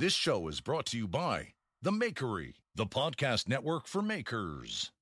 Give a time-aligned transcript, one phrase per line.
[0.00, 1.48] This show is brought to you by
[1.82, 4.92] The Makery, the podcast network for makers.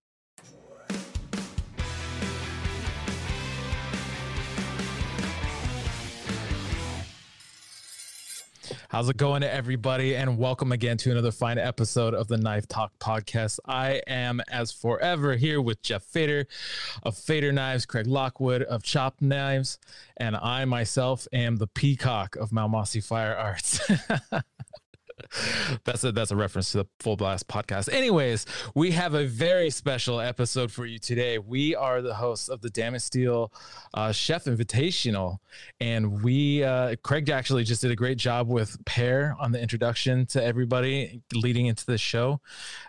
[8.89, 10.17] How's it going to everybody?
[10.17, 13.61] And welcome again to another fine episode of the Knife Talk podcast.
[13.67, 16.49] I am, as forever, here with Jeff Fader
[17.05, 19.79] of Fader Knives, Craig Lockwood of Chopped Knives,
[20.17, 23.79] and I myself am the peacock of Malmosy Fire Arts.
[25.85, 27.93] that's a that's a reference to the Full Blast podcast.
[27.93, 31.39] Anyways, we have a very special episode for you today.
[31.39, 33.53] We are the hosts of the Damascus Steel
[33.95, 35.39] uh, Chef Invitational,
[35.81, 40.27] and we uh, Craig actually just did a great job with Pear on the introduction
[40.27, 42.41] to everybody leading into the show,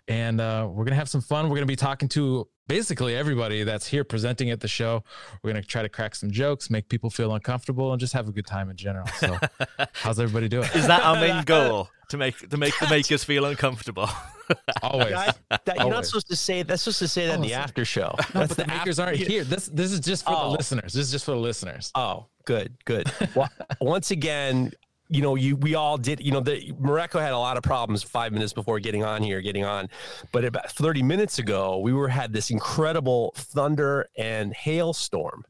[0.08, 1.50] and uh, we're gonna have some fun.
[1.50, 5.04] We're gonna be talking to basically everybody that's here presenting at the show.
[5.44, 8.30] We're going to try to crack some jokes, make people feel uncomfortable, and just have
[8.30, 9.08] a good time in general.
[9.18, 9.38] So,
[9.94, 10.70] how's everybody doing?
[10.76, 14.08] Is that our main goal to make to make the makers feel uncomfortable?
[14.82, 15.14] Always.
[15.14, 15.34] I,
[15.66, 16.64] that, you're not supposed to say.
[16.64, 18.16] That's supposed to say that in the after show.
[18.34, 19.44] No, That's but the, makers aren't here.
[19.44, 20.52] This this is just for Oh.
[20.52, 20.94] the listeners.
[20.94, 21.92] This is just for the listeners.
[21.96, 23.12] Oh, good, good.
[23.36, 23.50] well,
[23.82, 24.72] once again,
[25.10, 26.20] you know, you we all did.
[26.20, 29.42] You know, the Morocco had a lot of problems five minutes before getting on here,
[29.42, 29.90] getting on.
[30.32, 35.46] But about 30 minutes ago, we were had this incredible thunder and hailstorm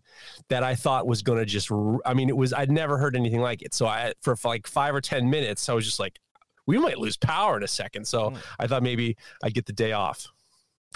[0.48, 1.70] that I thought was going to just.
[2.06, 2.54] I mean, it was.
[2.54, 3.74] I'd never heard anything like it.
[3.74, 6.20] So I for like five or 10 minutes, I was just like,
[6.66, 8.08] we might lose power in a second.
[8.08, 8.38] So hmm.
[8.60, 10.28] I thought maybe I'd get the day off.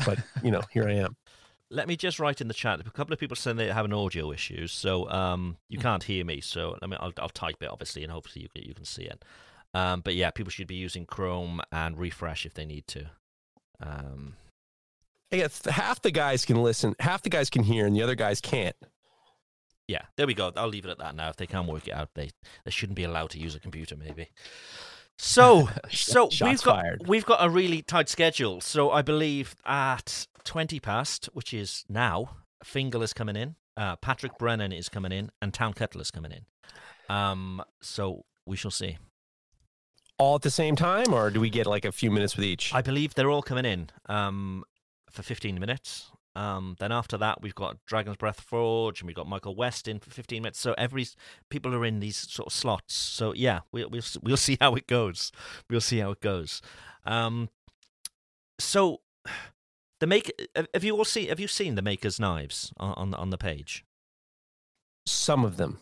[0.06, 1.18] But you know, here I am.
[1.74, 2.80] Let me just write in the chat.
[2.80, 6.40] A couple of people saying they're having audio issues, so um, you can't hear me.
[6.40, 9.04] So I mean, I'll, I'll type it obviously, and hopefully you can, you can see
[9.04, 9.26] it.
[9.74, 13.10] Um, but yeah, people should be using Chrome and refresh if they need to.
[13.82, 14.36] Um,
[15.32, 18.16] I guess half the guys can listen, half the guys can hear, and the other
[18.16, 18.76] guys can't.
[19.88, 20.52] yeah, there we go.
[20.56, 21.30] I'll leave it at that now.
[21.30, 22.30] If they can't work it out, they
[22.66, 24.30] they shouldn't be allowed to use a computer, maybe.
[25.18, 27.08] So, so Shots we've got fired.
[27.08, 28.62] we've got a really tight schedule.
[28.62, 34.38] So I believe at twenty past, which is now, Fingal is coming in, uh, Patrick
[34.38, 36.46] Brennan is coming in, and Town Cutler is coming in.
[37.16, 38.98] Um, so we shall see.
[40.18, 42.74] all at the same time, or do we get like a few minutes with each?
[42.74, 44.64] I believe they're all coming in um,
[45.10, 46.12] for 15 minutes.
[46.36, 50.00] Um, then after that, we've got Dragon's Breath Forge, and we've got Michael West in
[50.00, 50.60] for 15 minutes.
[50.60, 51.06] So every
[51.50, 52.96] people are in these sort of slots.
[52.96, 55.32] So yeah, we'll we'll we'll see how it goes.
[55.70, 56.62] We'll see how it goes.
[57.06, 57.50] Um,
[58.60, 59.02] so
[60.00, 63.14] the make have have you all seen have you seen the Maker's Knives on on,
[63.14, 63.86] on the page?
[65.06, 65.80] Some of them.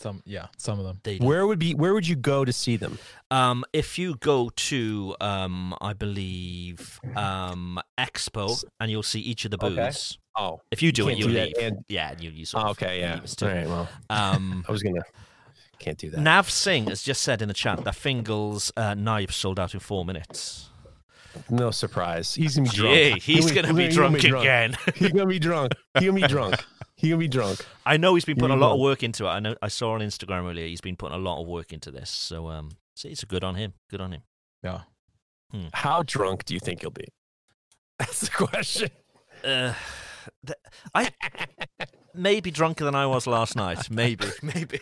[0.00, 1.00] Some yeah, some of them.
[1.02, 1.74] They Where would be?
[1.74, 2.98] Where would you go to see them?
[3.30, 9.50] Um, if you go to, um, I believe, um, Expo, and you'll see each of
[9.50, 9.74] the Okay.
[9.74, 10.18] booths.
[10.36, 11.56] Oh, If you do Can't it, you do that leave.
[11.58, 13.14] and- yeah, you, you sort oh, of okay, yeah.
[13.14, 13.54] leave us All too.
[13.54, 13.66] right.
[13.68, 15.02] Well, Um, I was gonna.
[15.80, 16.20] Can't do that.
[16.20, 19.80] Nav Singh has just said in the chat that Fingal's uh, knife sold out in
[19.80, 20.70] four minutes.
[21.50, 22.34] No surprise.
[22.34, 22.94] He's gonna be drunk.
[22.94, 24.76] Gee, he's He'll going to be he'll drunk again.
[24.94, 25.72] He's gonna be drunk.
[25.94, 26.56] He's gonna be drunk.
[26.96, 27.64] He's gonna be drunk.
[27.86, 29.28] I know he's been putting a lot of work into it.
[29.28, 31.90] I know I saw on Instagram earlier he's been putting a lot of work into
[31.90, 32.10] this.
[32.10, 33.74] So um, see, it's a good on him.
[33.90, 34.22] Good on him.
[34.62, 34.80] Yeah.
[35.72, 37.06] How drunk do you think he'll be?
[37.98, 38.90] That's the question.
[39.44, 39.74] Uh,
[40.46, 40.58] th-
[40.94, 41.10] I
[42.14, 43.90] maybe drunker than I was last night.
[43.90, 44.80] Maybe, maybe.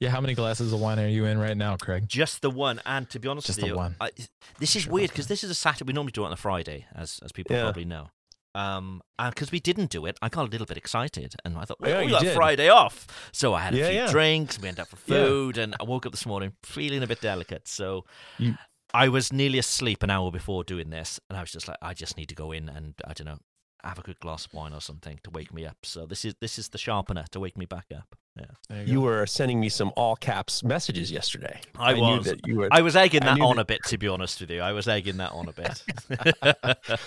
[0.00, 2.08] Yeah, how many glasses of wine are you in right now, Craig?
[2.08, 3.96] Just the one, and to be honest Just with the one.
[4.00, 4.10] I,
[4.58, 5.86] this is Sure, weird because this is a Saturday.
[5.88, 7.62] We normally do it on a Friday, as as people Yeah.
[7.64, 8.08] probably know.
[8.54, 11.64] Um, and because we didn't do it, I got a little bit excited, and I
[11.66, 12.34] thought, Yeah, well, we you got did.
[12.34, 14.10] Friday off, so I had a Yeah, few yeah.
[14.10, 14.58] drinks.
[14.58, 15.18] We went out for Yeah.
[15.24, 17.68] food, and I woke up this morning feeling a bit delicate.
[17.68, 18.06] So
[18.38, 18.56] You-
[18.94, 21.92] I was nearly asleep an hour before doing this, and I was just like, I
[21.94, 23.38] just need to go in and I don't know,
[23.84, 25.78] have a good glass of wine or something to wake me up.
[25.84, 28.16] So this is this is the sharpener to wake me back up.
[28.38, 31.60] Yeah, There You were sending me some all caps messages yesterday.
[31.76, 32.26] I knew was.
[32.26, 34.50] that you were I was egging that on that- a bit, to be honest with
[34.50, 34.60] you.
[34.60, 35.82] I was egging that on a bit.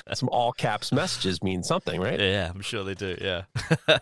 [0.13, 2.19] some all caps messages mean something, right?
[2.19, 3.17] yeah, I'm sure they do.
[3.21, 3.43] Yeah.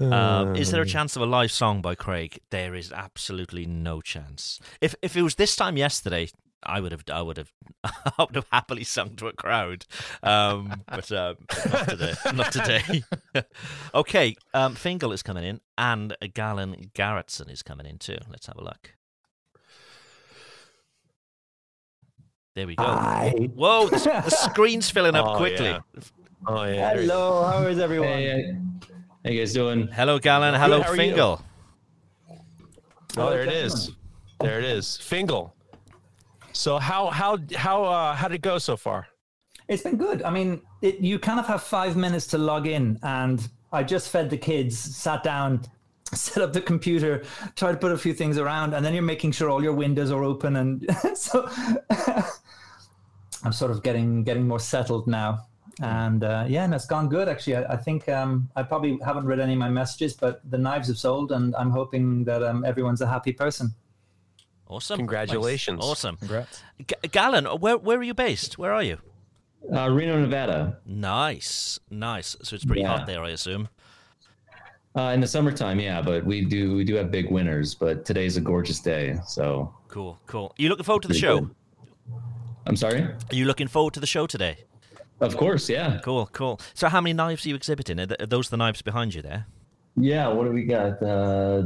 [0.00, 2.40] Um, is there a chance of a live song by Craig?
[2.50, 4.58] There is absolutely no chance.
[4.80, 6.28] If if it was this time yesterday,
[6.64, 7.52] I would have I would have
[7.84, 9.86] I would have happily sung to a crowd.
[10.22, 11.34] Um, but uh,
[11.70, 12.14] not today.
[12.34, 13.04] Not today.
[13.94, 18.18] okay, um, Fingal is coming in, and Galen Garrettson is coming in too.
[18.30, 18.94] Let's have a look.
[22.54, 22.84] There we go.
[22.84, 23.30] Hi.
[23.54, 25.66] Whoa, the, the screen's filling up Oh, quickly.
[25.66, 25.80] yeah.
[26.46, 26.92] Oh yeah.
[26.92, 27.14] there you go.
[27.14, 28.08] Hello, how is everyone?
[28.08, 28.56] Hey,
[29.24, 29.86] how you guys doing?
[29.88, 30.54] Hello, Galen.
[30.54, 31.00] Hello, how are you?
[31.00, 31.42] Fingal.
[33.16, 33.92] Oh, there it is.
[34.40, 34.96] There it is.
[34.98, 35.54] Fingal.
[36.52, 39.08] So how how how uh how did it go so far?
[39.68, 40.22] It's been good.
[40.22, 44.10] I mean, it, you kind of have five minutes to log in, and I just
[44.10, 45.62] fed the kids, sat down,
[46.12, 47.24] set up the computer,
[47.56, 50.10] tried to put a few things around, and then you're making sure all your windows
[50.10, 51.48] are open, and so
[53.44, 55.46] I'm sort of getting getting more settled now.
[55.80, 57.56] And uh, yeah, and it's gone good actually.
[57.56, 60.88] I, I think um, I probably haven't read any of my messages, but the knives
[60.88, 63.74] have sold, and I'm hoping that um, everyone's a happy person.
[64.72, 64.96] Awesome.
[64.98, 65.80] Congratulations.
[65.80, 65.88] Nice.
[65.90, 66.16] Awesome.
[66.16, 66.62] Congrats.
[66.78, 68.56] G- Galen, where where are you based?
[68.58, 68.98] Where are you?
[69.72, 70.78] Uh, Reno, Nevada.
[70.86, 72.36] Nice, nice.
[72.42, 72.96] So it's pretty Yeah.
[72.98, 73.68] hot there, I assume.
[74.96, 77.74] Uh, in the summertime, yeah, but we do we do have big winters.
[77.74, 80.46] But today's a gorgeous day, so Cool, cool.
[80.58, 81.40] Are you looking forward to the show?
[81.40, 81.54] good.
[82.66, 83.02] I'm sorry.
[83.02, 84.56] Are you looking forward to the show today?
[85.20, 86.60] Of course, yeah, Cool, cool.
[86.74, 88.00] So how many knives are you exhibiting?
[88.00, 89.46] Are, th- are those the knives behind you there?
[89.96, 90.26] yeah.
[90.28, 91.02] What do we got?
[91.02, 91.62] Uh,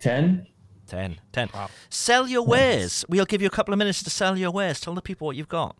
[0.00, 0.46] Ten.
[0.92, 1.18] Ten.
[1.32, 1.48] Ten.
[1.88, 3.02] Sell your wares.
[3.08, 4.78] We'll give you a couple of minutes to sell your wares.
[4.78, 5.74] Tell the people what you've got.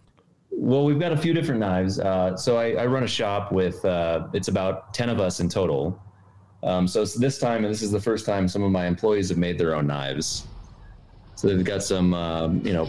[0.50, 2.00] Well, we've got a few different knives.
[2.00, 5.50] Uh, so I, I run a shop with uh, it's about ten of us in
[5.50, 6.00] total.
[6.62, 9.29] Um, so it's this time, and this is the first time some of my employees
[9.29, 10.47] have made their own knives.
[11.35, 12.88] So they've got some, um, you know,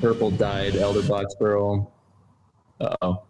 [0.00, 1.94] purple dyed elder box pearl.
[2.78, 3.22] Uh oh.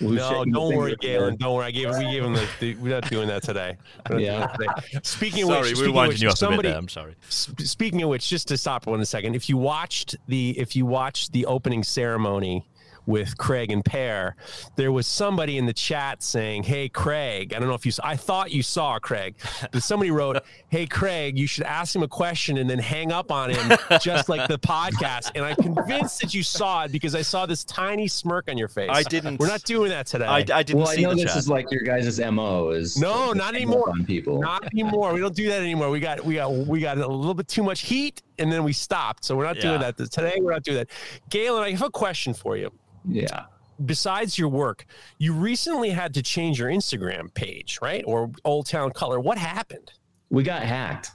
[0.00, 1.36] No, don't worry, Galen.
[1.36, 1.66] Don't worry.
[1.66, 3.76] I gave we gave him the, the we're not doing that today.
[4.10, 4.46] We're not doing Yeah.
[4.46, 5.00] that today.
[5.02, 6.78] Speaking of Sorry, which, we speaking winding which, you up a bit somebody, there.
[6.78, 7.14] I'm sorry.
[7.28, 11.32] Speaking of which, just to stop one a if you watched the if you watched
[11.32, 12.66] the opening ceremony
[13.06, 14.36] with Craig and Pear,
[14.76, 17.92] there was somebody in the chat saying, "Hey, Craig." I don't know if you.
[17.92, 19.36] Saw, I thought you saw Craig,
[19.72, 23.30] but somebody wrote, "Hey, Craig, you should ask him a question and then hang up
[23.30, 27.22] on him, just like the podcast." And I'm convinced that you saw it because I
[27.22, 28.90] saw this tiny smirk on your face.
[28.92, 30.26] I didn't- We're not doing that today.
[30.26, 31.36] I, I didn't Well, I know the this chat.
[31.36, 33.88] is like your guys' mo is No, to not anymore.
[33.90, 34.40] On people.
[34.40, 35.12] Not anymore.
[35.14, 35.90] We don't do that anymore.
[35.90, 38.72] We got we got we got a little bit too much heat, and then we
[38.72, 39.24] stopped.
[39.24, 40.34] So we're not doing that today.
[40.40, 40.88] We're not doing that.
[41.30, 42.70] Galen, I have a question for you.
[43.08, 43.44] yeah.
[43.84, 44.86] Besides your work,
[45.18, 48.02] you recently had to change your Instagram page, right?
[48.06, 49.20] Or Old Town Cutler.
[49.20, 49.92] What happened?
[50.30, 51.10] We got hacked.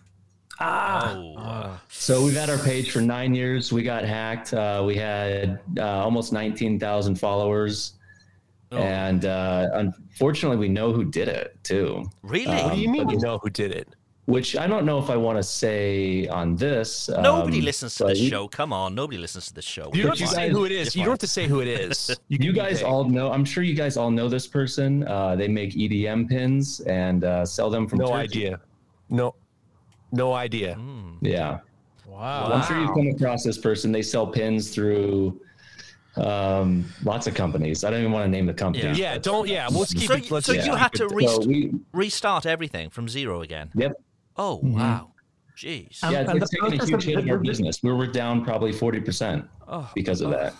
[0.60, 3.72] Ah, oh, So we've had our page for nine years.
[3.74, 4.54] We got hacked.
[4.54, 7.94] Uh, we had uh, almost 19,000 followers.
[8.72, 8.78] Oh.
[8.78, 12.06] And uh, unfortunately, we know who did it too.
[12.22, 12.46] really?
[12.64, 13.88] what do you Um, mean but you know who did it?
[14.26, 17.10] Which I don't know if I want to say on this.
[17.10, 18.48] Nobody um, listens to the show.
[18.48, 19.90] Come on, nobody listens to the show.
[19.94, 20.96] You don't have to say who it is.
[20.96, 22.16] You don't have to say who it is.
[22.30, 23.32] You, can guys say- all know.
[23.32, 25.06] I'm sure you guys all know this person.
[25.08, 28.00] Uh, they make EDM pins and uh, sell them from.
[28.00, 28.20] no Turkey.
[28.24, 28.60] idea.
[29.10, 29.34] No,
[30.12, 30.76] no idea.
[30.76, 31.18] Mm.
[31.22, 31.60] Yeah.
[32.06, 32.51] Wow.
[32.54, 33.92] I'm sure you've come across this person.
[33.92, 35.42] They sell pins through
[36.18, 37.84] um, lots of companies.
[37.84, 38.84] I don't even want to name the company.
[38.86, 39.13] Yeah.
[39.13, 39.48] Yeah, don't.
[39.48, 40.25] Yeah, let's keep So, it.
[40.30, 43.72] you- Let's so keep you had to rest- So we, restart everything from zero again.
[43.74, 43.94] yep.
[44.43, 44.74] Oh Mhm.
[44.74, 45.12] wow,
[45.55, 46.03] jeez.
[46.03, 47.83] Um, Yeah, and it's the taking a huge hit of our business.
[47.83, 50.53] We were down probably 40% oh, because of that.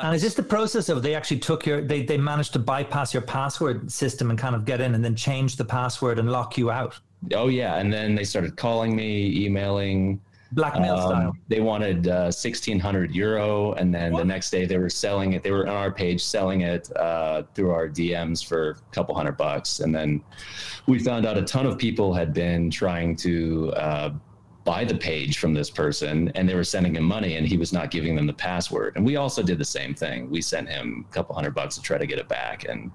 [0.00, 3.12] and is this the process of they actually took your they they managed to bypass
[3.12, 6.56] your password system and kind of get in and then change the password and lock
[6.56, 6.98] you out,
[7.34, 7.76] Oh, yeah.
[7.76, 10.20] And then they started calling me, emailing.
[10.54, 11.32] Blackmail Um, style?
[11.48, 13.72] They wanted uh, 1600 euro.
[13.74, 15.42] And then the next day they were selling it.
[15.42, 19.36] They were on our page selling it uh, through our DMs for a couple hundred
[19.36, 19.80] bucks.
[19.80, 20.22] And then
[20.86, 24.10] we found out a ton of people had been trying to uh,
[24.64, 27.72] buy the page from this person and they were sending him money and he was
[27.72, 28.96] not giving them the password.
[28.96, 30.30] And we also did the same thing.
[30.30, 32.64] We sent him a couple hundred bucks to try to get it back.
[32.68, 32.90] And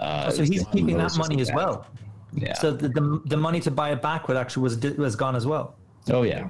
[0.00, 1.86] uh, so he's keeping that money as well.
[2.32, 2.54] Yeah.
[2.54, 5.46] So the, the the money to buy it back would actually was was gone as
[5.46, 5.76] well.
[6.10, 6.48] Oh, yeah.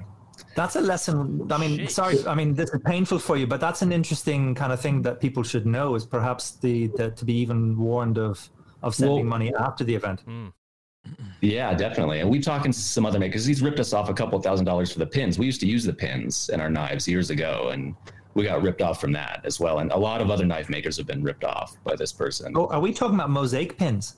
[0.57, 1.47] That's a lesson.
[1.51, 1.91] I mean, Jeez.
[1.91, 2.27] sorry.
[2.27, 5.21] I mean, this is painful for you, but that's an interesting kind of thing that
[5.21, 5.95] people should know.
[5.95, 8.49] Is perhaps the, the to be even warned of
[8.83, 10.21] of sending Well- money after the event.
[10.23, 10.49] Hmm.
[11.41, 12.21] Yeah, definitely.
[12.21, 13.45] And we talking to some other makers.
[13.45, 15.39] He's ripped us off a couple thousand dollars for the pins.
[15.39, 17.95] We used to use the pins in our knives years ago, and
[18.35, 19.81] we got ripped off from that as well.
[19.81, 22.55] And a lot of other knife makers have been ripped off by this person.
[22.57, 24.17] Oh, are we talking about mosaic pins?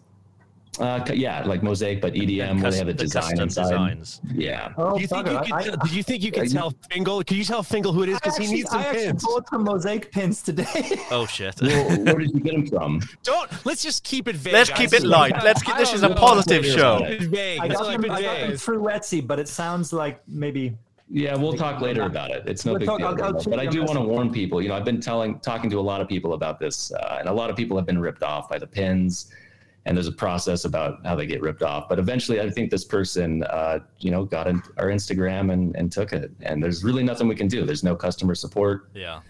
[0.78, 3.62] Uh, yeah, like mosaic, but EDM where they have a the design inside.
[3.71, 4.21] designs.
[4.35, 4.73] Yeah.
[4.76, 5.42] Oh, Do you think you bugger.
[5.45, 7.25] could, I- tell- did you think you could I- tell Fingal?
[7.25, 8.16] Could you tell Fingal who it is?
[8.21, 9.25] Because he needs some I actually pins.
[9.25, 10.66] bought some mosaic pins today.
[11.11, 11.61] Oh shit.
[11.62, 13.00] Well, where did you get them from?
[13.23, 13.50] Don't.
[13.64, 14.52] Let's just keep it vague.
[14.52, 15.33] Let's I keep it light.
[15.42, 16.99] Let's keep this is a positive show.
[17.21, 17.61] Vague.
[17.61, 18.59] I got, keep them, it I got them vague.
[18.61, 20.76] through Etsy, but it sounds like maybe.
[21.09, 22.42] Yeah, we'll talk later about it.
[22.47, 23.06] It's no We'll big talk- deal.
[23.09, 24.61] I'll- I'll but I do want to warn people.
[24.61, 27.28] You know, I've been telling, talking to a lot of people about this, uh, and
[27.28, 29.30] a lot of people have been ripped off by the pins.
[29.86, 31.88] And there's a process about how they get ripped off.
[31.88, 35.90] But eventually, I think this person, uh, you know, got in our Instagram and, and
[35.90, 36.30] took it.
[36.42, 37.64] And there's really nothing we can do.
[37.64, 39.20] There's no customer support Yeah.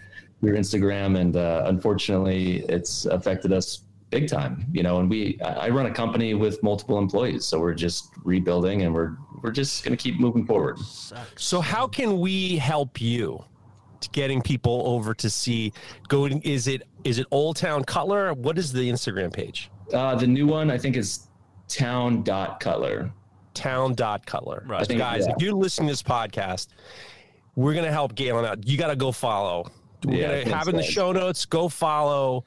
[0.41, 4.65] through Instagram, and uh, unfortunately, it's affected us big time.
[4.71, 8.09] You know, and we, I I run a company with multiple employees, so we're just
[8.23, 10.79] rebuilding, and we're we're just going to keep moving forward.
[11.35, 13.43] So how can we help you?
[14.01, 15.73] to Getting people over to see
[16.07, 18.31] going is it is it Old Town Cutler?
[18.33, 19.69] What is the Instagram page?
[19.93, 21.27] Uh, the new one, I think, is
[21.67, 23.11] town dot cutler.
[23.53, 24.63] Town dot Cutler.
[24.67, 24.85] Right.
[24.85, 25.33] Think- guys, yeah.
[25.35, 26.67] if you're listening to this podcast,
[27.55, 28.67] we're gonna help Galen out.
[28.67, 29.71] You gotta go follow.
[30.05, 32.45] We're Yeah, gonna think have in the show notes, go follow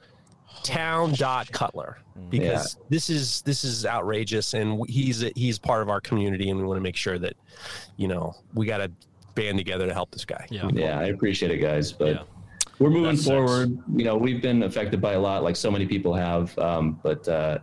[0.63, 5.89] town dot Cutler because this is this is outrageous and he's a, he's part of
[5.89, 7.35] our community and we want to make sure that
[7.97, 8.91] you know we gotta
[9.35, 10.47] band together to help this guy.
[10.51, 10.69] Yeah.
[10.73, 11.91] Yeah, I appreciate it, guys.
[11.93, 12.23] But Yeah.
[12.81, 13.27] We're moving That sucks.
[13.29, 13.79] forward.
[13.95, 16.57] You know, we've been affected by a lot, like so many people have.
[16.59, 17.59] Um, but uh,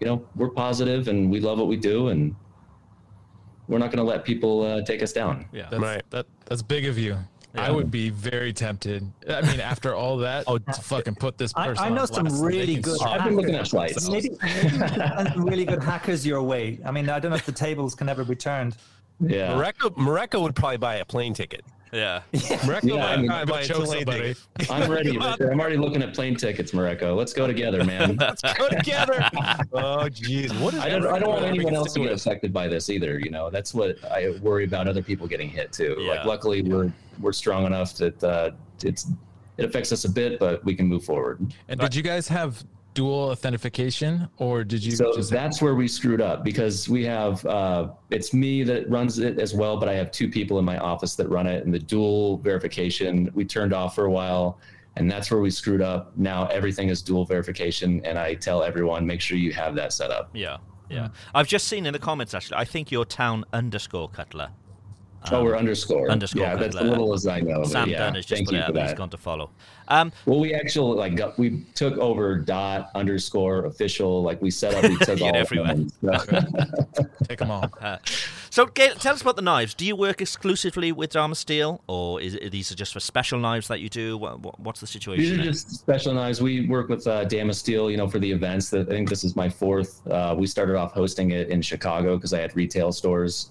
[0.00, 2.34] you know, we're positive and we love what we do, and
[3.68, 5.46] we're not going to let people uh, take us down.
[5.52, 5.68] Yeah.
[5.70, 6.02] That's, Right.
[6.10, 7.18] that, that's big of you.
[7.56, 9.04] I would be very tempted.
[9.28, 12.40] I mean, after all that, Oh, to fucking put this person I know on some
[12.40, 14.06] really good suck I've been looking at themselves.
[14.06, 14.08] flights.
[14.08, 16.78] Maybe, maybe we can send some really good hackers your way.
[16.84, 18.76] I mean, I don't know if the tables can ever be turned.
[19.18, 19.48] Yeah.
[19.54, 21.64] Mareko, Mareko would probably buy a plane ticket.
[21.92, 22.22] Yeah.
[22.32, 24.34] Mareko Yeah, might I mean, buy go a choke plane somebody.
[24.34, 24.70] ticket.
[24.70, 25.18] I'm ready.
[25.18, 25.50] Richard.
[25.50, 27.16] I'm already looking at plane tickets, Mareko.
[27.16, 28.16] Let's go together, man.
[28.20, 29.14] Let's go together.
[29.72, 30.58] oh, jeez.
[30.60, 33.18] What is I don't, I don't want anyone else to get affected by this either.
[33.18, 35.96] You know, that's what I worry about other people getting hit too.
[35.98, 36.10] Yeah.
[36.10, 38.52] Like, luckily, we're we're strong enough that uh,
[38.84, 39.08] it's
[39.58, 41.52] it affects us a bit, but we can move forward.
[41.68, 45.30] And did you guys have dual authentication, or did you So just?
[45.30, 49.54] that's where we screwed up because we have uh, it's me that runs it as
[49.54, 52.38] well, but I have two people in my office that run it, and the dual
[52.38, 54.58] verification we turned off for a while,
[54.96, 56.12] and that's where we screwed up.
[56.16, 60.10] Now everything is dual verification, and I tell everyone make sure you have that set
[60.10, 60.30] up.
[60.34, 60.58] Yeah.
[60.88, 61.10] Yeah.
[61.34, 62.56] I've just seen in the comments actually.
[62.56, 64.50] I think you're town underscore Cutler.
[65.30, 66.06] Oh, we're underscore.
[66.06, 66.84] Um, underscore Yeah, that's Cutler.
[66.84, 67.62] the little as I know.
[67.64, 68.96] Sam yeah, Dunn has just thank put you it for out that he's that.
[68.96, 69.50] gone to follow.
[69.88, 74.22] Um, Well, we actually like got, we took over dot underscore official.
[74.22, 75.72] Like we set up, we took all everywhere.
[75.72, 76.52] of them.
[77.28, 77.68] Take them all.
[77.80, 77.98] uh,
[78.50, 79.74] so, Gail, tell us about the knives.
[79.74, 83.68] Do you work exclusively with Damasteel, or is it, these are just for special knives
[83.68, 84.16] that you do?
[84.16, 85.22] What, what, what's the situation?
[85.24, 85.44] These are there?
[85.46, 86.40] just special knives.
[86.40, 88.70] We work with uh, Damasteel, you know, for the events.
[88.70, 90.06] That I think this is my fourth.
[90.06, 93.50] Uh, we started off hosting it in Chicago because I had retail stores.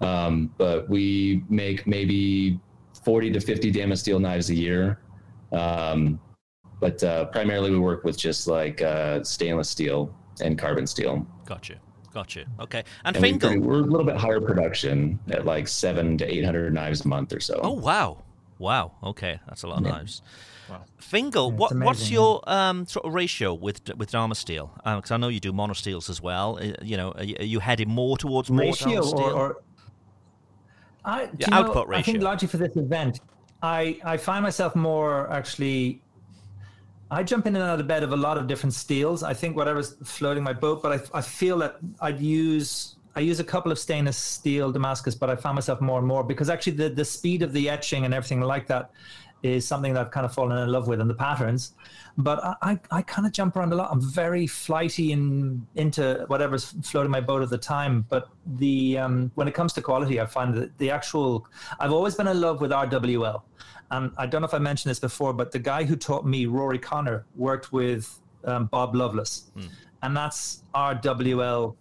[0.00, 2.58] Um, but we make maybe
[3.04, 5.00] 40 to 50 Damasteel knives a year.
[5.52, 6.18] Um,
[6.80, 11.26] but uh, primarily we work with just like uh, stainless steel and carbon steel.
[11.46, 11.76] Got you.
[12.12, 12.44] Got you.
[12.60, 12.84] Okay.
[13.04, 13.58] And, And we Fingal.
[13.60, 17.40] we're a little bit higher production at like seven to 800 knives a month or
[17.40, 17.58] so.
[17.62, 18.22] Oh wow,
[18.58, 18.92] wow.
[19.02, 19.92] Okay, that's a lot of Yeah.
[19.92, 20.22] knives.
[20.98, 24.70] Fingal, Yeah, what, it's what's your um, sort of ratio with with Damasteel?
[24.96, 26.58] Because I know you do monosteels as well.
[26.60, 29.56] Uh, you know, are you, are you heading more towards more ratio Dharma or, or
[31.04, 33.20] I, Yeah, know, output I think largely for this event,
[33.62, 36.00] I I find myself more actually.
[37.10, 39.22] I jump in and out of bed of a lot of different steels.
[39.22, 43.38] I think whatever's floating my boat, but I, I feel that I'd use I use
[43.38, 46.76] a couple of stainless steel Damascus, but I found myself more and more because actually
[46.76, 48.90] the the speed of the etching and everything like that
[49.44, 51.74] is something that I've kind of fallen in love with and the patterns.
[52.16, 53.90] But I, I, I kind of jump around a lot.
[53.92, 58.06] I'm very flighty and into whatever's floating my boat at the time.
[58.08, 61.46] But the um, when it comes to quality, I find that the actual
[61.78, 63.42] I've always been in love with RWL.
[63.90, 66.46] And I don't know if I mentioned this before, but the guy who taught me,
[66.46, 69.50] Rory Connor, worked with um, Bob Loveless.
[70.02, 71.76] And that's RWL,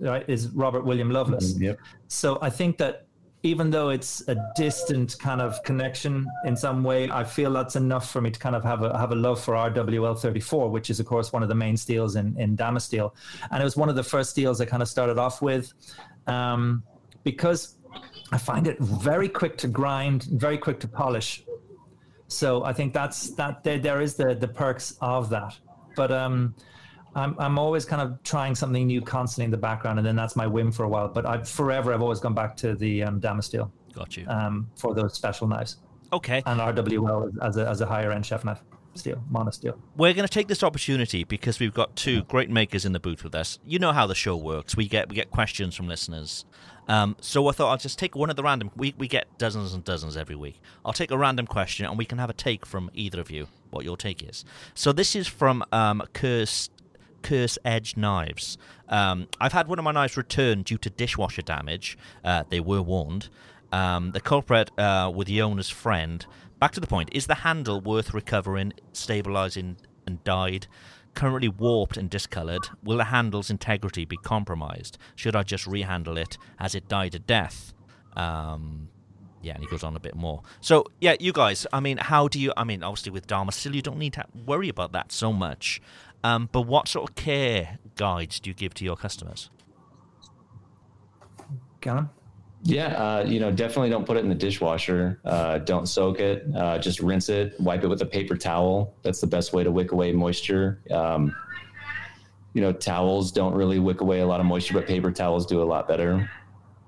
[0.00, 1.58] right, is Robert William Loveless.
[1.58, 1.78] Yep.
[2.08, 3.06] So I think that
[3.44, 8.10] even though it's a distant kind of connection in some way, I feel that's enough
[8.10, 11.00] for me to kind of have a have a love for RWL 34, which is
[11.00, 13.12] of course one of the main steels in in Damasteel,
[13.50, 15.72] and it was one of the first steels I kind of started off with,
[16.28, 16.84] um,
[17.24, 17.74] because
[18.30, 21.44] I find it very quick to grind, very quick to polish.
[22.28, 25.58] So I think that's that there, there is the the perks of that,
[25.96, 26.54] but um.
[27.14, 30.36] I'm I'm always kind of trying something new constantly in the background, and then that's
[30.36, 31.08] my whim for a while.
[31.08, 34.26] But I've forever I've always gone back to the um, Damasteel Got you.
[34.28, 35.76] um, for those special knives.
[36.12, 36.42] Okay.
[36.44, 38.60] and RWL as- a, as a higher end chef knife
[38.94, 39.78] steel, monosteel.
[39.96, 43.24] We're going to take this opportunity because we've got two great makers in the booth
[43.24, 43.58] with us.
[43.64, 44.76] You know how the show works.
[44.76, 46.44] We get we get questions from listeners.
[46.88, 48.70] Um, so I thought I'll just take one of the random.
[48.76, 50.60] We we get dozens and dozens every week.
[50.84, 53.46] I'll take a random question and we can have a take from either of you.
[53.70, 54.44] What your take is.
[54.74, 56.68] So this is from um, Curse
[57.22, 58.58] Curse Edge Knives.
[58.88, 61.96] Um, I've had one of my knives returned due to dishwasher damage.
[62.24, 63.28] Uh, they were warned.
[63.72, 66.26] Um, the culprit uh, with the owner's friend.
[66.58, 69.76] Back to the point: Is the handle worth recovering, stabilizing,
[70.06, 70.66] and dyed?
[71.14, 74.96] Currently warped and discolored, will the handle's integrity be compromised?
[75.14, 77.74] Should I just rehandle it as it died a death?
[78.16, 78.88] Um,
[79.42, 80.42] yeah, and he goes on a bit more.
[80.60, 83.82] So, yeah, you guys, I mean, how do you, I mean, obviously with Damasteel, you
[83.82, 85.82] don't need to worry about that so much.
[86.24, 89.50] Um, but what sort of care guides do you give to your customers?
[91.80, 92.10] Callum?
[92.64, 95.20] Yeah, uh, you know, definitely don't put it in the dishwasher.
[95.24, 96.46] Uh, don't soak it.
[96.54, 97.58] Uh, just rinse it.
[97.60, 98.94] Wipe it with a paper towel.
[99.02, 100.80] That's the best way to wick away moisture.
[100.92, 101.34] Um,
[102.54, 105.60] you know, towels don't really wick away a lot of moisture, but paper towels do
[105.60, 106.30] a lot better.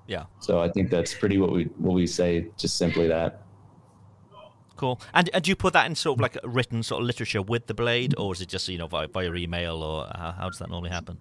[0.07, 2.47] Yeah, So I think that's pretty what we what we say.
[2.57, 3.41] Just simply that.
[4.75, 5.01] Cool.
[5.13, 7.41] And, and do you put that in sort of like a written sort of literature
[7.41, 10.49] with the blade, or is it just, you know, via, via email, or how, how
[10.49, 11.17] does that normally happen?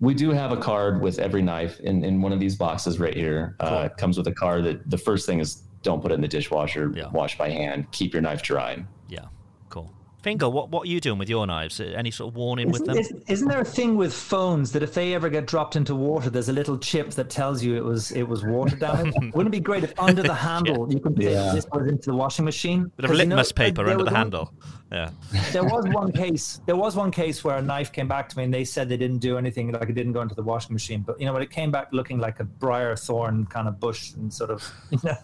[0.00, 3.14] We do have a card with every knife in, in one of these boxes right
[3.14, 3.56] here.
[3.60, 6.20] Uh, it comes with a card that the first thing is don't put it in
[6.20, 6.92] the dishwasher.
[6.94, 7.08] Yeah.
[7.10, 7.90] Wash by hand.
[7.92, 8.84] Keep your knife dry.
[9.08, 9.26] Yeah,
[9.70, 9.90] cool.
[10.26, 11.78] Fingal, what, what are you doing with your knives?
[11.80, 12.98] Any sort of warning with Isn't, them?
[12.98, 16.30] isn't- isn't there a thing with phones that if they ever get dropped into water,
[16.30, 19.14] there's a little chip that tells you it was it was water damage?
[19.34, 21.52] Wouldn't it be great if under the handle you can say Yeah.
[21.54, 22.90] this was into the washing machine?
[22.96, 24.52] Bit of 'Cause, you know, litmus paper under the one- handle.
[24.90, 25.10] Yeah.
[25.52, 26.60] There was one case.
[26.66, 28.96] There was one case where a knife came back to me and they said they
[28.96, 31.02] didn't do anything, like it didn't go into the washing machine.
[31.06, 34.14] But you know, when it came back looking like a briar thorn kind of bush
[34.14, 35.16] and sort of you know,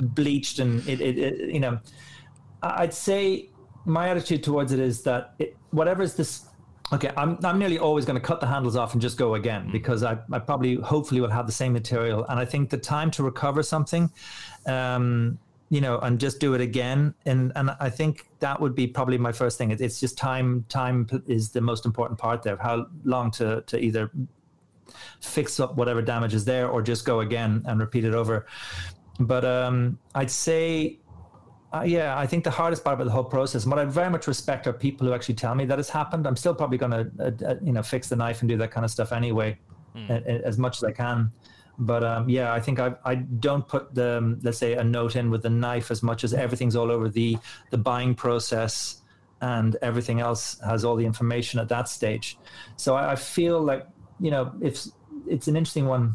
[0.00, 1.80] bleached and it, it, it you know,
[2.62, 3.50] I'd say
[3.84, 6.46] my attitude towards it is that it, whatever is this.
[6.92, 9.70] Okay, I'm I'm nearly always going to cut the handles off and just go again
[9.72, 13.10] because I, I probably hopefully will have the same material and I think the time
[13.12, 14.10] to recover something,
[14.66, 15.38] um,
[15.70, 19.16] you know, and just do it again and and I think that would be probably
[19.16, 19.70] my first thing.
[19.70, 22.58] It, it's just time time is the most important part there.
[22.58, 24.10] How long to to either
[25.20, 28.46] fix up whatever damage is there or just go again and repeat it over.
[29.18, 30.98] But um, I'd say
[31.74, 34.10] uh, yeah, I think the hardest part about the whole process, and what I very
[34.10, 36.26] much respect, are people who actually tell me that it's happened.
[36.26, 38.70] I'm still probably going to, uh, uh, you know, fix the knife and do that
[38.70, 39.58] kind of stuff anyway,
[39.96, 41.30] a- a- as much as I can.
[41.78, 45.16] But um, yeah, I think I I don't put the um, let's say a note
[45.16, 47.36] in with the knife as much as everything's all over the
[47.70, 49.02] the buying process
[49.40, 52.38] and everything else has all the information at that stage.
[52.76, 53.86] So I, I feel like
[54.20, 54.86] you know if
[55.26, 56.14] it's an interesting one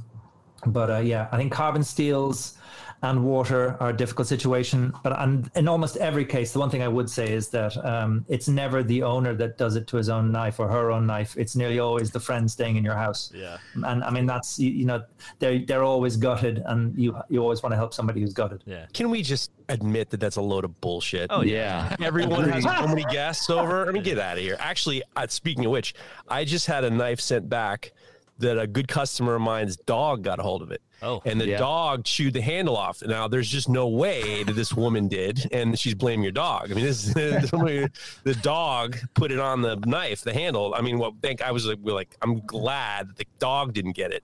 [0.65, 2.57] but uh, yeah, I think carbon steels
[3.01, 4.93] and water are a difficult situation.
[5.03, 8.25] But and in almost every case, the one thing I would say is that um,
[8.27, 11.37] it's never the owner that does it to his own knife or her own knife.
[11.37, 13.31] It's nearly always the friend staying in your house.
[13.33, 13.57] Yeah.
[13.83, 15.03] And I mean that's you, you know
[15.39, 18.63] they're they're always gutted, and you you always want to help somebody who's gutted.
[18.65, 18.85] Yeah.
[18.93, 21.27] Can we just admit that that's a load of bullshit?
[21.29, 21.95] Oh, Yeah.
[22.01, 23.87] Everyone has so many guests over.
[23.87, 24.57] I mean, get out of here.
[24.59, 25.93] Actually, uh, speaking of which,
[26.27, 27.93] I just had a knife sent back
[28.39, 30.81] that a good customer of mine's dog got a hold of it.
[31.01, 31.21] Oh.
[31.25, 31.57] And the Yeah.
[31.59, 33.01] dog chewed the handle off.
[33.05, 36.71] Now, there's just no way that this woman did, and she's blaming your dog.
[36.71, 40.73] I mean, this the dog put it on the knife, the handle.
[40.75, 41.13] I mean, what?
[41.21, 44.23] Thank I was like, we're like, I'm glad that the dog didn't get it,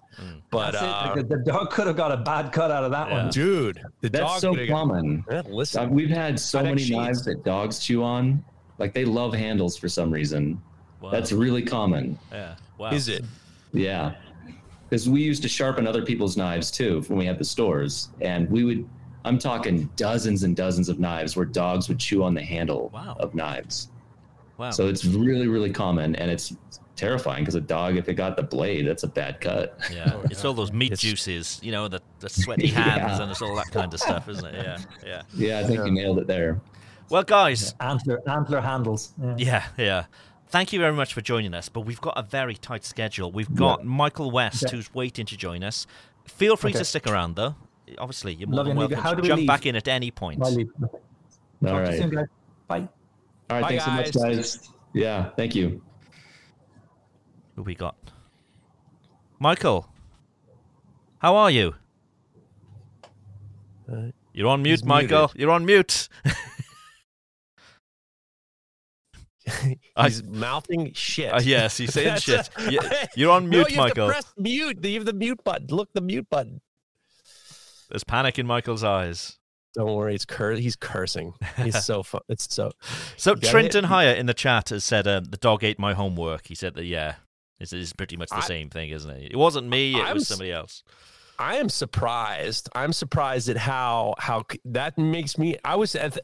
[0.49, 0.89] but That's it.
[0.89, 3.29] uh, Like, the, the dog could have got a bad cut out of that one.
[3.29, 5.23] dude, the That's dog so could've got- common.
[5.31, 8.43] Yeah, listen, Uh, we've had so many actually- knives that dogs chew on.
[8.77, 10.61] Like they love handles for some reason.
[11.01, 11.11] Wow.
[11.11, 12.17] That's really common.
[12.31, 12.55] yeah.
[12.77, 12.91] Wow.
[12.91, 13.23] is it?
[13.71, 14.15] Yeah.
[14.89, 18.09] Because we used to sharpen other people's knives too when we had the stores.
[18.21, 18.87] And we would,
[19.23, 23.15] I'm talking dozens and dozens of knives where dogs would chew on the handle Wow.
[23.19, 23.89] of knives.
[24.57, 24.71] Wow.
[24.71, 26.15] So it's really, really common.
[26.15, 26.55] And it's
[26.95, 29.77] terrifying because a dog, if it got the blade, that's a bad cut.
[29.91, 33.21] Yeah, oh, it's all those meat It's- juices, you know, the, the sweaty hands Yeah.
[33.23, 34.55] and it's all that kind of stuff, isn't it?
[34.63, 35.21] Yeah, yeah.
[35.35, 36.61] Yeah, I think you nailed it there.
[37.09, 39.13] Well, guys, Antler antler handles.
[39.21, 39.35] Yeah.
[39.37, 40.03] yeah, yeah.
[40.47, 43.31] Thank you very much for joining us, but we've got a very tight schedule.
[43.31, 44.75] We've got Michael West, Okay.
[44.75, 45.85] who's waiting to join us.
[46.25, 46.79] Feel free Okay.
[46.79, 47.55] to stick around, though.
[47.97, 49.47] Obviously, you're more Love than welcome How to do we jump leave?
[49.47, 50.39] back in at any point.
[50.39, 50.55] Bye, All
[51.69, 52.25] Talk to you soon, guys.
[52.67, 52.77] Bye.
[52.77, 52.87] All
[53.49, 53.61] right.
[53.61, 54.57] Bye, thanks so much, guys.
[54.57, 54.69] guys.
[54.93, 55.29] Yeah.
[55.35, 55.81] Thank you.
[57.55, 57.95] Who we got?
[59.39, 59.89] Michael,
[61.19, 61.75] how are you?
[63.91, 65.21] Uh, You're on mute, Michael.
[65.21, 65.39] muted.
[65.41, 66.09] You're on mute.
[69.95, 71.31] I- He's mouthing shit.
[71.33, 72.49] Uh, yes, he's saying shit.
[72.57, 74.07] a- You're on No, mute, you have Michael.
[74.07, 74.83] To press mute.
[74.83, 75.67] You have the mute button.
[75.69, 76.61] Look, the mute button.
[77.89, 79.37] There's panic in Michael's eyes.
[79.75, 81.33] Don't worry, it's cur- he's cursing.
[81.57, 82.21] He's so fun.
[82.29, 82.71] It's so.
[83.17, 83.83] So Trenton?
[83.85, 86.47] Hire in the chat has said um, the dog ate my homework.
[86.47, 87.15] He said that yeah,
[87.59, 89.31] it's, it's pretty much the I- same thing, isn't it?
[89.33, 89.95] It wasn't me.
[89.99, 90.83] It I'm was somebody else.
[91.37, 92.69] I am surprised.
[92.73, 95.57] I'm surprised at how how that makes me.
[95.65, 96.13] I was at.
[96.13, 96.21] The,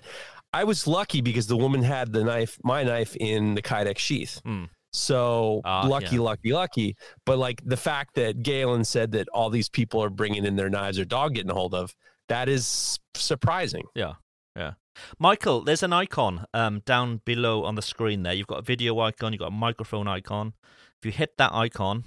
[0.54, 4.42] I was lucky because the woman had the knife, my knife, in the Kydex sheath.
[4.46, 4.66] Hmm.
[4.94, 6.22] So Ah, lucky, yeah.
[6.22, 6.96] lucky, lucky.
[7.26, 10.70] But like the fact that Galen said that all these people are bringing in their
[10.70, 11.96] knives or dog getting a hold of,
[12.28, 13.86] that is surprising.
[13.96, 14.14] Yeah,
[14.56, 14.74] yeah.
[15.18, 18.34] Michael, there's an icon um, down below on the screen there.
[18.34, 19.32] You've got a video icon.
[19.32, 20.54] You've got a microphone icon.
[21.00, 22.04] If you hit that icon,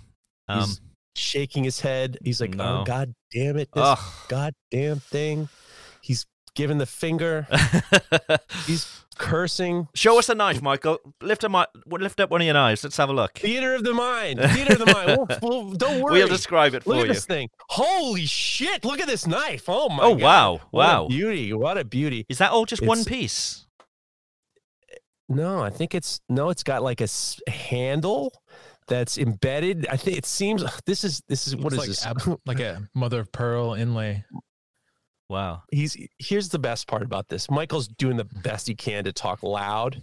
[0.49, 0.81] um, He's
[1.17, 2.19] shaking his head.
[2.23, 2.81] He's like, No.
[2.81, 3.71] "Oh God damn it!
[3.73, 3.99] This ugh.
[4.29, 5.49] goddamn thing."
[6.03, 7.47] He's giving the finger.
[8.67, 9.87] He's cursing.
[9.95, 10.99] show us a knife, Michael.
[11.21, 12.83] Lift a mi- lift up one of your knives.
[12.83, 13.39] Let's have a look.
[13.39, 14.41] Theater of the mind.
[14.53, 15.07] Theater of the mind.
[15.43, 16.19] We'll- we'll- don't worry.
[16.19, 17.13] We'll describe it Look for at you.
[17.15, 17.49] this thing.
[17.71, 18.85] Holy shit.
[18.85, 19.65] Look at this knife.
[19.69, 20.23] Oh my Oh God.
[20.23, 21.05] wow, What wow.
[21.05, 21.53] a beauty.
[21.53, 22.27] What a beauty.
[22.29, 23.67] Is that all just one piece?
[25.29, 28.33] No, I think it's no, it's got like a s- handle
[28.89, 29.87] that's embedded.
[29.91, 32.27] I think it seems this is this is what Looks is like this?
[32.29, 34.25] ab- like a mother of pearl inlay.
[35.29, 35.63] Wow.
[35.73, 37.51] he's here's the best part about this.
[37.51, 40.03] Michael's doing the best he can to talk loud,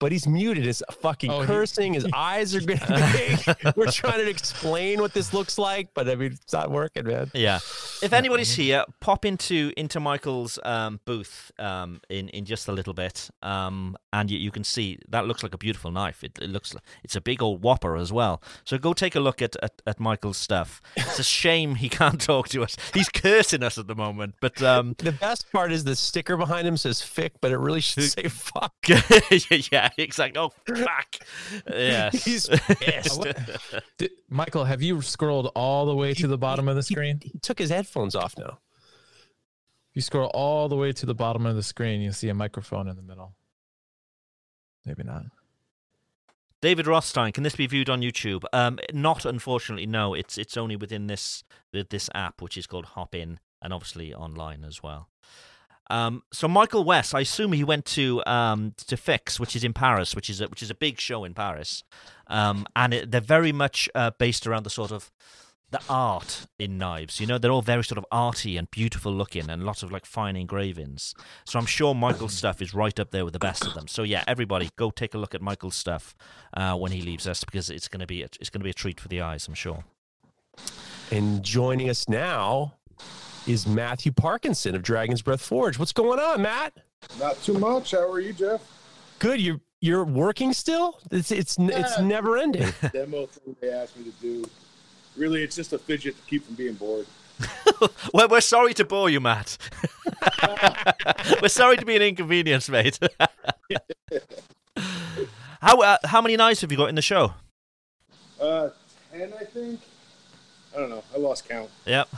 [0.00, 0.64] but he's muted.
[0.64, 1.94] His fucking Oh, he- cursing.
[1.94, 3.76] His eyes are getting big.
[3.76, 7.30] We're trying to explain what this looks like, but I mean, it's not working, man.
[7.34, 7.58] Yeah.
[8.02, 12.94] If anybody's here, pop into into Michael's um, booth um, in in just a little
[12.94, 16.22] bit, um, and you, you can see that looks like a beautiful knife.
[16.22, 18.42] It, it looks like it's a big old whopper as well.
[18.64, 20.80] So go take a look at, at, at Michael's stuff.
[20.96, 22.76] It's a shame he can't talk to us.
[22.94, 26.66] He's cursing us at the moment, but um, The best part is the sticker behind
[26.66, 28.74] him says "fick," but it really should say "fuck."
[29.72, 30.40] yeah, exactly.
[30.40, 31.16] Oh fuck.
[31.68, 32.24] Yes.
[32.24, 33.26] He's pissed.
[33.96, 37.20] Did, Michael, have you scrolled all the way to the bottom of the screen?
[37.22, 38.58] He, took his headphones off now.
[39.90, 42.34] If you scroll all the way to the bottom of the screen, you'll see a
[42.34, 43.34] microphone in the middle.
[44.84, 45.24] Maybe not.
[46.60, 48.44] David Rothstein, can this be viewed on YouTube?
[48.52, 50.12] Um, not unfortunately, no.
[50.14, 54.82] It's it's only within this this app, which is called Hopin, and obviously online as
[54.82, 55.08] well.
[55.90, 59.72] Um, so Michael West, I assume he went to um, to Fix, which is in
[59.72, 61.84] Paris, which is a, which is a big show in Paris,
[62.26, 65.12] um, and it, they're very much uh, based around the sort of
[65.70, 67.20] the art in knives.
[67.20, 70.06] You know, they're all very sort of arty and beautiful looking, and lots of like
[70.06, 71.14] fine engravings.
[71.44, 73.86] So I'm sure Michael's stuff is right up there with the best of them.
[73.88, 76.14] So yeah, everybody go take a look at Michael's stuff
[76.54, 78.70] uh, when he leaves us because it's going to be a, it's going to be
[78.70, 79.46] a treat for the eyes.
[79.46, 79.84] I'm sure.
[81.10, 82.74] And joining us now
[83.46, 85.78] is Matthew Parkinson of Dragon's Breath Forge.
[85.78, 86.74] What's going on, Matt?
[87.18, 87.92] Not too much.
[87.92, 88.60] How are you, Jeff?
[89.18, 89.40] Good.
[89.40, 90.98] You're you're working still.
[91.10, 92.72] It's it's it's never ending.
[92.92, 94.44] Demo thing they asked me to do.
[95.18, 97.06] Really, it's just a fidget to keep from being bored.
[98.14, 99.58] well, we're sorry to bore you, Matt.
[101.42, 103.00] we're sorry to be an inconvenience, mate.
[105.60, 107.34] how uh, how many knives have you got in the show?
[108.40, 108.70] Uh,
[109.12, 109.80] ten, I think.
[110.74, 111.02] I don't know.
[111.12, 111.70] I lost count.
[111.84, 112.08] Yep.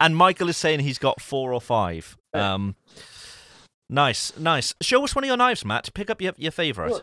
[0.00, 2.16] and Michael is saying he's got four or five.
[2.32, 2.76] Um,
[3.90, 4.74] nice, nice.
[4.80, 5.92] Show us one of your knives, Matt.
[5.92, 6.90] Pick up your, your favorite.
[6.90, 7.02] Sure.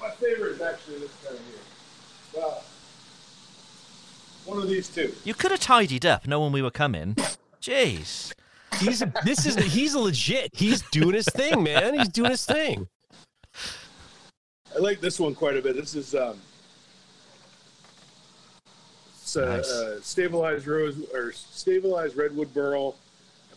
[0.00, 1.40] My favorite is actually this guy here.
[2.34, 2.64] Well,
[4.48, 5.12] one of these two.
[5.24, 7.14] You could have tidied up knowing we were coming.
[7.60, 8.32] Jeez.
[8.80, 10.50] He's a, this is he's legit.
[10.54, 11.94] He's doing his thing, man.
[11.98, 12.86] He's doing his thing.
[14.74, 15.74] I like this one quite a bit.
[15.76, 16.38] This is um,
[19.20, 19.68] it's a, Nice.
[19.70, 22.96] uh stabilized rose or stabilized redwood burl,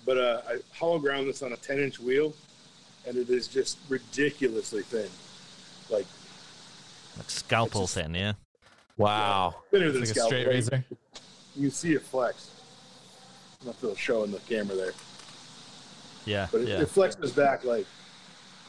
[0.06, 2.34] but uh, I hollow ground this on a 10 inch wheel,
[3.08, 5.10] and it is just ridiculously thin,
[5.90, 6.08] like
[7.18, 8.34] Like scalpel just- thin, yeah.
[8.98, 9.56] Wow.
[9.72, 10.30] thinner than It's like a scalpel.
[10.40, 10.86] straight razor.
[11.56, 12.50] You can see it flex.
[13.62, 14.92] I don't know if it'll show in the camera there,
[16.26, 16.82] Yeah, but it, yeah.
[16.82, 17.86] it flexes back like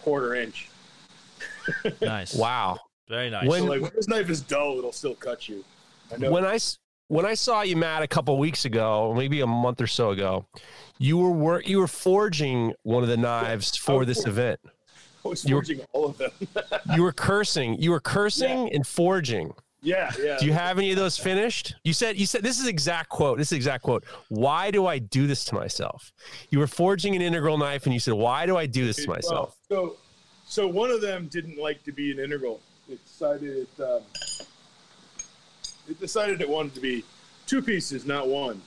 [0.02, 0.68] quarter inch.
[2.00, 2.35] Nice.
[2.35, 2.78] Wow.
[3.08, 3.46] Very nice.
[3.48, 5.64] When- So like when this knife is dull, it'll still cut you.
[6.12, 6.30] I know.
[6.30, 9.80] When I s- when I saw you, Matt, a couple weeks ago, maybe a month
[9.80, 10.46] or so ago,
[10.98, 14.61] you were work you were forging one of the knives for this event.
[15.24, 16.30] I was you were- forging all of them.
[16.94, 17.80] You were cursing.
[17.80, 19.52] You were cursing and forging.
[19.82, 20.38] Yeah, yeah.
[20.38, 21.74] Do you have any of those finished?
[21.84, 23.38] You said you said this is exact quote.
[23.38, 24.04] This is exact quote.
[24.28, 26.12] Why do I do this to myself?
[26.50, 29.08] You were forging an integral knife and you said, Why do I do this to
[29.08, 29.58] Well, myself?
[29.68, 29.96] so,
[30.46, 32.60] so one of them didn't like to be an integral.
[32.88, 33.82] It decided it.
[33.82, 34.02] Um,
[35.88, 37.04] it decided it wanted to be
[37.46, 38.62] two pieces, not one.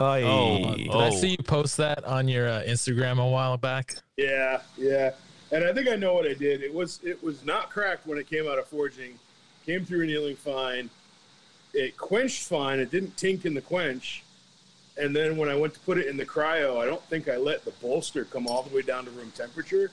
[0.00, 0.22] Ay.
[0.24, 0.98] Oh, Did oh.
[0.98, 3.96] I see you post that on your uh, Instagram a while back?
[4.16, 5.12] Yeah, yeah.
[5.52, 6.62] And I think I know what I did.
[6.62, 9.18] It was it was not cracked when it came out of forging.
[9.66, 10.88] Came through annealing fine.
[11.74, 12.78] It quenched fine.
[12.78, 14.22] It didn't tink in the quench.
[14.96, 17.36] And then when I went to put it in the cryo, I don't think I
[17.36, 19.90] let the bolster come all the way down to room temperature.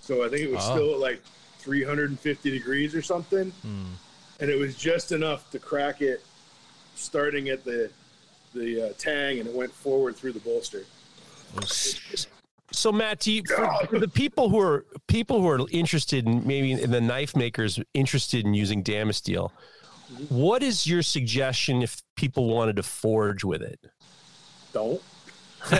[0.00, 0.74] So I think it was Oh.
[0.74, 1.22] still at like
[1.58, 3.50] 350 degrees or something.
[3.62, 3.84] Hmm.
[4.40, 6.22] And it was just enough to crack it
[6.94, 7.90] starting at the
[8.54, 10.84] the uh, tang and it went forward through the bolster.
[12.72, 16.46] So Matt, do you, for, for the people who are people who are interested in
[16.46, 19.50] maybe in the knife makers interested in using Damasteel,
[20.28, 23.78] what is your suggestion if people wanted to forge with it?
[24.72, 25.00] Don't.
[25.70, 25.76] No,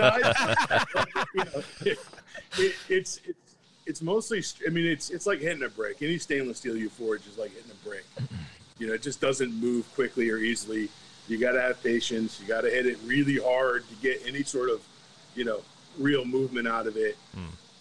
[0.00, 0.84] I-
[1.34, 1.98] you know, it,
[2.58, 3.38] it, it's it's
[3.86, 4.42] it's mostly.
[4.66, 6.00] I mean, it's it's like hitting a brick.
[6.02, 8.04] Any stainless steel you forge is like hitting a brick.
[8.78, 10.88] You know, it just doesn't move quickly or easily.
[11.28, 12.38] You got to have patience.
[12.40, 14.82] You got to hit it really hard to get any sort of,
[15.34, 15.62] you know,
[15.98, 17.16] real movement out of it.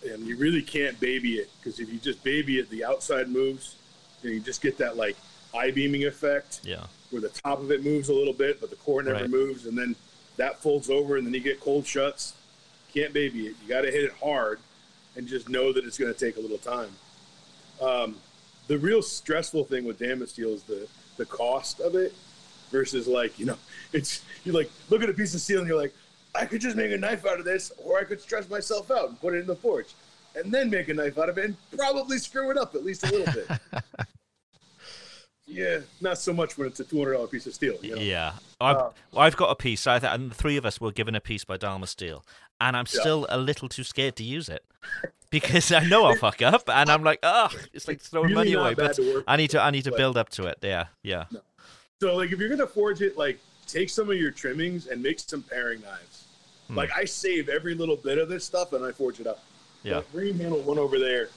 [0.05, 3.75] And you really can't baby it because if you just baby it, the outside moves,
[4.21, 5.15] and you just get that like
[5.55, 6.85] eye beaming effect Yeah.
[7.09, 9.29] where the top of it moves a little bit, but the core never Right.
[9.29, 9.95] moves, and then
[10.37, 12.33] that folds over, and then you get cold shuts.
[12.93, 13.55] Can't baby it.
[13.61, 14.59] You got to hit it hard,
[15.15, 16.89] and just know that it's going to take a little time.
[17.81, 18.15] Um,
[18.67, 22.13] the real stressful thing with Damasteel is the the cost of it
[22.73, 23.57] versus like you know
[23.93, 25.93] it's you like look at a piece of steel and you're like
[26.35, 29.07] I could just make a knife out of this, or I could stress myself out
[29.09, 29.93] and put it in the forge,
[30.35, 33.03] and then make a knife out of it and probably screw it up at least
[33.03, 33.47] a little bit.
[35.45, 37.75] yeah, not so much when it's a two hundred dollar piece of steel.
[37.83, 38.01] You know?
[38.01, 39.85] Yeah, I've, uh, I've got a piece.
[39.85, 42.23] I th- and the three of us were given a piece by Damasteel,
[42.59, 43.01] and I'm Yeah.
[43.01, 44.65] still a little too scared to use it
[45.29, 48.53] because I know I'll fuck up, and I'm like, oh, it's like throwing Really money
[48.53, 48.73] away.
[48.73, 50.57] But I need to, I need to build up to it.
[50.63, 51.25] Yeah, yeah,
[52.03, 55.21] So like if you're gonna forge it, like take some of your trimmings and make
[55.21, 56.25] some paring knives.
[56.67, 56.75] Hmm.
[56.75, 59.41] Like I save every little bit of this stuff and I forge it up.
[59.83, 60.01] yeah.
[60.01, 61.29] The green handle one over there,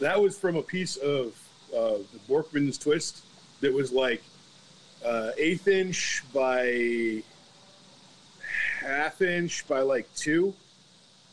[0.00, 1.40] that was from a piece of
[1.72, 3.22] uh, the Björkman's twist
[3.60, 4.24] that was like
[5.06, 7.22] uh, eighth inch by
[8.80, 10.52] half inch by like two,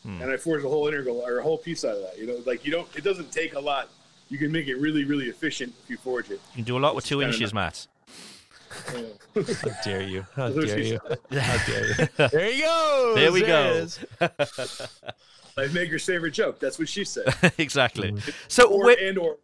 [0.04, 0.22] Hmm.
[0.22, 2.18] and I forged a whole integral or a whole piece out of that.
[2.18, 2.86] You know, like you don't.
[2.96, 3.88] It doesn't take a lot.
[4.28, 6.40] You can make it really, really efficient if you forge it.
[6.52, 7.52] You can do a lot with two inches.
[7.52, 7.88] Matt.
[8.70, 10.26] How dare you?
[10.34, 11.00] How dare you?
[11.32, 12.08] How dare you?
[12.28, 13.12] There you go.
[13.16, 13.70] There we go.
[13.70, 13.98] it is.
[15.56, 16.58] Like your favorite joke.
[16.60, 17.34] That's what she said.
[17.58, 18.14] exactly.
[18.48, 19.36] So, or where- and or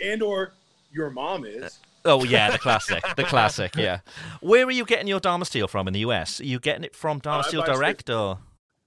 [0.00, 0.52] and or
[0.92, 1.78] your mom is.
[2.04, 3.74] oh yeah, the classic, the classic.
[3.76, 4.00] Yeah.
[4.40, 6.40] Where are you getting your Damasteel from in the US?
[6.40, 8.38] Are you getting it from Dharma Uh, Steel buy straight- direct or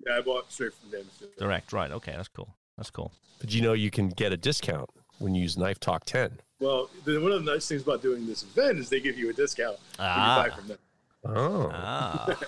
[0.07, 1.35] Yeah, I bought straight from Damasteel.
[1.37, 1.73] direct?
[1.73, 1.91] Right.
[1.91, 2.55] Okay, that's cool.
[2.77, 3.11] That's cool.
[3.39, 6.39] But you know you can get a discount when you use Knife Talk 10.
[6.59, 9.29] Well, the, one of the nice things about doing this event is they give you
[9.29, 10.35] a discount Ah.
[10.37, 10.77] when you buy from them.
[11.25, 11.71] Oh.
[11.73, 12.39] Ah.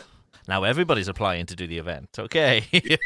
[0.48, 2.10] Now everybody's applying to do the event.
[2.20, 2.66] Okay.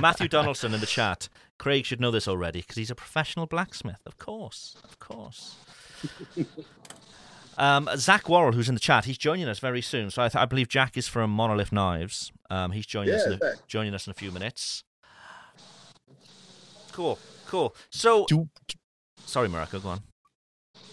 [0.00, 1.28] Matthew Donaldson in the chat.
[1.58, 4.00] Craig should know this already because he's a professional blacksmith.
[4.06, 4.76] Of course.
[4.84, 5.56] Of course.
[7.58, 10.10] Um, Zach Worrell, who's in the chat, he's joining us very soon.
[10.10, 12.30] So I, th- I believe Jack is from Monolith Knives.
[12.50, 13.24] Um, he's joining us.
[13.24, 14.84] In a, joining us in a few minutes.
[16.92, 17.74] Cool, cool.
[17.88, 18.50] So, Do,
[19.26, 20.00] sorry, Morocco, go on.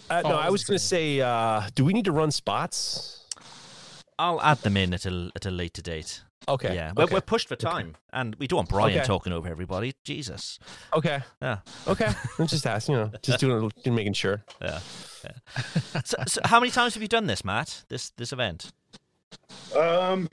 [0.10, 3.26] uh, no, Oh, I was going to say, uh, do we need to run spots?
[4.20, 6.22] I'll add them in at a at a later date.
[6.48, 6.76] Okay.
[6.76, 7.14] Yeah, we're, Okay.
[7.16, 9.06] we're pushed for time, and we don't want Brian Okay.
[9.08, 9.94] talking over everybody.
[10.04, 10.60] Jesus.
[10.94, 11.22] Okay.
[11.42, 12.12] Yeah, Okay.
[12.38, 14.44] I'm just asking, you know, just doing, just making sure.
[14.62, 14.80] yeah,
[15.24, 16.02] yeah.
[16.04, 17.86] so, so, how many times have you done this, Matt?
[17.90, 18.72] This this event?
[19.76, 20.30] Um,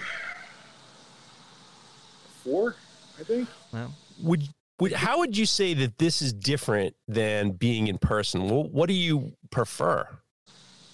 [2.44, 2.76] four,
[3.18, 3.48] I think.
[3.72, 4.48] Well, Would,
[4.80, 8.48] would, how would you say that this is different than being in person?
[8.48, 10.08] What, what do you prefer?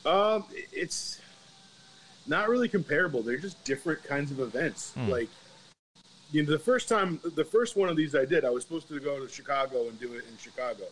[0.04, 1.20] Um, it's
[2.26, 3.22] not really comparable.
[3.22, 4.92] They're just different kinds of events.
[4.94, 5.08] Hmm.
[5.08, 5.28] Like,
[6.32, 8.88] you know, the first time, the first one of these I did, I was supposed
[8.88, 10.84] to go to Chicago and do it in Chicago.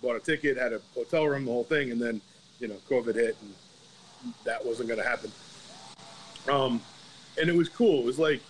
[0.00, 2.20] Bought a ticket, had a hotel room, the whole thing, and then,
[2.58, 5.30] you know, COVID hit, and that wasn't going to happen.
[6.50, 6.80] Um,
[7.38, 8.00] and it was cool.
[8.00, 8.40] It was like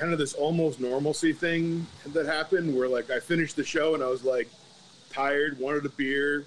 [0.00, 4.02] kind of this almost normalcy thing that happened, where like I finished the show and
[4.02, 4.48] I was like
[5.12, 6.44] tired, wanted a beer,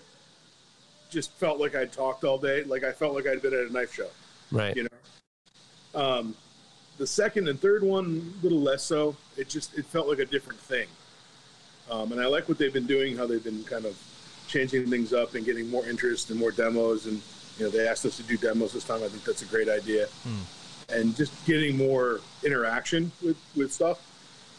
[1.12, 2.64] just felt like I'd talked all day.
[2.64, 4.10] Like I felt like I'd been at a knife show,
[4.52, 4.76] Right.
[4.76, 6.00] you know.
[6.02, 6.36] Um,
[6.98, 9.16] the second and third one, a little less so.
[9.38, 10.88] It just it felt like a different thing.
[11.92, 13.96] Um, and I like what they've been doing, how they've been kind of
[14.48, 17.06] changing things up and getting more interest and more demos.
[17.06, 17.22] And
[17.60, 19.04] you know, they asked us to do demos this time.
[19.04, 20.08] I think that's a great idea.
[20.90, 24.00] And just getting more interaction with with stuff.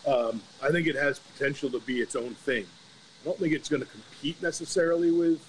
[0.07, 2.67] Um, I think it has potential to be its own thing.
[3.23, 5.41] I don't think it's going to compete necessarily with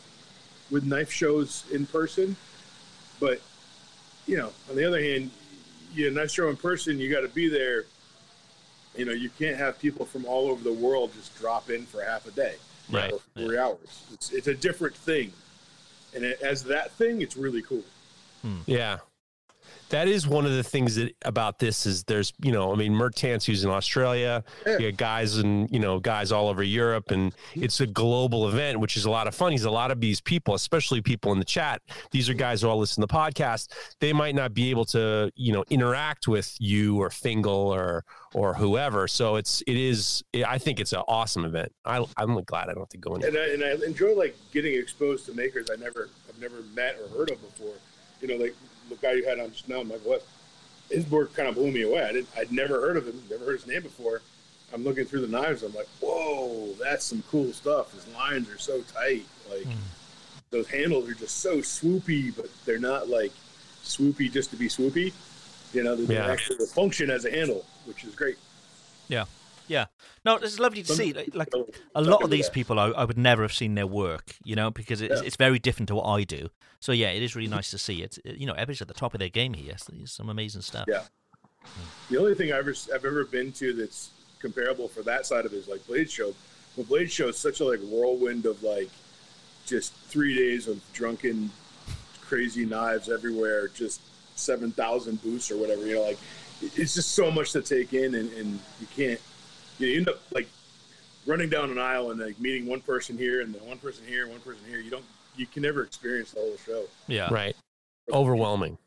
[0.71, 2.35] with knife shows in person,
[3.19, 3.41] but
[4.27, 5.29] you know, on the other hand,
[5.93, 7.85] you know, knife show in person, you got to be there.
[8.97, 12.01] You know, you can't have people from all over the world just drop in for
[12.01, 12.55] half a day,
[12.89, 13.11] Right.
[13.11, 14.03] or three hours.
[14.13, 15.33] It's it's a different thing,
[16.13, 17.83] and it, as that thing, it's really cool.
[18.65, 18.99] Yeah.
[19.89, 22.93] That is one of the things that about this is there's you know I mean
[22.93, 24.77] Mertant's used in Australia, Yeah.
[24.77, 27.63] you got guys and you know guys all over Europe, and mm-hmm.
[27.63, 29.51] it's a global event, which is a lot of fun.
[29.51, 31.81] He's a lot of these people, especially people in the chat.
[32.11, 33.71] These are guys who all listen to the podcast.
[33.99, 38.53] They might not be able to you know interact with you or Fingal or or
[38.53, 39.07] whoever.
[39.07, 41.71] So it's it is I think it's an awesome event.
[41.85, 43.23] I I'm glad I don't have to go in.
[43.23, 46.97] and I, and I enjoy like getting exposed to makers I never I've never met
[46.99, 47.75] or heard of before.
[48.21, 48.55] You know, like
[48.89, 50.25] the guy you had on just now, Michael West.
[50.89, 52.03] His work kind of blew me away.
[52.03, 54.21] I didn't I'd never heard of him, never heard his name before.
[54.73, 55.63] I'm looking through the knives.
[55.63, 57.93] I'm like, whoa, that's some cool stuff.
[57.93, 59.25] His lines are so tight.
[59.49, 59.71] Like hmm.
[60.51, 63.31] those handles are just so swoopy, but they're not like
[63.83, 65.13] swoopy just to be swoopy.
[65.73, 66.27] You know, they Yeah.
[66.27, 68.37] actually function as a handle, which is great.
[69.07, 69.25] Yeah.
[69.67, 69.85] Yeah.
[70.23, 71.13] No, it's lovely to see.
[71.13, 71.53] Like, like
[71.95, 74.71] a lot of these people, I, I would never have seen their work, you know,
[74.71, 75.25] because it's, Yeah.
[75.27, 76.49] it's very different to what I do.
[76.79, 78.01] So yeah, it is really nice to see.
[78.03, 78.17] it.
[78.23, 79.75] you know, everybody's at the top of their game here.
[79.77, 80.85] So some amazing stuff.
[80.87, 81.03] Yeah.
[82.09, 85.53] The only thing I've ever, I've ever been to that's comparable for that side of
[85.53, 86.35] it is like Blade Show.
[86.77, 88.89] But Blade Show is such a like whirlwind of like
[89.65, 91.49] just three days of drunken,
[92.21, 94.01] crazy knives everywhere, just
[94.35, 95.87] seven thousand booths or whatever.
[95.87, 96.19] You know, like
[96.61, 99.21] it's just so much to take in, and, and you can't.
[99.77, 100.47] You end up like
[101.25, 104.23] running down an aisle and like meeting one person here and then one person here,
[104.23, 104.79] and one person here.
[104.79, 106.85] You don't, you can never experience the whole show.
[107.07, 107.33] Yeah.
[107.33, 107.55] Right,
[108.11, 108.77] overwhelming.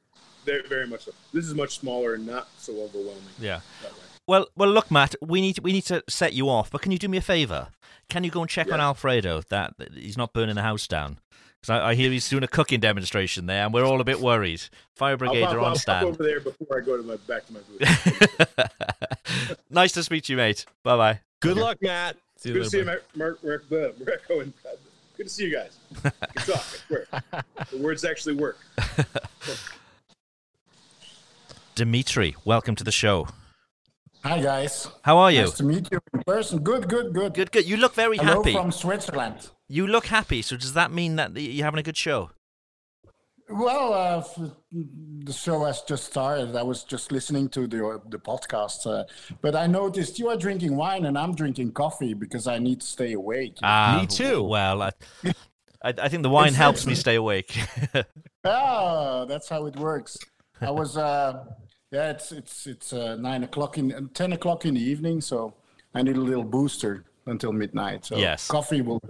[0.44, 1.12] Very, very much so.
[1.32, 3.22] This is much smaller and not so overwhelming.
[3.38, 3.60] Yeah.
[4.26, 6.92] Well, well, look, Matt, we need to, we need to set you off, but can
[6.92, 7.68] you do me a favor?
[8.08, 11.18] Can you go and check on Alfredo that, that he's not burning the house down?
[11.60, 14.20] Because I, I hear he's doing a cooking demonstration there, and we're all a bit
[14.20, 14.62] worried.
[14.94, 16.06] Fire brigade I'll, are on I'll pop stand.
[16.06, 19.60] over there before I go to my back to my booth.
[19.70, 20.64] nice to speak to you, mate.
[20.84, 21.20] Bye bye.
[21.40, 22.16] Good luck, Matt.
[22.36, 24.76] See Good to see you, later, Mar- Mar- Mar- uh, Marco and Brad.
[25.16, 25.78] Good to see you guys.
[26.02, 26.12] Good
[26.54, 26.64] talk.
[27.32, 27.42] I.
[27.72, 28.58] The words actually work.
[31.74, 33.26] Dimitri, welcome to the show.
[34.24, 34.88] Hi guys.
[35.02, 35.42] How are you?
[35.42, 36.58] Nice to meet you in person.
[36.60, 37.34] Good, good, good.
[37.34, 37.68] Good, good.
[37.68, 38.28] You look very happy.
[38.28, 38.52] Hello happy.
[38.52, 39.50] from Switzerland.
[39.68, 40.42] You look happy.
[40.42, 42.30] So does that mean that you're having a good show?
[43.50, 44.22] Well, uh,
[45.24, 46.54] the show has just started.
[46.54, 49.04] I was just listening to the the podcast, uh,
[49.40, 52.86] but I noticed you are drinking wine and I'm drinking coffee because I need to
[52.86, 53.56] stay awake.
[53.62, 54.42] Ah, Me too.
[54.42, 54.90] Well, I,
[55.82, 57.58] I, I think the wine helps me stay awake.
[58.44, 60.16] Ah, that's how it works.
[60.60, 61.44] I was, uh,
[61.90, 65.52] yeah, it's it's it's uh, nine o'clock in uh, ten o'clock in the evening, so
[65.94, 68.06] I need a little booster until midnight.
[68.06, 68.46] So Yes.
[68.48, 69.00] coffee will.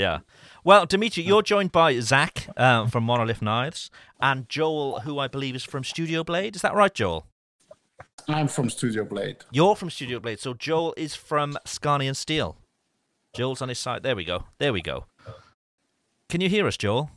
[0.00, 0.20] Yeah.
[0.64, 5.54] Well, Dimitri, you're joined by Zach um, from Monolith Knives and Joel, who I believe
[5.54, 6.56] is from Studio Blade.
[6.56, 7.26] Is that right, Joel?
[8.26, 9.36] I'm from Studio Blade.
[9.50, 12.56] You're from Studio Blade, so Joel is from Scania and Steel.
[13.34, 14.02] Joel's on his side.
[14.02, 14.44] There we go.
[14.58, 15.04] There we go.
[16.30, 17.10] Can you hear us, Joel?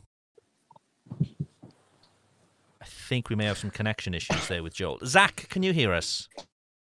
[1.10, 4.98] I think we may have some connection issues there with Joel.
[5.06, 6.28] Zach, can you hear us?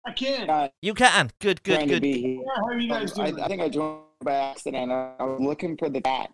[0.03, 0.49] I can.
[0.49, 1.29] Uh, You can.
[1.39, 2.03] Good, good, good.
[2.03, 3.43] Yeah, how are you guys I, doing?
[3.43, 4.91] I think I joined by accident.
[4.91, 6.29] I was looking for the cat.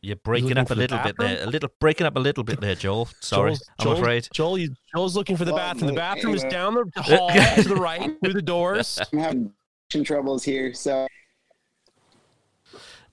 [0.00, 1.42] You're breaking up a little bit there.
[1.42, 3.08] A little breaking up a little bit there, Joel.
[3.20, 4.28] Sorry, Joel's- I'm Joel's- afraid.
[4.32, 5.88] Joel, you, Joel's looking for the Well, bathroom.
[5.88, 9.00] The bathroom is down the hall to the right through the doors.
[9.12, 9.52] I'm having
[9.90, 11.06] connection troubles here, so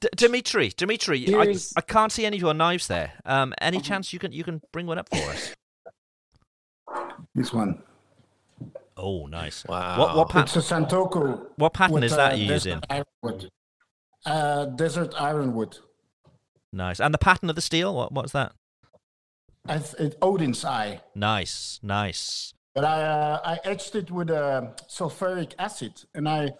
[0.01, 3.13] D- Dimitri, Dimitri, I, I can't see any of your knives there.
[3.25, 5.55] Um, any chance you can you can bring one up for us?
[7.33, 7.81] This one.
[8.97, 9.65] Oh, nice.
[9.65, 9.99] Wow.
[9.99, 11.47] What what It's a Santoku.
[11.57, 12.79] what pattern with, is that you're using?
[12.79, 13.49] desert Ironwood.
[14.25, 15.77] Uh, desert ironwood.
[16.73, 16.99] Nice.
[16.99, 17.93] And the pattern of the steel?
[17.93, 18.53] What what's that?
[19.67, 21.01] I th- Odin's eye.
[21.13, 22.53] Nice, nice.
[22.73, 26.51] But I uh, I etched it with uh, sulfuric acid, and I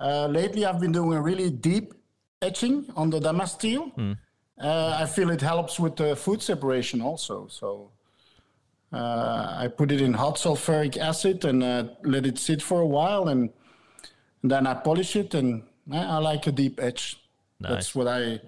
[0.00, 1.94] uh, lately I've been doing a really deep
[2.40, 3.92] etching on the Damasteel.
[3.94, 4.12] Hmm.
[4.60, 7.46] Uh, I feel it helps with the food separation also.
[7.48, 7.91] So
[8.92, 12.86] uh, I put it in hot sulfuric acid and uh, let it sit for a
[12.86, 13.50] while, and,
[14.44, 17.16] then I polish it, and uh, I like a deep etch.
[17.60, 17.70] Nice.
[17.70, 18.40] That's what I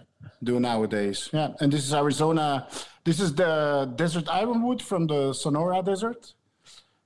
[0.43, 1.31] do nowadays.
[1.33, 2.67] Yeah, and this is Arizona.
[3.05, 6.35] This is the desert ironwood from the Sonora Desert.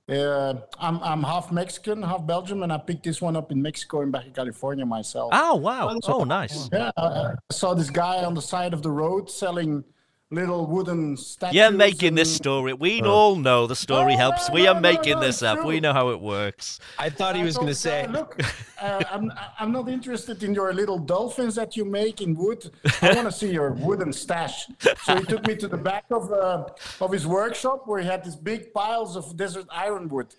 [0.09, 4.01] Uh, I'm I'm half Mexican, half Belgium, and I picked this one up in Mexico
[4.01, 5.29] and back in California myself.
[5.33, 5.95] Oh wow.
[6.07, 6.67] Oh nice.
[6.73, 9.83] Yeah, I, I saw this guy on the side of the road selling
[10.31, 11.55] little wooden statues.
[11.55, 12.73] You're making this story.
[12.73, 14.47] We all know the story No, helps.
[14.47, 15.65] no, We no, are no, making no, this it's up.
[15.65, 16.79] We know how it works.
[16.99, 18.39] I thought he I was going to say, guy, look,
[18.81, 22.69] uh, I'm, I'm not interested in your little dolphins that you make in wood.
[23.01, 24.67] I want to see your wooden stash.
[25.03, 26.65] So he took me to the back of, uh,
[27.01, 30.35] of his workshop where he had these big piles of desert ironwood.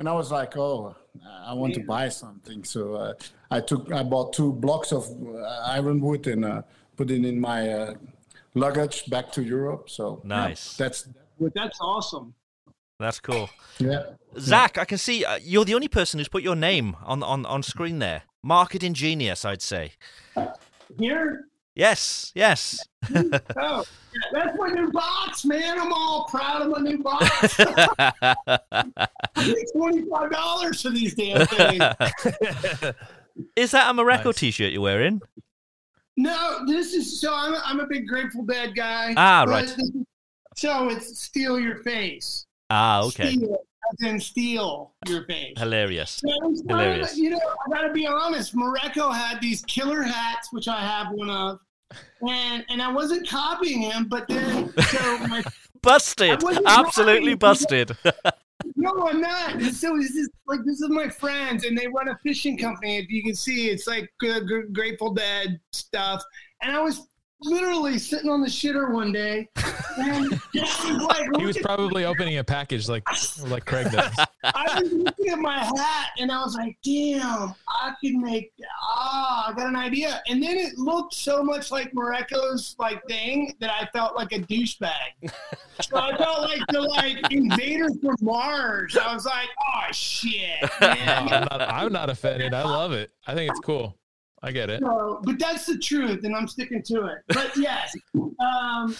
[0.00, 0.96] And I was like, oh,
[1.44, 2.64] I want to buy something.
[2.64, 3.14] So uh,
[3.50, 6.62] I took, I bought two blocks of uh, ironwood and uh,
[6.96, 7.94] put it in my uh,
[8.54, 9.88] luggage back to Europe.
[9.90, 10.76] So Nice.
[10.76, 11.08] that's
[11.54, 12.34] that's awesome.
[13.00, 13.48] That's cool.
[13.78, 14.02] yeah.
[14.38, 17.46] Zach, I can see uh, you're the only person who's put your name on on
[17.46, 18.22] on screen there.
[18.42, 19.92] Marketing genius, I'd say.
[20.98, 21.44] Here,
[21.74, 22.80] Yes, yes.
[23.14, 23.84] oh,
[24.32, 25.78] that's my new box, man.
[25.78, 27.54] I'm all proud of my new box.
[27.60, 28.36] I
[29.36, 31.84] paid twenty-five dollars for these damn things.
[33.54, 34.36] Is that a Morocco Nice.
[34.38, 35.20] t-shirt you're wearing?
[36.18, 37.32] No, this is so.
[37.32, 39.14] I'm a, I'm a big Grateful Dead guy.
[39.16, 39.72] Ah, right.
[40.56, 42.44] So it's steal your face.
[42.68, 43.30] Ah, okay.
[43.30, 43.58] Steal,
[43.92, 45.54] as in steal your face.
[45.56, 46.20] Hilarious.
[46.20, 47.16] So kind of- Hilarious.
[47.16, 48.56] you know, I gotta be honest.
[48.56, 51.60] Morocco had these killer hats, which I have one of,
[52.28, 55.44] and and I wasn't copying him, but then so my
[55.80, 56.42] Busted.
[56.66, 57.96] Absolutely busted.
[58.78, 59.60] no, I'm not.
[59.72, 62.98] So this is like this is my friends, and they run a fishing company.
[62.98, 66.22] If you can see, it's like uh, good, good Grateful Dead stuff.
[66.62, 67.08] And I was
[67.42, 69.48] literally sitting on the shitter one day,
[69.98, 73.04] and was like, He was look at- probably opening a package like
[73.46, 74.12] like Craig does.
[74.44, 78.52] I was looking at my hat, and I was like, damn, I could make.
[78.82, 80.22] Ah, I got an idea.
[80.28, 84.38] And then it looked so much like Morocco's like thing that I felt like a
[84.40, 85.30] douchebag.
[85.80, 88.96] so I felt like the like invaders from Mars.
[88.96, 91.08] I was like, oh shit, No, man.
[91.32, 92.54] I'm not, I'm not offended.
[92.54, 93.10] I love it.
[93.26, 93.97] I think it's cool.
[94.42, 94.80] I get it.
[94.80, 97.18] So, but that's the truth, and I'm sticking to it.
[97.28, 98.94] But yes, um, I,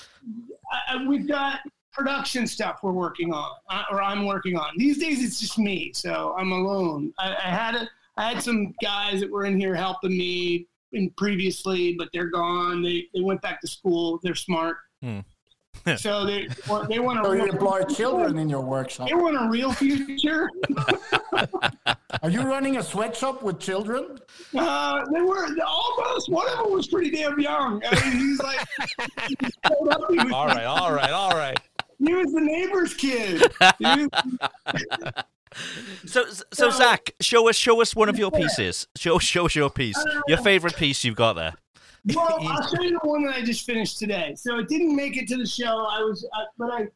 [0.94, 1.60] I- we've got
[1.92, 4.72] production stuff we're working on, uh, or I'm working on.
[4.76, 7.12] These days, it's just me, so I'm alone.
[7.18, 11.10] I, I had a, I had some guys that were in here helping me in
[11.16, 12.82] previously, but they're gone.
[12.82, 14.18] They they went back to school.
[14.22, 15.20] They're smart, Hmm.
[15.96, 19.08] so they want- they want So you employ children in your workshop.
[19.08, 20.48] They want a real future.
[22.22, 24.18] Are you running a sweatshop with children?
[24.56, 26.30] Uh, they were almost.
[26.30, 27.82] One of them was pretty damn young.
[27.86, 28.66] I mean, he's like,
[29.28, 29.36] he
[29.90, 31.58] up, he was, All right, all right, all right.
[31.98, 33.42] he was the neighbor's kid.
[33.78, 34.08] He was-
[36.06, 38.86] So, so Zach, show us, show us one of your pieces.
[38.96, 39.98] Show, show us your piece.
[40.26, 41.54] Your favorite piece you've got there.
[42.14, 44.34] well, I'll show you the one that I just finished today.
[44.36, 45.86] So it didn't make it to the show.
[45.90, 46.88] I was, uh, but I,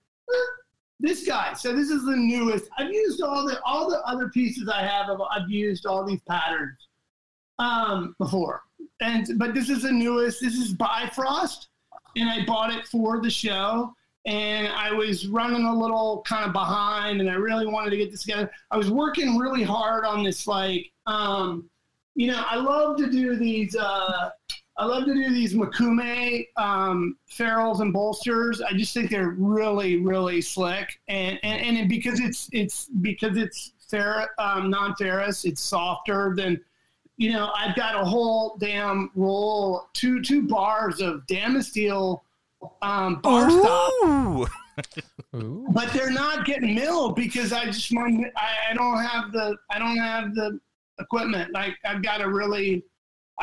[1.01, 1.53] this guy.
[1.55, 2.69] So this is the newest.
[2.79, 5.09] I've used all the all the other pieces I have.
[5.09, 6.79] Of, I've used all these patterns
[7.59, 8.63] um, before,
[9.01, 10.41] and but this is the newest.
[10.41, 11.69] This is Bifrost,
[12.17, 13.95] and I bought it for the show.
[14.25, 18.13] And I was running a little kind of behind, and I really wanted to get
[18.13, 18.49] this together.
[18.71, 21.69] I was working really hard on this, like, um,
[22.15, 23.75] you know, I love to do these.
[23.75, 24.31] Uh,
[24.79, 28.62] I love to do these Mokume um, ferrules and bolsters.
[28.62, 33.73] I just think they're really, really slick, and and, and because it's it's because it's
[33.89, 36.61] fer- um, non-ferrous, it's softer than.
[37.18, 42.23] You know, I've got a whole damn roll, two two bars of Damasteel
[42.81, 44.47] um, bar stop Ooh.
[45.35, 45.66] Ooh.
[45.73, 49.79] but they're not getting milled because I just want I, I don't have the I
[49.79, 50.59] don't have the
[50.99, 51.53] equipment.
[51.53, 52.85] Like I've got to really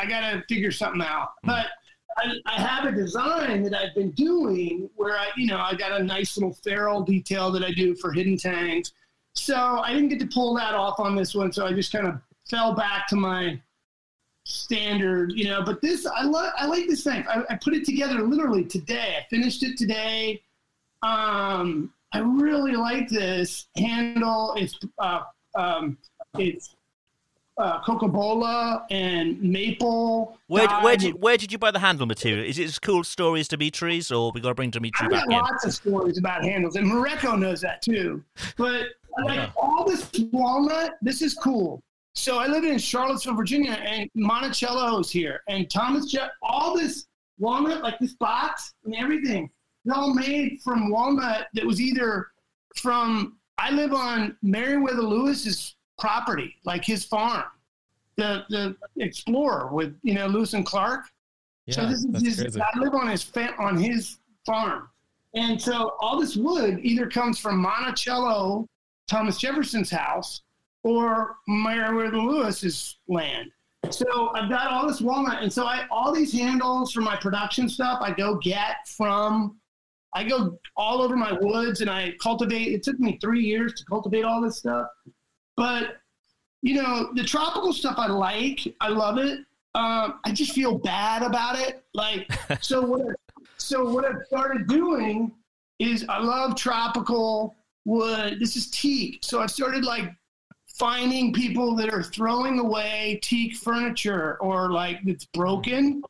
[0.00, 1.30] I got to figure something out.
[1.44, 1.66] But
[2.18, 6.00] I, I have a design that I've been doing where I you know I got
[6.00, 8.92] a nice little ferrule detail that I do for hidden tangs.
[9.34, 12.06] So I didn't get to pull that off on this one, so I just kind
[12.06, 13.60] of fell back to my
[14.44, 15.62] standard, you know.
[15.62, 17.24] But this, I love, I like this thing.
[17.28, 19.16] I, I put it together literally today.
[19.18, 20.42] I finished it today.
[21.02, 24.54] Um, I really like this handle.
[24.56, 25.20] It's uh,
[25.54, 25.96] um,
[26.38, 26.74] it's
[27.60, 30.38] uh, cocobolo and maple.
[30.46, 32.44] Where, where did where did you buy the handle material?
[32.44, 35.32] Is it as cool stories Dimitri's, or we got to bring Dimitri I've back got
[35.32, 35.38] in?
[35.38, 38.22] lots of stories about handles, and Morocco knows that too.
[38.56, 38.86] But
[39.24, 39.50] like Yeah.
[39.56, 41.82] all this walnut, this is cool.
[42.14, 46.30] So I live in Charlottesville, Virginia, and Monticello's here, and Thomas Jeff.
[46.42, 47.06] All this
[47.38, 49.48] walnut, like this box and everything,
[49.84, 52.28] it's all made from walnut that was either
[52.76, 53.36] from.
[53.58, 57.44] I live on Meriwether Lewis's property, like his farm,
[58.16, 61.06] the the explorer with you know Lewis and Clark.
[61.66, 62.56] Yeah, so this is his.
[62.56, 64.88] I live on his on his farm,
[65.34, 68.66] and so all this wood either comes from Monticello,
[69.08, 70.42] Thomas Jefferson's house,
[70.82, 73.50] or Meriwether Lewis's land.
[73.88, 77.68] So I've got all this walnut, and so I all these handles for my production
[77.68, 79.56] stuff I go get from.
[80.14, 82.72] I go all over my woods and I cultivate.
[82.72, 84.88] It took me three years to cultivate all this stuff,
[85.60, 85.98] but
[86.62, 88.60] you know the tropical stuff I like.
[88.80, 89.40] I love it.
[89.74, 91.84] Um, I just feel bad about it.
[91.92, 92.26] Like
[92.62, 93.02] so what?
[93.02, 93.12] I,
[93.58, 95.30] so what I've started doing
[95.78, 98.40] is I love tropical wood.
[98.40, 99.18] This is teak.
[99.22, 100.10] So I've started like
[100.66, 106.02] finding people that are throwing away teak furniture or like it's broken,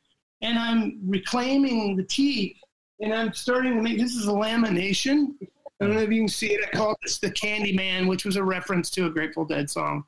[0.42, 2.56] and I'm reclaiming the teak
[3.00, 5.34] and I'm starting to make this is a lamination.
[5.80, 6.60] I don't know if you can see it.
[6.66, 10.04] I call this the Candy Man, which was a reference to a Grateful Dead song.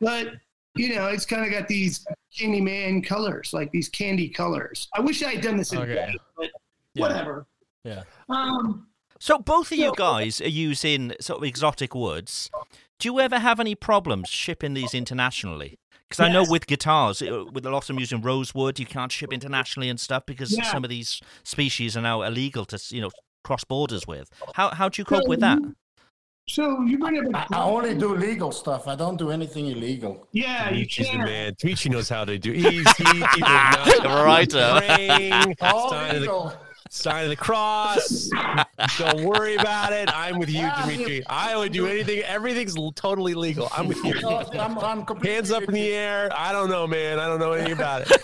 [0.00, 0.28] But
[0.74, 2.06] you know, it's kind of got these
[2.36, 4.88] Candy Man colors, like these candy colors.
[4.94, 5.94] I wish I had done this in Okay.
[5.94, 6.50] day, but
[6.94, 7.02] Yeah.
[7.02, 7.46] whatever.
[7.84, 8.04] Yeah.
[8.30, 8.86] Um,
[9.20, 12.50] So both of you guys are using sort of exotic woods.
[12.98, 15.78] Do you ever have any problems shipping these internationally?
[16.08, 19.12] Because I know with guitars, uh, with a lot of them using rosewood, you can't
[19.12, 20.62] ship internationally and stuff because Yeah.
[20.62, 23.10] some of these species are now illegal to, you know,
[23.44, 24.28] cross borders with.
[24.46, 24.52] Oh.
[24.54, 25.58] How how do you cope with that?
[26.48, 28.88] so you bring up I, a I only do legal stuff.
[28.88, 30.26] I don't do anything illegal.
[30.32, 31.24] yeah, you Dimitri's the can.
[31.24, 31.54] man.
[31.58, 32.52] Dimitri knows how to do.
[32.52, 36.56] He's he, he does Right, the ring, All sign, of the,
[36.90, 38.28] sign of the cross.
[38.98, 40.10] Don't worry about it.
[40.12, 41.22] I'm with you, Dimitri.
[41.28, 42.20] I would do anything.
[42.20, 43.68] Everything's totally legal.
[43.72, 44.14] I'm with you.
[44.22, 46.28] No, I'm, I'm completely Hands up in the air.
[46.36, 47.18] I don't know, man.
[47.20, 48.20] I don't know anything about it.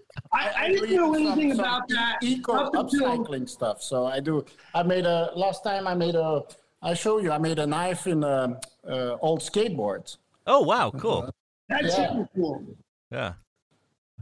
[0.32, 2.18] I, I didn't know some- anything some about that.
[2.22, 3.82] eco up until- upcycling stuff.
[3.82, 4.44] So I do.
[4.74, 5.86] I made a last time.
[5.88, 6.42] I made a.
[6.82, 7.30] I show you.
[7.32, 8.56] I made a knife in um
[8.88, 10.16] uh, old skateboards.
[10.46, 11.28] Oh wow, cool.
[11.68, 12.08] That's Yeah.
[12.12, 12.64] super cool.
[13.10, 13.32] Yeah.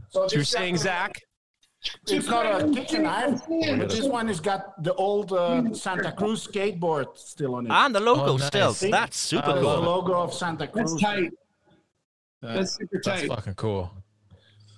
[0.09, 1.21] So So you're saying, guy- Zach?
[2.07, 6.45] It's not a kitchen knife, but this one has got the old uh, Santa Cruz
[6.45, 7.71] skateboard still on it.
[7.71, 8.47] And the logo Oh, nice.
[8.47, 8.73] still.
[8.73, 8.91] See?
[8.91, 10.91] That's super Uh, The logo of Santa Cruz.
[10.91, 11.31] That's tight.
[12.43, 13.15] Uh, That's super tight.
[13.21, 13.89] That's fucking cool.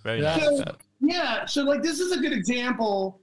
[0.04, 0.36] Very Yeah.
[0.38, 0.58] nice.
[0.60, 3.20] So, yeah, so like this is a good example.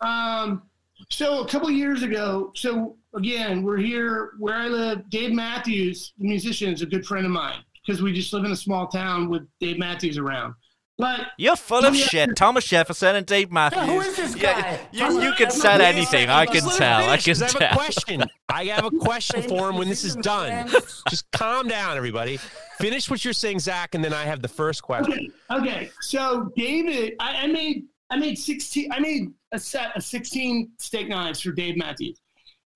[0.00, 0.62] Um,
[1.10, 5.08] so a couple years ago, so again, we're here where I live.
[5.08, 8.50] Dave Matthews, the musician, is a good friend of mine because we just live in
[8.50, 10.54] a small town with Dave Matthews around.
[10.98, 12.06] But You're full of Yeah.
[12.06, 12.36] shit.
[12.36, 13.84] Thomas Jefferson and Dave Matthews.
[13.84, 14.80] who is this Yeah, guy?
[14.92, 15.60] you, you can Jefferson.
[15.78, 16.30] say anything.
[16.30, 17.00] I can tell.
[17.10, 17.74] I can can 'cause I have a tell.
[17.74, 18.24] question.
[18.48, 20.70] I have a question for him when this is done.
[21.10, 22.38] Just calm down, everybody.
[22.78, 25.30] Finish what you're saying, Zach, and then I have the first question.
[25.50, 25.90] okay, okay.
[26.00, 28.90] So David, I, I made I made sixteen.
[28.92, 32.20] I made a set of sixteen steak knives for Dave Matthews.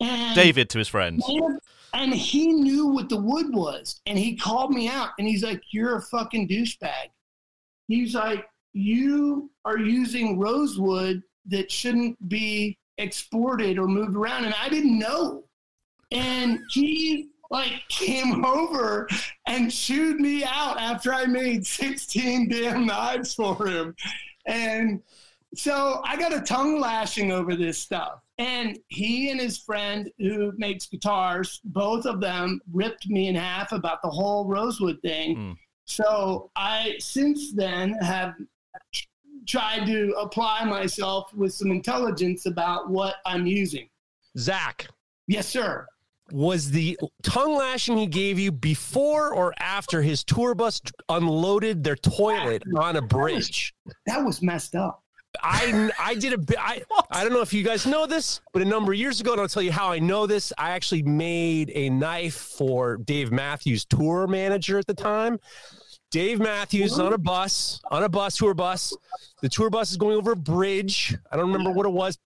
[0.00, 1.24] And David to his friends.
[1.28, 1.58] And,
[1.94, 4.00] and he knew what the wood was.
[4.06, 7.08] And he called me out and he's like, You're a fucking douchebag.
[7.90, 14.44] He's like, You are using rosewood that shouldn't be exported or moved around.
[14.44, 15.44] And I didn't know.
[16.12, 19.08] And he like came over
[19.46, 23.94] and chewed me out after I made 16 damn knives for him.
[24.46, 25.02] And
[25.54, 28.20] so I got a tongue lashing over this stuff.
[28.38, 33.72] And he and his friend who makes guitars, both of them ripped me in half
[33.72, 35.36] about the whole Rosewood thing.
[35.36, 35.56] Mm.
[35.90, 38.34] So I, since then, have
[39.46, 43.88] tried to apply myself with some intelligence about what I'm using.
[44.38, 44.86] Zach,
[45.26, 45.86] Yes, sir.
[46.30, 51.96] was the tongue lashing he gave you before or after his tour bus unloaded their
[51.96, 53.74] toilet on a bridge?
[54.06, 55.02] That was messed up.
[55.42, 56.56] I I did a bit.
[56.60, 59.32] I I don't know if you guys know this, but a number of years ago,
[59.32, 60.52] and I'll tell you how I know this.
[60.58, 65.38] I actually made a knife for Dave Matthews, tour manager at the time.
[66.10, 68.96] Dave Matthews on a bus, on a bus, tour bus.
[69.42, 71.16] The tour bus is going over a bridge.
[71.30, 72.18] I don't remember what it was.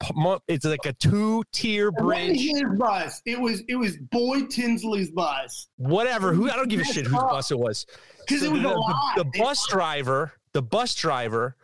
[0.48, 2.40] It's like a two-tier It wasn't bridge.
[2.40, 3.20] his bus.
[3.26, 5.68] It was it was Boyd Tinsley's bus.
[5.76, 6.32] Whatever.
[6.32, 7.84] Who I don't give a shit whose bus it was.
[8.26, 11.56] 'Cause it was the, the- the bus driver, the bus driver,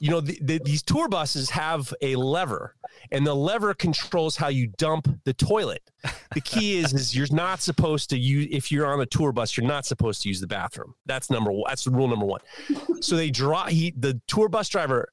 [0.00, 2.74] you know, the, the, these tour buses have a lever,
[3.12, 5.82] and the lever controls how you dump the toilet.
[6.34, 9.56] The key is, is you're not supposed to use if you're on a tour bus,
[9.56, 10.94] you're not supposed to use the bathroom.
[11.06, 11.68] That's number one.
[11.68, 12.40] That's rule number one.
[13.02, 13.66] So they draw.
[13.66, 15.10] He the tour bus driver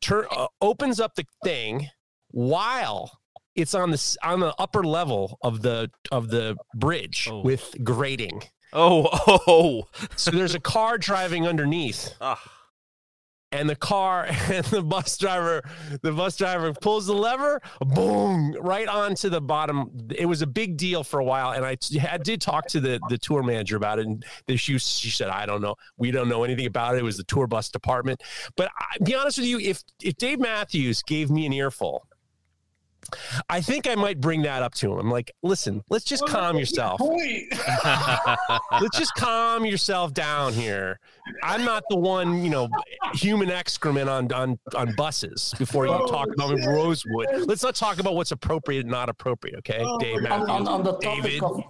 [0.00, 1.88] turn uh, opens up the thing
[2.30, 3.20] while
[3.54, 7.40] it's on the on the upper level of the of the bridge Oh.
[7.42, 8.42] with grading.
[8.72, 9.88] Oh, oh, oh.
[10.16, 12.40] So there's a car driving underneath, Ah.
[13.54, 15.62] And the car and the bus driver,
[16.02, 19.90] the bus driver pulls the lever, boom, right onto the bottom.
[20.14, 21.76] It was a big deal for a while, and I
[22.18, 24.24] did talk to the the tour manager about it, and
[24.56, 26.98] she she said, "I don't know, we don't know anything about it.
[26.98, 28.22] It was the tour bus department."
[28.56, 32.06] But I, be honest with you, if if Dave Matthews gave me an earful.
[33.50, 34.98] I think I might bring that up to him.
[34.98, 37.00] I'm like, listen, let's just calm yourself.
[38.80, 41.00] Let's just calm yourself down here.
[41.42, 42.68] I'm not the one, you know,
[43.14, 47.26] human excrement on on on buses before you talk about oh, Rosewood.
[47.46, 49.80] Let's not talk about what's appropriate and not appropriate, okay?
[49.84, 51.42] Oh, Dave On, on, on the topic David.
[51.42, 51.62] of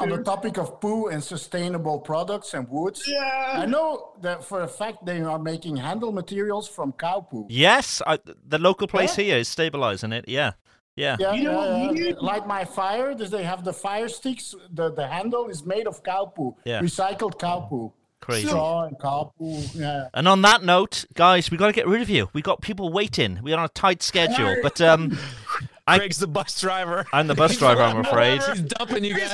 [0.00, 3.08] on the topic of poo and sustainable products and woods,
[3.52, 7.46] I know that for a fact they are making handle materials from cow poo.
[7.48, 10.24] Yes, I, the local place here is stabilizing it.
[10.28, 10.52] Yeah,
[10.96, 11.16] yeah.
[11.20, 12.06] Yeah, You know yeah, what yeah.
[12.06, 13.14] we- Light my fire.
[13.14, 14.54] Does they have the fire sticks?
[14.72, 16.80] The the handle is made of cow poo, Yeah.
[16.80, 17.92] recycled cow poo.
[18.26, 18.48] Crazy.
[18.48, 19.72] Straw and carpool.
[19.72, 20.08] Yeah.
[20.12, 22.28] And on that note, guys, we got to get rid of you.
[22.32, 23.38] We got people waiting.
[23.40, 25.16] We're on a tight schedule, but um,
[25.86, 27.06] I, Craig's the bus driver.
[27.12, 27.82] I'm the bus driver.
[27.82, 28.42] I'm afraid.
[28.42, 29.30] He's dumping you guys.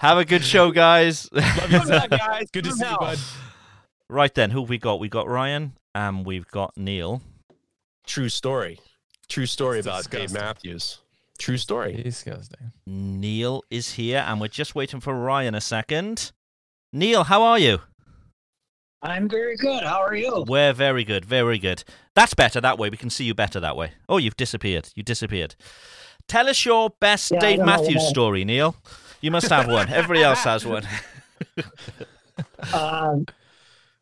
[0.00, 1.28] Have a good show, guys.
[1.34, 2.50] Love you, guys.
[2.50, 3.18] Good to see you, bud.
[4.08, 4.98] right then, who have we got?
[4.98, 7.20] We got Ryan and we've got Neil.
[8.06, 8.80] True story.
[9.28, 10.32] True story It's about Dave.
[10.32, 11.00] Matthews.
[11.38, 12.00] True story.
[12.02, 12.72] Disgusting.
[12.86, 16.32] Neil is here, and we're just waiting for Ryan a second.
[16.92, 17.80] Neil, how are you?
[19.02, 19.82] I'm very good.
[19.84, 20.44] How are you?
[20.48, 21.84] We're very good, very good.
[22.14, 22.90] That's better that way.
[22.90, 23.92] We can see you better that way.
[24.08, 24.88] Oh, you've disappeared.
[24.94, 25.54] You disappeared.
[26.28, 28.74] Tell us your best Yeah, Dave know Matthews story, Neil.
[29.20, 29.88] You must have one.
[29.90, 30.86] Everybody else has one.
[32.72, 33.26] Um,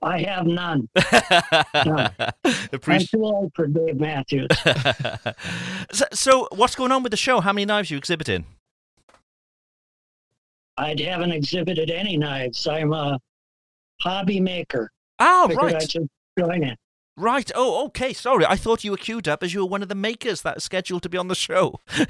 [0.03, 0.89] I have none.
[1.75, 4.49] I'm too old for Dave Matthews.
[5.93, 7.41] so, so, what's going on with the show?
[7.41, 8.45] How many knives are you exhibiting?
[10.77, 12.67] I haven't exhibited any knives.
[12.67, 13.19] I'm a
[14.01, 14.91] hobby maker.
[15.19, 15.83] Oh, Figured right.
[15.83, 16.09] I should
[16.39, 16.79] join it.
[17.17, 17.51] Right.
[17.55, 18.13] Oh, okay.
[18.13, 18.45] Sorry.
[18.45, 20.65] I thought you were queued up as you were one of the makers that is
[20.65, 21.81] scheduled to be on the show.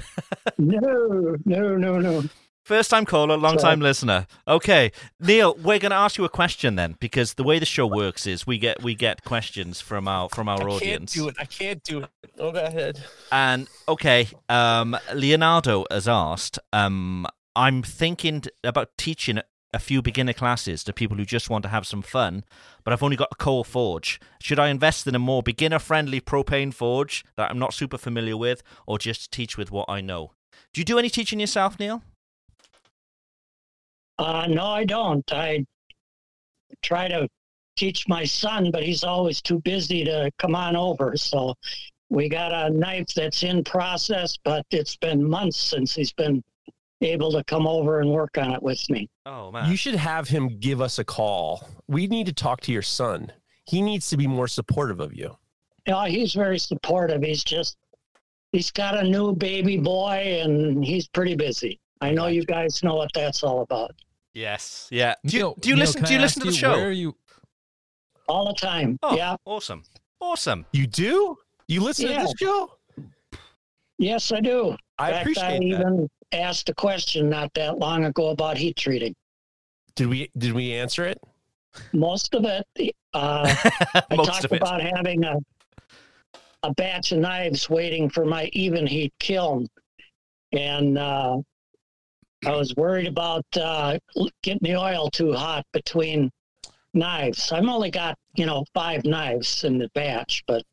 [0.57, 2.23] No, no, no, no.
[2.63, 4.25] First time caller, long time listener.
[4.47, 7.85] Okay, Neil, we're going to ask you a question then, because the way the show
[7.85, 11.13] works is we get we get questions from our from our I can't audience.
[11.13, 11.35] do it.
[11.37, 12.09] I can't do it.
[12.39, 13.03] Oh, go ahead.
[13.31, 16.57] And okay, um, Leonardo has asked.
[16.73, 19.39] Um, I'm thinking about teaching
[19.73, 22.43] a few beginner classes to people who just want to have some fun,
[22.83, 24.19] but I've only got a coal forge.
[24.41, 28.63] Should I invest in a more beginner-friendly propane forge that I'm not super familiar with,
[28.87, 30.31] or just teach with what I know?
[30.73, 32.03] Do you do any teaching yourself, Neil?
[34.17, 35.29] Uh, no, I don't.
[35.33, 35.65] I
[36.81, 37.27] try to
[37.75, 41.17] teach my son, but he's always too busy to come on over.
[41.17, 41.53] So
[42.09, 46.41] we got a knife that's in process, but it's been months since he's been
[47.05, 49.09] able to come over and work on it with me.
[49.25, 51.67] Oh man, You should have him give us a call.
[51.87, 53.31] We need to talk to your son.
[53.65, 55.37] He needs to be more supportive of you.
[55.87, 57.21] Yeah, he's very supportive.
[57.23, 57.77] He's just
[58.51, 61.79] he's got a new baby boy and he's pretty busy.
[62.01, 63.91] I know you guys know what that's all about.
[64.33, 64.87] Yes.
[64.91, 65.15] Yeah.
[65.25, 66.03] Do you, Neil- do you Neil, listen?
[66.03, 66.71] Do you listen to the you, show?
[66.71, 67.15] Where are you?
[68.27, 68.97] All the time.
[69.03, 69.35] Oh, Yeah.
[69.45, 69.83] Awesome.
[70.19, 70.65] Awesome.
[70.73, 71.37] You do?
[71.67, 72.19] You listen Yeah.
[72.19, 72.71] to this show?
[73.97, 74.75] Yes, I do.
[74.97, 76.09] I fact, appreciate I that.
[76.31, 79.15] Even asked a question not that long ago about heat treating.
[79.95, 81.17] Did we did we answer it?
[81.93, 82.65] Most of it,
[83.13, 83.53] uh,
[83.93, 84.61] I Most talked of it.
[84.61, 85.37] about having a
[86.63, 89.67] a batch of knives waiting for my Evenheat kiln,
[90.51, 91.37] and uh,
[92.45, 93.99] I was worried about uh,
[94.41, 96.31] getting the oil too hot between
[96.93, 97.51] knives.
[97.51, 100.63] I've only got you know five knives in the batch, but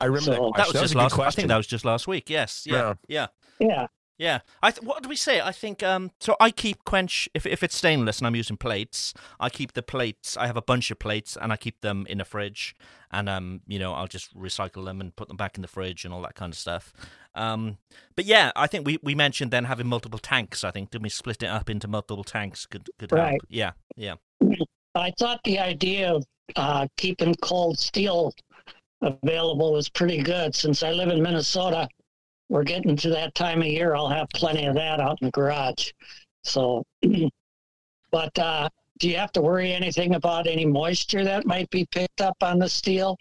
[0.00, 0.66] I remember So- that question.
[0.66, 1.20] That was just a good last.
[1.20, 2.28] I think that was just last week.
[2.30, 2.64] Yes.
[2.66, 2.94] Yeah.
[3.08, 3.28] Yeah.
[3.58, 3.86] yeah,
[4.18, 4.40] Yeah.
[4.62, 5.40] I th- what do we say?
[5.40, 9.12] I think um so I keep quench if if it's stainless and I'm using plates,
[9.38, 10.36] I keep the plates.
[10.36, 12.74] I have a bunch of plates and I keep them in a fridge
[13.10, 16.04] and um you know, I'll just recycle them and put them back in the fridge
[16.04, 16.92] and all that kind of stuff.
[17.34, 17.78] Um
[18.14, 20.90] but yeah, I think we we mentioned then having multiple tanks, I think.
[20.90, 23.40] Did we split it up into multiple tanks could could help.
[23.48, 23.72] Yeah.
[23.96, 24.14] Yeah.
[24.94, 28.32] I thought the idea of uh, keeping cold steel
[29.02, 30.54] available was pretty good.
[30.54, 31.86] Since I live in Minnesota,
[32.48, 33.94] we're getting to that time of year.
[33.94, 35.90] I'll have plenty of that out in the garage.
[36.44, 36.84] So,
[38.10, 38.68] but uh,
[38.98, 42.58] do you have to worry anything about any moisture that might be picked up on
[42.58, 43.16] the steel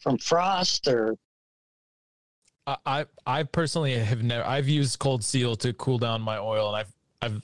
[0.00, 1.14] from frost or?
[2.66, 4.44] I, I personally have never.
[4.46, 7.42] I've used cold steel to cool down my oil, and I've I've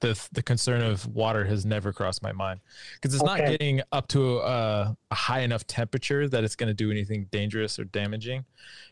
[0.00, 2.60] the the concern of water has never crossed my mind
[2.94, 6.74] because it's not getting up to a, a high enough temperature that it's going to
[6.74, 8.44] do anything dangerous or damaging.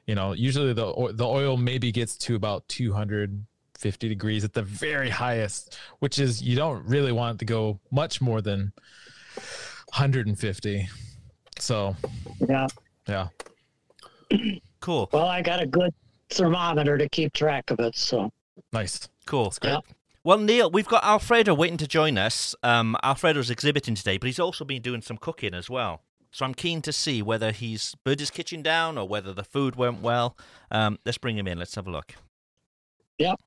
[0.07, 5.11] You know, usually the the oil maybe gets to about 250 degrees at the very
[5.11, 8.73] highest, which is you don't really want it to go much more than
[9.89, 10.89] 150.
[11.59, 11.97] So
[12.49, 12.67] Yeah.
[13.09, 13.29] yeah.
[14.81, 15.09] Cool.
[15.13, 15.93] Well, I got a good
[16.31, 17.97] thermometer to keep track of it.
[17.97, 18.31] So,
[18.73, 19.09] Nice.
[19.27, 19.53] Cool.
[19.65, 19.81] yeah.
[20.25, 22.55] Well, Neil, we've got Alfredo waiting to join us.
[22.63, 26.03] Um, Alfredo's exhibiting today, but he's also been doing some cooking as well.
[26.31, 29.77] So I'm keen to see whether he's burned his kitchen down or whether the food
[29.77, 30.37] went well.
[30.71, 31.59] Um, let's bring him in.
[31.59, 32.15] Let's have a look.
[33.19, 33.41] Yep.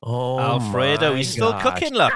[0.00, 1.62] Oh, Alfredo, my he's still gosh.
[1.62, 1.94] cooking.
[1.94, 2.12] Look,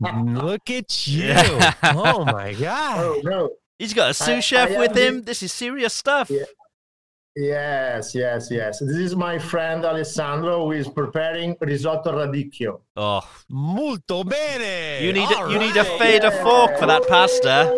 [0.42, 1.24] Look at you.
[1.28, 1.74] Yeah.
[1.84, 2.98] oh my god.
[2.98, 3.50] Oh no.
[3.78, 5.16] he's got a sous I- chef I with him.
[5.16, 6.30] the- This is serious stuff.
[6.30, 6.44] Yeah.
[7.36, 8.80] Yes, yes, yes.
[8.80, 12.80] This is my friend Alessandro who is preparing risotto radicchio.
[12.96, 13.20] Oh,
[13.50, 15.00] Molto bene.
[15.04, 15.98] you need All a, you need a right.
[15.98, 17.70] fader fork for that pasta.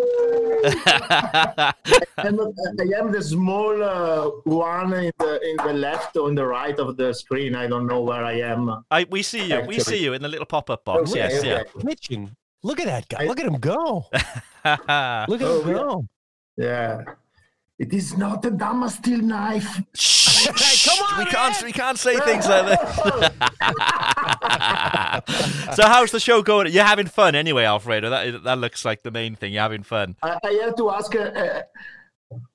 [2.19, 6.47] I'm, I am the small uh, one in the in the left or in the
[6.47, 7.55] right of the screen.
[7.55, 8.85] I don't know where I am.
[8.91, 9.61] I, we see you.
[9.67, 11.11] We see you in the little pop-up box.
[11.11, 11.65] Okay, yes, okay.
[11.85, 13.27] Mitchin, look at that guy.
[13.27, 14.07] Look at him go.
[14.13, 14.21] Look
[14.65, 15.75] at Oh, him yeah.
[15.75, 16.07] go.
[16.57, 17.03] Yeah.
[17.83, 19.83] It is not a Damasteel knife.
[19.97, 22.81] Shh, Come on, we can't we can't say things like this.
[25.77, 26.73] so how's the show going?
[26.73, 28.09] You're having fun anyway, Alfredo.
[28.09, 29.53] That that looks like the main thing.
[29.53, 30.15] You're having fun.
[30.23, 31.13] I, I have to ask.
[31.17, 31.63] Uh, uh,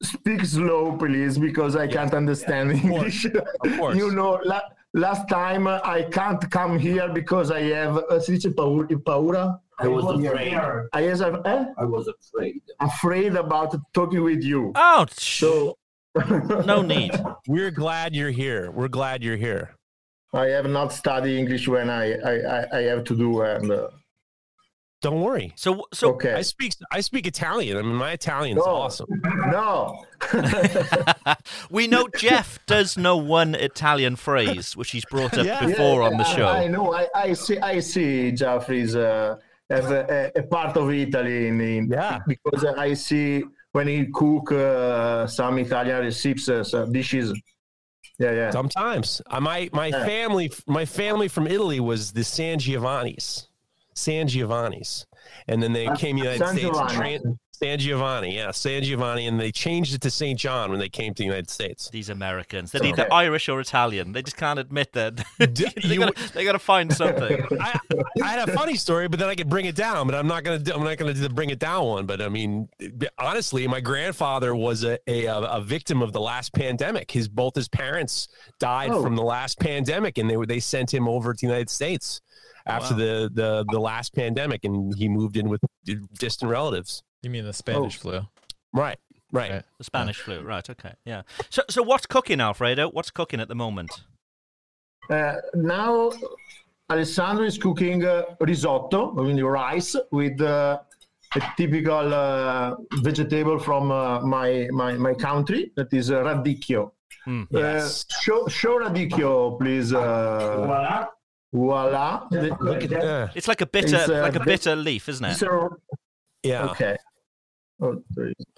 [0.01, 3.25] speak slow, please, because I can't understand English.
[3.25, 3.97] Of course.
[3.97, 7.97] You know, la- last time uh, I can't come here because I have.
[7.97, 8.88] Uh, si dice paura?
[9.03, 9.59] paura?
[9.80, 10.53] I was afraid.
[10.53, 11.65] I was, eh?
[11.78, 12.61] I was afraid.
[12.80, 14.71] afraid about talking with you.
[14.75, 15.78] Oh, so
[16.65, 17.11] no need.
[17.47, 18.71] We're glad you're here.
[18.71, 19.75] We're glad you're here.
[20.34, 23.71] I have not studied English when I I, I, I have to do and.
[23.71, 23.89] Uh,
[25.01, 25.53] Don't worry.
[25.55, 26.34] So so okay.
[26.34, 27.78] I speak I speak Italian.
[27.78, 28.71] I mean, my Italian's No.
[28.84, 29.07] awesome.
[29.57, 30.03] No.
[31.69, 36.07] we know Jeff does know one Italian phrase, which he's brought up Yeah, before yeah,
[36.07, 36.47] on the show.
[36.47, 36.93] I, know.
[36.93, 37.59] I, I see.
[37.59, 38.32] I see.
[38.32, 39.38] Jeffrey's uh,
[39.70, 42.20] as a, a, part of Italy in, in Yeah.
[42.28, 47.34] because I see when he cook uh, some Italian recipes, uh, some dishes.
[48.20, 48.49] Yeah, yeah.
[48.51, 50.05] Sometimes uh, my my Yeah.
[50.05, 53.47] family my family from Italy was the San Giovanni's,
[53.93, 55.05] San Giovanni's,
[55.47, 56.78] and then they Uh, came to the United San States.
[56.80, 57.20] and Giovanni.
[57.20, 60.38] tran- San Giovanni, yeah, San Giovanni, and they changed it to St.
[60.39, 61.89] John when they came to the United States.
[61.89, 62.89] These Americans, they're Okay.
[62.91, 64.12] either Irish or Italian.
[64.12, 65.16] They just can't admit that.
[65.39, 67.45] they gotta, they gotta find something.
[67.60, 67.80] I,
[68.24, 70.05] I had a funny story, but then I could bring it down.
[70.05, 72.05] But I'm not gonna do, I'm not gonna do the bring it down one.
[72.05, 72.70] But I mean,
[73.18, 77.10] honestly, my grandfather was a, a a victim of the last pandemic.
[77.12, 78.28] His both his parents
[78.60, 79.01] died Oh.
[79.01, 82.22] from the last pandemic, and they were they sent him over to the United States
[82.68, 82.99] after Wow.
[82.99, 85.62] the, the the last pandemic, and he moved in with
[86.20, 87.01] distant relatives.
[87.24, 88.01] You mean the Spanish Oh.
[88.01, 88.28] flu?
[88.74, 88.99] Right,
[89.32, 89.51] right.
[89.51, 89.63] Right.
[89.78, 90.68] The Spanish flu, right?
[90.70, 91.24] Okay, yeah.
[91.49, 92.89] So, so what's cooking, Alfredo?
[92.89, 93.89] What's cooking at the moment?
[95.09, 96.11] Uh, now,
[96.89, 100.80] Alessandro is cooking uh, risotto, I mean rice with uh,
[101.36, 105.72] a typical uh, vegetable from uh, my, my my country.
[105.76, 106.91] That is uh, radicchio.
[107.26, 107.47] Mm.
[107.51, 108.05] Yes.
[108.09, 109.93] Uh, show, show radicchio, please.
[109.93, 111.07] Uh, Voila.
[111.53, 112.28] voila.
[112.32, 113.03] Look at that.
[113.03, 113.30] Yeah.
[113.36, 115.32] It's like a bitter, It's, uh, like a bitter leaf, isn't it?
[115.32, 115.70] It's a-
[116.43, 116.65] Yeah.
[116.70, 116.95] Ok.
[117.80, 118.01] Oh,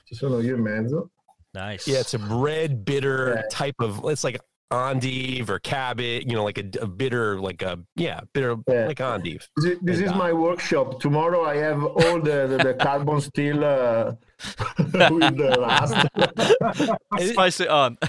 [0.05, 1.09] ci sono io in mezzo.
[1.53, 1.88] Nice.
[1.88, 3.41] Yeah, it's a red, bitter Yeah.
[3.51, 4.01] type of.
[4.05, 4.39] It's like
[4.72, 6.26] endive or cabbage.
[6.28, 8.86] You know, like a, a bitter, like a yeah, bitter, Yeah.
[8.86, 9.49] like endive.
[9.57, 10.99] This is, this is my workshop.
[11.01, 14.13] Tomorrow I have all the, the, the carbon steel uh,
[14.78, 14.91] with
[15.38, 15.95] the last.
[17.34, 17.97] Spice it on.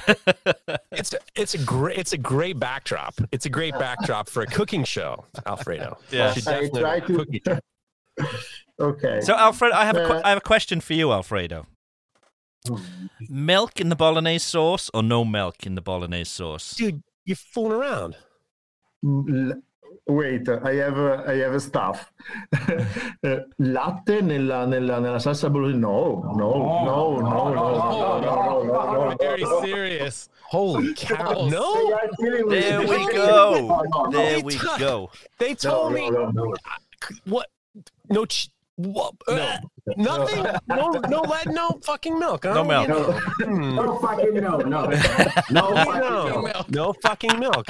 [0.92, 3.14] It's it's a great it's a great backdrop.
[3.32, 5.96] It's a great backdrop for a cooking show, Alfredo.
[6.10, 6.34] Yeah.
[6.46, 7.58] I try to- cookie show.
[8.80, 9.20] Okay.
[9.20, 11.66] So, Alfredo, I have a, que- Uh, I have a question for you, Alfredo.
[13.28, 16.74] Milk in the bolognese sauce or no milk in the bolognese sauce?
[16.74, 18.16] dude, you're fooling around.
[19.04, 19.62] L-
[20.06, 22.10] Wait, I have uh, I have a stuff.
[23.22, 25.78] Eh, Latte nella, nella, nella salsa bolognese?
[25.78, 29.16] No, no, no, no, no, no, no, no, no, no.
[29.20, 30.28] Very serious.
[30.42, 31.34] Holy cow!
[31.36, 32.60] Oh, No, They are killing me.
[32.60, 34.10] There we go.
[34.10, 35.10] There we go.
[35.38, 36.54] they told me no, no.
[38.82, 39.14] What?
[39.28, 39.38] No, ch- what?
[39.38, 40.44] uh, nothing.
[40.68, 42.46] No, no, let no fucking milk.
[42.46, 42.88] I No milk.
[42.88, 43.20] No.
[43.80, 44.86] No fucking no, no.
[44.86, 46.70] No fucking No, milk.
[46.70, 47.66] no fucking milk.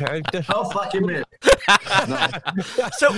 [0.48, 1.26] No fucking milk.
[3.00, 3.08] So,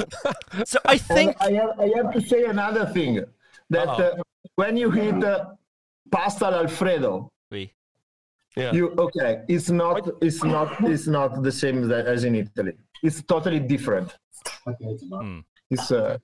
[0.65, 3.25] so I think I have, I have to say another thing
[3.71, 4.21] that Uh-oh.
[4.21, 4.23] uh,
[4.57, 5.47] when you eat uh,
[6.11, 7.73] pasta Alfredo, we
[8.57, 8.73] yeah.
[8.73, 9.43] you okay?
[9.49, 10.09] It's not.
[10.21, 10.69] It's not.
[10.93, 12.75] It's not the same as- as in Italy.
[13.03, 14.15] It's totally different.
[14.67, 14.97] Okay.
[15.71, 16.19] It's uh,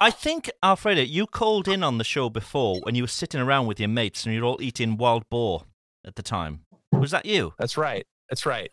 [0.00, 3.66] I think Alfredo, you called in on the show before when you were sitting around
[3.66, 5.64] with your mates and you're all eating wild boar
[6.06, 6.60] at the time.
[6.92, 7.54] Was that you?
[7.58, 8.06] That's right.
[8.30, 8.70] That's right.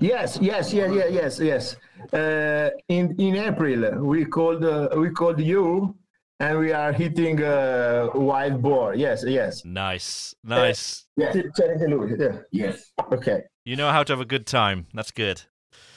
[0.00, 1.76] yes, yes, yeah, yeah, yes, yes.
[2.12, 5.96] Uh, in in April, we called uh, we called you,
[6.40, 8.94] and we are hitting uh, wild boar.
[8.94, 9.64] Yes, yes.
[9.64, 11.06] Nice, nice.
[11.16, 11.34] Yes.
[11.34, 12.32] Yeah.
[12.52, 12.92] Yes.
[13.12, 13.42] Okay.
[13.64, 14.86] You know how to have a good time.
[14.94, 15.42] That's good.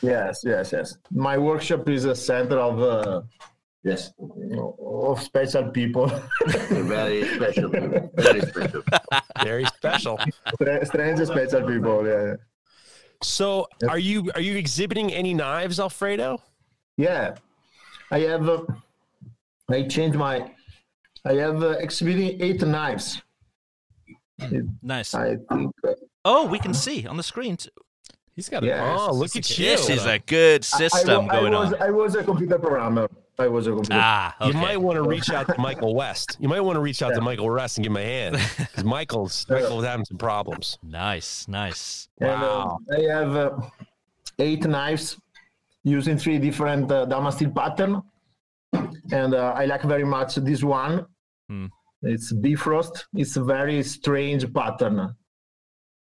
[0.01, 0.97] Yes, yes, yes.
[1.11, 3.21] My workshop is a center of uh,
[3.83, 4.11] Yes.
[4.19, 6.07] of special people,
[6.69, 7.69] Very special.
[7.69, 8.83] Very special.
[9.43, 10.19] Very special.
[10.83, 12.05] Strange special people.
[12.07, 12.35] Yeah,
[13.23, 16.41] So, are you are you exhibiting any knives, Alfredo?
[16.97, 17.35] yeah.
[18.09, 18.47] I have.
[18.47, 18.61] Uh,
[19.69, 20.49] I changed my.
[21.25, 23.21] I have uh, exhibiting eight knives.
[24.81, 25.13] Nice.
[25.13, 25.75] I think.
[25.85, 25.93] Uh,
[26.29, 27.55] Oh, we can see on the screen.
[27.57, 27.69] Too.
[28.35, 28.83] He's got a Yeah.
[28.83, 29.95] very Oh, look at sophisticated you.
[29.95, 31.81] This is a good I- I, system I going was, on.
[31.81, 33.07] I was a computer programmer.
[33.39, 33.99] I was a computer.
[34.01, 36.37] Ah, You might want to reach out to Michael West.
[36.39, 38.83] You might want to reach out to Michael West and give him a hand because
[38.83, 40.79] Michael's Michael's having some problems.
[40.83, 42.09] Nice, nice.
[42.19, 43.51] And, uh, I have uh,
[44.39, 45.17] eight knives
[45.83, 48.01] using three different uh, Damasteel pattern,
[49.11, 51.05] and uh, I like very much this one.
[51.47, 51.67] Hmm.
[52.01, 53.05] It's Bifrost.
[53.13, 55.15] It's a very strange pattern,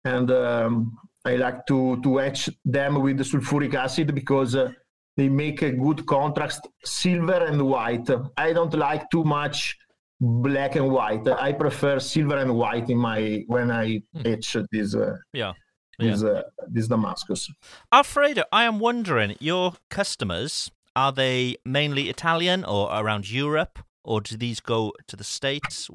[0.05, 4.73] and um, I like to to etch them with the sulfuric acid because uh,
[5.17, 8.09] they make a good contrast, silver and white.
[8.37, 9.77] I don't like too much
[10.21, 11.27] black and white.
[11.29, 14.95] I prefer silver and white in my when I etch this.
[14.95, 15.53] Uh, Yeah.
[15.99, 17.51] this uh, this Damascus.
[17.93, 24.37] Alfredo, I am wondering, your customers, are they mainly Italian or around Europe, or do
[24.37, 25.91] these go to the States?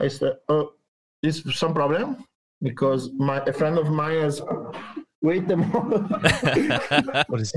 [0.00, 0.64] Is there uh,
[1.22, 2.24] is some problem
[2.62, 4.40] because my a friend of mine has
[5.22, 6.10] wait a moment.
[7.28, 7.52] what is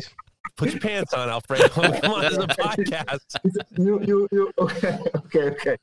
[0.59, 1.69] Put your pants on, Alfredo.
[2.01, 3.19] Come on, this is a podcast.
[3.77, 5.77] you, you, you, okay, okay, okay.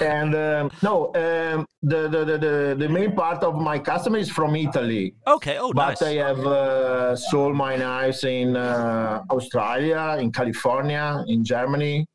[0.00, 4.30] And um, no, um, the, the, the, the, the main part of my customer is
[4.30, 5.14] from Italy.
[5.26, 6.02] Okay, oh, nice but nice.
[6.02, 12.06] I have uh, sold my knives in uh, Australia, in California, in Germany,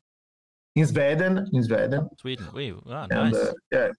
[0.74, 2.08] in Sweden, in Sweden.
[2.18, 2.46] Sweden.
[2.52, 3.34] Wee, ah, And, nice.
[3.36, 3.92] uh, yeah, uh,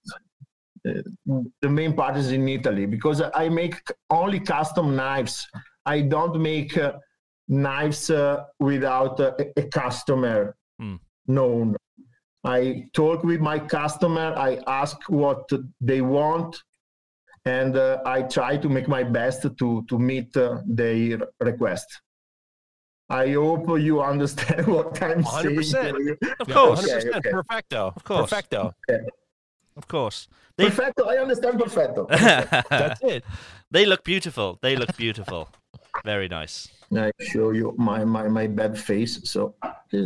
[0.86, 3.76] the main part is in Italy because I make
[4.10, 5.48] only custom knives.
[5.86, 6.94] I don't make uh,
[7.48, 10.96] knives uh, without uh, a, a customer Hmm.
[11.28, 11.76] known.
[12.44, 14.34] I talk with my customer.
[14.36, 15.48] I ask what
[15.80, 16.58] they want,
[17.46, 22.02] and uh, I try to make my best to to meet uh, their request.
[23.10, 25.58] I hope you understand what I'm saying.
[25.58, 26.18] 100%.
[26.40, 26.84] Of course.
[26.84, 27.16] okay, 100%.
[27.18, 27.32] okay.
[27.32, 27.94] Perfecto.
[27.96, 28.30] Of course.
[28.30, 28.74] Perfecto.
[29.76, 30.28] Of course.
[30.58, 31.06] Perfecto.
[31.06, 32.06] I understand perfecto.
[32.10, 33.24] That's it.
[33.72, 34.60] They look beautiful.
[34.62, 35.50] They look beautiful.
[36.06, 36.70] Very nice.
[36.96, 39.20] I show you my my my bad face.
[39.24, 39.56] So
[39.92, 40.04] There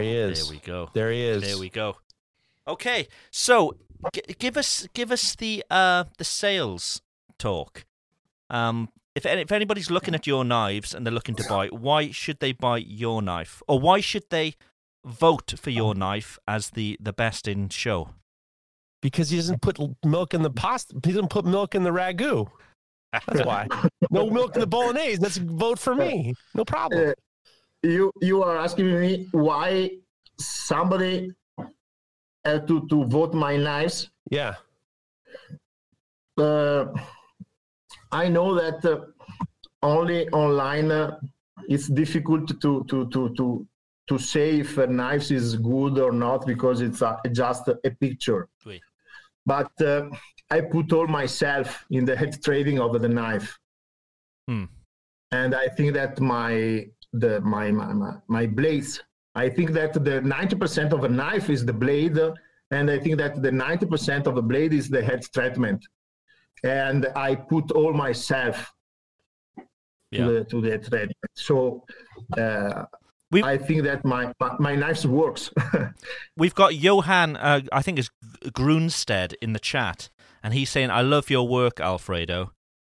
[0.00, 0.46] he is.
[0.46, 0.90] There we go.
[0.92, 1.42] There he is.
[1.42, 1.96] There we go.
[2.66, 3.76] Okay, so
[4.14, 7.02] g- give us give us the uh the sales
[7.38, 7.84] talk.
[8.50, 12.10] Um, if any, if anybody's looking at your knives and they're looking to buy, why
[12.10, 14.54] should they buy your knife, or why should they
[15.04, 18.10] vote for your knife as the the best in show?
[19.02, 20.94] Because he doesn't put milk in the pasta.
[21.04, 22.48] He doesn't put milk in the ragu.
[23.12, 23.68] That's why.
[24.10, 25.18] No milk in the bolognese.
[25.18, 26.34] That's a vote for me.
[26.54, 27.10] No problem.
[27.10, 27.12] Uh,
[27.82, 29.90] you you are asking me why
[30.38, 31.30] somebody
[32.44, 34.10] had to to vote my knives.
[34.30, 34.54] Yeah.
[36.36, 36.86] Uh,
[38.10, 39.00] I know that uh,
[39.82, 41.18] only online uh,
[41.68, 43.66] it's difficult to to to to
[44.06, 48.48] to say if a knife is good or not because it's uh, just a picture.
[48.66, 48.80] Oui.
[49.46, 50.10] But uh,
[50.50, 53.58] I put all myself in the head trading of the knife.
[54.48, 54.64] Hmm.
[55.32, 56.86] and I think that my
[57.22, 59.02] the my my, my, my blades.
[59.34, 62.18] I think that the ninety percent of a knife is the blade,
[62.70, 65.80] and I think that the ninety percent of the blade is the head treatment.
[66.62, 68.56] And I put all myself
[70.10, 70.18] Yeah.
[70.18, 71.32] to the to the treatment.
[71.34, 71.56] So
[72.38, 72.84] uh,
[73.42, 75.50] I think that my my, knives works.
[76.36, 78.10] We've got Johan, uh, I think it's
[78.46, 80.10] Grunstead in the chat,
[80.42, 82.52] and he's saying, "I love your work, Alfredo.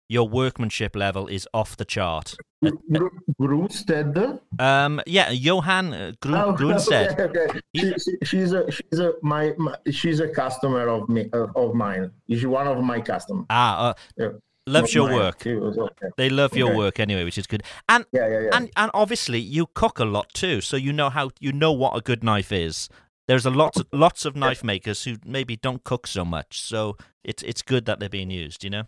[0.09, 4.39] Your workmanship level is off the chart." Grunstead.
[4.59, 7.19] Um, yeah, Johan uh, Grun- Oh, Grunstead.
[7.19, 7.59] okay, okay.
[7.75, 11.73] She, she, she's a she's a my, my she's a customer of me of, of
[11.73, 12.11] mine.
[12.29, 13.45] She's one of my customers.
[13.49, 14.29] Ah, uh, Yeah.
[14.67, 15.45] Loves your work.
[15.45, 16.07] Okay.
[16.17, 16.77] They love your Okay.
[16.77, 17.63] work anyway, which is good.
[17.89, 18.49] And Yeah, yeah, yeah.
[18.57, 21.95] and and obviously you cook a lot too, so you know how you know what
[21.95, 22.89] a good knife is.
[23.27, 27.43] There's a lot lots of knife makers who maybe don't cook so much, so it's
[27.43, 28.63] it's good that they're being used.
[28.63, 28.83] You know.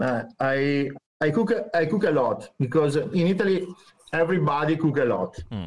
[0.00, 3.66] Uh, I I cook a- I cook a lot because in Italy
[4.12, 5.36] everybody cook a lot.
[5.50, 5.66] Hmm.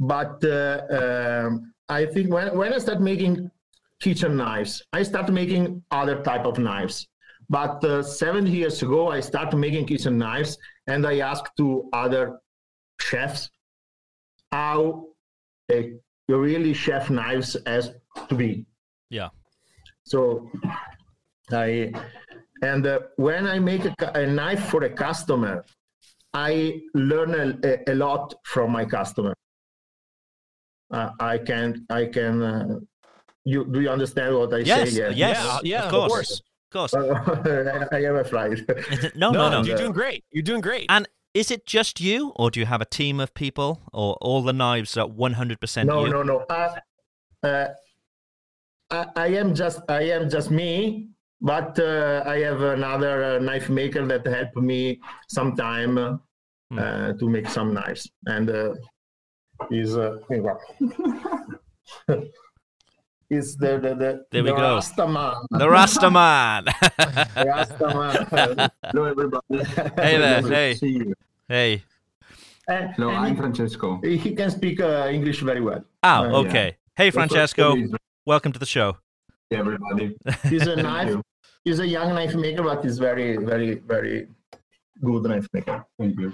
[0.00, 0.80] But uh,
[1.46, 3.50] um, I think when when I start making
[4.00, 7.08] kitchen knives, I start making other type of knives.
[7.50, 12.38] But uh, seven years ago, I started making kitchen knives, and I asked to other
[13.00, 13.50] chefs
[14.52, 15.06] how
[15.70, 15.92] a
[16.28, 17.92] really chef knives has
[18.28, 18.66] to be.
[19.10, 19.28] Yeah.
[20.04, 20.50] So
[21.50, 21.92] I
[22.62, 25.64] and uh, when I make a, a knife for a customer,
[26.34, 29.34] I learn a, a, a lot from my customer.
[30.90, 32.86] Uh, I can I can.
[33.52, 34.96] You do you understand what I Yes, say?
[35.00, 36.30] yes, yes, Yeah, of course.
[36.30, 36.92] of course.
[36.92, 37.88] Of course.
[37.98, 38.56] I am afraid.
[39.22, 39.62] No, no, No.
[39.66, 40.20] You're doing great.
[40.34, 40.86] You're doing great.
[40.96, 44.40] And is it just you, or do you have a team of people, or all
[44.42, 46.10] the knives are one hundred percent no, you?
[46.16, 46.36] no, no.
[46.50, 46.68] Uh,
[47.42, 47.68] uh,
[48.90, 51.08] I, I am just I am just me,
[51.40, 55.00] but uh, I have another uh, knife maker that helped me
[55.38, 56.16] sometime uh,
[56.70, 57.16] Hmm.
[57.20, 58.74] to make some knives, and uh,
[59.70, 60.18] is uh,
[63.30, 64.78] is the the the, There we the go.
[64.78, 65.46] Rastaman.
[65.50, 66.64] The Rastaman.
[67.52, 68.70] Rastaman.
[68.84, 69.64] Hello, everybody.
[70.00, 70.42] Hey there.
[70.42, 70.74] Hey.
[70.74, 71.12] see.
[71.48, 71.82] Hey.
[72.68, 74.00] And- No, and I'm Francesco.
[74.02, 75.84] He can speak uh, English very well.
[76.02, 76.76] Oh, Uh, okay.
[76.96, 77.74] Hey, Francesco.
[78.26, 78.96] Welcome to the show.
[79.50, 80.16] Hey, everybody.
[80.48, 81.08] He's a Thank knife.
[81.08, 81.22] you.
[81.64, 84.28] He's a young knife maker, but he's very, very, very
[85.04, 85.84] good knife maker.
[85.98, 86.32] Thank you.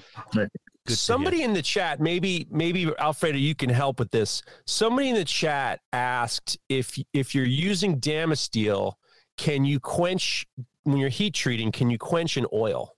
[0.87, 4.43] Somebody in the chat, maybe maybe Alfredo, you can help with this.
[4.67, 8.95] Somebody in the chat asked if if you're using Damasteel,
[9.39, 10.47] can you quench
[10.83, 11.73] when you're heat treating?
[11.73, 12.97] Can you quench an oil?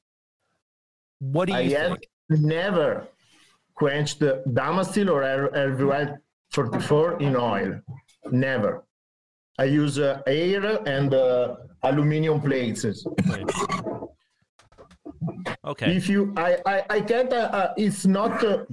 [1.21, 2.09] What do you I think?
[2.29, 3.07] never
[3.77, 5.23] quenched the Damasteel or
[5.53, 6.17] RVL
[6.51, 7.81] 44 in oil.
[8.33, 8.85] Never.
[9.59, 12.85] I use uh, air and uh, aluminum plates.
[15.65, 15.97] Okay.
[15.97, 17.33] If you, I, I, I can't.
[17.33, 18.43] Uh, uh, it's not.
[18.45, 18.65] Uh,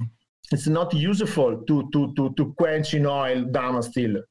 [0.52, 4.22] it's not useful to to to to quench in oil Damasteel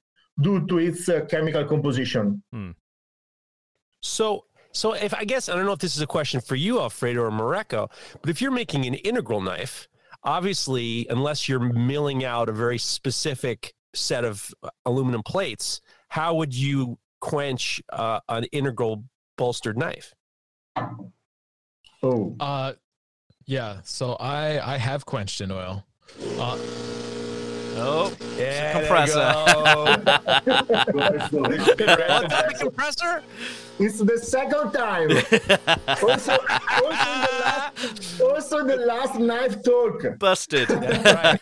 [0.41, 2.43] due to its uh, chemical composition.
[4.01, 6.81] So so if I guess I don't know if this is a question for you,
[6.81, 7.91] Alfredo or Mareko,
[8.21, 9.89] but if you're making an integral knife,
[10.25, 16.55] obviously, unless you're milling out a very specific set of uh, aluminum plates, how would
[16.55, 19.05] you quench uh, an integral
[19.37, 20.15] bolstered knife?
[22.03, 22.35] Oh.
[22.41, 22.73] Uh,
[23.47, 23.79] yeah.
[23.85, 25.85] So I I have quenched in oil.
[26.39, 26.59] Uh,
[27.79, 29.33] oh, yeah, compressor.
[30.93, 31.31] What's
[31.77, 33.23] that, compressor?
[33.79, 35.11] It's the second time.
[36.03, 36.37] also,
[36.83, 40.19] also, the last, also the last knife talk.
[40.19, 40.69] Busted.
[40.69, 41.41] That's right.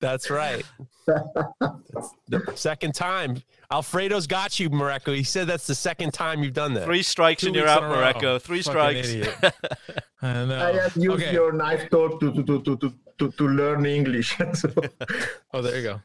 [0.00, 0.64] That's right.
[1.06, 3.42] the second time.
[3.72, 5.16] Alfredo's got you, Mareko.
[5.16, 6.84] He said that's the second time you've done that.
[6.84, 7.88] Three strikes Two and you're out, in.
[7.90, 8.40] Mareko.
[8.40, 9.08] Three Fucking strikes.
[9.08, 9.34] idiot.
[10.22, 10.64] I know.
[10.68, 11.32] I have used Okay.
[11.32, 14.38] your knife talk to to to to to, to, to learn English.
[14.54, 14.68] So,
[15.54, 16.00] Oh, there you go.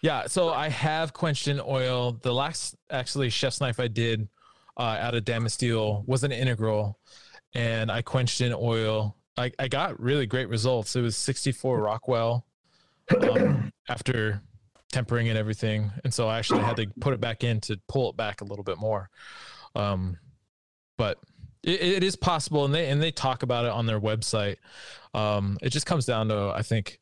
[0.00, 2.12] Yeah, so I have quenched in oil.
[2.22, 4.28] The last actually chef's knife I did
[4.76, 6.98] uh, out of Damasteel was an integral,
[7.54, 9.16] and I quenched in oil.
[9.36, 10.94] I, I got really great results.
[10.94, 12.44] It was 64 Rockwell
[13.22, 14.40] um, after
[14.92, 18.10] tempering and everything, and so I actually had to put it back in to pull
[18.10, 19.10] it back a little bit more.
[19.74, 20.18] Um,
[20.96, 21.18] but
[21.62, 24.56] it, it is possible, and they and they talk about it on their website.
[25.14, 27.00] Um, it just comes down to I think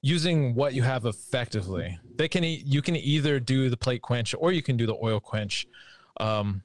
[0.00, 1.98] using what you have effectively.
[2.16, 4.96] They can e- you can either do the plate quench or you can do the
[5.02, 5.66] oil quench.
[6.20, 6.62] Um,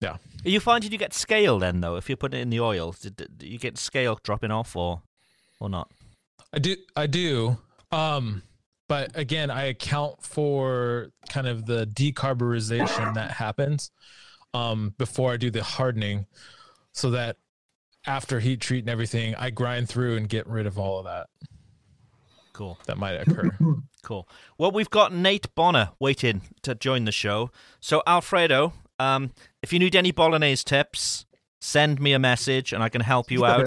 [0.00, 0.16] yeah.
[0.44, 2.94] Are you finding you get scale then, though, if you put it in the oil?
[3.00, 5.02] Did, did you get scale dropping off or
[5.60, 5.90] or not?
[6.52, 7.58] I do I do.
[7.92, 8.42] Um
[8.88, 13.90] but again, I account for kind of the decarburization that happens
[14.54, 16.26] um before I do the hardening
[16.92, 17.36] so that
[18.06, 21.28] after heat treat and everything, I grind through and get rid of all of that.
[22.52, 22.78] Cool.
[22.86, 23.50] That might occur.
[24.04, 24.28] Cool.
[24.56, 27.50] Well, we've got Nate Bonner waiting to join the show.
[27.80, 31.26] So, Alfredo, um, if you need any bolognese tips,
[31.60, 33.66] send me a message and I can help you out.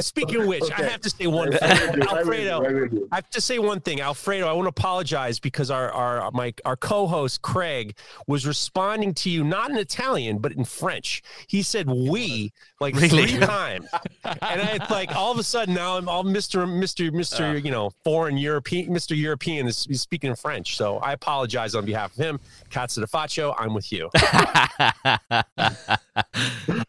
[0.00, 1.60] Speaking of which, I have to say one thing.
[1.60, 3.08] will do, I will do, Alfredo, I will do.
[3.10, 4.00] I have to say one thing.
[4.00, 7.96] Alfredo, I want to apologize because our our my our co-host Craig
[8.26, 11.22] was responding to you not in Italian but in French.
[11.46, 13.08] He said "we" like Really?
[13.08, 13.88] three times,
[14.24, 17.70] and I, it's like all of a sudden now I'm all Mister Mister Mister you
[17.70, 20.76] know foreign European Mister European is, is speaking in French.
[20.76, 22.40] So I apologize on behalf of him.
[22.70, 24.10] Cazzo de Faccio, I'm with you.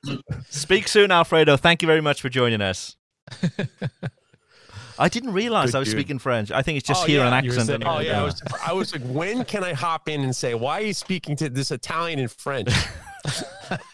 [0.49, 1.57] Speak soon, Alfredo.
[1.57, 2.95] Thank you very much for joining us.
[4.99, 5.97] I didn't realize Good I was dude.
[5.99, 6.49] speaking French.
[6.51, 7.67] I think it's just Oh, hearing yeah, an accent.
[7.67, 10.55] saying- Oh yeah, I was, I was like, when can I hop in and say,
[10.55, 12.69] why are you speaking to this Italian in French?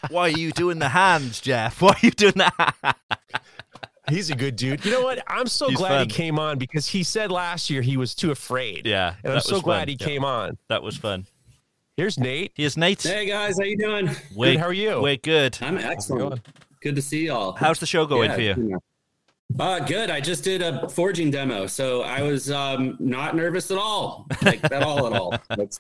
[0.10, 1.82] Why are you doing the hands, Jeff?
[1.82, 2.96] Why are you doing that?
[4.08, 4.86] He's a good dude.
[4.86, 5.24] You know what?
[5.28, 6.08] I'm so He's glad fun.
[6.10, 8.86] he came on because he said last year he was too afraid.
[8.86, 9.88] Yeah, and I'm so glad fun.
[9.88, 10.06] he Yeah.
[10.06, 10.58] came on.
[10.70, 11.26] That was fun.
[11.96, 12.52] Here's Nate.
[12.56, 13.04] Here's Nate.
[13.04, 14.10] Hey guys, how you doing?
[14.36, 15.00] We're, how are you?
[15.02, 15.58] We're good.
[15.62, 16.42] I'm excellent.
[16.82, 17.52] Good to see y'all.
[17.54, 18.80] How's the show going Yeah, for you?
[19.60, 20.10] Uh, good.
[20.10, 24.64] I just did a forging demo, so I was um, not nervous at all, like
[24.66, 25.36] at all, at all.
[25.56, 25.80] That's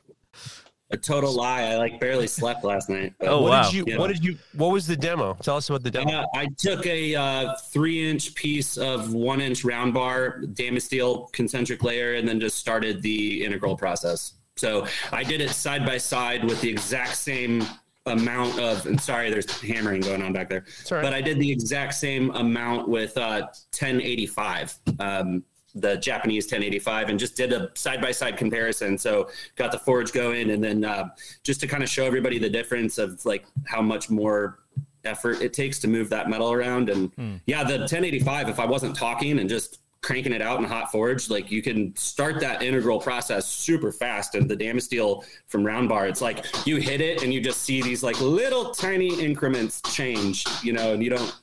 [0.92, 1.64] a total lie.
[1.64, 3.14] I like barely slept last night.
[3.20, 3.64] but- Oh, what wow.
[3.64, 3.84] did you?
[3.88, 3.98] Yeah.
[3.98, 4.38] What did you?
[4.54, 5.36] What was the demo?
[5.42, 6.12] Tell us about the demo.
[6.12, 12.28] Uh, I took a uh, three-inch piece of one-inch round bar Damasteel concentric layer, and
[12.28, 14.34] then just started the integral process.
[14.56, 17.64] So I did it side by side with the exact same
[18.06, 18.86] amount of.
[18.86, 20.66] And sorry, there's hammering going on back there.
[20.92, 21.02] right.
[21.02, 23.48] But I did the exact same amount with uh,
[23.78, 24.76] 1085.
[25.00, 25.44] Um,
[25.76, 28.96] the Japanese 1085 and just did a side by side comparison.
[28.96, 31.10] So got the forge going, and then uh,
[31.44, 34.60] just to kind of show everybody the difference of like how much more
[35.04, 36.90] effort it takes to move that metal around.
[36.90, 37.36] And Hmm.
[37.48, 38.50] yeah, the 1085.
[38.50, 41.96] If I wasn't talking and just cranking it out in hot forge, like you can
[41.96, 44.36] start that integral process super fast.
[44.36, 47.82] And the Damasteel from Round Bar, it's like you hit it and you just see
[47.82, 51.34] these like little tiny increments change, you know, and you don't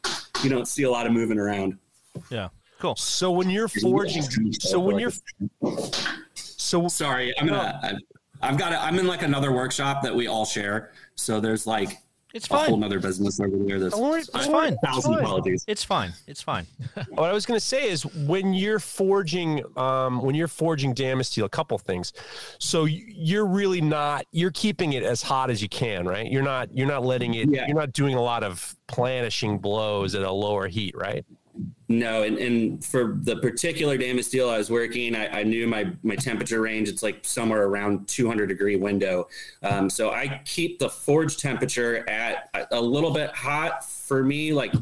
[0.45, 1.77] you don't see a lot of moving around.
[2.31, 2.49] Yeah,
[2.79, 2.95] cool.
[2.97, 5.13] So when you're forging, so when you're
[6.35, 7.99] so sorry, I'm gonna.
[8.43, 8.73] I've, got.
[8.73, 10.93] A, I'm in like another workshop that we all share.
[11.15, 11.99] So there's like
[12.35, 12.81] it's a whole fine.
[12.81, 13.79] nother business over there.
[13.81, 14.73] That's Don't worry, It's fine.
[14.75, 15.23] It's Thousand fine.
[15.25, 15.65] apologies.
[15.67, 16.13] It's fine.
[16.27, 16.67] It's fine.
[17.11, 21.45] what I was going to say is when you're forging, um, when you're forging Damasteel,
[21.45, 22.13] a couple things.
[22.59, 26.31] So you're really not, you're keeping it as hot as you can, right?
[26.31, 27.67] You're not, you're not letting it, Yeah.
[27.67, 31.25] you're not doing a lot of planishing blows at a lower heat, right?
[31.89, 36.15] No, and, and for the particular Damasteel I was working, I, I knew my my
[36.15, 36.89] temperature range.
[36.89, 39.27] It's like somewhere around 200 degree window.
[39.63, 44.73] Um, so I keep the forge temperature at a little bit hot for me, like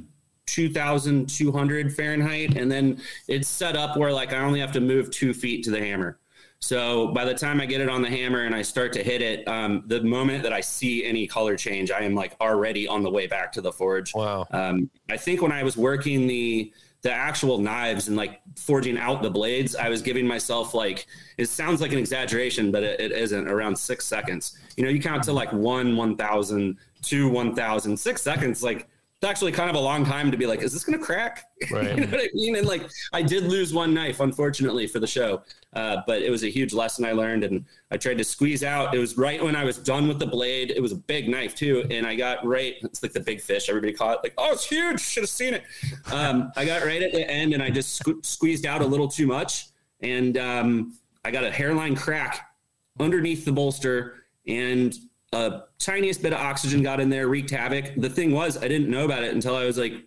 [0.46, 5.32] 2,200 Fahrenheit, and then it's set up where like I only have to move two
[5.32, 6.18] feet to the hammer.
[6.60, 9.22] So by the time I get it on the hammer and I start to hit
[9.22, 13.02] it, um, the moment that I see any color change, I am like already on
[13.02, 14.12] the way back to the forge.
[14.14, 14.46] Wow.
[14.50, 19.22] Um, I think when I was working the the actual knives and like forging out
[19.22, 21.06] the blades, I was giving myself like
[21.36, 23.46] it sounds like an exaggeration, but it, it isn't.
[23.46, 24.58] Around six seconds.
[24.76, 28.64] You know, you count to like one, one thousand, two, one thousand, six seconds.
[28.64, 28.88] Like
[29.20, 31.44] it's actually kind of a long time to be like, is this gonna crack?
[31.72, 31.98] Right.
[31.98, 32.54] you know what I mean?
[32.54, 35.42] And like, I did lose one knife, unfortunately, for the show,
[35.72, 38.94] uh, but it was a huge lesson I learned, and I tried to squeeze out.
[38.94, 40.70] It was right when I was done with the blade.
[40.70, 42.76] It was a big knife too, and I got right.
[42.84, 43.68] It's like the big fish.
[43.68, 44.22] Everybody caught.
[44.22, 45.00] Like, oh, it's huge.
[45.00, 45.64] Should have seen it.
[46.12, 49.08] Um, I got right at the end, and I just sque- squeezed out a little
[49.08, 49.66] too much,
[50.00, 50.94] and um,
[51.24, 52.52] I got a hairline crack
[53.00, 54.14] underneath the bolster,
[54.46, 54.96] and
[55.32, 57.92] a tiniest bit of oxygen got in there, wreaked havoc.
[57.96, 60.04] The thing was, I didn't know about it until I was like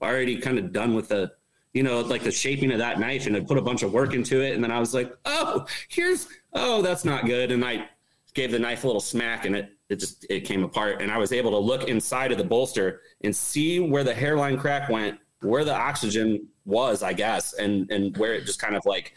[0.00, 1.32] already kind of done with the,
[1.72, 4.14] you know, like the shaping of that knife, and I put a bunch of work
[4.14, 7.88] into it, and then I was like, oh, here's, oh, that's not good, and I
[8.34, 11.18] gave the knife a little smack, and it it just it came apart, and I
[11.18, 15.18] was able to look inside of the bolster and see where the hairline crack went,
[15.40, 19.12] where the oxygen was, I guess, and and where it just kind of like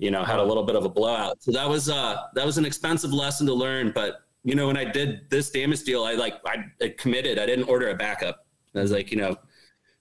[0.00, 1.42] you know, had a little bit of a blowout.
[1.42, 3.92] So that was uh that was an expensive lesson to learn.
[3.94, 7.38] But you know, when I did this Damasteel, I like I, I committed.
[7.38, 8.46] I didn't order a backup.
[8.74, 9.36] I was like, you know,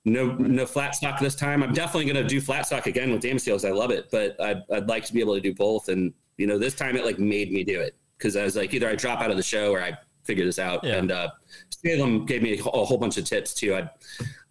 [0.06, 1.62] no no flat stock this time.
[1.62, 3.68] I'm definitely gonna do flat stock again with Damasteels.
[3.68, 5.90] I love it, but I'd, I'd like to be able to do both.
[5.90, 8.74] And you know, this time it like made me do it because I was like,
[8.74, 10.84] either I drop out of the show or I figure this out.
[10.84, 10.98] Yeah.
[10.98, 11.32] And uh,
[11.70, 13.76] Salem gave me a whole a whole bunch of tips too.
[13.76, 13.90] I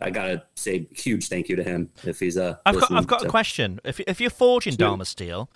[0.01, 2.57] I gotta say huge thank you to him if he's uh.
[2.66, 2.93] I've got.
[2.93, 3.80] I've got a question.
[3.84, 4.74] If, if you're forging.
[4.74, 5.49] Damasteel,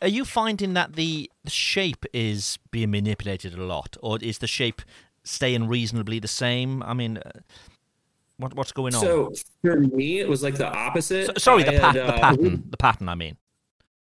[0.00, 4.82] are you finding that the, shape is being manipulated a lot, or is the shape
[5.24, 6.82] staying reasonably the same?
[6.82, 7.30] I mean, uh,
[8.36, 9.00] what what's going on?
[9.00, 9.32] So
[9.62, 11.26] for me, it was like the opposite.
[11.26, 12.64] So- sorry, the, pat- had, the uh, pattern.
[12.70, 13.08] The pattern.
[13.08, 13.36] I mean.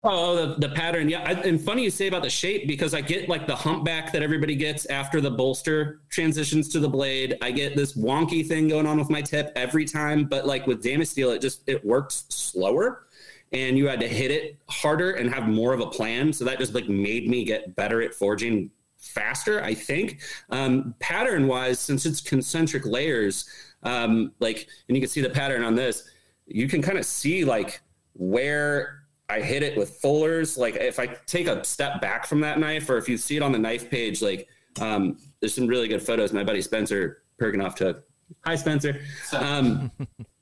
[0.04, 1.08] Oh, the, the pattern.
[1.08, 1.22] Yeah.
[1.22, 4.20] I, and funny you say about the shape because I get like the humpback that
[4.20, 7.38] everybody gets after the bolster transitions to the blade.
[7.40, 10.24] I get this wonky thing going on with my tip every time.
[10.24, 13.06] But like with Damasteel, it just, it works slower
[13.52, 16.32] and you had to hit it harder and have more of a plan.
[16.32, 20.20] So that just like made me get better at forging faster, I think.
[20.50, 23.48] Um, pattern wise, since it's concentric layers,
[23.82, 26.08] um, like, and you can see the pattern on this,
[26.46, 27.80] you can kind of see like
[28.14, 30.56] where I hit it with fullers.
[30.56, 33.42] Like if I take a step back from that knife, or if you see it
[33.42, 34.48] on the knife page, like
[34.80, 36.32] um, there's some really good photos.
[36.32, 38.04] My buddy Spencer Perganoff took.
[38.46, 39.00] Hi, Spencer.
[39.32, 39.90] Um,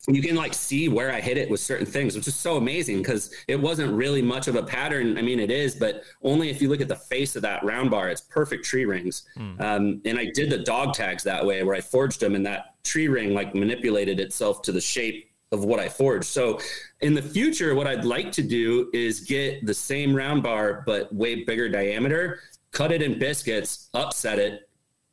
[0.09, 2.99] you can like see where I hit it with certain things, which is so amazing
[2.99, 5.19] because it wasn't really much of a pattern.
[5.19, 7.91] I mean, it is, but only if you look at the face of that round
[7.91, 9.29] bar, it's perfect tree rings.
[9.61, 12.83] Um, and I did the dog tags that way, where I forged them, and that
[12.83, 16.27] tree ring like manipulated itself to the shape of what I forged.
[16.27, 16.61] So
[17.01, 21.15] in the future, what I'd like to do is get the same round bar, but
[21.15, 24.69] way bigger diameter, cut it in biscuits, upset it,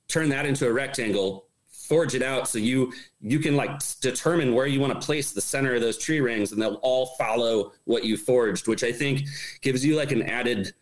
[0.07, 1.46] turn that into a rectangle,
[1.87, 5.41] forge it out so you you can like determine where you want to place the
[5.41, 9.23] center of those tree rings and they'll all follow what you forged, which I think
[9.61, 10.73] gives you like an added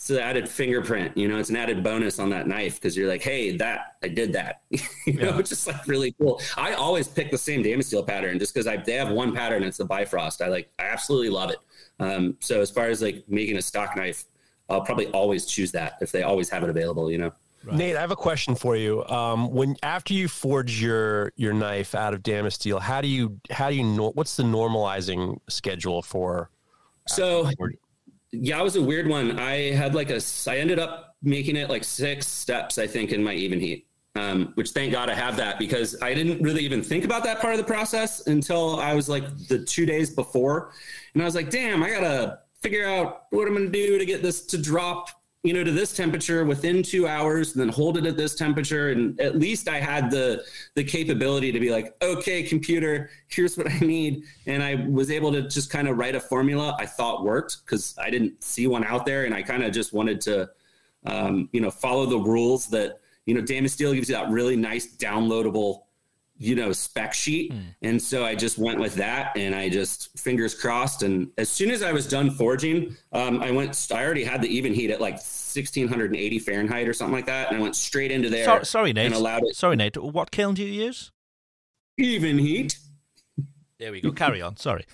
[0.00, 3.06] it's an added fingerprint, you know, it's an added bonus on that knife because you're
[3.06, 4.62] like, hey, that I did that.
[4.70, 6.40] you know, it's just like really cool.
[6.56, 9.62] I always pick the same Damascene steel pattern just because I they have one pattern,
[9.62, 10.40] it's the Bifrost.
[10.40, 11.58] I like I absolutely love it.
[11.98, 14.24] Um, so as far as like making a stock knife,
[14.70, 17.32] I'll probably always choose that if they always have it available, you know.
[17.64, 19.04] Nate, I have a question for you.
[19.04, 23.70] Um, when after you forge your your knife out of Damasteel, how do you how
[23.70, 26.50] do you nor- what's the normalizing schedule for
[27.06, 27.50] So
[28.32, 29.38] yeah, it was a weird one.
[29.38, 33.22] I had like a, I ended up making it like six steps, I think, in
[33.22, 33.84] my Evenheat.
[34.16, 37.40] Um, which thank God I have that because I didn't really even think about that
[37.40, 40.72] part of the process until I was like the two days before,
[41.14, 44.20] and I was like, damn, I gotta figure out what I'm gonna do to get
[44.20, 45.10] this to drop
[45.42, 48.90] you know to this temperature within two hours and then hold it at this temperature.
[48.90, 50.44] And at least i had the
[50.74, 54.24] the capability to be like okay computer here's what i need.
[54.46, 57.94] And i was able to just kind of write a formula i thought worked because
[57.98, 59.24] i didn't see one out there.
[59.24, 60.50] And i kind of just wanted to
[61.06, 64.96] um, you know follow the rules that you know Damasteel gives you that really nice
[64.96, 65.82] downloadable
[66.42, 67.52] you know spec sheet
[67.82, 71.70] and so i just went with that and i just fingers crossed and as soon
[71.70, 75.14] as i was done forging um, i went i already had the Evenheat at like
[75.14, 79.06] 1680 fahrenheit or something like that and i went straight into there Sorry, sorry, Nate.
[79.06, 79.96] and allowed it Sorry, Nate.
[80.02, 81.12] What kiln do you use?
[82.00, 82.76] Evenheat
[83.78, 84.10] There we go.
[84.12, 84.56] Carry on.
[84.56, 84.86] Sorry.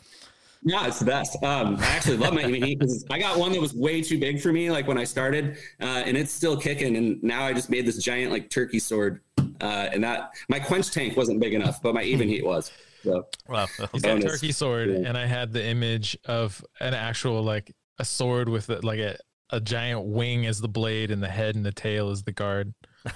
[0.62, 1.40] Yeah, it's the best.
[1.44, 4.40] Um, I actually love my Evenheat because I got one that was way too big
[4.40, 6.96] for me, like when I started, uh, and it's still kicking.
[6.96, 9.20] And now I just made this giant like turkey sword,
[9.60, 12.72] uh, and that my quench tank wasn't big enough, but my Evenheat was.
[13.04, 15.08] So, Well, He's got a turkey sword, Yeah.
[15.08, 19.16] and I had the image of an actual like a sword with a, like a,
[19.50, 22.74] a giant wing as the blade, and the head and the tail as the guard.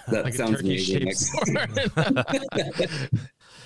[0.09, 1.91] That like sounds a turkey shaped amazing.
[1.93, 3.11] sword.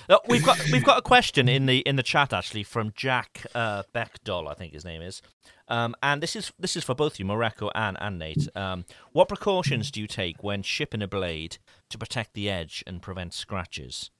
[0.07, 3.43] No, we've got we've got a question in the in the chat actually from Jack
[3.55, 5.21] uh, Beckdoll, I think his name is,
[5.67, 8.47] um, and this is this is for both you, Mareko and and Nate.
[8.55, 11.57] Um, what precautions do you take when shipping a blade
[11.89, 14.11] to protect the edge and prevent scratches?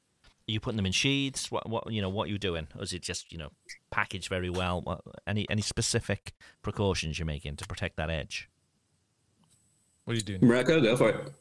[0.47, 1.51] Are you putting them in sheaths?
[1.51, 2.09] What what you know?
[2.09, 2.67] What are you doing?
[2.77, 3.49] Or is it just you know
[3.91, 4.81] packaged very well?
[4.81, 8.49] What, any any specific precautions you're making to protect that edge?
[10.03, 10.41] What are you doing?
[10.41, 11.33] Mareko, go for it.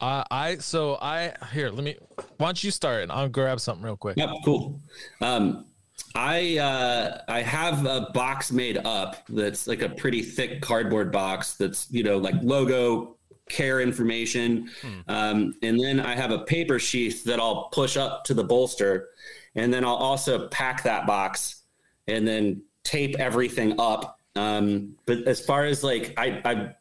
[0.00, 1.70] Uh, I so I here.
[1.70, 1.96] Let me.
[2.36, 4.16] Why don't you start, and I'll grab something real quick.
[4.16, 4.80] Yep, cool.
[5.20, 5.66] Um,
[6.14, 11.54] I uh, I have a box made up that's like a pretty thick cardboard box
[11.54, 13.16] that's you know like logo
[13.52, 14.70] care information,
[15.06, 19.10] um, and then I have a paper sheath that I'll push up to the bolster,
[19.54, 21.62] and then I'll also pack that box,
[22.08, 24.18] and then tape everything up.
[24.34, 26.74] Um, but as far as like I, I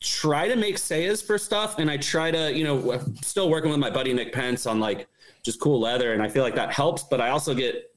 [0.00, 3.80] try to make sayas for stuff and I try to, you know, still working with
[3.80, 5.08] my buddy Nick Pence on like
[5.42, 7.94] just cool leather and I feel like that helps, but I also get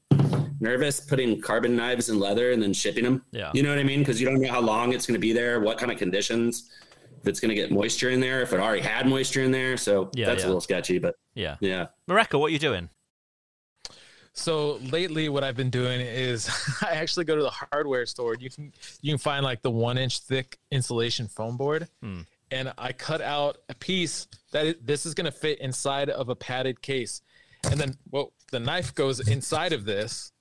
[0.60, 3.24] nervous putting carbon knives in leather and then shipping them.
[3.32, 3.50] Yeah.
[3.54, 4.00] You know what I mean?
[4.00, 6.70] Because you don't know how long it's going to be there, what kind of conditions,
[7.24, 9.78] if it's going to get moisture in there, if it already had moisture in there.
[9.78, 10.46] So Yeah, that's yeah.
[10.46, 11.86] a little sketchy, but Yeah, yeah.
[12.08, 12.90] Mareko, what are you doing?
[14.34, 16.48] So lately, what I've been doing is
[16.82, 18.36] I actually go to the hardware store.
[18.38, 22.20] You can you can find like the one inch thick insulation foam board, Hmm.
[22.50, 26.28] and I cut out a piece that it, this is going to fit inside of
[26.28, 27.22] a padded case,
[27.70, 30.32] and then well the knife goes inside of this,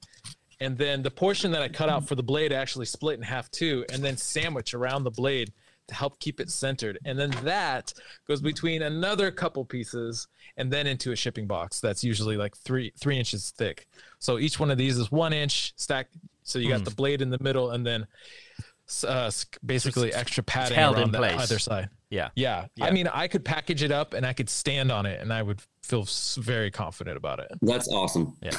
[0.60, 3.24] and then the portion that I cut out for the blade I actually split in
[3.24, 5.54] half too, and then sandwich around the blade
[5.88, 7.94] to help keep it centered, and then that
[8.28, 10.28] goes between another couple pieces
[10.58, 13.88] and then into a shipping box that's usually like three three inches thick.
[14.20, 16.08] So each one of these is one inch stack.
[16.44, 16.84] So you got Hmm.
[16.86, 18.08] the blade in the middle, and then
[19.06, 21.40] uh, s- basically extra padding held around in the place.
[21.42, 21.90] other side.
[22.10, 22.30] Yeah.
[22.36, 22.86] yeah, Yeah.
[22.86, 25.42] I mean, I could package it up and I could stand on it, and I
[25.42, 26.06] would feel
[26.38, 27.48] very confident about it.
[27.62, 28.38] That's awesome.
[28.42, 28.52] Yeah.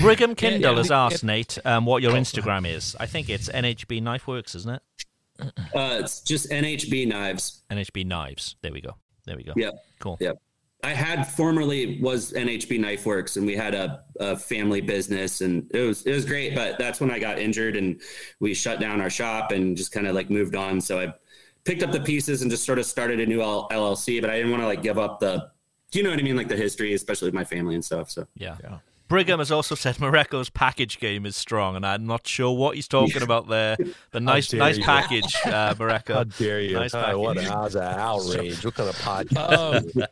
[0.00, 2.96] Brigham Kindle yeah, has we- asked Nate um, what your Instagram is.
[2.98, 4.82] I think it's NHB Knife Works, isn't it?
[5.40, 7.62] Uh, it's just NHB knives.
[7.70, 8.56] NHB Knives.
[8.62, 8.96] There we go.
[9.24, 9.52] There we go.
[9.56, 9.74] Yep.
[10.00, 10.16] Cool.
[10.20, 10.40] Yep.
[10.84, 15.68] I had formerly was NHB Knife Works, and we had a, a family business, and
[15.74, 16.54] it was it was great.
[16.54, 18.00] But that's when I got injured, and
[18.40, 20.80] we shut down our shop and just kind of like moved on.
[20.80, 21.12] So I
[21.64, 24.20] picked up the pieces and just sort of started a new L- LLC.
[24.20, 25.50] But I didn't want to like give up the,
[25.92, 28.10] you know what I mean, like the history, especially with my family and stuff.
[28.10, 28.56] So Yeah.
[28.62, 28.78] Yeah.
[29.08, 32.88] Brigham has also said Mareko's package game is strong, and I'm not sure what he's
[32.88, 33.76] talking about there.
[34.10, 34.84] The nice, nice you.
[34.84, 36.14] package, uh, Mareko.
[36.14, 36.74] How dare you?
[36.74, 37.16] Nice package.
[37.16, 38.64] what a, how's an outrage?
[38.64, 39.96] What kind of podcast?
[39.96, 40.04] Um,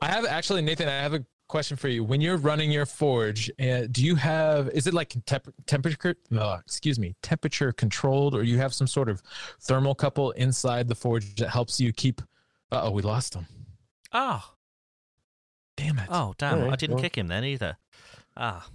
[0.00, 0.88] I have actually, Nathan.
[0.88, 2.02] I have a question for you.
[2.02, 4.68] When you're running your forge, uh, do you have?
[4.70, 6.16] Is it like temp- temperature?
[6.36, 9.22] Uh, excuse me, temperature controlled, or you have some sort of
[9.62, 12.20] thermocouple inside the forge that helps you keep?
[12.72, 13.46] Uh oh, we lost him.
[14.12, 14.42] Oh,
[15.76, 16.08] Damn it.
[16.08, 16.58] oh, damn!
[16.58, 17.02] All right, I didn't well.
[17.02, 17.76] kick him then either.
[18.36, 18.66] Ah,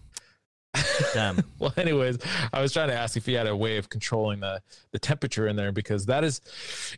[1.14, 1.44] damn.
[1.60, 2.18] well, anyways,
[2.54, 4.62] I was trying to ask if you had a way of controlling the
[4.92, 6.42] the temperature in there because that is,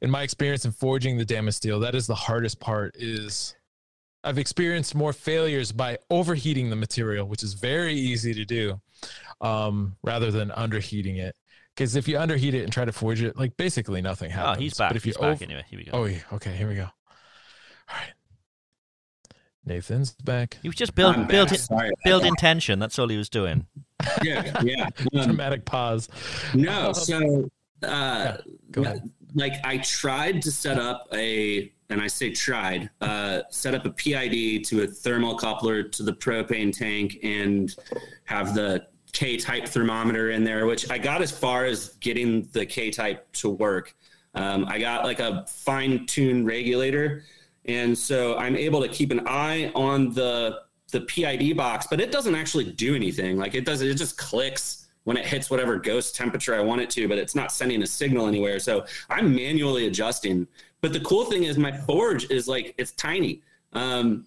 [0.01, 2.95] in my experience in forging the Damasteel, that is the hardest part.
[2.97, 3.55] Is
[4.23, 8.79] I've experienced more failures by overheating the material, which is very easy to do,
[9.41, 11.35] um, rather than underheating it.
[11.75, 14.59] Because if you underheat it and try to forge it, like basically nothing Oh, happens.
[14.59, 14.89] he's back.
[14.89, 15.63] But if you he's back over- anyway.
[15.69, 15.91] Here we go.
[15.93, 16.87] oh yeah, okay, here we go.
[19.67, 20.57] All right, Nathan's back.
[20.61, 21.29] He was just build, I'm back.
[21.29, 22.79] building, Sorry about building tension.
[22.79, 23.65] That's all he was doing.
[24.23, 24.89] Yeah, yeah.
[25.13, 26.09] Um, Dramatic pause.
[26.55, 27.47] No, so
[27.83, 28.37] uh,
[29.35, 33.91] like I tried to set up a, and I say tried, uh, set up a
[33.91, 37.75] PID to a thermocoupler to the propane tank and
[38.25, 42.65] have the K type thermometer in there, which I got as far as getting the
[42.65, 43.93] K type to work.
[44.33, 47.23] Um, I got like a fine tuned regulator.
[47.65, 50.61] And so I'm able to keep an eye on the
[50.91, 53.37] the PID box, but it doesn't actually do anything.
[53.37, 56.89] Like it does, it just clicks when it hits whatever ghost temperature I want it
[56.91, 58.59] to, but it's not sending a signal anywhere.
[58.59, 60.47] So I'm manually adjusting.
[60.81, 63.41] But the cool thing is my forge is like it's tiny.
[63.73, 64.25] Um,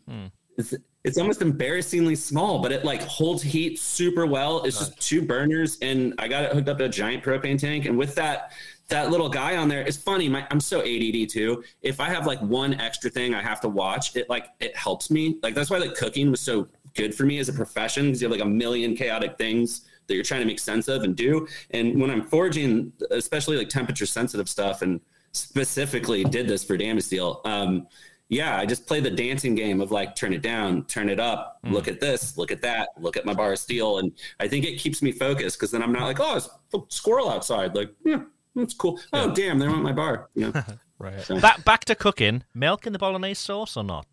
[0.56, 0.74] it's
[1.04, 4.62] it's almost embarrassingly small, but it like holds heat super well.
[4.64, 7.84] It's just two burners, and I got it hooked up to a giant propane tank.
[7.84, 8.52] And with that
[8.88, 10.28] that little guy on there is funny.
[10.28, 11.64] My, I'm so ADD too.
[11.82, 15.10] If I have like one extra thing I have to watch, it like it helps
[15.10, 15.38] me.
[15.42, 18.28] Like that's why like cooking was so good for me as a profession because you
[18.28, 21.46] have like a million chaotic things that you're trying to make sense of and do.
[21.70, 25.00] And when I'm foraging, especially like temperature sensitive stuff, and
[25.32, 27.86] specifically did this for Damasteel, um,
[28.28, 31.60] yeah, I just play the dancing game of like turn it down, turn it up,
[31.64, 34.64] look at this, look at that, look at my bar of steel, and I think
[34.64, 37.74] it keeps me focused because then I'm not like, oh, it's a squirrel outside.
[37.74, 38.22] Like, yeah,
[38.54, 39.00] that's cool.
[39.12, 40.28] Oh, damn, they want my bar.
[40.34, 40.62] You know?
[40.98, 41.26] right.
[41.40, 42.44] Back back to cooking.
[42.54, 44.06] Milk in the bolognese sauce or not?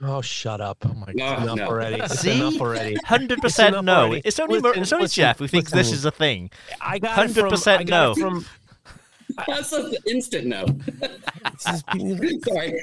[0.00, 0.78] Oh, shut up!
[0.88, 1.66] Oh my god, enough no.
[1.66, 2.00] already!
[2.00, 2.38] It's See?
[2.40, 2.94] enough already.
[3.04, 4.02] Hundred percent no.
[4.04, 4.22] already.
[4.24, 6.50] It's only Listen, it's only listen, Jeff who thinks this is a thing.
[6.80, 8.12] I got hundred percent no.
[8.12, 8.46] it from-
[9.46, 10.66] That's an instant no.
[11.58, 12.80] Sorry.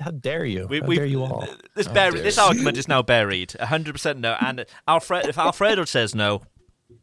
[0.00, 0.66] How dare you?
[0.68, 1.46] We, How we, dare you all?
[1.74, 3.52] This How bur- this argument is now buried.
[3.52, 4.36] hundred percent no.
[4.40, 6.42] And Alfred, if Alfredo says no,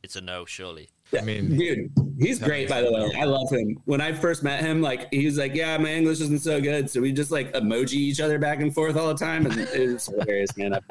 [0.04, 0.46] it's a no.
[0.46, 0.90] Surely.
[1.18, 3.12] I mean, dude, he's great by the way.
[3.18, 3.82] I love him.
[3.86, 6.90] When I first met him, like he was like, "Yeah, my English isn't so good,"
[6.90, 9.94] so we just like emoji each other back and forth all the time, and it
[9.94, 10.76] was hilarious, man.
[10.76, 10.82] I'm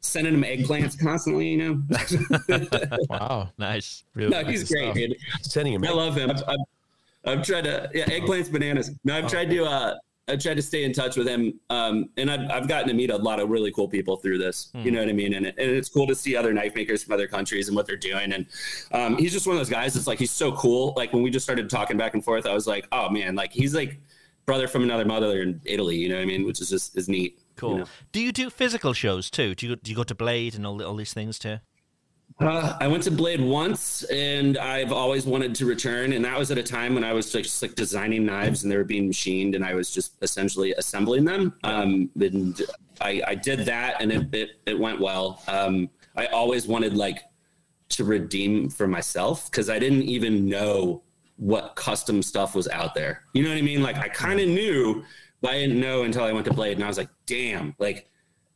[0.00, 3.06] sending him eggplants constantly, you know.
[3.10, 4.04] wow, nice.
[4.14, 5.16] Really no, he's great, dude.
[5.42, 5.84] Sending him.
[5.84, 6.30] I love him.
[6.30, 6.58] I've, I've,
[7.24, 8.90] I've tried to, yeah, eggplants, bananas.
[9.04, 9.94] No, I've tried to, uh,
[10.28, 13.10] I've tried to stay in touch with him, um, and I've, I've gotten to meet
[13.10, 14.70] a lot of really cool people through this.
[14.74, 14.94] You Hmm.
[14.94, 15.34] know what I mean?
[15.34, 17.86] And, it, and it's cool to see other knife makers from other countries and what
[17.86, 18.32] they're doing.
[18.32, 18.46] And
[18.92, 20.92] um, he's just one of those guys that's like he's so cool.
[20.96, 23.52] Like when we just started talking back and forth, I was like, oh man, like
[23.52, 24.00] he's like
[24.46, 25.96] brother from another mother in Italy.
[25.96, 26.44] You know what I mean?
[26.46, 27.40] Which is just is neat.
[27.56, 27.72] Cool.
[27.72, 27.86] you know?
[28.12, 29.54] Do you do physical shows too?
[29.54, 31.58] Do you do you go to Blade and all, all these things too?
[32.40, 36.12] Uh, I went to Blade once, and I've always wanted to return.
[36.12, 38.76] And that was at a time when I was just like designing knives, and they
[38.76, 41.54] were being machined, and I was just essentially assembling them.
[41.64, 42.60] Um, and
[43.00, 45.42] I, I did that, and it it, it went well.
[45.48, 47.24] Um, I always wanted like
[47.90, 51.02] to redeem for myself because I didn't even know
[51.36, 53.22] what custom stuff was out there.
[53.32, 53.82] You know what I mean?
[53.82, 55.04] Like I kind of knew,
[55.40, 58.08] but I didn't know until I went to Blade, and I was like, damn, like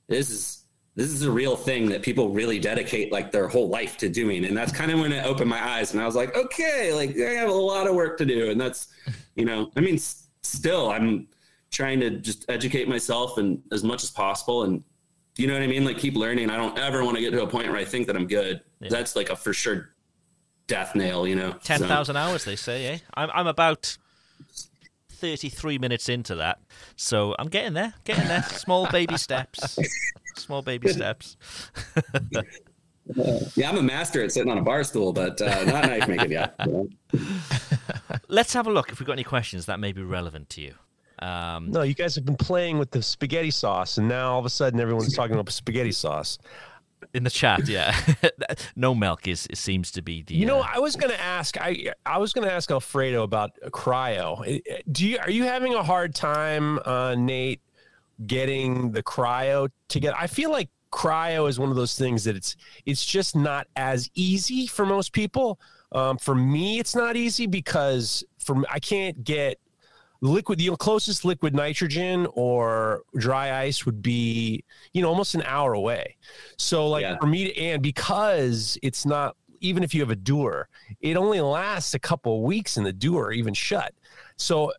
[0.07, 0.62] this is
[0.95, 4.45] this is a real thing that people really dedicate like their whole life to doing
[4.45, 7.17] and that's kind of when it opened my eyes and i was like okay like
[7.19, 8.89] i have a lot of work to do and that's
[9.35, 11.27] you know i mean s- still i'm
[11.71, 14.85] trying to just educate myself and as much as possible and
[15.37, 17.43] you know what i mean like keep learning i don't ever want to get to
[17.43, 18.61] a point where i think that i'm good
[18.91, 19.89] that's like a for sure
[20.67, 22.87] death nail you know Ten So- hours, they say.
[22.87, 22.99] Eh?
[23.15, 23.97] I'm I'm about
[25.11, 26.59] thirty-three minutes into that,
[26.97, 28.43] so I'm getting there, getting there.
[28.45, 29.79] Small baby steps.
[30.37, 31.37] Small baby steps.
[33.57, 36.31] Yeah i'm a master at sitting on a bar stool but uh, not knife making
[36.31, 36.89] yet you know?
[38.29, 40.75] Let's have a look if we've got any questions that may be relevant to you.
[41.19, 44.47] Um, No, you guys have been playing with the spaghetti sauce, and now all of
[44.47, 46.39] a sudden everyone's talking about spaghetti sauce.
[47.13, 47.95] in the chat, yeah.
[48.77, 50.35] no milk is it seems to be the.
[50.35, 51.61] You know, uh, I was going to ask.
[51.61, 54.63] I I was going to ask Alfredo about cryo.
[54.91, 57.61] Do you are you having a hard time, uh, Nate,
[58.27, 60.17] getting the cryo together?
[60.19, 64.11] I feel like cryo is one of those things that it's it's just not as
[64.15, 65.59] easy for most people.
[65.93, 69.59] Um, for me, it's not easy because from I can't get
[70.23, 75.73] liquid the closest liquid nitrogen or dry ice would be you know almost an hour
[75.73, 76.17] away
[76.57, 80.69] so like for me to and because it's not even if you have a dewar
[81.01, 83.93] it only lasts a couple of weeks in the dewar even shut
[84.37, 84.73] so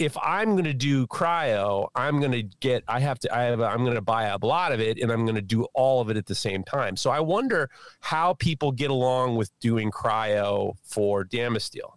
[0.00, 3.60] if i'm going to do cryo i'm going to get i have to i have
[3.60, 6.00] a, i'm going to buy a lot of it and i'm going to do all
[6.00, 7.68] of it at the same time so i wonder
[8.00, 11.92] how people get along with doing cryo for Damasteel.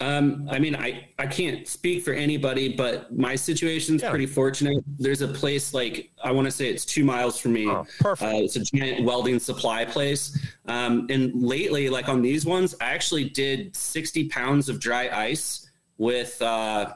[0.00, 4.82] Um, I mean, I, I can't speak for anybody, but my situation's pretty fortunate.
[4.98, 7.70] There's a place like I want to say it's two miles from me.
[8.00, 8.32] perfect.
[8.32, 10.36] Uh, it's a giant welding supply place.
[10.66, 15.70] Um, and lately, like on these ones, I actually did 60 pounds of dry ice
[15.98, 16.94] with uh,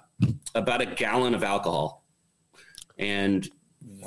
[0.55, 2.05] about a gallon of alcohol,
[2.98, 3.48] and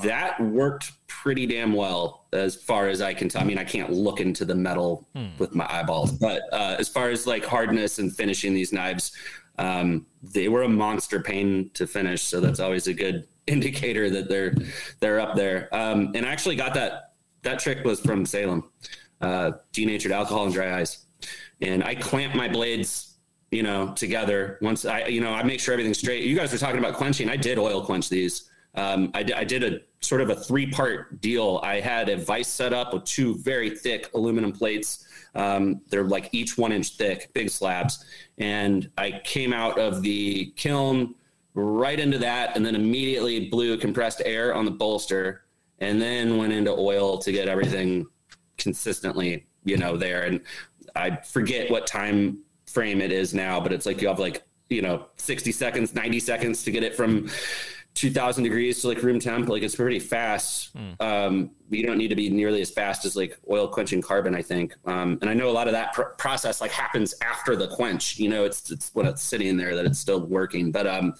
[0.03, 3.41] that worked pretty damn well as far as I can tell.
[3.41, 5.27] I mean, I can't look into the metal Hmm.
[5.37, 9.11] with my eyeballs, but uh, as far as like hardness and finishing these knives,
[9.57, 12.21] um, they were a monster pain to finish.
[12.23, 14.53] So that's always a good indicator that they're
[14.99, 15.67] they're up there.
[15.73, 18.69] Um, and I actually got that that trick was from Salem,
[19.21, 21.05] uh, denatured alcohol and dry ice,
[21.61, 23.15] and I clamp my blades,
[23.51, 26.23] you know, together once I you know I make sure everything's straight.
[26.23, 27.29] You guys were talking about quenching.
[27.29, 28.49] I did oil quench these.
[28.75, 31.59] Um, I, did a sort of a three part deal.
[31.63, 35.07] I had a vise set up with two very thick aluminum plates.
[35.35, 38.05] Um, they're like each one inch thick, big slabs.
[38.37, 41.15] And I came out of the kiln
[41.55, 45.45] right into that and then immediately blew compressed air on the bolster
[45.79, 48.05] and then went into oil to get everything
[48.57, 50.23] consistently, you know, there.
[50.23, 50.41] And
[50.95, 52.39] I forget what time
[52.73, 56.19] frame it is now, but it's like you have like, you know, 60 seconds, 90
[56.19, 57.29] seconds to get it from
[57.95, 59.49] 2000 degrees to like room temp.
[59.49, 60.71] Like it's pretty fast.
[60.99, 64.41] Um, you don't need to be nearly as fast as like oil quenching carbon, I
[64.41, 64.75] think.
[64.85, 68.19] Um, and I know a lot of that pr- process like happens after the quench,
[68.19, 70.71] you know, it's, it's when it's sitting there that it's still working.
[70.71, 71.15] But, um,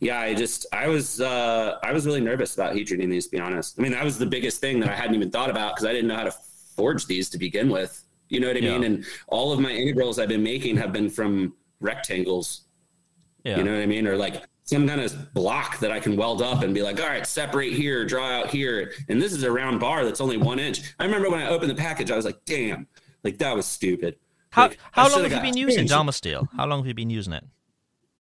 [0.00, 3.26] yeah, I just I was uh, I was really nervous about heat treating these.
[3.26, 5.48] To be honest, I mean that was the biggest thing that I hadn't even thought
[5.48, 6.34] about because I didn't know how to
[6.76, 8.02] forge these to begin with.
[8.28, 8.72] You know what I Yeah.
[8.72, 8.84] mean?
[8.84, 12.62] And all of my integrals I've been making have been from rectangles.
[13.44, 13.58] Yeah.
[13.58, 14.06] You know what I mean?
[14.06, 17.06] Or like some kind of block that I can weld up and be like, all
[17.06, 18.92] right, separate here, draw out here.
[19.08, 20.80] And this is a round bar that's only one inch.
[20.98, 22.88] I remember when I opened the package, I was like, damn,
[23.22, 24.16] like that was stupid.
[24.50, 25.86] How Like, how long should've you been using.
[25.86, 26.48] Dharma Steel?
[26.56, 27.44] How long have you been using it?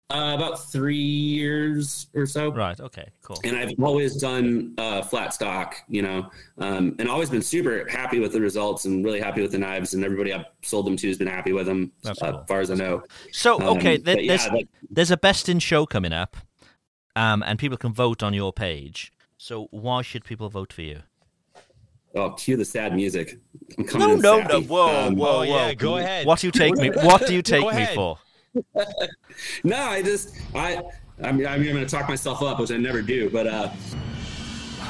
[0.09, 2.49] Uh, about three years or so.
[2.49, 2.79] Right.
[2.79, 3.09] Okay.
[3.23, 3.37] Cool.
[3.43, 6.29] And I've always done uh, flat stock, you know,
[6.59, 9.93] um, and always been super happy with the results and really happy with the knives.
[9.95, 12.39] And everybody I've sold them to has been happy with them, That's uh, cool.
[12.39, 13.03] as far as I know.
[13.33, 16.37] So Um, okay, there, but yeah, there's like- there's a best in show coming up,
[17.17, 19.11] um, and people can vote on your page.
[19.37, 20.99] So why should people vote for you?
[22.15, 23.37] Oh, cue the sad music.
[23.77, 24.53] I'm coming No, in no, sappy.
[24.53, 24.61] no.
[24.61, 25.75] Whoa, Um, whoa, oh, yeah, whoa.
[25.75, 26.25] go ahead.
[26.25, 26.91] What do you take me?
[26.91, 28.17] What do you take me for?
[29.63, 30.81] no, I just I
[31.23, 33.29] I mean I'm going to talk myself up, which I never do.
[33.29, 33.69] But uh,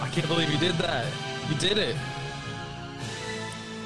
[0.00, 1.06] I can't believe you did that.
[1.50, 1.96] You did it.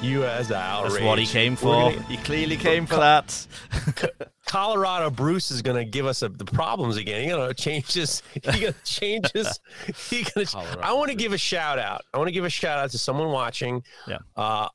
[0.01, 0.93] You as outrage.
[0.93, 1.91] That's what he came for.
[1.91, 3.45] gonna- He clearly came for that.
[4.47, 7.23] Colorado Bruce is gonna give us a, the problems again.
[7.23, 8.23] He gonna change his.
[8.33, 9.59] He gonna change his.
[10.09, 10.47] He gonna.
[10.81, 12.01] I want to give a shout out.
[12.13, 13.83] I want to give a shout out to someone watching.
[14.07, 14.17] Yeah.
[14.35, 14.67] Uh,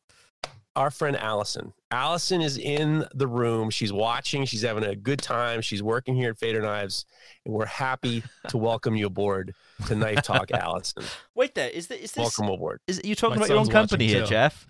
[0.76, 1.72] our friend Allison.
[1.90, 3.70] Allison is in the room.
[3.70, 4.44] She's watching.
[4.44, 5.62] She's having a good time.
[5.62, 7.06] She's working here at Fader Knives,
[7.44, 9.54] and we're happy to welcome you aboard
[9.86, 11.02] to Knife Talk, Allison.
[11.34, 11.70] Wait there.
[11.70, 12.00] Is this?
[12.00, 12.38] Is this?
[12.38, 12.80] Welcome aboard.
[12.86, 14.26] Is you talking My about your own company here, too.
[14.28, 14.66] Jeff?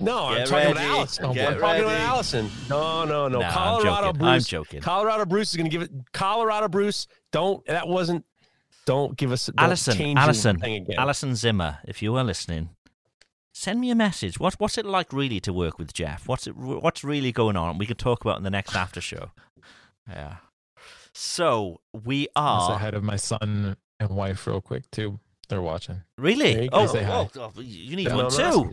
[0.00, 0.70] No, I'm talking ready.
[0.72, 1.24] about Allison.
[1.24, 1.82] I'm talking ready.
[1.82, 2.50] about Allison.
[2.68, 3.40] No, no, no.
[3.40, 4.12] No, I'm Colorado.
[4.12, 4.28] Bruce.
[4.28, 4.80] I'm joking.
[4.80, 5.90] Colorado Bruce is going to give it.
[6.12, 7.06] Colorado Bruce.
[7.32, 7.64] Don't.
[7.66, 8.24] That wasn't.
[8.86, 9.46] Don't give us.
[9.46, 9.96] Don't Allison.
[9.96, 10.96] change your thing again.
[10.98, 12.70] Alison Zimmer, if you are listening,
[13.58, 14.38] send me a message.
[14.38, 16.28] What what's it like really to work with Jeff?
[16.28, 17.76] What's it what's really going on?
[17.78, 19.30] We can talk about in the next after show.
[20.10, 20.36] Yeah.
[21.12, 25.20] So we I'll say are hi to my son and wife real quick too.
[25.50, 26.00] They're watching.
[26.16, 26.62] Really.
[26.62, 26.78] you go.
[26.78, 28.38] Oh, oh, oh, you need Yeah, one too.
[28.38, 28.72] no,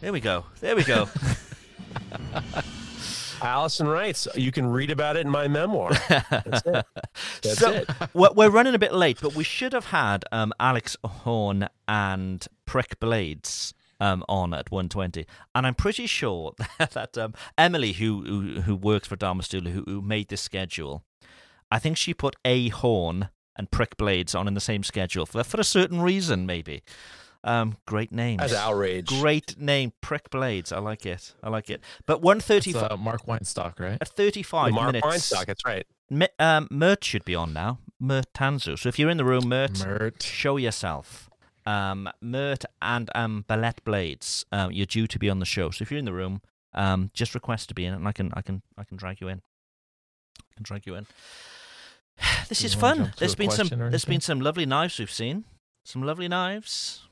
[0.00, 0.46] There we go.
[0.60, 1.10] There we go.
[3.42, 4.26] Allison writes.
[4.34, 5.92] You can read about it in my memoir.
[6.08, 6.86] That's it.
[7.42, 7.90] That's so it.
[8.14, 12.46] We're, we're running a bit late, but we should have had um, Alex Horn and
[12.64, 15.26] Prick Blades um, on at 120.
[15.54, 20.00] And I'm pretty sure that um, Emily, who, who who works for Damasteel, who, who
[20.02, 21.04] made this schedule,
[21.70, 25.44] I think she put A Horn and Prick Blades on in the same schedule for,
[25.44, 26.82] for a certain reason, maybe.
[27.42, 28.36] Um, great name.
[28.36, 29.06] That's outrage.
[29.06, 30.72] Great name, Prick Blades.
[30.72, 31.34] I like it.
[31.42, 31.80] I like it.
[32.06, 33.96] But 130 It's, uh, Mark Weinstock, right?
[34.00, 35.06] at 35 Mark minutes.
[35.06, 35.46] Weinstock.
[35.46, 35.86] That's right.
[36.10, 37.78] Mi- um, Mert should be on now.
[37.98, 38.78] Mert Tanzu.
[38.78, 40.22] So if you're in the room, Mert, Mert.
[40.22, 41.29] show yourself.
[41.66, 45.70] Um, Mert and um, Balete Blades, um, you're due to be on the show.
[45.70, 46.42] So if you're in the room,
[46.74, 49.28] um, just request to be in, and I can, I can, I can drag you
[49.28, 49.42] in.
[50.38, 51.06] I can drag you in.
[52.48, 53.12] This Do is fun.
[53.18, 55.44] There's been some, there's been some lovely knives we've seen.
[55.84, 57.08] Some lovely knives.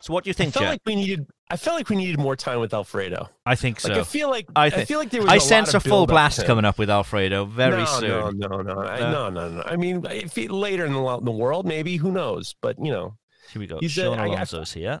[0.00, 0.70] So what do you think, I felt Jeff?
[0.72, 1.26] like we needed.
[1.52, 3.28] I felt like we needed more time with Alfredo.
[3.44, 3.90] I think so.
[3.90, 5.30] Like I feel like I, I, feel like there was.
[5.30, 8.38] I a sense a full blast coming up with Alfredo very no, soon.
[8.38, 9.28] No, no, no, I, No?
[9.28, 9.62] no, no, no.
[9.66, 12.54] I mean, if he, later in the, lo- the world, maybe who knows?
[12.62, 13.18] But you know,
[13.52, 13.78] Here we go.
[13.80, 15.00] He's, uh, Sean I- I- here.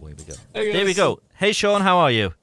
[0.00, 0.34] There we go.
[0.54, 1.20] Hey, there we go.
[1.36, 2.34] Hey, Sean, how are you?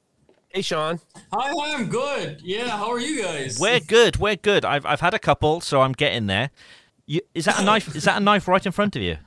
[0.50, 1.00] Hey, Sean.
[1.34, 2.42] Hi, hi, I'm good.
[2.44, 3.60] Yeah, how are you guys?
[3.60, 4.18] We're good.
[4.18, 4.64] We're good.
[4.66, 6.50] I've I've had a couple, so I'm getting there.
[7.06, 7.94] You, is that a knife?
[7.96, 9.18] is that a knife right in front of you?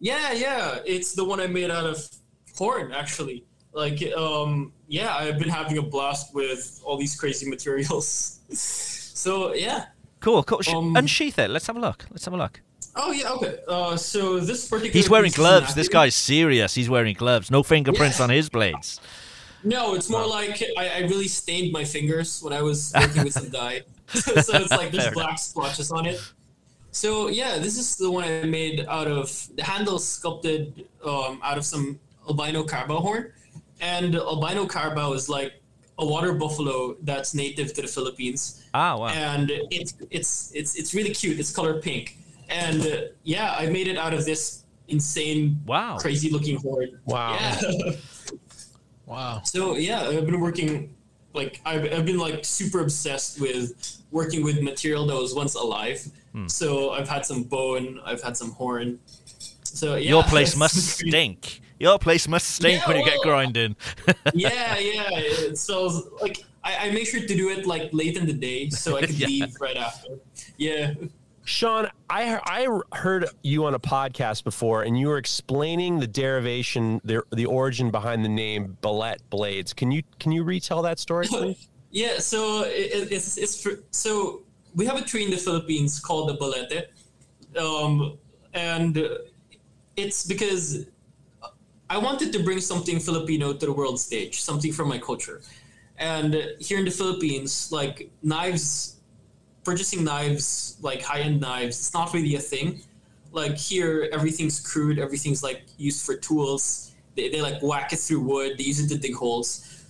[0.00, 0.78] Yeah, yeah.
[0.84, 2.04] It's the one I made out of
[2.56, 3.44] horn, actually.
[3.72, 8.40] Like, um, yeah, I've been having a blast with all these crazy materials.
[8.52, 9.86] so, yeah.
[10.20, 10.42] Cool.
[10.42, 10.62] Cool.
[10.62, 11.50] Sh- Um, unsheath it.
[11.50, 12.06] Let's have a look.
[12.10, 12.60] Let's have a look.
[12.96, 13.58] Oh, yeah, okay.
[13.68, 14.92] Uh, so this particular.
[14.92, 15.74] He's wearing gloves.
[15.74, 16.74] This guy's serious.
[16.74, 17.50] He's wearing gloves.
[17.50, 19.00] No fingerprints on his blades.
[19.62, 23.34] No, it's more like I, I really stained my fingers when I was working with
[23.34, 23.82] some dye.
[24.08, 26.20] so it's like there's Fair black splotches on it.
[26.92, 31.58] So yeah, this is the one I made out of the handle sculpted um, out
[31.58, 33.32] of some albino carabao horn,
[33.80, 35.60] and albino carabao is like
[35.98, 38.64] a water buffalo that's native to the Philippines.
[38.74, 39.08] Ah, wow.
[39.08, 41.38] And it's it's it's it's really cute.
[41.38, 42.16] It's colored pink,
[42.50, 46.98] and uh, yeah, I made it out of this insane, wow, crazy looking horn.
[47.04, 47.36] Wow.
[47.40, 47.92] Yeah.
[49.06, 49.42] Wow.
[49.44, 50.94] So yeah, I've been working
[51.34, 56.06] like I've, I've been like super obsessed with working with material that was once alive.
[56.32, 56.46] Hmm.
[56.46, 59.00] So I've had some bone, I've had some horn.
[59.64, 61.60] So yeah, Your place must stink.
[61.80, 63.74] Your place must stink Yeah, when you get grinding.
[64.34, 65.54] yeah, yeah.
[65.54, 65.88] So
[66.22, 69.06] like I, I make sure to do it like late in the day so I
[69.06, 69.26] can Yeah.
[69.26, 70.18] leave right after.
[70.56, 70.94] Yeah.
[71.50, 77.00] Sean, I I heard you on a podcast before, and you were explaining the derivation,
[77.04, 79.72] the the origin behind the name Balete Blades.
[79.72, 81.68] Can you can you retell that story, please?
[81.90, 84.42] Yeah, so it, it's it's for, so
[84.76, 86.86] we have a tree in the Philippines called the balete,
[87.60, 88.16] um,
[88.54, 88.96] and
[89.96, 90.86] it's because
[91.90, 95.40] I wanted to bring something Filipino to the world stage, something from my culture,
[95.98, 98.99] and here in the Philippines, like knives,
[99.70, 102.68] purchasing knives, like high end knives, it's not really a thing.
[103.30, 106.64] Like here, everything's crude, everything's like used for tools.
[107.14, 109.48] They, they like whack it through wood, they use it to dig holes.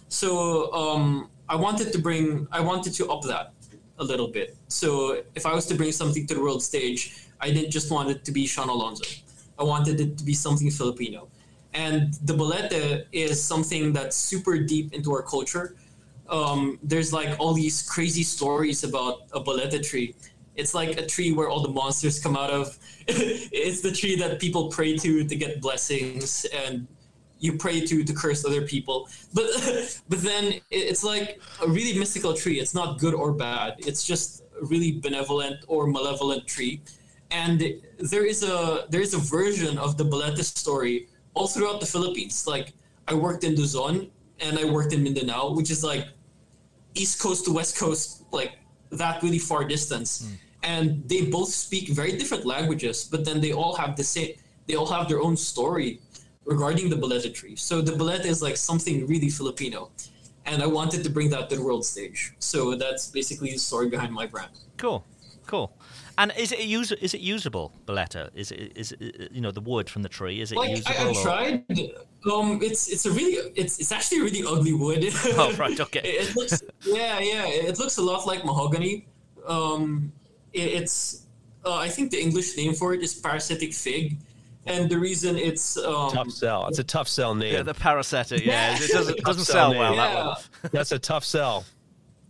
[0.09, 3.55] So um, I wanted to bring, I wanted to up that
[3.99, 4.55] a little bit.
[4.69, 7.01] So if I was to bring something to the world stage,
[7.41, 9.09] I didn't just want it to be Sean Alonso.
[9.59, 11.29] I wanted it to be something Filipino.
[11.73, 15.77] And the balete is something that's super deep into our culture.
[16.31, 20.15] Um, there's like all these crazy stories about a balete tree.
[20.55, 22.79] It's like a tree where all the monsters come out of.
[23.09, 26.87] it's the tree that people pray to to get blessings and
[27.41, 29.09] you pray to to curse other people.
[29.35, 29.47] But
[30.09, 32.61] but then it's like a really mystical tree.
[32.61, 33.75] It's not good or bad.
[33.79, 36.83] It's just a really benevolent or malevolent tree.
[37.33, 41.87] And there is a there is a version of the balete story all throughout the
[41.87, 42.47] Philippines.
[42.47, 42.75] Like
[43.09, 46.07] I worked in Luzon and I worked in Mindanao, which is like
[46.95, 48.53] east coast to west coast, like
[48.91, 50.27] that really far distance.
[50.27, 50.35] Hmm.
[50.63, 54.35] And they both speak very different languages, but then they all have the same.
[54.67, 56.01] They all have their own story
[56.45, 57.57] regarding the Balete tree.
[57.57, 59.91] So the Balete is like something really Filipino,
[60.45, 62.35] and I wanted to bring that to the world stage.
[62.39, 64.53] So that's basically the story behind my brand.
[64.77, 65.05] Cool,
[65.47, 65.73] cool.
[66.21, 68.29] And is it use is it usable, Balete?
[68.35, 70.43] Is it is it, you know the wood from the tree?
[70.43, 70.95] Is it Like usable?
[70.99, 71.65] I, I've or- tried.
[72.31, 75.03] Um, it's it's a really it's it's actually a really ugly wood.
[75.43, 76.01] Oh right, okay.
[76.05, 79.07] it, it looks yeah yeah it looks a lot like mahogany.
[79.47, 80.13] Um,
[80.53, 81.27] it, it's
[81.65, 84.19] uh, I think the English name for it is parasitic fig,
[84.67, 86.67] and the reason it's um, tough sell.
[86.69, 87.55] It's a tough sell name.
[87.55, 88.45] Yeah, the Paraceta.
[88.45, 89.91] Yeah, it doesn't doesn't sell sell well.
[89.93, 89.97] name.
[89.97, 90.27] That Yeah.
[90.27, 90.37] one.
[90.73, 91.65] That's a tough sell.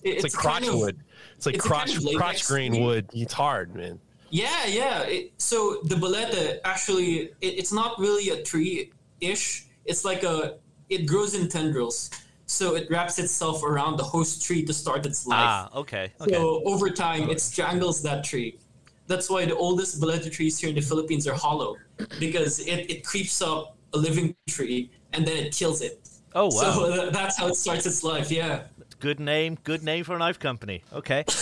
[0.02, 0.96] It's, a crotch kind of- wood.
[1.40, 2.84] It's like it's a crotch kind of crotch latex grain thing.
[2.84, 3.08] wood.
[3.14, 3.98] It's hard, man.
[4.28, 5.00] Yeah, yeah.
[5.04, 9.66] It, so the balete actually, it, it's not really a tree-ish.
[9.86, 10.58] It's like a,
[10.90, 12.10] it grows in tendrils.
[12.44, 15.38] So it wraps itself around the host tree to start its life.
[15.40, 16.34] Ah, okay, okay.
[16.34, 18.58] So over time, it strangles that tree.
[19.06, 21.78] That's why the oldest balete trees here in the Philippines are hollow,
[22.18, 26.06] because it, it creeps up a living tree and then it kills it.
[26.34, 26.50] Oh wow.
[26.50, 28.30] So that's how it starts its life.
[28.30, 28.64] Yeah.
[29.00, 30.82] Good name, good name for a knife company.
[30.92, 31.24] Okay.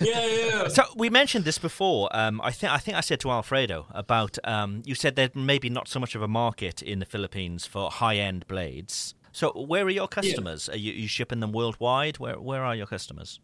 [0.00, 0.68] Yeah, yeah.
[0.68, 2.08] So we mentioned this before.
[2.12, 5.68] Um, I think I think I said to Alfredo about um, you said there's maybe
[5.68, 9.14] not so much of a market in the Philippines for high-end blades.
[9.32, 10.70] So where are your customers?
[10.70, 12.18] Are you, you shipping them worldwide?
[12.18, 13.40] Where where are your customers?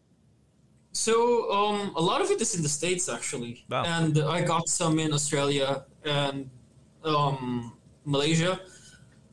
[0.93, 3.83] So um, a lot of it is in the states actually, Wow.
[3.85, 6.49] and I got some in Australia and
[7.03, 7.73] um,
[8.03, 8.59] Malaysia.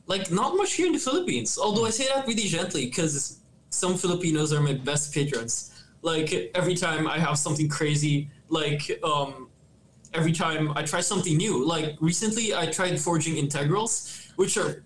[0.05, 1.57] Like not much here in the Philippines.
[1.57, 3.39] Although I say that really gently because
[3.75, 5.71] some Filipinos are my best patrons.
[6.01, 9.49] Like every time I have something crazy, like um,
[10.13, 11.65] every time I try something new.
[11.65, 14.83] Like recently, I tried forging integrals, which are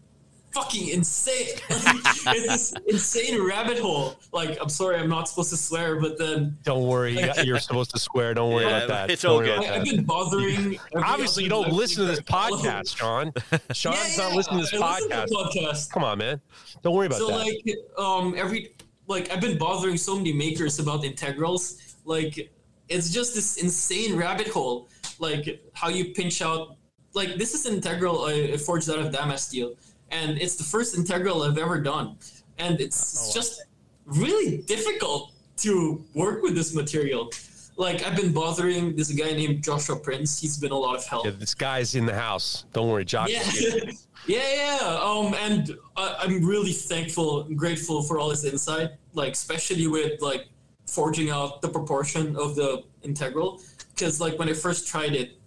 [0.53, 1.45] fucking insane.
[1.69, 4.15] it's this insane rabbit hole.
[4.31, 7.91] Like, I'm sorry, I'm not supposed to swear, but then Don't worry, you- you're supposed
[7.91, 8.33] to swear.
[8.33, 9.11] Don't worry Yeah, about that.
[9.11, 9.59] it's Don't all good.
[9.69, 10.79] I, I've been bothering.
[10.95, 12.61] Obviously, you don't listen to this streamer I follow.
[12.63, 13.33] podcast, Sean.
[13.73, 15.27] Sean's Yeah, not listening to this I listen to podcast.
[15.27, 15.89] the podcast.
[15.91, 16.41] Come on, man.
[16.81, 17.45] Don't worry about so that.
[17.45, 18.71] So, like um every
[19.09, 21.97] like I've been bothering so many makers about integrals.
[22.05, 22.51] Like
[22.87, 24.87] it's just this insane rabbit hole.
[25.19, 26.77] Like how you pinch out
[27.13, 29.75] like this is an integral uh, I I forged out of Damasteel,
[30.11, 32.17] and it's the first integral I've ever done,
[32.57, 33.63] and it's, Oh, it's just
[34.05, 37.31] really difficult to work with this material.
[37.79, 40.37] Like I've been bothering this guy named Joshua Prince.
[40.37, 41.23] He's been a lot of help.
[41.23, 42.65] Yeah, this guy's in the house.
[42.73, 43.29] Don't worry, Josh.
[44.27, 44.99] Yeah, yeah, yeah.
[45.01, 48.89] Um, and I, I'm really thankful, and grateful for all his insight.
[49.13, 50.49] Like, especially with like
[50.87, 53.61] forging out the proportion of the integral,
[53.95, 55.39] because like when I first tried it,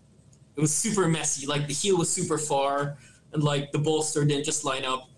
[0.56, 1.46] it was super messy.
[1.46, 2.96] Like the heel was super far,
[3.34, 5.10] and like the bolster didn't just line up.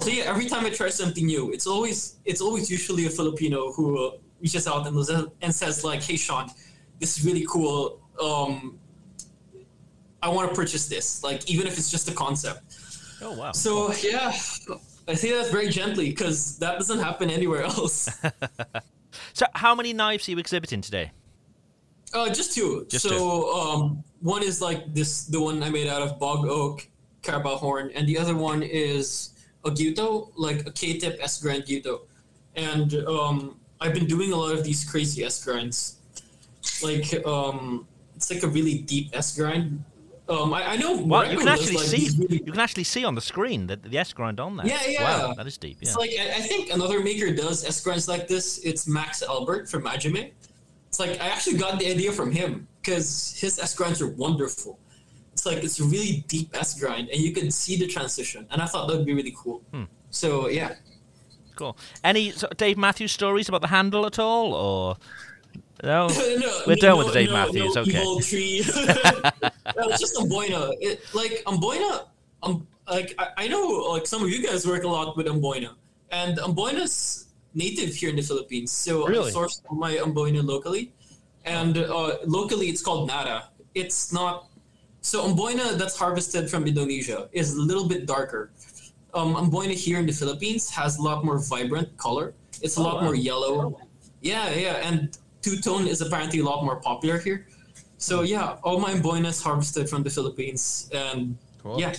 [0.00, 3.72] So yeah, every time I try something new, it's always it's always usually a Filipino
[3.72, 4.10] who uh,
[4.40, 6.50] reaches out and, and says like, "Hey, Sean,
[6.98, 8.00] this is really cool.
[8.22, 8.78] Um,
[10.22, 12.62] I want to purchase this, like even if it's just a concept."
[13.20, 13.52] Oh wow.
[13.52, 14.32] So yeah,
[15.08, 18.08] I say that very gently because that doesn't happen anywhere else.
[19.32, 21.12] So how many knives are you exhibiting today?
[22.14, 22.86] Uh, just two.
[22.88, 23.48] Just so two.
[23.48, 26.88] um, one is like this, the one I made out of bog oak,
[27.22, 29.30] carabao horn, and the other one is
[29.64, 32.00] a gyuto, like a K-tip S grind gyuto.
[32.56, 35.96] And um, I've been doing a lot of these crazy S grinds.
[36.82, 37.86] Like um,
[38.16, 39.84] it's like a really deep S grind.
[40.28, 40.94] Um, I, I know.
[40.94, 43.76] You can does, actually like, see really you can actually see on the screen the,
[43.76, 44.66] the S grind on there.
[44.66, 45.26] Yeah, yeah.
[45.26, 45.78] Wow, that is deep.
[45.80, 45.88] Yeah.
[45.88, 48.58] It's like I, I think another maker does S grinds like this.
[48.58, 50.32] It's Max Albert from Majime.
[50.88, 54.78] It's like I actually got the idea from him because his S grinds are wonderful.
[55.32, 58.46] It's like it's a really deep S grind, and you can see the transition.
[58.50, 59.62] And I thought that would be really cool.
[59.72, 59.84] Hmm.
[60.10, 60.74] So yeah.
[61.58, 61.76] Cool.
[62.04, 64.96] Any sort of Dave Matthews stories about the handle at all, or
[65.82, 66.06] no?
[66.06, 67.74] no, We're no, done with the Dave no, Matthews.
[67.74, 68.00] no okay.
[68.00, 68.62] evil tree.
[68.76, 70.76] no, it's just Amboina.
[70.80, 72.06] It, like Amboina,
[72.44, 75.74] um, like I, I know like some of you guys work a lot with Amboina,
[76.12, 78.70] and Amboina's native here in the Philippines.
[78.70, 79.30] So Really?
[79.30, 80.92] I source my Amboina locally,
[81.44, 83.48] and uh, locally it's called Narra.
[83.74, 84.46] It's not.
[85.00, 88.52] So Amboina that's harvested from Indonesia is a little bit darker.
[89.14, 92.34] Um, Amboina here in the Philippines has a lot more vibrant color.
[92.62, 93.02] It's a Oh, lot wow.
[93.04, 93.80] more yellow.
[94.20, 97.46] Yeah, yeah, and two tone is apparently a lot more popular here.
[97.96, 101.80] So yeah, all my Amboinas harvested from the Philippines, and Cool.
[101.80, 101.94] yeah,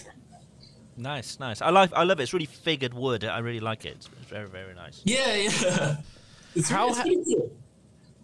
[0.98, 1.62] Nice, nice.
[1.62, 1.92] I like.
[1.94, 2.24] I love it.
[2.24, 3.24] It's really figured wood.
[3.24, 3.96] I really like it.
[3.96, 5.02] It's, very, very nice.
[5.06, 5.96] yeah, yeah.
[6.56, 7.52] It's, How cool.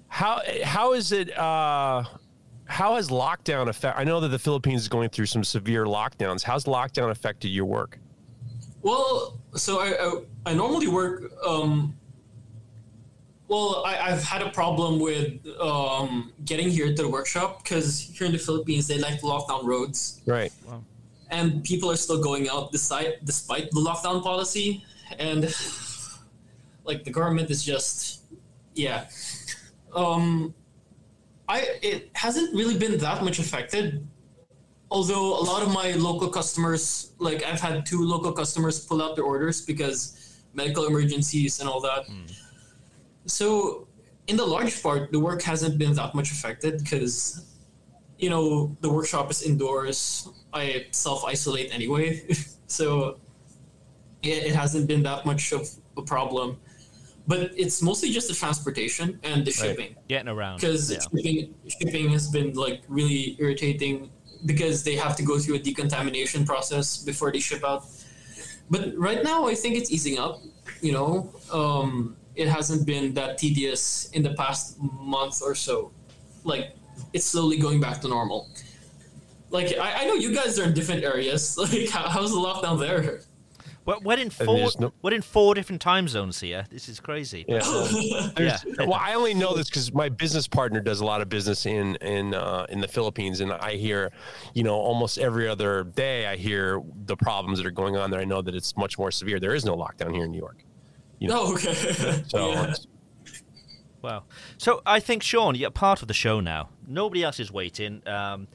[0.08, 1.38] How how is it?
[1.38, 2.04] Uh,
[2.66, 3.98] how has lockdown affect?
[3.98, 6.44] I know that the Philippines is going through some severe lockdowns.
[6.44, 8.00] How's lockdown affected your work?
[8.86, 11.32] Well, so I I, I normally work.
[11.44, 11.98] Um,
[13.48, 18.28] well, I, I've had a problem with um, getting here to the workshop because here
[18.28, 20.22] in the Philippines they like to lock down roads.
[20.26, 20.52] Right.
[21.32, 24.84] and people are still going out despite despite the lockdown policy
[25.18, 25.42] and
[26.84, 28.22] like the government is just
[28.76, 29.06] yeah
[29.96, 30.54] um
[31.48, 34.06] i it hasn't really been that much affected
[34.92, 39.16] although a lot of my local customers like i've had two local customers pull out
[39.16, 42.22] their orders because medical emergencies and all that hmm.
[43.26, 43.88] so
[44.28, 47.46] in the large part the work hasn't been that much affected because
[48.18, 50.30] you know the workshop is indoors.
[50.54, 52.28] I self isolate anyway,
[52.68, 53.20] so
[54.24, 55.68] it, it hasn't been that much of
[55.98, 56.58] a problem.
[57.28, 60.58] But it's mostly just the transportation and the shipping Getting around.
[60.58, 61.00] because Yeah.
[61.00, 64.12] shipping, shipping has been like really irritating
[64.46, 67.86] because they have to go through a decontamination process before they ship out.
[68.70, 70.42] But right now, I think it's easing up.
[70.82, 75.92] You know, um, it hasn't been that tedious in the past month or so.
[76.44, 76.76] Like,
[77.14, 78.50] it's slowly going back to normal.
[79.50, 81.58] Like, I, I know you guys are in different areas.
[81.62, 83.22] Like, how, how's the lockdown there?
[83.86, 84.70] We're, we're in four.
[84.80, 86.66] no- We're in four different time zones here.
[86.72, 87.46] This is crazy.
[87.48, 87.62] Yeah.
[88.40, 88.58] yeah.
[88.80, 91.96] Well, I only know this because my business partner does a lot of business in
[91.98, 94.12] in uh, in the Philippines, and I hear,
[94.54, 98.20] you know, almost every other day I hear the problems that are going on there.
[98.20, 99.40] I know that it's much more severe.
[99.40, 100.64] There is no lockdown here in New York.
[101.20, 101.74] You know, Oh, okay.
[102.28, 102.74] so Yeah.
[104.02, 104.24] Wow.
[104.58, 106.70] So I think Sean, you're part of the show now.
[106.88, 108.02] Nobody else is waiting.
[108.08, 108.48] Um,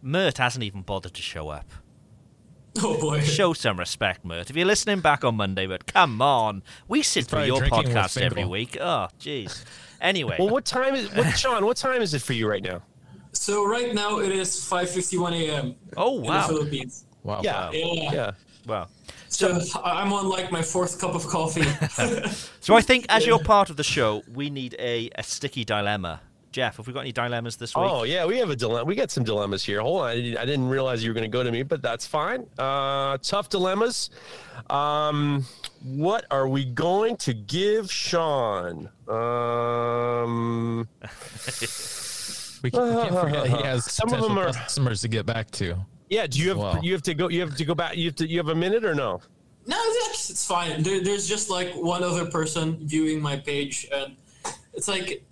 [0.00, 1.66] Mert hasn't even bothered to show up.
[2.80, 3.20] Oh boy.
[3.38, 4.48] Show some respect, Mert.
[4.50, 8.44] If you're listening back on Monday, but come on, we sit through your podcast every
[8.44, 8.76] week.
[8.80, 9.64] Oh, jeez.
[10.02, 10.34] Anyway.
[10.36, 11.64] well, what time is what, Sean?
[11.64, 12.82] What time is it for you right now?
[13.32, 15.76] So right now it is 5:51 a.m.
[15.96, 16.40] Oh in wow.
[16.48, 17.04] the Philippines.
[17.22, 17.40] Wow.
[17.44, 17.70] Yeah.
[17.70, 18.30] Yeah.
[18.66, 18.88] Wow.
[19.28, 21.62] So I- I'm on like my fourth cup of coffee.
[22.60, 23.28] So I think as Yeah.
[23.28, 26.20] you're part of the show, we need a, a sticky dilemma.
[26.52, 27.84] Jeff, have we got any dilemmas this week?
[27.88, 28.84] Oh yeah, we have a dilemma.
[28.84, 29.80] We got some dilemmas here.
[29.80, 32.46] Hold on, I didn't, realize you were going to go to me, but that's fine.
[32.58, 34.10] Uh, tough dilemmas.
[34.68, 35.46] Um,
[35.82, 38.90] what are we going to give Sean?
[39.08, 40.86] Um,
[42.62, 45.74] We can't, forget he has Some of them are- customers to get back to.
[46.10, 46.26] yeah.
[46.26, 46.78] Do you have Wow.
[46.82, 47.28] you have to go?
[47.28, 47.96] You have to go back.
[47.96, 48.28] You have to.
[48.28, 49.20] You have a minute or no?
[49.66, 50.82] no, it's, it's fine.
[50.82, 54.16] There, there's just like one other person viewing my page, and
[54.74, 55.24] it's like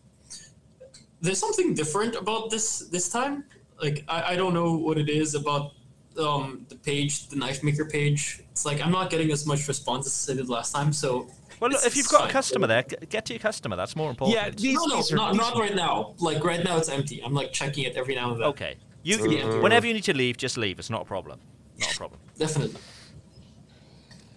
[1.20, 3.44] there's something different about this this time.
[3.82, 5.72] Like I, I don't know what it is about
[6.18, 8.40] um, the page, the knife maker page.
[8.50, 10.92] It's like I'm not getting as much response as I did last time.
[10.92, 11.28] So
[11.60, 13.76] Well, look, if you've it's got a customer there, get to your customer.
[13.76, 14.36] That's more important.
[14.36, 16.14] Yeah, these, no, no, these not, these not right now.
[16.18, 17.22] Like right now, it's empty.
[17.22, 18.48] I'm like checking it every now and then.
[18.48, 18.76] Okay.
[19.02, 19.60] You, So, yeah.
[19.60, 20.78] whenever you need to leave, just leave.
[20.78, 21.40] It's not a problem.
[21.78, 22.20] Not a problem.
[22.38, 22.78] Definitely.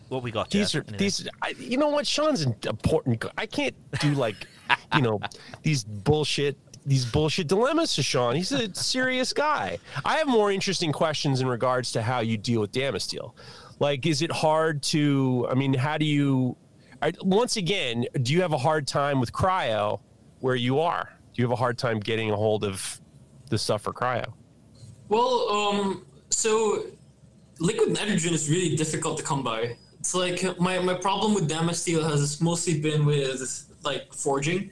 [0.10, 0.49] What we got?
[0.51, 0.81] These Jeff?
[0.81, 0.97] are Anything?
[0.99, 1.27] these.
[1.41, 2.05] I, you know what?
[2.07, 3.26] Sean's important.
[3.38, 4.35] I can't do like,
[4.95, 5.19] you know,
[5.64, 6.57] these bullshit.
[6.85, 8.35] These bullshit dilemmas to Sean.
[8.35, 9.77] He's a serious guy.
[10.03, 13.34] I have more interesting questions in regards to how you deal with Damasteel.
[13.80, 15.47] Like, is it hard to?
[15.49, 16.57] I mean, how do you?
[17.22, 19.99] Once again, do you have a hard time with cryo
[20.39, 21.10] where you are?
[21.34, 22.99] Do you have a hard time getting a hold of
[23.49, 24.31] the stuff for cryo?
[25.10, 26.85] Well, um, so
[27.60, 29.77] liquid nitrogen is really difficult to come by.
[29.99, 34.72] It's like my, my problem with Damasteel has mostly been with like forging.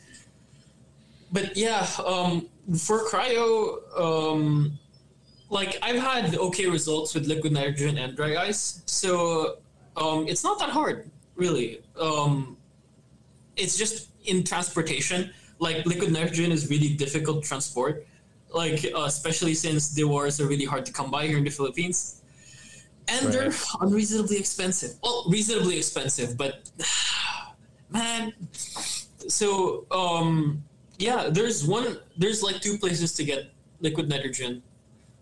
[1.31, 4.77] But yeah, um, for cryo, um,
[5.49, 9.57] like I've had okay results with liquid nitrogen and dry ice, so
[9.95, 11.81] um, it's not that hard, really.
[11.99, 12.57] Um,
[13.55, 15.31] it's just in transportation.
[15.59, 18.07] Like liquid nitrogen is really difficult to transport,
[18.53, 22.23] like uh, especially since dewars are really hard to come by here in the Philippines,
[23.07, 24.95] and they're unreasonably expensive.
[25.03, 26.69] Well, reasonably expensive, but
[27.89, 28.33] man.
[29.27, 30.63] So um,
[31.01, 31.97] yeah, there's one.
[32.17, 34.61] There's like two places to get liquid nitrogen.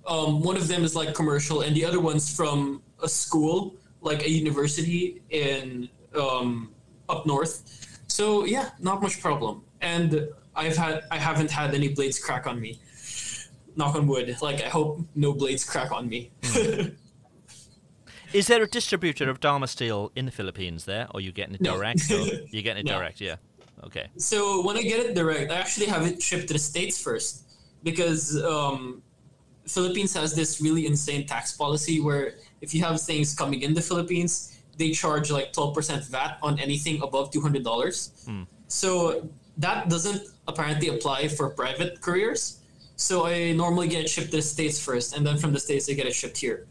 [0.06, 4.23] Um, one of them is like commercial, and the other one's from a school, like
[4.23, 6.72] a university in um,
[7.07, 7.56] up north.
[8.07, 9.64] So yeah, not much problem.
[9.81, 12.80] And I've had I haven't had any blades crack on me.
[13.76, 14.35] Knock on wood.
[14.41, 16.31] Like I hope no blades crack on me.
[18.34, 21.76] Is there a distributor of Damasteel in the Philippines there, or you getting it No.
[21.77, 22.11] direct?
[22.11, 22.97] or you getting it No.
[22.99, 23.22] direct?
[23.22, 23.38] Yeah.
[23.84, 24.07] Okay.
[24.18, 27.43] So when I get it direct, I actually have it shipped to the states first
[27.84, 29.01] because um,
[29.68, 33.81] Philippines has this really insane tax policy where if you have things coming in the
[33.81, 38.11] Philippines, they charge like twelve percent VAT on anything above two hundred dollars.
[38.26, 38.43] Hmm.
[38.68, 42.60] So that doesn't apparently apply for private couriers.
[42.95, 45.89] So I normally get it shipped to the states first, and then from the states
[45.89, 46.68] I get it shipped here.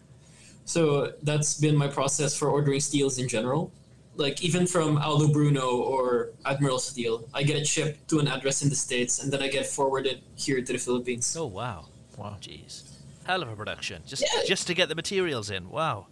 [0.64, 3.72] So that's been my process for ordering steels in general.
[4.18, 8.62] Like even from Aldo Bruno or Admiral Steel, I get it shipped to an address
[8.62, 11.36] in the states, and then I get forwarded here to the Philippines.
[11.38, 11.86] Oh wow.
[12.18, 12.36] Wow.
[12.40, 12.82] Jeez.
[13.24, 14.02] Hell of a production.
[14.06, 14.42] Just Yeah.
[14.44, 15.70] just to get the materials in.
[15.70, 16.08] Wow.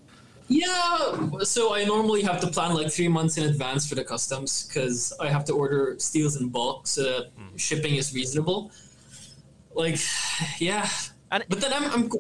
[0.49, 4.69] Yeah, so I normally have to plan like three months in advance for the customs
[4.69, 7.57] because I have to order steels in bulk so that hmm.
[7.57, 8.71] shipping is reasonable.
[9.75, 9.99] Like,
[10.59, 10.89] yeah,
[11.33, 12.11] And but then I'm, I'm,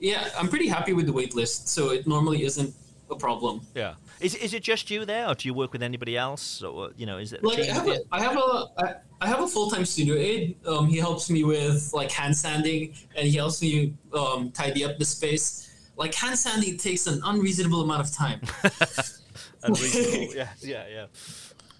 [0.00, 2.74] yeah, I'm pretty happy with the wait list, so it normally isn't
[3.08, 3.60] a problem.
[3.74, 3.94] Yeah.
[4.20, 6.62] Is is it just you there, or do you work with anybody else?
[6.62, 9.46] Or you know, is it like I have a, have a I, I have a
[9.46, 10.56] full time studio aide.
[10.66, 14.98] Um, he helps me with like hand sanding, and he helps me um, tidy up
[14.98, 15.90] the space.
[15.96, 18.40] Like hand sanding takes an unreasonable amount of time.
[19.62, 20.34] Unreasonable.
[20.34, 21.06] yeah, yeah, yeah.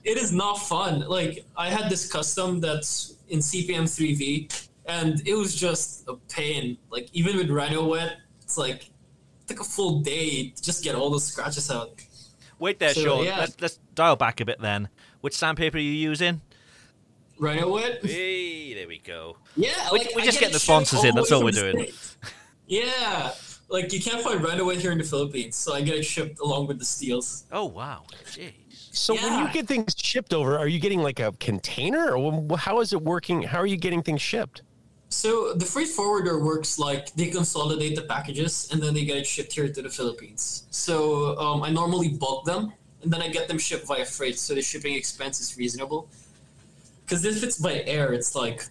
[0.04, 1.00] it is not fun.
[1.00, 6.78] Like I had this custom that's in CPM 3V, and it was just a pain.
[6.90, 11.10] Like even with Rhynowet, it's like it took a full day to just get all
[11.10, 12.00] those scratches out.
[12.60, 13.24] Wait there, So, Sean.
[13.24, 13.38] yeah.
[13.40, 14.88] Let's let's dial back a bit then.
[15.22, 16.40] Which sandpaper are you using?
[17.38, 18.04] Rhynowet.
[18.04, 19.38] Hey, there we go.
[19.56, 21.14] Yeah, We- like, we're I just get getting the sponsors in.
[21.14, 21.78] That's way all we're doing.
[21.78, 22.16] States.
[22.66, 23.32] Yeah,
[23.68, 26.66] like you can't find Rhynowet here in the Philippines, so I get it shipped along
[26.68, 27.44] with the steels.
[27.50, 28.52] Oh wow, jeez.
[28.92, 32.80] So when you get things shipped over, are you getting like a container, or how
[32.80, 33.42] is it working?
[33.42, 34.62] How are you getting things shipped?
[35.10, 39.26] So the freight forwarder works like they consolidate the packages and then they get it
[39.26, 40.66] shipped here to the Philippines.
[40.70, 42.72] So um, I normally bulk them
[43.02, 46.08] and then I get them shipped via freight, so the shipping expense is reasonable.
[47.04, 48.64] Because if it's by air, it's like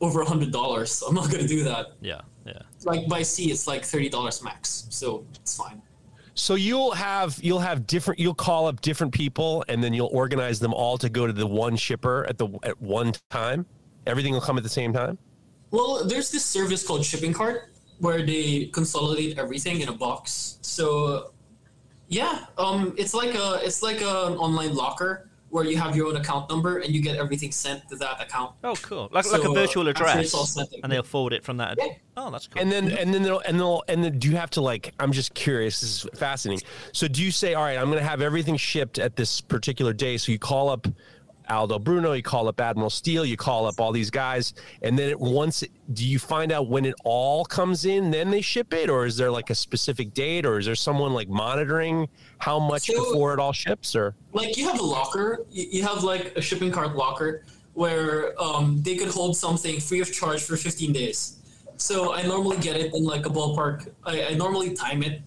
[0.00, 0.92] over a hundred dollars.
[0.92, 1.92] So I'm not gonna do that.
[2.00, 2.58] Yeah, yeah.
[2.84, 5.80] Like by sea, it's like thirty dollars max, so it's fine.
[6.34, 10.58] So you'll have you'll have different you'll call up different people and then you'll organize
[10.60, 13.64] them all to go to the one shipper at the at one time.
[14.06, 15.16] Everything will come at the same time.
[15.70, 20.58] Well, there's this service called Shipping Cart where they consolidate everything in a box.
[20.62, 21.32] So,
[22.08, 26.16] yeah, um, it's like a it's like an online locker where you have your own
[26.16, 28.52] account number and you get everything sent to that account.
[28.64, 29.08] Oh, cool.
[29.12, 31.78] Like like a virtual address, it's all sent in- and they'll forward it from that.
[32.16, 32.60] Oh, that's cool.
[32.60, 35.12] And then and then they'll and they'll and then do you have to like I'm
[35.12, 36.66] just curious, this is fascinating.
[36.92, 40.16] So do you say, all right, I'm gonna have everything shipped at this particular day?
[40.16, 40.86] So you call up
[41.48, 45.10] Aldo Bruno, you call up Admiral Steel, you call up all these guys, and then
[45.10, 45.62] it, once
[45.92, 49.16] do you find out when it all comes in, then they ship it, or is
[49.16, 52.08] there like a specific date, or is there someone like monitoring
[52.38, 54.14] how much So- before it all ships, or?
[54.32, 55.46] Like you have a locker.
[55.50, 57.44] You have like a shipping cart locker
[57.74, 61.38] where um, they could hold something free of charge for 15 days.
[61.78, 63.90] So i normally get it in like a ballpark.
[64.04, 65.20] I, I normally time it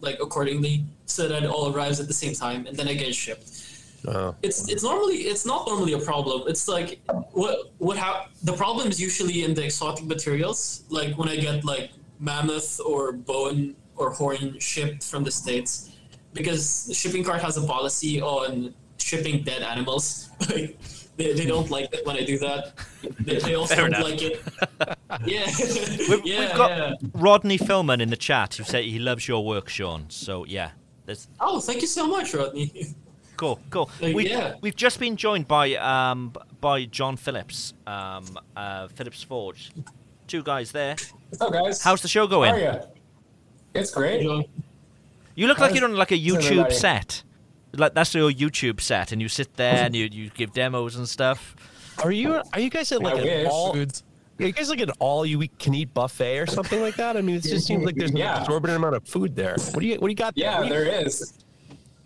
[0.00, 3.08] like accordingly so that it all arrives at the same time and then i get
[3.08, 3.14] it
[4.06, 7.00] shipped it's it's normally it's not normally a problem it's like
[7.32, 11.64] what what how the problem is usually in the exotic materials like when i get
[11.64, 15.90] like mammoth or bone or horn shipped from the states
[16.32, 20.28] because the shipping cart has a policy on shipping dead animals.
[20.50, 20.76] Like
[21.16, 22.74] they, they don't like it when I do that.
[23.20, 24.10] They, they also Fair don't enough.
[24.10, 24.42] like it.
[25.24, 25.46] Yeah,
[26.10, 26.92] We've, yeah, we've got yeah.
[27.14, 30.10] Rodney Philman in the chat who said he loves your work, Sean.
[30.10, 30.72] So yeah,
[31.06, 32.94] there's Oh, thank you so much, Rodney.
[33.36, 33.90] Cool, cool.
[34.02, 34.54] Uh, We've, yeah.
[34.62, 38.24] we've just been joined by um by John Phillips, um
[38.56, 39.70] uh Phillips Forge.
[40.26, 40.96] Two guys there.
[41.28, 41.82] What's up, guys?
[41.82, 42.54] How's the show going?
[42.54, 42.88] How?
[43.74, 44.22] It's great.
[44.22, 47.22] You look like How's- you're on like a YouTube set.
[47.74, 51.06] Like that's your YouTube set, and you sit there and you, you give demos and
[51.06, 51.54] stuff.
[52.02, 53.48] Are you are you guys at like I an wish.
[53.52, 53.76] all?
[53.76, 57.16] Are you guys like an all you can eat buffet or something like that?
[57.18, 58.40] I mean, it just seems like there's an Yeah.
[58.40, 59.56] exorbitant amount of food there.
[59.72, 60.32] What do you what do you got?
[60.36, 61.34] Yeah, you- there is.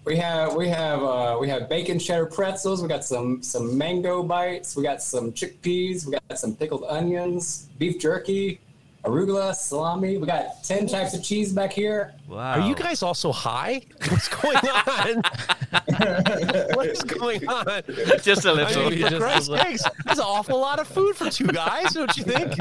[0.05, 2.83] We have we have uh, we have bacon cheddar pretzels.
[2.83, 4.75] We got some some mango bites.
[4.75, 6.07] We got some chickpeas.
[6.07, 8.61] We got some pickled onions, beef jerky,
[9.05, 10.17] arugula, salami.
[10.17, 12.15] We got ten types of cheese back here.
[12.27, 12.53] Wow.
[12.53, 13.83] Are you guys also high?
[14.09, 15.23] What's going on?
[16.75, 17.83] what is going on?
[18.23, 18.87] Just a little.
[18.87, 19.65] I mean, Just for a Christ's little.
[19.67, 22.55] sakes, that's an awful lot of food for two guys, don't you think?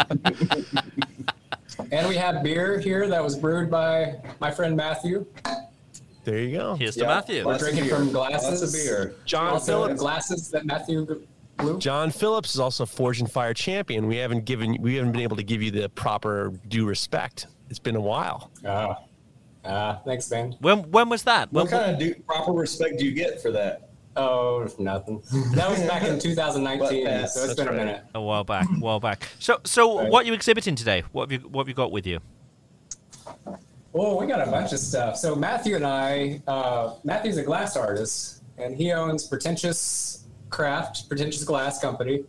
[1.92, 5.26] And we have beer here that was brewed by my friend Matthew.
[6.24, 6.76] There you go.
[6.76, 7.46] Here's to Matthew.
[7.46, 8.62] We're drinking from glasses.
[8.62, 9.16] Of beer.
[9.26, 10.00] John also Phillips.
[10.00, 11.06] glasses that Matthew
[11.58, 11.80] blew.
[11.80, 14.08] John Phillips is also Forge and Fire champion.
[14.08, 17.48] We haven't given we haven't been able to give you the proper due respect.
[17.70, 18.52] It's been a while.
[18.66, 19.00] Ah,
[19.66, 20.56] ah, thanks, man.
[20.60, 21.52] When when was that?
[21.54, 23.90] What When- kind of do, proper respect do you get for that?
[24.16, 25.22] Oh, nothing.
[25.56, 27.54] That was back in 2019, so it's pass.
[27.56, 28.04] been a minute.
[28.16, 29.30] A while back, a while back.
[29.40, 30.10] So so Right.
[30.12, 31.04] what are you exhibiting today?
[31.14, 32.20] What have you what have you got with you?
[33.92, 35.18] Well, we got a bunch of stuff.
[35.18, 41.44] So Matthew and I, uh, Matthew's a glass artist, and he owns Pretentious Craft, Pretentious
[41.44, 42.24] Glass Company,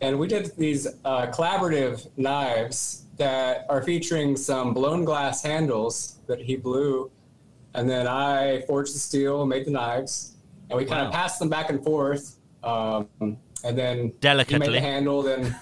[0.00, 6.40] and we did these uh, collaborative knives that are featuring some blown glass handles that
[6.40, 7.10] he blew,
[7.74, 10.36] and then I forged the steel, and made the knives,
[10.70, 11.08] and we kind Wow.
[11.08, 14.68] of passed them back and forth, um, and then he made Delicately.
[14.74, 15.54] the handle, then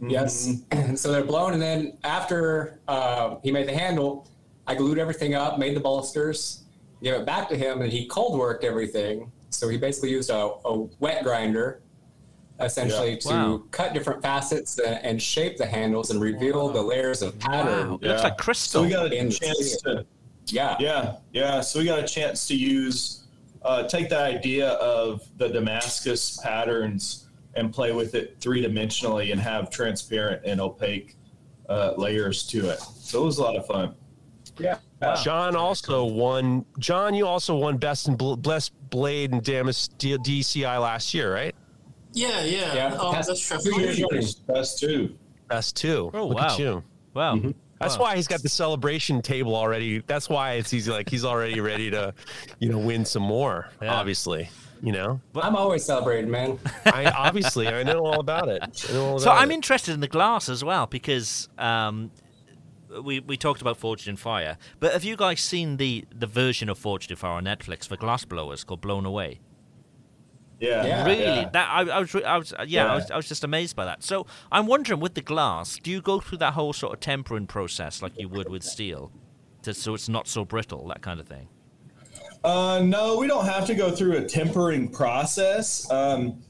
[0.00, 0.60] Yes.
[0.70, 4.28] And so they're blown, and then after uh, he made the handle,
[4.66, 6.64] I glued everything up, made the bolsters,
[7.02, 9.30] gave it back to him, and he cold worked everything.
[9.50, 11.80] So he basically used a, a wet grinder,
[12.60, 13.16] essentially, Yeah.
[13.18, 13.62] to Wow.
[13.70, 17.90] cut different facets and, and shape the handles and reveal the layers of pattern.
[17.92, 17.98] Wow.
[18.02, 18.80] It looks like crystal.
[18.82, 20.04] So we got a in chance to
[20.46, 20.76] Yeah.
[20.80, 21.16] Yeah.
[21.32, 21.60] Yeah.
[21.60, 23.24] So we got a chance to use,
[23.62, 27.25] uh, take that idea of the Damascus patterns
[27.56, 31.16] and play with it three dimensionally and have transparent and opaque
[31.68, 32.78] uh, layers to it.
[32.80, 33.94] So it was a lot of fun.
[34.58, 34.78] Yeah.
[35.22, 36.64] John also won.
[36.78, 41.32] John, you also won best in Bl- best blade and Damas D- DCI last year,
[41.34, 41.54] right?
[42.12, 42.74] Yeah, yeah.
[42.74, 43.58] Yeah, Um, past that's true.
[43.94, 44.06] two.
[44.46, 45.18] Best two.
[45.48, 46.10] Best two.
[46.14, 46.46] Oh, Look wow.
[46.46, 46.82] at you.
[47.12, 47.40] Wow.
[47.78, 48.04] That's Wow.
[48.04, 49.98] why he's got the celebration table already.
[50.06, 50.90] That's why it's easy.
[50.90, 52.14] Like he's already ready to,
[52.58, 53.68] you know, win some more.
[53.82, 54.48] Obviously,
[54.82, 55.20] you know.
[55.32, 56.58] But I'm always celebrating, man.
[56.86, 58.62] I obviously I know all about it.
[58.88, 59.54] I know all So about I'm it.
[59.54, 62.10] interested in the glass as well because um,
[63.02, 66.68] we we talked about Forged in Fire, but have you guys seen the the version
[66.68, 69.40] of Forged in Fire on Netflix for glass blowers called Blown Away?
[70.58, 71.04] Yeah.
[71.04, 71.22] really?
[71.22, 71.50] Yeah.
[71.52, 73.84] That I, I was, I was, uh, yeah, I was, I was just amazed by
[73.84, 74.02] that.
[74.02, 77.46] So I'm wondering, with the glass, do you go through that whole sort of tempering
[77.46, 79.12] process like you would with steel,
[79.64, 81.48] to, so it's not so brittle, that kind of thing?
[82.44, 85.90] Uh, no, we don't have to go through a tempering process.
[85.90, 86.42] Um,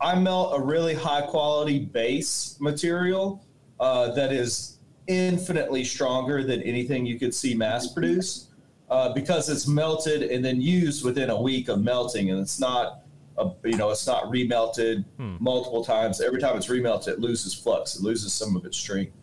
[0.00, 3.44] I melt a really high quality base material
[3.78, 8.50] uh, that is infinitely stronger than anything you could see mass produced
[8.90, 13.02] uh, because it's melted and then used within a week of melting, and it's not.
[13.38, 15.04] A, you know, it's not remelted
[15.40, 16.20] multiple times.
[16.20, 17.96] Every time it's remelted, it loses flux.
[17.96, 19.16] It loses some of its strength.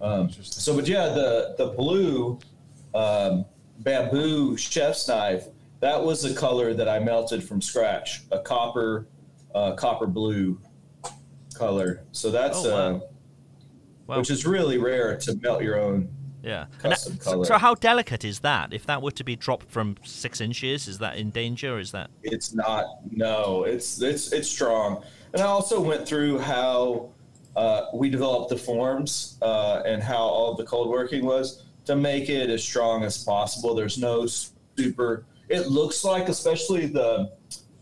[0.00, 2.38] Um, so, but yeah, the the blue
[2.94, 3.44] um,
[3.80, 5.46] bamboo chef's knife.
[5.84, 9.06] That was a color that I melted from scratch, a copper,
[9.54, 10.58] uh, copper blue
[11.54, 12.04] color.
[12.12, 12.76] So that's Oh, wow.
[12.96, 13.00] uh,
[14.06, 14.18] Wow.
[14.18, 16.08] which is really rare to melt your own.
[16.42, 16.64] Yeah.
[16.82, 17.44] And that- so, color.
[17.44, 18.72] so how delicate is that?
[18.72, 21.74] If that were to be dropped from six inches, is that in danger?
[21.76, 22.08] Or is that?
[22.22, 22.84] It's not.
[23.10, 25.02] No, it's it's it's strong.
[25.34, 27.10] And I also went through how
[27.56, 32.30] uh, we developed the forms uh, and how all the cold working was to make
[32.30, 33.74] it as strong as possible.
[33.74, 34.24] There's no
[34.78, 35.26] super.
[35.48, 37.32] It looks like, especially the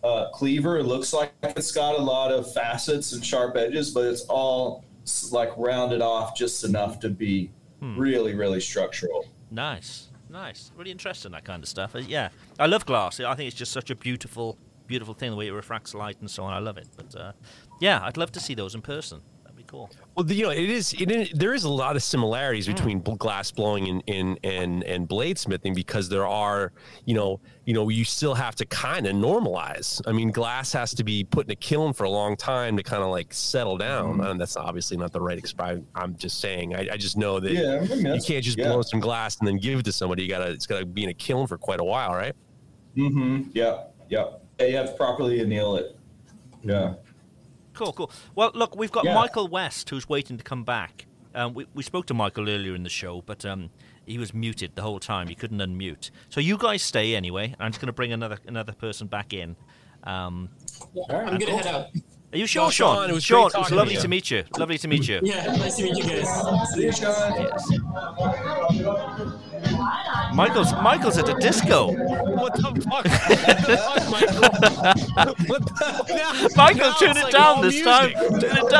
[0.02, 4.04] uh, cleaver, it looks like it's got a lot of facets and sharp edges, but
[4.06, 4.84] it's all
[5.30, 7.98] like rounded off just enough to be Hmm.
[7.98, 9.26] really, really structural.
[9.50, 11.96] Nice, nice, really interesting that kind of stuff.
[11.96, 12.28] Uh, Yeah,
[12.58, 13.18] I love glass.
[13.18, 14.56] I think it's just such a beautiful,
[14.86, 16.52] beautiful thing the way it refracts light and so on.
[16.52, 16.86] I love it.
[16.96, 17.32] But uh,
[17.80, 19.20] yeah, I'd love to see those in person.
[19.72, 19.88] Cool.
[20.14, 20.92] Well, the- you know, it is.
[21.00, 22.72] It is there is a lot of similarities Hmm.
[22.74, 26.72] between glass blowing and and and and bladesmithing because there are,
[27.06, 30.02] you know, you know, you still have to kind of normalize.
[30.06, 32.82] I mean, glass has to be put in a kiln for a long time to
[32.82, 34.18] kind of like settle down.
[34.18, 34.20] Mm-hmm.
[34.26, 35.86] And that's obviously not the right expression.
[35.94, 36.74] I'm just saying.
[36.76, 38.68] I, I just know that Yeah, you can't just yeah.
[38.68, 40.22] blow some glass and then give it to somebody.
[40.24, 40.50] You gotta.
[40.50, 42.34] It's gotta be in a kiln for quite a while, right?
[42.94, 43.44] Mm-hmm.
[43.54, 43.94] Yep.
[44.10, 44.44] Yep.
[44.60, 45.96] Yeah, you have to properly anneal it.
[46.62, 46.94] Yeah.
[47.74, 48.10] Cool, cool.
[48.34, 49.14] Well, look, we've got Yeah.
[49.14, 51.06] Michael West who's waiting to come back.
[51.34, 53.70] Um, we, we spoke to Michael earlier in the show, but um,
[54.04, 55.28] he was muted the whole time.
[55.28, 56.10] He couldn't unmute.
[56.28, 57.54] So you guys stay anyway.
[57.58, 59.56] I'm just going to bring another another person back in.
[60.04, 60.50] Um,
[61.08, 61.86] I'm gonna head out.
[62.32, 62.96] Are you sure, Well, Sean?
[62.96, 64.44] Sean, it was Sean, it was talking to lovely to meet you.
[64.56, 65.20] Lovely to meet you.
[65.22, 66.26] Yeah, nice to meet you guys.
[66.72, 67.50] See you, Sean.
[70.34, 71.92] Michael's Michael's at a disco.
[72.32, 73.04] What the fuck?
[74.10, 74.40] Michael?
[75.46, 76.52] what the?
[76.56, 78.12] Michael, now turn it like down all this time.
[78.18, 78.40] music.
[78.40, 78.70] Turn it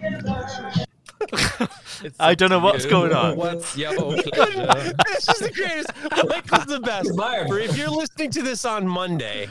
[0.00, 0.86] down.
[2.20, 3.36] I don't know what's going on.
[3.36, 4.92] What's your pleasure?
[5.06, 5.90] this is the greatest.
[6.28, 7.14] Michael's the best.
[7.48, 9.48] For if you're listening to this on Monday,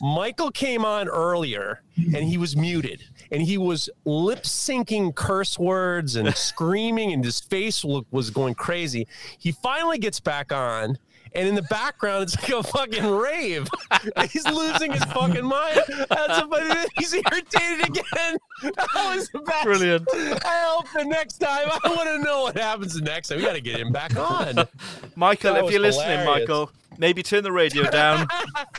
[0.00, 6.16] Michael came on earlier and he was muted and he was lip syncing curse words
[6.16, 9.06] and screaming and his face look was going crazy.
[9.38, 10.98] He finally gets back on.
[11.34, 13.68] And in the background, it's like a fucking rave.
[14.30, 15.80] He's losing his fucking mind.
[16.08, 18.36] That's somebody he's irritated again.
[18.62, 19.64] That was the best.
[19.64, 20.06] Brilliant.
[20.14, 23.38] I hope the next time I want to know what happens the next time.
[23.38, 24.68] We got to get him back on.
[25.16, 26.24] Michael, That if you're listening.
[26.24, 28.26] Michael, maybe turn the radio down.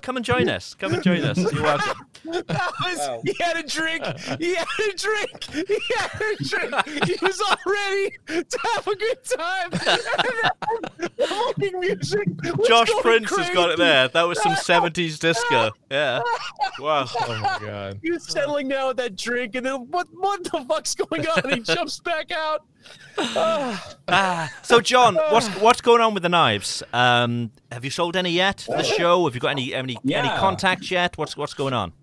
[0.01, 0.73] Come and join us.
[0.75, 1.37] Come and join us.
[1.37, 2.05] You're welcome.
[2.25, 4.03] That was, He had a drink.
[4.39, 5.43] He had a drink.
[5.67, 7.05] He had a drink.
[7.05, 9.69] He was all ready to have a good time.
[9.73, 12.27] And the fucking music
[12.57, 14.07] was Josh going Prince has got it there.
[14.07, 15.71] That was some 70s disco.
[15.91, 16.21] Yeah.
[16.79, 17.07] Wow.
[17.25, 17.99] Oh my god.
[18.03, 20.07] He was settling down with that drink, and then what?
[20.13, 21.49] What the fuck's going on?
[21.51, 22.65] he jumps back out.
[23.17, 23.95] Ah.
[24.07, 26.83] Ah, so John, what's what's going on with the knives?
[26.93, 29.25] Um, have you sold any yet for the show?
[29.25, 30.37] Have you got any any any Yeah.
[30.39, 31.17] contacts yet?
[31.17, 31.93] What's what's going on?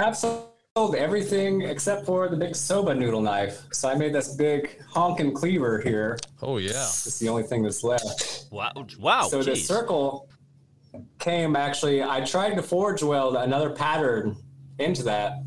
[0.00, 3.62] I've sold everything except for the big soba noodle knife.
[3.72, 6.18] So I made this big honkin' cleaver here.
[6.40, 6.70] Oh yeah.
[6.70, 8.46] It's the only thing that's left.
[8.50, 8.72] Wow!
[8.98, 9.28] Wow!
[9.28, 10.28] so the circle
[11.18, 12.02] came actually.
[12.02, 14.36] I tried to forge weld another pattern
[14.78, 15.42] into that,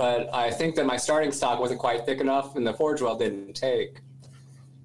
[0.00, 3.18] but I think that my starting stock wasn't quite thick enough, and the forge well
[3.18, 3.98] didn't take.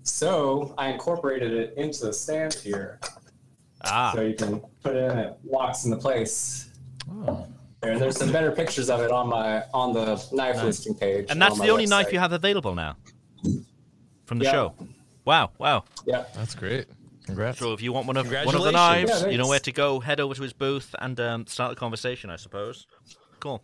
[0.03, 2.99] So I incorporated it into the stand here.
[3.85, 4.11] Ah.
[4.13, 6.69] So you can put it in, it locks into place.
[7.09, 7.47] Oh.
[7.81, 10.65] There, there's some better pictures of it on my on the knife Nice.
[10.65, 11.27] listing page.
[11.29, 12.97] And that's on the only knife you have available now
[14.25, 14.51] from the Yeah.
[14.51, 14.75] show.
[15.23, 15.85] Wow, wow.
[16.05, 16.87] Yeah, that's great.
[17.25, 17.59] Congrats.
[17.59, 19.71] So if you want one of one of the knives, Yeah, you know where to
[19.71, 20.01] go.
[20.01, 22.29] Head over to his booth and um, start the conversation.
[22.29, 22.85] I suppose.
[23.39, 23.61] Cool.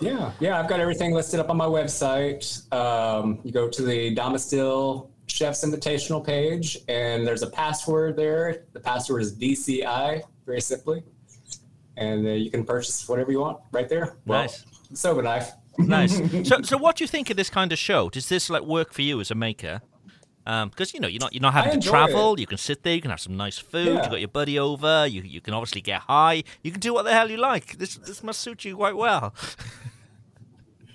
[0.00, 2.72] Yeah, yeah, I've got everything listed up on my website.
[2.72, 8.64] Um, you go to the Damasteel Chef's Invitational page, and there's a password there.
[8.72, 11.02] The password is DCI, very simply,
[11.96, 14.16] and uh, you can purchase whatever you want right there.
[14.26, 14.64] Well, Nice.
[14.94, 15.52] soba knife.
[15.78, 16.16] Nice.
[16.48, 18.08] so, so what do you think of this kind of show?
[18.10, 19.82] Does this like work for you as a maker?
[20.44, 22.34] Because you know you're not you're not having to travel.
[22.34, 22.40] it.
[22.40, 22.94] You can sit there.
[22.94, 23.86] You can have some nice food.
[23.86, 24.04] Yeah.
[24.04, 25.06] You got your buddy over.
[25.06, 26.42] You you can obviously get high.
[26.62, 27.78] You can do what the hell you like.
[27.78, 29.34] This this must suit you quite well.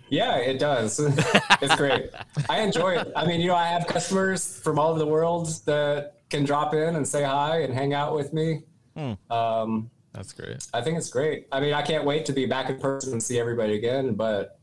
[0.10, 1.00] Yeah, it does.
[1.62, 2.10] it's great.
[2.50, 3.12] I enjoy it.
[3.16, 6.74] I mean, you know, I have customers from all over the world that can drop
[6.74, 8.64] in and say hi and hang out with me.
[8.96, 9.14] Hmm.
[9.32, 10.68] Um, That's great.
[10.74, 11.48] I think it's great.
[11.52, 14.14] I mean, I can't wait to be back in person and see everybody again.
[14.14, 14.60] But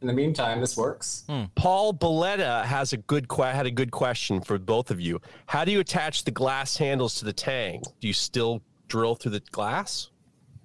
[0.00, 1.24] in the meantime, this works.
[1.54, 5.20] Paul Belletta has a good que- had a good question for both of you.
[5.46, 7.82] How do you attach the glass handles to the tang?
[8.00, 10.10] Do you still drill through the glass?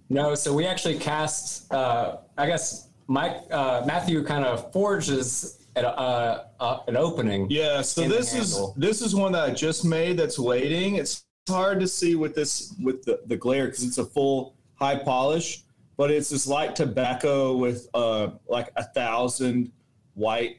[0.10, 1.72] No, so we actually cast.
[1.72, 7.48] Uh, I guess Mike uh, Matthew kind of forges at a, uh, uh, an opening.
[7.50, 10.96] Yeah, so this is this is one that I just made that's waiting.
[10.96, 14.96] It's hard to see with this with the, the glare because it's a full high
[14.98, 15.64] polish,
[15.98, 19.72] but it's this light tobacco with uh like a thousand
[20.14, 20.58] white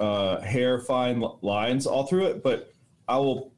[0.00, 2.42] uh hair fine lines all through it.
[2.42, 2.72] But
[3.08, 3.52] I will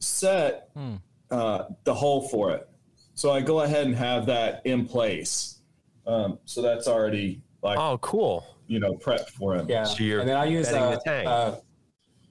[0.00, 0.94] set Hmm.
[1.30, 2.68] uh, the hole for it.
[3.14, 5.60] So I go ahead and have that in place.
[6.06, 9.66] Um, so that's already like oh cool, you know, prepped for him.
[9.68, 9.86] Yeah,
[10.20, 11.26] and then I use betting uh, the tang.
[11.26, 11.56] Uh,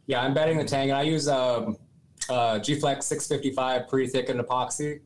[0.05, 1.77] yeah, I'm betting the tang, and I use um,
[2.29, 4.99] uh, G-Flex 655 pre-thickened epoxy.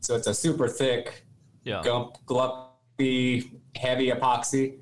[0.00, 1.24] So it's a super thick,
[1.68, 1.82] Yeah.
[1.84, 4.78] gump, glumpy, heavy epoxy,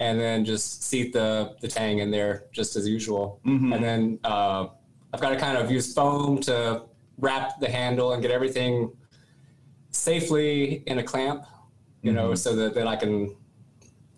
[0.00, 3.40] and then just seat the the tang in there just as usual.
[3.46, 3.74] Mhm.
[3.74, 4.66] And then uh,
[5.12, 6.82] I've got to kind of use foam to
[7.18, 8.92] wrap the handle and get everything
[9.90, 11.44] safely in a clamp,
[12.02, 12.38] you know, Mhm.
[12.38, 13.34] so that then I can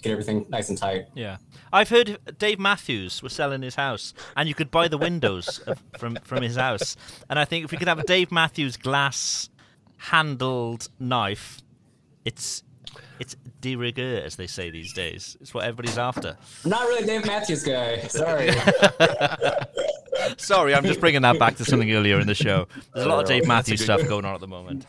[0.03, 1.07] get everything nice and tight.
[1.15, 1.37] Yeah,
[1.73, 5.61] I've heard Dave Matthews was selling his house, and you could buy the windows
[5.99, 6.97] from from his house.
[7.29, 9.49] And I think if we could have a Dave Matthews glass
[9.99, 11.61] handled knife,
[12.25, 12.63] it's
[13.19, 15.37] it's de rigueur, as they say these days.
[15.41, 16.37] It's what everybody's after.
[16.65, 17.99] I'm not really Dave Matthews guy.
[18.09, 18.51] Sorry.
[20.39, 22.67] Sorry, I'm just bringing that back to something earlier in the show.
[22.95, 24.87] There's a lot of Dave Matthews stuff going on at the moment.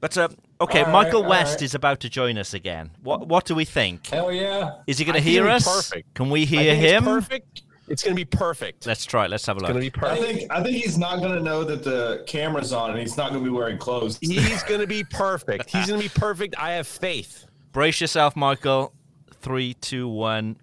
[0.00, 1.62] But um, okay, All right, Michael all West right.
[1.62, 2.90] is about to join us again.
[3.02, 4.06] What what do we think?
[4.08, 4.72] Hell yeah!
[4.86, 5.64] Is he going to hear us?
[5.64, 6.14] perfect.
[6.14, 7.04] Can we I hear think it's him?
[7.04, 7.62] perfect.
[7.88, 8.86] It's going to be perfect.
[8.86, 9.30] Let's try it.
[9.30, 9.70] Let's have a look.
[9.70, 10.22] It's going to be perfect.
[10.22, 13.16] I think I think he's not going to know that the camera's on, and he's
[13.16, 14.18] not going to be wearing clothes.
[14.20, 15.70] He's going to be perfect.
[15.70, 16.54] He's going to be perfect.
[16.58, 17.46] I have faith.
[17.72, 18.92] Brace yourself, Michael.
[19.40, 20.56] Three, two, one.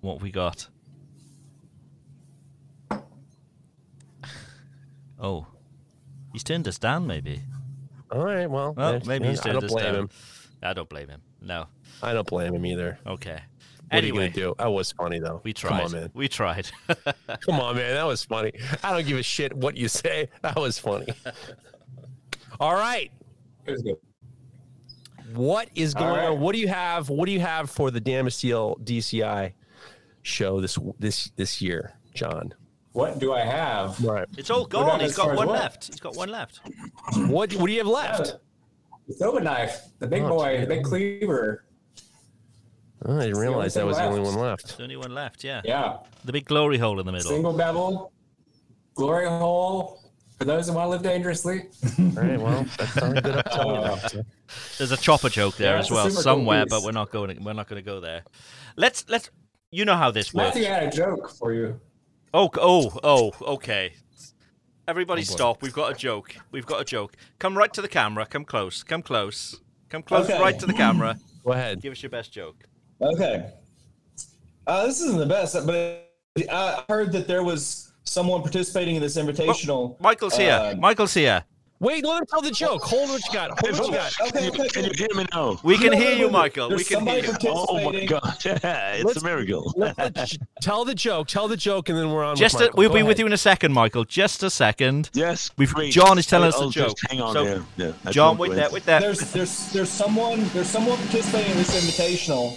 [0.00, 0.68] What we got?
[5.18, 5.46] Oh,
[6.32, 7.06] he's turned us down.
[7.06, 7.40] Maybe.
[8.10, 8.48] All right.
[8.48, 9.94] Well, Well, maybe he's I turned don't us blame down.
[9.94, 10.10] him.
[10.62, 11.22] I don't blame him.
[11.40, 11.66] No.
[12.02, 12.98] I don't blame him either.
[13.06, 13.40] Okay.
[13.94, 14.54] What are you going to do?
[14.58, 15.40] That was funny though.
[15.44, 15.70] we tried.
[15.70, 15.84] Come tried.
[15.84, 16.10] on, man.
[16.14, 16.70] We tried.
[17.40, 17.94] Come on, man.
[17.94, 18.52] That was funny.
[18.82, 20.28] I don't give a shit what you say.
[20.42, 21.06] That was funny.
[22.60, 23.10] All right.
[23.66, 23.96] It was good.
[25.34, 26.28] What is going right.
[26.28, 26.40] on?
[26.40, 27.08] What do you have?
[27.08, 29.52] What do you have for the Damasteel DCI
[30.22, 32.54] show this this this year, John?
[32.92, 34.00] What do I have?
[34.04, 34.28] Right.
[34.38, 35.00] it's all gone.
[35.00, 35.48] He's got one what?
[35.48, 35.86] left.
[35.88, 36.60] He's got one left.
[37.16, 38.36] What What do you have left?
[39.08, 40.60] The soba knife, the big Oh, boy, gee.
[40.62, 41.64] the big cleaver.
[43.06, 44.76] Oh, I didn't realize that only was the only one left.
[44.78, 45.44] The only one left.
[45.44, 45.60] Yeah.
[45.64, 45.98] Yeah.
[46.24, 47.30] The big glory hole in the middle.
[47.30, 48.12] Single bevel,
[48.94, 50.00] glory hole.
[50.38, 51.66] For those who want to live dangerously.
[51.98, 52.40] All right.
[52.40, 53.36] Well, that sounds good.
[53.36, 54.20] up to you.
[54.22, 54.22] Uh,
[54.78, 57.42] There's a chopper joke there Yeah, as well super cool somewhere, but we're not going.
[57.44, 58.24] We're not going to go there.
[58.76, 59.30] Let's let's.
[59.70, 60.54] You know how this works.
[60.56, 61.80] Matthew had a joke for you.
[62.32, 63.92] Oh, oh, oh, okay.
[64.88, 65.62] Everybody Oh, stop.
[65.62, 66.36] We've got a joke.
[66.50, 67.16] We've got a joke.
[67.38, 68.26] Come right to the camera.
[68.26, 68.82] Come close.
[68.82, 69.60] Come close.
[69.88, 70.40] Come close Okay.
[70.40, 71.18] right to the camera.
[71.44, 71.80] Go ahead.
[71.80, 72.64] Give us your best joke.
[73.00, 73.50] Okay.
[74.66, 76.10] Uh, this isn't the best, but
[76.50, 79.98] I heard that there was someone participating in this invitational.
[80.00, 80.52] Michael's here.
[80.52, 81.44] Uh, Michael's here.
[81.80, 82.82] Wait, let him tell the joke.
[82.84, 83.50] Hold what you got.
[83.60, 84.12] Hold what you got.
[84.28, 85.58] Okay, okay, Can you hear me now?
[85.62, 86.68] We can hear you, Michael.
[86.70, 87.34] there's We can hear you.
[87.46, 88.08] Oh my participating.
[88.08, 88.36] god!
[88.94, 89.72] it's Let's- a miracle.
[89.76, 91.26] Let- let's- tell the joke.
[91.28, 92.36] Tell the joke, and then we're on.
[92.36, 92.78] Just with a, Michael.
[92.78, 94.04] we'll Go be with you in a second, Michael.
[94.04, 95.10] Just a second.
[95.12, 95.92] yes, We've- great.
[95.92, 96.96] John is telling us I'll the joke.
[97.10, 97.62] Hang on So- there.
[97.76, 99.00] Yeah, John, won't wait go there, wait there.
[99.00, 102.56] There's there's there's someone there's someone participating in this invitational.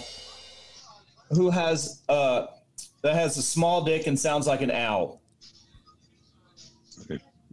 [1.30, 2.46] Who has uh
[3.02, 5.20] that has a small dick and sounds like an owl.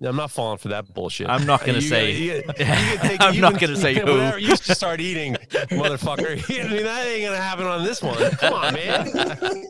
[0.05, 1.29] I'm not falling for that bullshit.
[1.29, 3.69] I'm not gonna You say- gotta- you gotta- you gotta take- I'm you not can-
[3.69, 4.05] gonna say who.
[4.05, 5.35] whatever, You should start eating,
[5.71, 6.31] motherfucker.
[6.65, 8.17] I mean, that ain't gonna happen on this one.
[8.31, 9.09] Come on, man.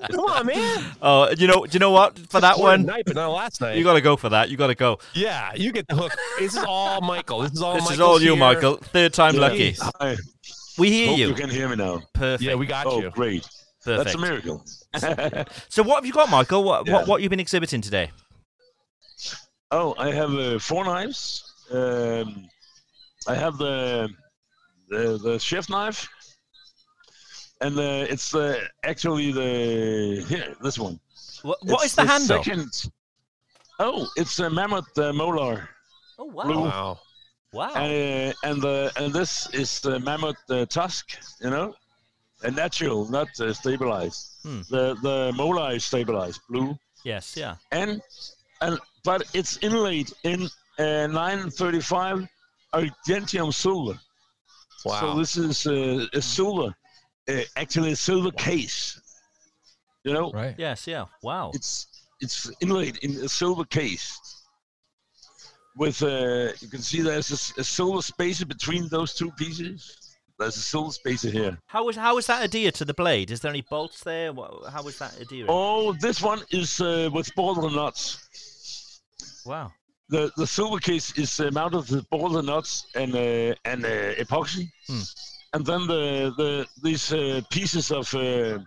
[0.09, 0.83] Come on, man.
[0.99, 2.17] Oh, you know, you know what?
[2.31, 3.77] For that one, tonight, but not last night.
[3.77, 4.49] you got to go for that.
[4.49, 4.97] You got to go.
[5.13, 6.11] Yeah, you get the hook.
[6.39, 7.41] This is all Michael.
[7.41, 7.75] This is all.
[7.75, 8.39] This is all you, here.
[8.39, 8.77] Michael.
[8.77, 9.75] Third time lucky.
[9.99, 10.17] Hi.
[10.79, 11.27] We hear Hope you.
[11.27, 12.01] you can hear me now.
[12.13, 12.41] Perfect.
[12.41, 13.09] Yeah, we got oh, you.
[13.11, 13.47] great.
[13.85, 14.03] Perfect.
[14.05, 14.63] That's a miracle.
[15.69, 16.63] So what have you got, Michael?
[16.63, 16.93] What Yeah.
[16.93, 18.11] what what you been exhibiting today?
[19.71, 21.43] oh, I have uh, four knives.
[21.71, 22.49] Um,
[23.27, 24.09] I have the
[24.89, 26.07] the, the chef knife,
[27.61, 30.99] and uh, it's uh, actually the here this one.
[31.43, 32.43] What, what It's is the, handle?
[32.43, 32.91] Second,
[33.79, 35.69] oh, it's a mammoth uh, molar.
[36.19, 36.43] Oh wow!
[36.43, 36.61] Blue.
[36.61, 36.99] Wow.
[37.53, 37.73] Wow.
[37.73, 41.73] Uh, and the and this is the mammoth uh, tusk, you know,
[42.43, 44.39] a natural, not uh, stabilized.
[44.43, 44.61] Hmm.
[44.69, 47.55] The the molar is stabilized, blue, Yes, yeah.
[47.71, 48.01] and
[48.61, 50.49] and but it's inlaid in
[50.79, 52.27] uh, 935
[52.73, 53.97] argentium silver.
[54.85, 54.99] Wow.
[54.99, 56.75] So this is uh, a silver,
[57.29, 58.99] uh, actually a silver case.
[60.03, 60.55] You know, Right.
[60.57, 61.05] Yes, yeah.
[61.23, 61.51] Wow.
[61.53, 61.87] it's
[62.21, 64.19] it's inlaid in a silver case.
[65.77, 70.04] With uh, you can see there's a silver space between those two pieces.
[70.37, 71.57] There's a silver spacer here.
[71.67, 73.31] How is how is that adhered to the blade?
[73.31, 74.33] Is there any bolts there?
[74.69, 75.47] How is that adhered?
[75.49, 79.01] Oh, this one is uh, with Balder nuts.
[79.45, 79.71] Wow.
[80.09, 84.69] The the silver case is uh, mounted with Balder nuts and uh, and uh, epoxy,
[84.87, 85.01] Hmm.
[85.53, 88.59] and then the the these uh, pieces of uh,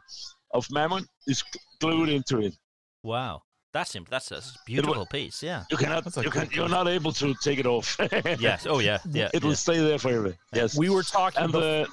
[0.55, 1.45] of mammon is
[1.81, 2.55] glued into it.
[3.03, 3.43] Wow.
[3.79, 5.41] That's imp- that's a beautiful piece.
[5.41, 5.63] Yeah.
[5.71, 7.97] You cannot That's you can, you're not able to take it off.
[8.41, 8.67] Yes.
[8.67, 8.99] Oh yeah.
[9.09, 9.31] Yeah.
[9.33, 9.67] it will yeah.
[9.67, 10.35] stay there forever.
[10.53, 10.77] Yes.
[10.77, 11.45] We were talking.
[11.45, 11.87] and the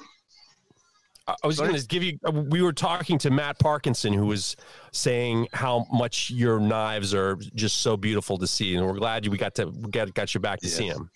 [1.28, 2.18] I was going to give you.
[2.26, 4.56] uh, We were talking to Matt Parkinson, who was
[4.92, 9.38] saying how much your knives are just so beautiful to see, and we're glad we
[9.38, 10.96] got to we got got you back to see Yes.
[10.96, 11.10] him.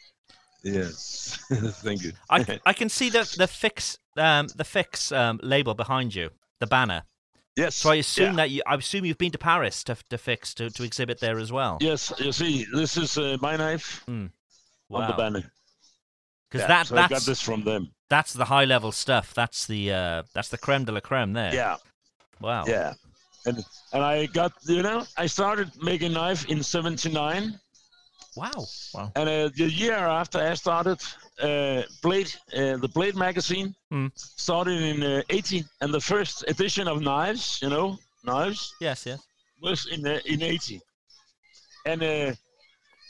[0.63, 1.39] yes,
[1.83, 2.13] thank you.
[2.29, 6.31] I, I can see the the fix um the fix um label behind you,
[6.61, 7.03] the banner.
[7.57, 7.75] Yes.
[7.77, 8.37] So I assume yeah.
[8.37, 11.39] that you I assume you've been to Paris to to fix to, to exhibit there
[11.39, 11.79] as well.
[11.81, 14.31] Yes, you see, this is uh, my knife on
[14.91, 15.53] the banner.
[16.51, 17.93] Because Yeah, that so I got that's this from them.
[18.09, 19.33] that's the high level stuff.
[19.35, 21.55] That's the uh that's the creme de la creme there.
[21.55, 21.77] Yeah,
[22.41, 22.65] Wow.
[22.67, 22.95] yeah.
[23.47, 27.59] And and I got you know I started making knife in '79,
[28.37, 28.67] Wow.
[28.95, 29.13] Wow.
[29.17, 31.01] and uh, the year after I started,
[31.41, 34.07] uh, Blade, uh, the Blade magazine, Hmm.
[34.15, 39.05] started in uh, '80, and the first edition of knives, you know, knives, Yes.
[39.07, 39.21] Yes.
[39.61, 40.81] was in uh, in '80.
[41.87, 42.33] And uh,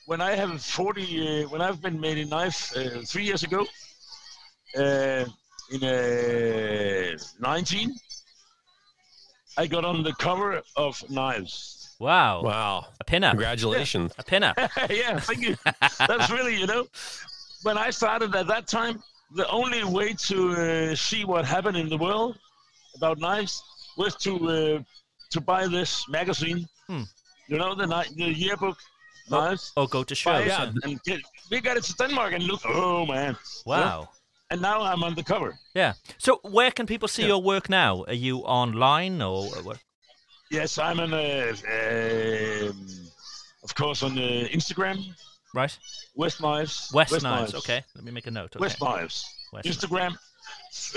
[0.07, 1.03] when I have 40,
[1.45, 3.67] uh, when I've been made a knife uh, three years ago,
[4.79, 5.25] uh,
[5.73, 7.95] in uh, 19,
[9.59, 11.80] I got on the cover of Knives.
[12.01, 12.43] Wow.
[12.43, 12.87] Wow!
[12.99, 13.33] A pinup.
[13.33, 14.13] Congratulations.
[14.19, 14.55] A pinup.
[14.91, 15.55] yeah, thank you.
[16.09, 16.87] That's really, you know,
[17.63, 19.03] when I started at that time,
[19.37, 22.39] the only way to uh, see what happened in the world
[22.97, 23.63] about knives
[23.99, 24.83] was to uh,
[25.31, 26.67] to buy this magazine.
[26.89, 27.03] Hmm.
[27.49, 28.79] You know, the ni- the yearbook
[29.31, 29.73] knives.
[29.77, 30.47] Oh, go to Buy shows.
[30.47, 31.21] it and, and get,
[31.51, 32.63] we got it to Denmark and look.
[32.65, 33.37] Oh man!
[33.67, 34.09] Wow.
[34.51, 35.57] And now I'm on the cover.
[35.75, 35.93] Yeah.
[36.19, 38.05] So where can people see your work now?
[38.09, 39.79] Are you online or what?
[40.51, 42.87] Yes, I'm on, uh, um,
[43.63, 44.99] of course, on uh, Instagram.
[45.55, 45.77] Right.
[46.17, 46.91] West Knives.
[46.93, 47.55] West, Knives.
[47.55, 47.85] Okay.
[47.95, 48.57] Let me make a note.
[48.57, 48.61] Okay.
[48.63, 49.25] West Knives.
[49.53, 50.13] West Instagram,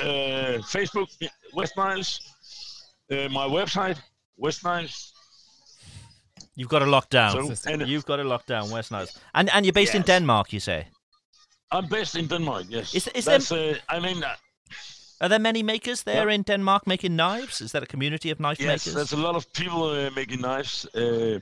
[0.01, 1.07] uh, Facebook,
[1.53, 2.19] West Knives.
[3.11, 3.97] Uh, my website,
[4.37, 5.13] West Knives.
[6.55, 7.55] You've got it locked down.
[7.55, 9.19] So- and- You've got it locked down, West Knives.
[9.33, 10.87] And and you're based in Denmark, you say?
[11.71, 12.65] I'm based in Denmark.
[12.69, 12.93] Yes.
[12.93, 14.35] Is- is That's, uh, I mean, uh,
[15.23, 17.61] Are there many makers there in Denmark making knives?
[17.61, 18.93] Is that a community of knife yes, makers?
[18.93, 20.85] there's a lot of people uh, making knives.
[20.95, 21.39] Uh,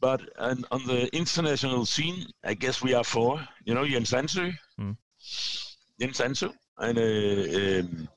[0.00, 3.48] but on, on the international scene, I guess we are four.
[3.64, 4.92] You know, Jens Ansø, Hmm.
[6.00, 6.48] Jens Ansø,
[6.78, 7.02] and uh,
[7.80, 8.08] um,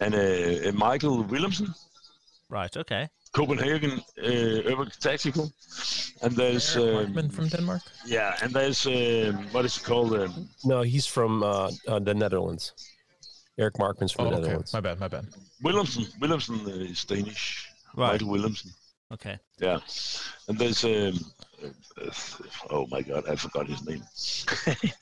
[0.00, 1.74] and uh, uh, Michael Williamson.
[2.50, 2.76] Right.
[2.76, 3.08] Okay.
[3.32, 5.52] Copenhagen uh, Urban Tactical,
[6.22, 7.82] and there's Eric um, from Denmark.
[8.06, 10.12] yeah, and there's um, what is it called?
[10.14, 12.72] Um, No, he's from uh, uh, the Netherlands.
[13.58, 14.42] Eric Markman's from Oh, the okay.
[14.42, 14.72] Netherlands.
[14.72, 15.00] My bad.
[15.00, 15.26] My bad.
[15.62, 16.06] Williamson.
[16.20, 17.68] Williamson uh, is Danish.
[17.96, 18.12] Right.
[18.12, 18.70] Michael Williamson.
[19.12, 19.38] Okay.
[19.58, 19.78] Yeah,
[20.48, 21.18] and there's um,
[21.64, 21.68] uh,
[22.06, 22.10] uh,
[22.70, 24.02] oh my God, I forgot his name.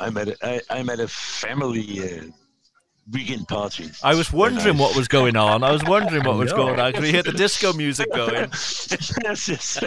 [0.00, 2.24] I'm at a, I, I'm at a family uh,
[3.10, 3.90] weekend party.
[4.02, 5.62] I was wondering what was going on.
[5.64, 6.56] I was wondering what was No.
[6.56, 8.34] going on because we hear the disco music going.
[9.24, 9.78] yes, yes.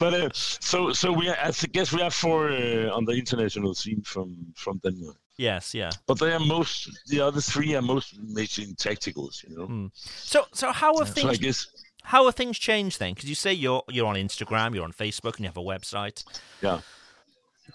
[0.00, 3.74] but uh, so so we are, I guess we are four uh, on the international
[3.74, 5.16] scene from from Denmark.
[5.38, 5.90] Yes, yeah.
[6.06, 9.90] But they are most the other three are most making tacticals, you know.
[10.04, 11.26] So, so how have So things?
[11.30, 11.66] I guess
[12.04, 13.12] How have things changed then?
[13.14, 16.24] Because you say you're you're on Instagram, you're on Facebook, and you have a website.
[16.62, 16.80] Yeah.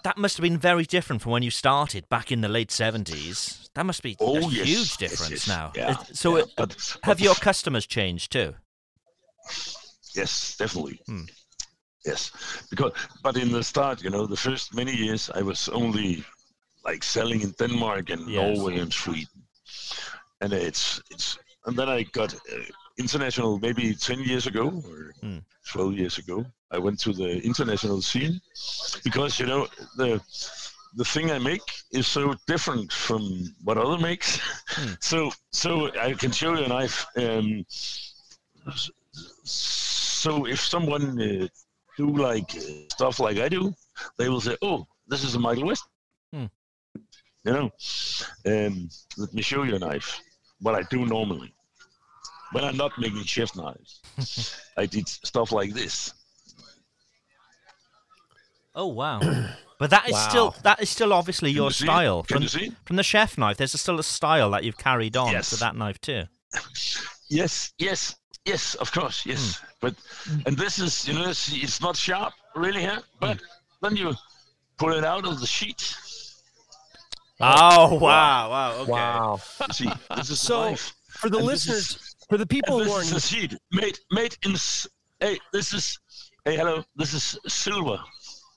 [0.04, 3.68] That must have been very different from when you started back in the late seventies.
[3.74, 5.70] That must be Oh, a yes, huge difference yes, now.
[5.76, 8.54] yeah, so, yeah, it- but- have but- your customers changed too?
[10.14, 11.00] Yes, definitely.
[11.06, 11.24] Hmm.
[12.04, 12.32] Yes,
[12.70, 16.24] because but in the start, you know, the first many years I was only
[16.84, 18.58] like selling in Denmark and Yes.
[18.58, 19.42] Norway and Sweden,
[20.40, 22.38] and it's it's and then I got uh,
[22.98, 25.38] international maybe ten years ago or Hmm.
[25.72, 26.44] twelve years ago.
[26.70, 28.40] I went to the international scene
[29.04, 30.20] because you know the
[30.96, 33.22] the thing I make is so different from
[33.64, 34.40] what other makes.
[35.00, 37.06] so so I can show you a knife.
[37.16, 37.64] Um,
[39.44, 41.46] so if someone uh,
[41.96, 43.72] do like uh, stuff like I do,
[44.18, 45.84] they will say, "Oh, this is a Michael West."
[47.44, 47.70] You know,
[48.46, 50.20] um, let me show you a knife.
[50.60, 51.52] What I do normally
[52.52, 54.00] when I'm not making chef knives,
[54.76, 56.12] I did stuff like this.
[58.74, 59.20] Oh wow!
[59.78, 62.72] But that is still that is still obviously Can your you style from you see
[62.84, 63.56] from the chef knife.
[63.56, 65.50] There's still a style that you've carried on Yes.
[65.50, 66.24] to that knife too.
[67.28, 69.56] Yes, yes, yes, of course, yes.
[69.56, 69.66] Hmm.
[69.80, 69.94] But
[70.46, 73.40] and this is you know it's, it's not sharp really here, but
[73.82, 74.14] then you
[74.78, 75.94] pull it out of the sheet.
[77.42, 78.50] Oh wow!
[78.50, 78.72] Wow!
[78.82, 78.92] Okay.
[78.92, 79.40] Wow.
[79.72, 80.94] See, this is So, the knife.
[81.10, 83.54] for the And listeners, is- for the people and who this aren't is a sheet
[83.72, 84.54] made made in.
[85.20, 85.98] Hey, this is.
[86.44, 86.82] Hey, hello.
[86.96, 87.98] This is silver.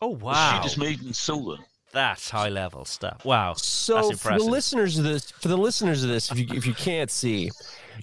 [0.02, 0.62] Oh The wow!
[0.62, 1.58] sheet is made in silver.
[1.94, 3.24] That's high level stuff.
[3.24, 3.54] Wow.
[3.54, 6.66] So That's for the listeners of this, for the listeners of this, if you if
[6.68, 7.52] you can't see,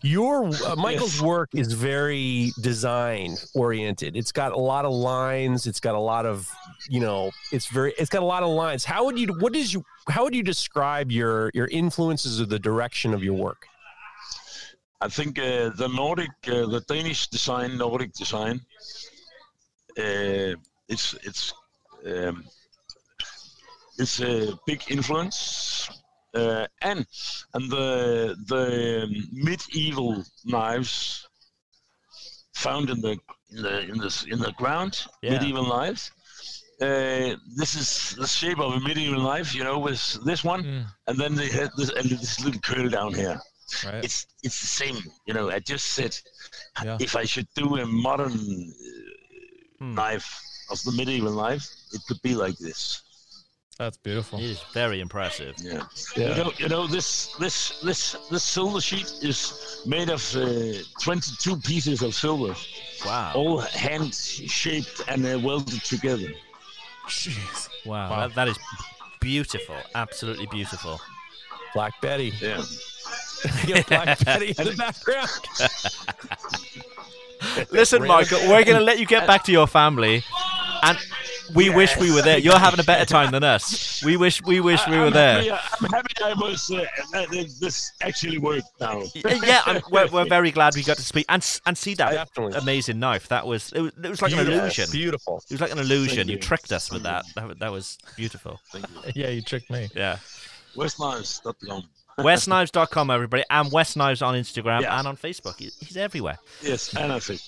[0.02, 4.16] your uh, Michael's work is very design oriented.
[4.16, 5.66] It's got a lot of lines.
[5.66, 6.50] It's got a lot of
[6.88, 7.30] you know.
[7.52, 7.92] It's very.
[7.98, 8.84] It's got a lot of lines.
[8.84, 9.28] How would you?
[9.38, 9.84] What is you?
[10.08, 13.66] How would you describe your your influences or the direction of your work?
[15.00, 18.60] I think uh, the Nordic, uh, the Danish design, Nordic design,
[19.98, 20.54] uh,
[20.88, 21.52] it's it's
[22.06, 22.44] um,
[23.98, 25.88] it's a big influence,
[26.34, 27.06] uh, and
[27.54, 28.64] and the the
[29.32, 31.26] medieval knives
[32.54, 33.18] found in the
[33.50, 35.32] in the in the in the ground, Yeah.
[35.32, 36.10] medieval knives.
[36.80, 41.16] Uh, this is the shape of a medieval knife, you know, with this one, and
[41.18, 43.38] then they had this and this little curl down here.
[43.84, 44.04] Right.
[44.04, 45.48] It's it's the same, you know.
[45.50, 46.12] I just said
[46.84, 46.96] Yeah.
[47.00, 48.74] if I should do a modern uh,
[49.78, 49.94] Hmm.
[49.94, 50.28] knife
[50.70, 53.02] of the medieval knife, it could be like this.
[53.78, 54.38] That's beautiful.
[54.38, 55.54] It is very impressive.
[55.58, 55.82] Yeah.
[56.16, 56.28] Yeah.
[56.36, 61.56] You know, you know this this this this silver sheet is made of uh, 22
[61.56, 62.54] pieces of silver,
[63.06, 63.32] Wow.
[63.34, 66.28] all hand shaped and uh, welded together.
[67.08, 67.68] Jeez.
[67.86, 68.10] Wow.
[68.10, 68.28] Wow.
[68.28, 68.58] That, that is
[69.20, 69.76] beautiful.
[69.94, 71.00] Absolutely beautiful.
[71.74, 72.32] Black Betty.
[72.40, 72.62] Yeah.
[73.66, 75.30] Get Black Betty in the background.
[77.72, 80.22] Listen, Michael, we're going to let you get back to your family,
[80.84, 80.96] and
[81.54, 82.38] we wish we were there.
[82.38, 84.02] You're having a better time than us.
[84.04, 85.42] We wish we wish we were I'm there.
[85.54, 86.70] Happy, I'm happy I was.
[86.70, 89.02] Uh, that, that this actually worked now.
[89.14, 92.58] yeah, I'm, we're, we're very glad we got to speak and and see that Definitely.
[92.58, 93.28] amazing knife.
[93.28, 94.48] That was it was, it was like an Yes.
[94.48, 94.88] illusion.
[94.92, 95.42] Beautiful.
[95.48, 96.16] It was like an illusion.
[96.18, 96.40] Thank You you.
[96.40, 97.24] tricked us with that.
[97.34, 98.60] That, that was beautiful.
[98.70, 99.12] Thank you.
[99.22, 99.88] Yeah, you tricked me.
[99.94, 100.18] Yeah.
[100.76, 101.84] Westknives.com.
[102.18, 104.98] Westknives.com, everybody, and West Knives on Instagram Yeah.
[104.98, 105.58] and on Facebook.
[105.58, 106.38] He's everywhere.
[106.62, 107.40] Yes, and I think.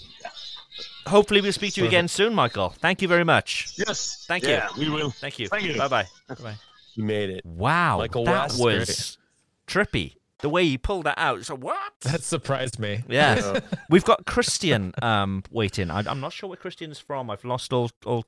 [1.06, 2.70] Hopefully, we'll speak to you again soon, Michael.
[2.70, 3.74] Thank you very much.
[3.76, 4.24] Yes.
[4.26, 4.84] Thank yeah, you.
[4.86, 5.10] we will.
[5.10, 5.48] Thank you.
[5.48, 5.76] Thank you.
[5.78, 6.06] Bye bye.
[6.42, 6.54] Bye.
[6.94, 7.44] You made it.
[7.44, 8.60] Wow, Michael that West.
[8.60, 9.18] was
[9.66, 10.16] trippy.
[10.40, 11.44] The way he pulled that out.
[11.44, 11.92] So what?
[12.00, 13.02] That surprised me.
[13.08, 15.90] Yeah, we've got Christian um, waiting.
[15.90, 17.30] I, I'm not sure where Christian is from.
[17.30, 18.24] I've lost all all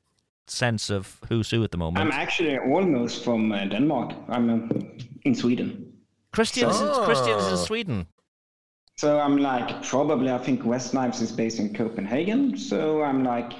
[0.47, 1.98] sense of who's who at the moment.
[2.05, 4.14] I'm actually almost from uh, Denmark.
[4.28, 4.78] I'm uh,
[5.24, 5.93] in Sweden.
[6.32, 7.56] Christian's, is in, Christian in Oh.
[7.56, 8.06] Sweden.
[8.98, 12.56] So I'm like, probably, I think West Knives is based in Copenhagen.
[12.56, 13.52] So I'm like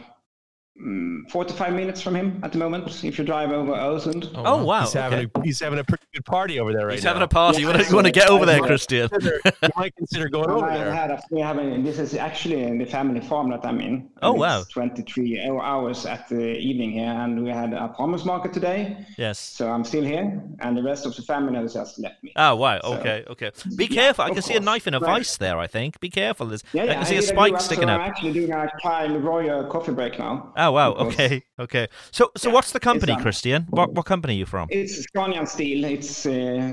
[0.81, 4.31] mm, 45 minutes from him at the moment if you drive over Öresund.
[4.35, 4.83] Oh, wow.
[4.83, 7.11] He's having a he's having a pretty good party over there right He's now.
[7.11, 7.61] having a party.
[7.61, 9.09] You want to you want to get so over there, I- Christian?
[9.23, 10.93] you might consider going over I there.
[10.95, 14.09] had a, we have a, this is actually in the family farm that I'm in.
[14.23, 14.65] Oh, wow.
[14.73, 19.05] 23 hours at the evening here, and we had a farmers market today.
[19.17, 19.39] Yes.
[19.39, 22.33] So I'm still here, and the rest of the family has just left me.
[22.37, 22.81] Oh wow.
[22.83, 23.25] So- Okay.
[23.29, 23.51] Okay.
[23.77, 24.25] Be Yeah, careful.
[24.25, 25.19] I of can see a knife in a Right.
[25.19, 25.59] vice there.
[25.59, 26.01] I think.
[26.01, 26.47] Be careful.
[26.47, 28.01] There's, Yeah, I can see a spike sticking so up.
[28.01, 30.53] I'm actually doing a Kyle Royer coffee break now.
[30.57, 30.95] Oh wow.
[30.95, 31.43] because Okay.
[31.59, 31.89] Okay.
[32.11, 33.67] So so what's the company, um, Christian?
[33.71, 34.69] What what company are you from?
[34.71, 35.85] It's Scania Steel.
[35.85, 36.73] It's uh,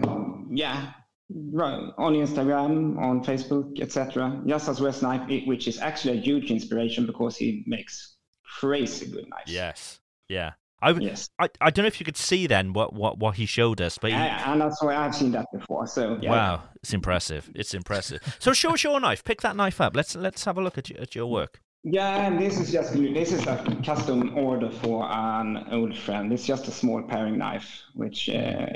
[0.51, 0.93] yeah,
[1.29, 4.41] right, on Instagram, on Facebook, etc.
[4.45, 8.17] Just as West Knife, which is actually a huge inspiration because he makes
[8.59, 9.51] crazy good knives.
[9.51, 9.99] Yes.
[10.29, 10.53] Yeah.
[10.83, 11.29] I, yes.
[11.39, 13.97] I I don't know if you could see then what what, what he showed us,
[13.97, 15.87] but he, Yeah, and that's why I've seen that before.
[15.87, 16.29] So yeah.
[16.29, 17.49] wow, it's impressive.
[17.55, 18.19] It's impressive.
[18.39, 19.23] So show us your knife.
[19.23, 19.95] Pick that knife up.
[19.95, 21.61] Let's let's have a look at your, at your work.
[21.83, 26.31] Yeah, and this is just this is a custom order for an old friend.
[26.31, 28.67] It's just a small paring knife, which uh,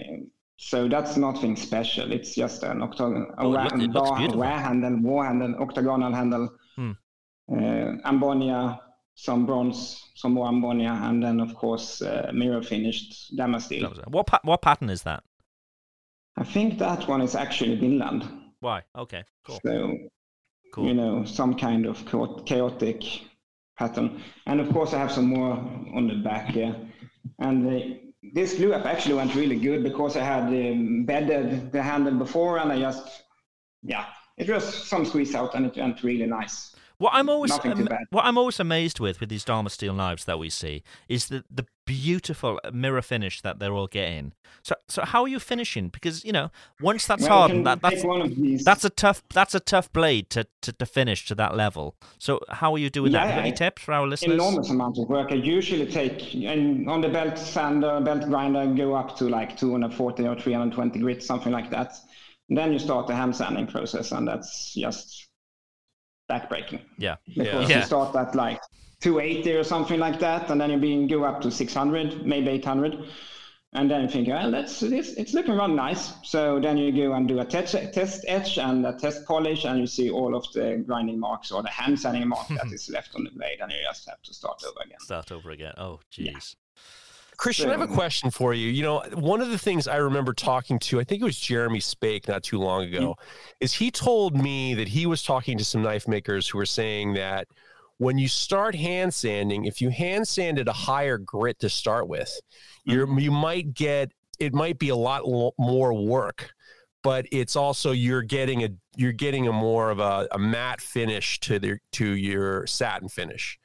[0.57, 2.11] so that's nothing special.
[2.11, 5.55] It's just an octagon, a Oh, it look- it looks bar, wear handle, wa handle,
[5.61, 6.91] octagonal handle, Hmm.
[7.49, 8.81] uh, amboyna,
[9.15, 14.05] some bronze, some more amboyna, and then of course uh, mirror finished Damasteel.
[14.09, 15.23] What pa- what pattern is that?
[16.35, 18.23] I think that one is actually Vinland.
[18.59, 18.83] Why?
[18.95, 19.59] Okay, cool.
[19.63, 19.97] So,
[20.73, 20.87] Cool.
[20.87, 22.05] you know, some kind of
[22.45, 23.03] chaotic
[23.77, 24.21] pattern.
[24.45, 26.75] And of course, I have some more on the back here.
[27.39, 27.99] And the,
[28.33, 32.57] this glue up actually went really good because I had um, embedded the handle before
[32.59, 33.23] and I just,
[33.83, 34.05] yeah,
[34.37, 36.75] it was some squeeze out and it went really nice.
[36.99, 40.49] What I'm always am- what I'm always amazed with with these Damasteel knives that we
[40.49, 44.33] see is that the beautiful mirror finish that they're all getting.
[44.61, 45.89] So so how are you finishing?
[45.89, 46.51] Because you know
[46.81, 49.91] once that's Well, hardened, that, that's one of these- that's a tough that's a tough
[49.93, 51.95] blade to, to, to finish to that level.
[52.19, 53.23] So how are you doing that?
[53.23, 54.35] Yeah, Have you any tips for our listeners?
[54.35, 55.31] Enormous amount of work.
[55.31, 60.27] I usually take, and on the belt sander, belt grinder, go up to like 240
[60.27, 61.93] or 320 grit, something like that.
[62.49, 65.27] then you start the hand sanding process, and that's just
[66.29, 66.81] backbreaking.
[66.97, 67.15] Yeah.
[67.35, 68.59] Because you start that like
[69.01, 72.97] 280 or something like that, and then you being go up to 600, maybe 800.
[73.73, 76.13] And then you think, well, that's it's, it's looking rather nice.
[76.23, 79.79] So then you go and do a test, test etch and a test polish, and
[79.79, 83.13] you see all of the grinding marks or the hand sanding mark that is left
[83.15, 84.99] on the blade, and you just have to start over again.
[85.01, 85.73] Start over again.
[85.77, 86.55] Oh, jeez.
[87.37, 88.69] Christian, I have a question for you.
[88.69, 91.79] You know, one of the things I remember talking to, I think it was Jeremy
[91.79, 93.21] Spake not too long ago, mm-hmm.
[93.59, 97.13] is he told me that he was talking to some knife makers who were saying
[97.13, 97.47] that
[97.97, 102.07] when you start hand sanding, if you hand sand at a higher grit to start
[102.07, 102.31] with,
[102.85, 103.19] you're mm-hmm.
[103.19, 106.51] you might get it might be a lot lo- more work,
[107.03, 111.39] but it's also you're getting a you're getting a more of a, a matte finish
[111.41, 113.59] to the to your satin finish.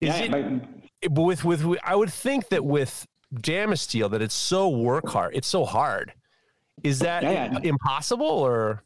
[0.00, 4.34] Is Yeah, it, but- but with with I would think that with Damasteel that it's
[4.34, 6.12] so work hard, it's so hard.
[6.82, 7.58] Is that Yeah, yeah.
[7.62, 8.82] impossible or?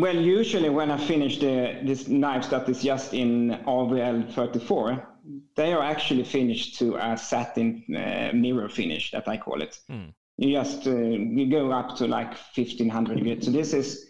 [0.00, 5.08] Well, usually when I finish the these knives that is just in RWL 34,
[5.56, 9.80] they are actually finished to a satin uh, mirror finish that I call it.
[10.36, 13.44] You just uh, you go up to like 1500 grit.
[13.44, 14.06] So this is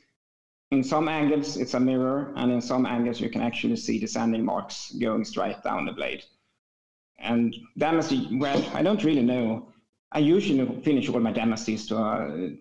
[0.70, 4.06] in some angles it's a mirror, and in some angles you can actually see the
[4.06, 6.24] sanding marks going straight down the blade.
[7.18, 9.72] And Damasteel, well, I don't really know.
[10.12, 12.56] I usually finish all my Damasteels to a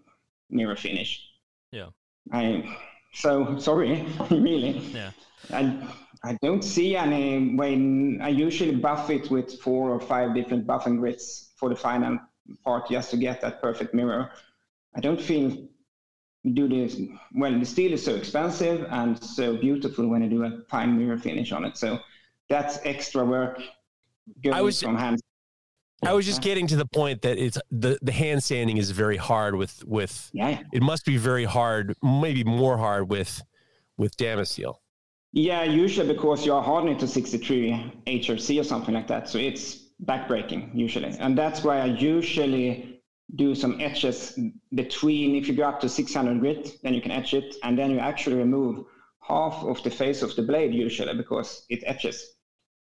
[0.49, 1.23] mirror finish.
[1.71, 1.89] Yeah.
[2.31, 2.77] I
[3.13, 4.79] so sorry, really.
[4.93, 5.11] Yeah.
[5.51, 5.87] I
[6.23, 7.73] I don't see any way.
[8.21, 12.19] I usually buff it with four or five different buffing grits for the final
[12.63, 14.31] part just to get that perfect mirror.
[14.95, 15.67] I don't feel
[16.53, 16.99] do this
[17.35, 17.57] well.
[17.59, 21.51] The steel is so expensive and so beautiful when you do a fine mirror finish
[21.51, 21.77] on it.
[21.77, 21.99] So
[22.49, 23.61] that's extra work.
[24.43, 25.19] Going was- from hand.
[26.03, 29.17] I was just getting to the point that it's the the hand sanding is very
[29.17, 30.29] hard with with.
[30.33, 30.61] Yeah.
[30.71, 33.41] It must be very hard, maybe more hard with
[33.97, 34.75] with Damasteel.
[35.33, 39.27] Yeah, usually because you are hardening to 63 HRC or something like that.
[39.29, 41.09] So it's backbreaking usually.
[41.19, 43.01] And that's why I usually
[43.35, 44.39] do some etches
[44.73, 47.55] between, if you go up to 600 grit, then you can etch it.
[47.63, 48.85] And then you actually remove
[49.21, 52.36] half of the face of the blade usually because it etches.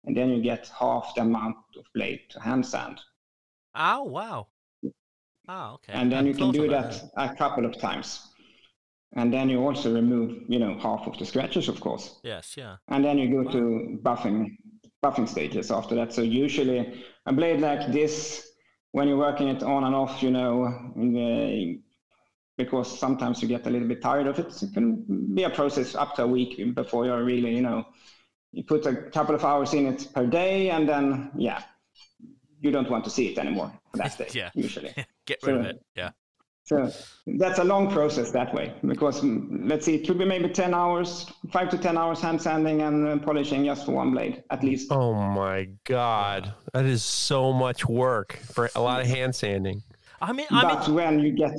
[0.06, 3.01] And then you get half the amount of blade to hand sand.
[3.74, 4.48] Oh wow.
[5.48, 5.93] Oh okay.
[5.93, 8.28] And then Hadn't you can do about that a couple of times.
[9.16, 12.18] And then you also remove, you know, half of the scratches, of course.
[12.24, 12.56] Yes.
[12.56, 12.76] Yeah.
[12.89, 14.56] and then you go to buffing
[15.05, 16.12] buffing stages after that.
[16.12, 18.51] So usually a blade like this,
[18.93, 21.81] when you're working it on and off, you know, in the,
[22.56, 25.94] because sometimes you get a little bit tired of it, it can be a process
[25.94, 27.85] up to a week before you're really, you know,
[28.55, 31.62] you put a couple of hours in it per day, and then yeah,
[32.60, 34.28] you don't want to see it anymore for that day.
[34.32, 34.51] Yeah.
[34.55, 34.94] usually.
[35.26, 35.85] Get rid of it.
[35.97, 36.10] Yeah.
[36.64, 36.90] So
[37.26, 40.72] that's a long process that way because mm, let's see, it could be maybe 10
[40.72, 44.64] hours, five to 10 hours hand sanding and uh, polishing just for one blade at
[44.64, 44.90] least.
[44.90, 49.82] Oh my god, that is so much work for a lot of hand sanding.
[50.22, 51.52] I mean, I mean, when you get,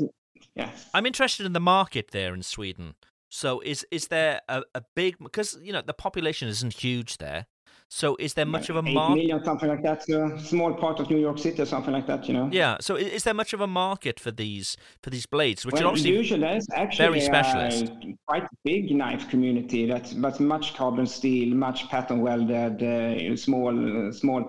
[0.56, 2.96] yeah, I'm interested in the market there in Sweden.
[3.30, 7.48] So is is there a, a big because you know the population isn't huge there.
[7.88, 9.16] So is there much of a market?
[9.16, 12.28] million, something like that, so small part of New York City or something like that,
[12.28, 12.50] you know.
[12.52, 12.78] Yeah.
[12.82, 15.88] So is there much of a market for these for these blades, which are well,
[15.90, 17.86] obviously usually there's actually very specialist?
[17.86, 24.08] a quite big knife community that's but much carbon steel, much pattern welded, uh, small,
[24.08, 24.42] uh, small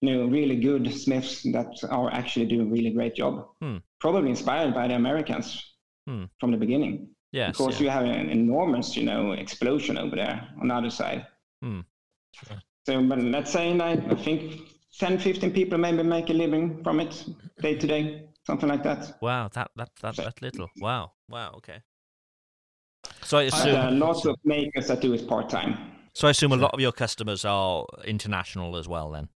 [0.00, 3.46] you know really good smiths that are actually doing really great job.
[3.60, 3.76] Hmm.
[4.00, 5.62] Probably inspired by the Americans
[6.08, 6.24] Hmm.
[6.38, 7.08] from the beginning.
[7.36, 7.84] Yes, because yeah.
[7.84, 11.26] you have an enormous, you know, explosion over there on the other side.
[11.60, 11.80] Hmm.
[12.86, 14.62] So, but let's say like, I think
[14.98, 17.24] 10, 15 people maybe make a living from it
[17.60, 19.18] day to day, something like that.
[19.20, 20.70] Wow, that that that that little.
[20.80, 21.52] Wow, wow.
[21.58, 21.82] Okay.
[23.22, 23.76] So I But, assume.
[23.76, 25.76] uh, lots of makers that do it part time.
[26.14, 29.10] So I assume a lot of your customers are international as well.
[29.10, 29.28] Then.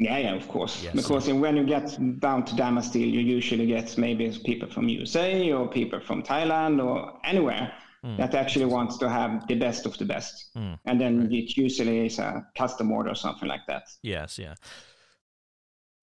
[0.00, 0.82] Yeah, yeah, of course.
[0.82, 0.94] Yes.
[0.94, 5.68] Because when you get down to Damasteel, you usually get maybe people from USA or
[5.68, 7.72] people from Thailand or anywhere
[8.04, 8.18] Hmm.
[8.18, 10.50] that actually wants to have the best of the best.
[10.54, 10.74] Hmm.
[10.84, 13.84] And then it usually is a custom order or something like that.
[14.02, 14.38] Yes.
[14.38, 14.54] Yeah.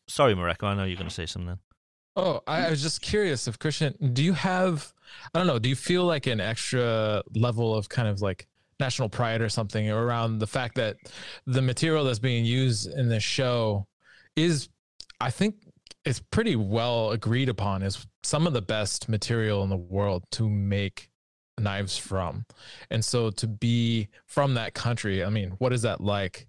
[0.07, 0.63] Sorry, Mareko.
[0.63, 1.59] I know you're going to say something.
[2.15, 4.93] Oh, I, I was just curious if Christian, do you have,
[5.33, 8.47] I don't know, do you feel like an extra level of kind of like
[8.81, 10.97] national pride or something around the fact that
[11.45, 13.87] the material that's being used in this show
[14.35, 14.67] is,
[15.21, 15.55] I think,
[16.03, 20.49] it's pretty well agreed upon is some of the best material in the world to
[20.49, 21.09] make
[21.59, 22.45] knives from.
[22.89, 26.47] And so to be from that country, I mean, what is that like?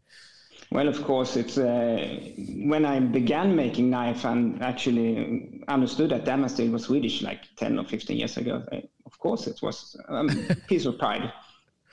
[0.70, 2.18] Well, of course, it's uh,
[2.64, 7.84] when I began making knife and actually understood that Damasteel was Swedish like 10 or
[7.84, 8.64] 15 years ago.
[8.72, 10.24] uh, Of course, it was a
[10.68, 11.30] piece of pride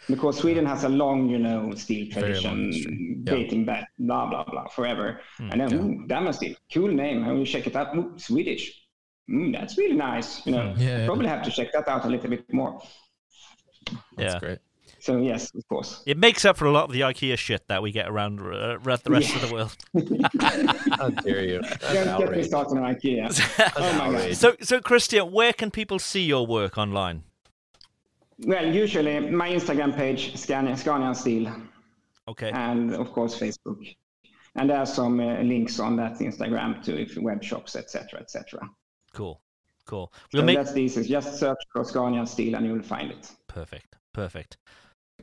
[0.09, 3.21] because Sweden has a long, you know, steel tradition history.
[3.25, 3.33] Yeah.
[3.33, 5.21] dating back, blah, blah, blah, forever.
[5.39, 5.77] Mm, and then, yeah.
[5.77, 7.23] ooh, Damasteel, cool name.
[7.23, 8.73] And you check it out, ooh, Swedish.
[9.29, 10.45] Mm, that's really nice.
[10.45, 11.05] You know, Hmm, Yeah, yeah.
[11.05, 12.81] probably have to check that out a little bit more.
[14.17, 14.39] That's yeah.
[14.39, 14.59] great.
[15.01, 16.03] So, yes, of course.
[16.05, 18.79] It makes up for a lot of the IKEA shit that we get around uh,
[18.83, 19.77] around the rest of the world.
[20.97, 21.61] How dare you?
[21.61, 23.73] That's Don't get me started on IKEA.
[23.77, 24.35] oh, my God.
[24.35, 27.23] So, so Christian, where can people see your work online?
[28.45, 31.51] Well, usually my Instagram page, Scania, Scania Steel,
[32.27, 32.51] Okay.
[32.51, 33.95] and of course Facebook.
[34.55, 38.69] And there are some uh, links on that Instagram to if web shops, etc., etc.
[39.13, 39.41] Cool.
[39.85, 40.11] Cool.
[40.13, 41.09] So We'll make that's the easiest.
[41.09, 43.31] Just search for Scania Steel and you will find it.
[43.47, 43.95] perfect.
[44.13, 44.57] Perfect.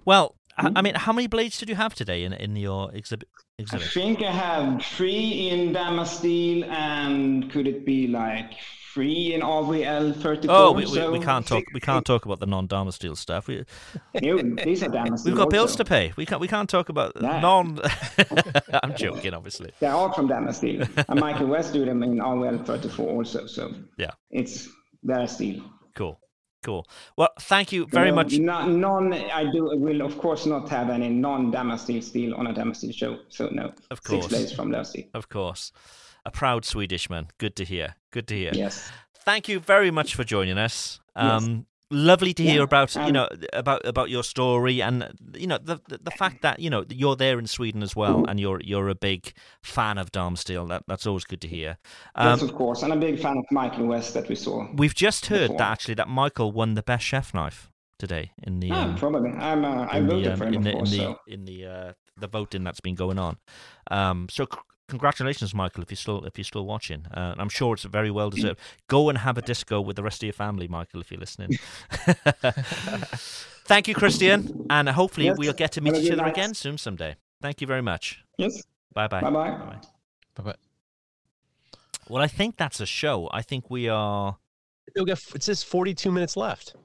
[0.04, 3.28] Well, I I mean, how many blades did you have today in in your exhibit?
[3.72, 8.52] I think I have three in Damasteel and could it be like
[8.96, 10.56] three in RWL 34?
[10.56, 11.64] Oh, we, we, so we can't talk.
[11.74, 13.46] We can't talk about the non-Damasteel stuff.
[13.46, 13.62] We,
[14.22, 15.84] Ew, these are Damas we've got bills also.
[15.84, 16.14] to pay.
[16.16, 16.40] We can't.
[16.40, 17.40] We can't talk about Nah.
[17.40, 17.78] non.
[18.82, 19.70] I'm joking, obviously.
[19.80, 20.88] They are all from Damasteel.
[21.10, 23.46] and Michael West do them in RWL 34 also.
[23.46, 24.12] So Yeah.
[24.30, 24.66] it's
[25.02, 25.62] their steel.
[25.94, 26.18] Cool.
[26.64, 26.86] Cool.
[27.18, 28.38] Well, thank you very No, much.
[28.38, 29.12] no- none.
[29.12, 33.18] I do will of course not have any non-Damasteel steel on a Damasteel show.
[33.28, 33.72] So no.
[33.90, 34.84] Of course, Six blades from their.
[35.12, 35.70] Of course.
[36.26, 37.28] A proud Swedish man.
[37.38, 37.94] Good to hear.
[38.12, 38.50] Good to hear.
[38.52, 38.90] Yes.
[39.24, 41.00] Thank you very much for joining us.
[41.16, 41.42] Yes.
[41.44, 45.46] Um, lovely to hear Yeah, about you um, know about about your story and you
[45.46, 48.40] know the, the the fact that you know you're there in Sweden as well and
[48.40, 49.32] you're you're a big
[49.62, 50.68] fan of Damasteel.
[50.68, 51.78] That that's always good to hear.
[52.18, 52.82] yes, Um, of course.
[52.82, 54.66] And a big fan of Michael West that we saw.
[54.74, 55.58] we've just heard before.
[55.58, 59.30] that actually that Michael won the best chef knife today in the Ah, um, probably.
[59.30, 59.64] I'm.
[59.64, 60.92] Uh, I the, voted um, for him, in the, course.
[60.92, 61.18] in the, so.
[61.28, 63.38] in the uh, the voting that's been going on.
[63.90, 67.06] Um, so c- congratulations, Michael, if you're still if you're still watching.
[67.06, 68.58] Uh, I'm sure it's very well deserved.
[68.88, 71.50] Go and have a disco with the rest of your family, Michael, if you're listening.
[73.66, 76.32] Thank you, Christian, and hopefully Yes, we'll get to meet have each other night.
[76.32, 77.16] again soon someday.
[77.42, 78.24] Thank you very much.
[78.38, 78.62] Yes.
[78.94, 79.20] Bye bye.
[79.20, 79.56] Bye bye.
[80.36, 80.54] Bye bye.
[82.08, 83.28] Well, I think that's a show.
[83.32, 84.36] I think we are.
[84.94, 86.76] You'll it says 42 minutes left.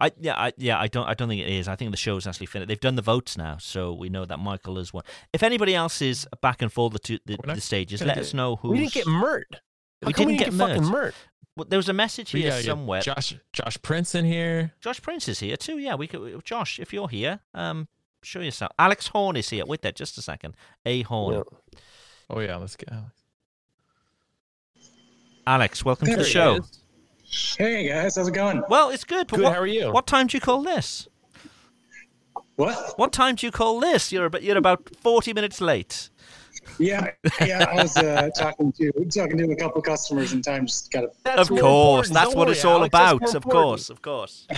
[0.00, 1.68] I yeah I yeah I don't I don't think it is.
[1.68, 2.68] I think the show's actually finished.
[2.68, 5.04] They've done the votes now, so we know that Michael has won.
[5.32, 8.56] If anybody else is back and forth the two the, the stages, let us know
[8.56, 8.70] who.
[8.70, 9.60] We didn't get Mert.
[10.04, 10.92] We didn't we get didn't get fucking Mert.
[10.92, 11.14] Mert?
[11.56, 13.00] Well, there was a message here gotta get somewhere.
[13.02, 14.72] Josh Josh Prince in here.
[14.80, 15.78] Josh Prince is here too.
[15.78, 16.42] Yeah, we could.
[16.44, 17.86] Josh, if you're here, um,
[18.22, 18.72] show yourself.
[18.78, 19.66] Alex Horn is here.
[19.66, 20.54] Wait there, just a second.
[20.86, 21.42] A Horn.
[22.30, 23.12] Oh yeah, let's get Alex.
[25.46, 26.56] Alex, welcome to the show.
[26.56, 26.79] is.
[27.30, 28.62] Hey guys, how's it going?
[28.68, 29.28] Well, it's good.
[29.28, 29.92] But Good, what, how are you?
[29.92, 31.08] What time do you call this?
[32.56, 32.98] What?
[32.98, 34.10] What time do you call this?
[34.10, 36.10] You're about you're about forty minutes late.
[36.78, 37.66] Yeah, yeah.
[37.70, 41.40] I was uh, talking to talking to a couple customers, and time just got to.
[41.40, 43.34] of course, that's what it's all about.
[43.34, 44.48] Of course, of course.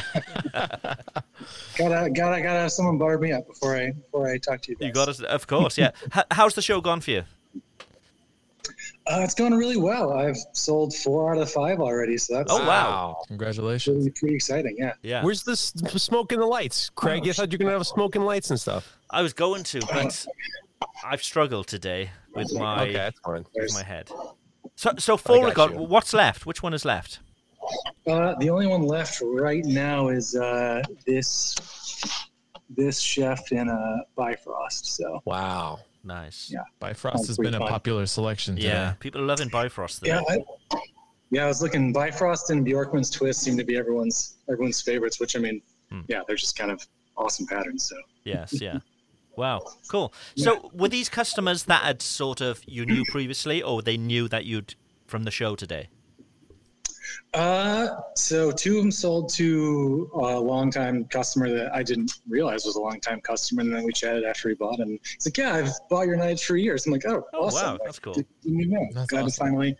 [1.76, 4.76] Gotta gotta gotta have someone bar me up before I before I talk to you.
[4.76, 4.86] Guys.
[4.86, 5.76] You got us, of course.
[5.76, 5.90] Yeah.
[6.30, 7.24] How's the show gone for you?
[9.06, 10.12] Uh, it's going really well.
[10.12, 13.22] I've sold four out of five already, so that's Oh, wow.
[13.26, 13.96] Congratulations.
[13.96, 14.76] Really pretty exciting.
[14.78, 14.92] Yeah.
[15.02, 15.24] Yeah.
[15.24, 15.72] Where's the s-
[16.02, 16.90] smoke and the lights?
[16.90, 18.96] Craig, you thought you're going to have smoke and lights and stuff.
[19.10, 20.26] I was going to, but
[21.04, 23.44] I've struggled today with my Okay, that's fine.
[23.54, 24.10] with my head.
[24.76, 25.88] So, so four got have gone.
[25.88, 26.46] What's left?
[26.46, 27.18] Which one is left?
[28.06, 31.54] Uh, the only one left right now is uh, this
[32.70, 34.86] this chef in a Bifrost.
[34.96, 35.80] So wow.
[36.04, 36.50] Nice.
[36.52, 36.60] Yeah.
[36.80, 37.68] Bifrost has pretty been a fun.
[37.68, 38.56] popular selection.
[38.56, 38.68] Today.
[38.68, 40.00] Yeah, people are loving Bifrost.
[40.00, 40.08] Though.
[40.08, 40.38] Yeah, I,
[41.30, 41.44] yeah.
[41.44, 41.92] I was looking.
[41.92, 45.20] Bifrost and Björkman's twist seem to be everyone's everyone's favorites.
[45.20, 46.00] Which I mean, hmm.
[46.08, 46.84] yeah, they're just kind of
[47.16, 47.88] awesome patterns.
[47.88, 48.78] So Yes, yeah.
[49.34, 50.12] Wow, cool.
[50.36, 54.44] So, were these customers that had sort of you knew previously, or they knew that
[54.44, 54.74] you'd
[55.06, 55.88] from the show today?
[57.34, 62.76] Uh, so two of them sold to a longtime customer that I didn't realize was
[62.76, 65.70] a longtime customer, and then we chatted after he bought, and he's like, "Yeah, I've
[65.88, 67.76] bought your knives for years." I'm like, "Oh, Oh, awesome!
[67.76, 68.14] wow, that's cool.
[68.14, 68.28] Didn't
[68.60, 68.86] even know.
[68.92, 69.76] That's Glad to finally,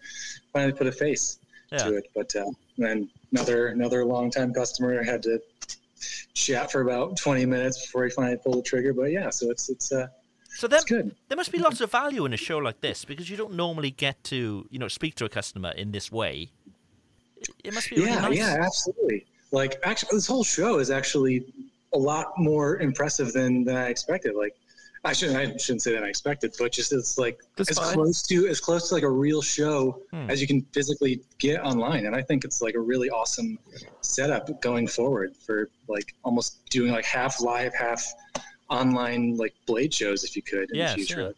[0.53, 1.39] finally put a face
[1.71, 1.85] Yeah.
[1.85, 2.05] to it.
[2.15, 2.45] But uh,
[2.79, 5.39] then another another longtime customer had to
[6.35, 8.93] chat for about 20 minutes before he finally pulled the trigger.
[8.95, 10.07] But yeah, so it's it's uh,
[10.59, 11.15] So then, good.
[11.29, 13.91] there must be lots of value in a show like this because you don't normally
[13.91, 16.51] get to, you know, speak to a customer in this way.
[17.65, 18.37] It must be really yeah, nice.
[18.39, 19.27] yeah, absolutely.
[19.51, 21.45] Like actually, this whole show is actually
[21.93, 24.35] a lot more impressive than than I expected.
[24.35, 24.57] Like,
[25.05, 27.95] I shouldn't I shouldn't say that I expected, but just it's like That's as fine.
[27.95, 30.31] close to as close to like a real show Hmm.
[30.31, 33.59] as you can physically get online, and I think it's like a really awesome
[34.01, 38.03] setup going forward for like almost doing like half live, half
[38.71, 41.21] online like blade shows if you could in Yes, the future.
[41.23, 41.33] yeah.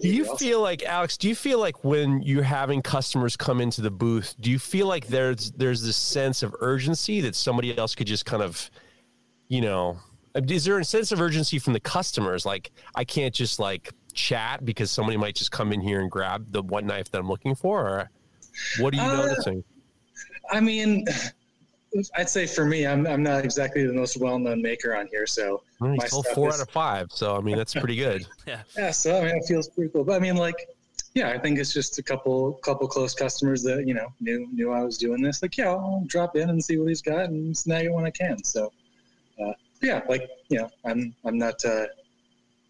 [0.00, 0.36] Do you awesome.
[0.36, 1.16] feel like Alex?
[1.16, 4.86] Do you feel like when you're having customers come into the booth, do you feel
[4.86, 8.70] like there's there's this sense of urgency that somebody else could just kind of,
[9.48, 9.98] you know,
[10.34, 12.46] is there a sense of urgency from the customers?
[12.46, 16.50] Like I can't just like chat because somebody might just come in here and grab
[16.50, 18.10] the one knife that I'm looking for, or
[18.80, 19.64] what are you Uh, noticing?
[20.50, 21.04] I mean,
[22.16, 25.62] I'd say for me, I'm I'm not exactly the most well-known maker on here, so
[25.80, 28.26] Well, my sold stuff four is- out of five, so I mean that's pretty good.
[28.46, 28.60] yeah.
[28.76, 30.04] Yeah, so I mean, it feels pretty cool.
[30.04, 30.68] But I mean, like,
[31.14, 34.70] yeah, I think it's just a couple couple close customers that you know knew knew
[34.72, 35.42] I was doing this.
[35.42, 38.10] Like, yeah, I'll drop in and see what he's got and snag it when I
[38.10, 38.42] can.
[38.44, 38.70] So,
[39.42, 39.52] uh,
[39.82, 41.86] yeah, like you know, I'm I'm not uh,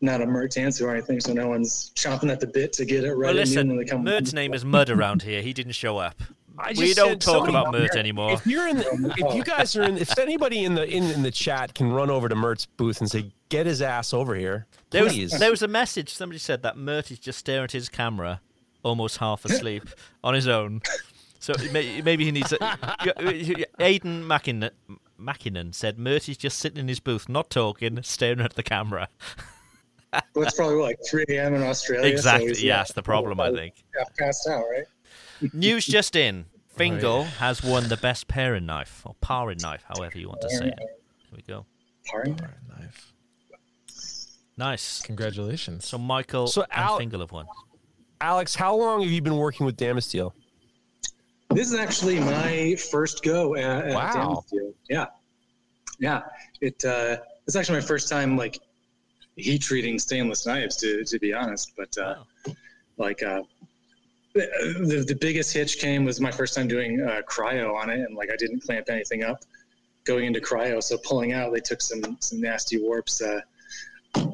[0.00, 3.02] not a Mert Tansu or anything, so no one's chomping at the bit to get
[3.02, 3.26] it right.
[3.26, 4.04] Well, listen, when they come.
[4.04, 5.42] Mert's name is Mud around here.
[5.42, 6.22] He didn't show up.
[6.59, 8.32] I we just don't said talk about Mert anymore.
[8.32, 11.22] If you're in, the, if you guys are in, if anybody in the in, in
[11.22, 14.66] the chat can run over to Mert's booth and say, "Get his ass over here,"
[14.90, 16.12] There was, there was a message.
[16.12, 18.40] Somebody said that Mert is just staring at his camera,
[18.82, 19.85] almost half asleep
[20.24, 20.82] on his own.
[21.39, 22.52] So may- maybe he needs.
[22.52, 24.70] A, Aiden Mackinnon,
[25.16, 29.09] Mackinnon said Mert is just sitting in his booth, not talking, staring at the camera.
[30.35, 31.55] Well, it's probably like 3 a.m.
[31.55, 32.10] in Australia.
[32.10, 32.48] exactly.
[32.48, 33.74] he's, yeah, that's the problem, I think.
[33.97, 34.85] half passed out, right?
[35.52, 36.47] News just in.
[36.77, 37.28] Fingal Oh, yeah.
[37.31, 40.78] has won the best paring knife, or paring knife, however you want to say it.
[40.78, 40.89] Here
[41.35, 41.66] we go.
[42.06, 42.36] Paring
[42.69, 43.12] knife.
[44.56, 45.02] Nice.
[45.02, 45.86] Congratulations.
[45.86, 47.47] So Michael So and Fingal have won.
[48.20, 50.32] Alex, how long have you been working with Damasteel?
[51.51, 54.44] This is actually my first go at, at Wow.
[54.52, 54.73] Damasteel.
[54.89, 55.06] Yeah,
[55.98, 56.23] yeah.
[56.60, 57.16] It uh,
[57.47, 58.59] it's actually my first time like
[59.36, 61.73] heat treating stainless knives, to to be honest.
[61.77, 62.16] But uh,
[62.98, 63.43] like uh,
[64.39, 68.16] the, the biggest hitch came was my first time doing uh, cryo on it, and
[68.16, 69.44] like I didn't clamp anything up
[70.05, 70.82] going into cryo.
[70.82, 73.40] So pulling out, they took some some nasty warps, uh,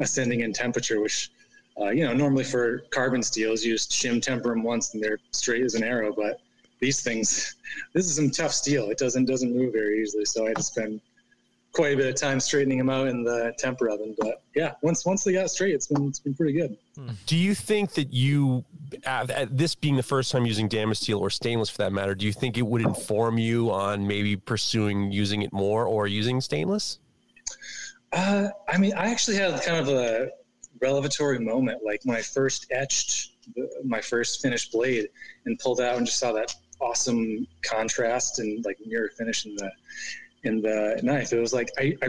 [0.01, 1.31] ascending in temperature, which.
[1.77, 5.19] Uh, you know, normally for carbon steels, you just shim temper them once and they're
[5.33, 6.15] straight as an arrow.
[6.15, 6.41] But
[6.79, 7.57] these things,
[7.95, 8.91] this is some tough steel.
[8.91, 10.25] It doesn't doesn't move very easily.
[10.25, 11.01] So I had to spend
[11.75, 14.15] quite a bit of time straightening them out in the temper oven.
[14.19, 16.77] But yeah, once once they got straight, it's been it's been pretty good.
[17.27, 18.65] Do you think that you,
[19.05, 22.25] uh, at this being the first time using Damasteel or stainless for that matter, do
[22.25, 26.99] you think it would inform you on maybe pursuing using it more or using stainless?
[28.13, 30.31] Uh, I mean, I actually had kind of a
[30.81, 35.09] revelatory moment, like when I first etched the, my first finished blade
[35.47, 39.71] and pulled out and just saw that awesome contrast and like mirror finish in the
[40.45, 41.33] in the knife.
[41.33, 42.09] It was like I, I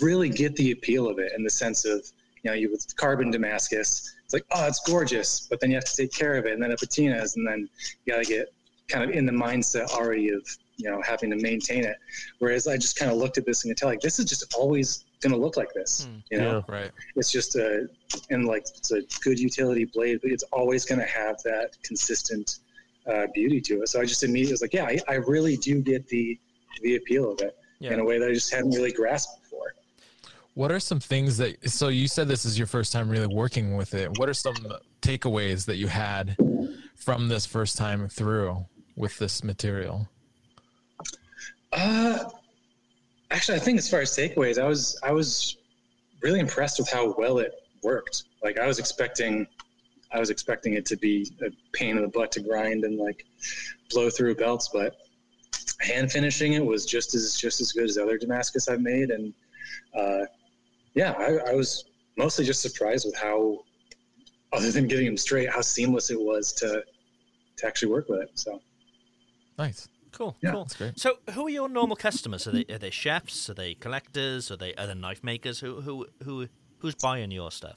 [0.00, 2.04] really get the appeal of it in the sense of
[2.42, 4.14] you know you with carbon Damascus.
[4.24, 6.62] It's like oh, it's gorgeous, but then you have to take care of it, and
[6.62, 7.68] then it patinas, and then
[8.04, 8.52] you got to get
[8.88, 10.42] kind of in the mindset already of
[10.76, 11.96] you know having to maintain it.
[12.38, 14.54] Whereas I just kind of looked at this and could tell like this is just
[14.54, 16.08] always going to look like this.
[16.30, 16.90] You know, Yeah, right.
[17.16, 17.88] it's just a
[18.30, 22.58] and like it's a good utility blade, but it's always going to have that consistent
[23.10, 23.88] uh, beauty to it.
[23.88, 26.38] So I just immediately was like, yeah, I, I really do get the
[26.82, 29.74] the appeal of it in a way that I just hadn't really grasped before.
[30.54, 31.70] What are some things that?
[31.70, 34.18] So you said this is your first time really working with it.
[34.18, 34.56] What are some
[35.02, 36.36] takeaways that you had
[36.96, 38.66] from this first time through
[38.96, 40.08] with this material?
[41.72, 42.24] Uh,
[43.30, 45.56] actually, I think as far as takeaways, I was I was
[46.22, 48.24] really impressed with how well it worked.
[48.42, 49.46] Like I was expecting,
[50.12, 53.24] I was expecting it to be a pain in the butt to grind and like
[53.90, 54.96] blow through belts, but
[55.80, 59.32] hand finishing it was just as just as good as other Damascus I've made, and
[59.94, 60.24] uh,
[60.94, 61.84] yeah, I, I was
[62.16, 63.58] mostly just surprised with how
[64.52, 66.82] other than getting them straight, how seamless it was to
[67.58, 68.30] to actually work with it.
[68.34, 68.60] So
[69.58, 69.88] nice.
[70.10, 70.52] Cool, Yeah.
[70.52, 70.64] cool.
[70.64, 70.98] That's great.
[70.98, 72.46] So, who are your normal customers?
[72.48, 73.50] Are they are they chefs?
[73.50, 74.50] Are they collectors?
[74.50, 75.60] Are they other knife makers?
[75.60, 76.48] Who who who
[76.78, 77.76] who's buying your stuff?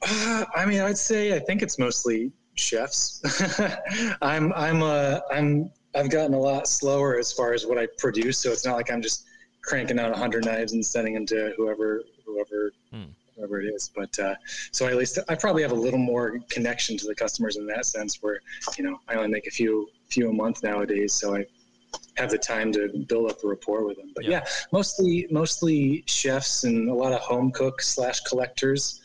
[0.00, 3.20] Uh, I mean, I'd say I think it's mostly chefs.
[4.22, 8.38] I'm I'm uh I'm I've gotten a lot slower as far as what I produce,
[8.38, 9.24] so it's not like I'm just
[9.62, 13.04] cranking out 100 knives and sending them to whoever whoever Hmm.
[13.36, 13.90] whoever it is.
[13.94, 14.34] But uh,
[14.72, 17.86] so at least I probably have a little more connection to the customers in that
[17.86, 18.40] sense, where
[18.76, 21.44] you know I only make a few few a month nowadays, so I
[22.16, 24.12] have the time to build up a rapport with them.
[24.14, 24.30] But Yeah.
[24.30, 29.00] yeah, mostly mostly chefs and a lot of home cooks slash collectors.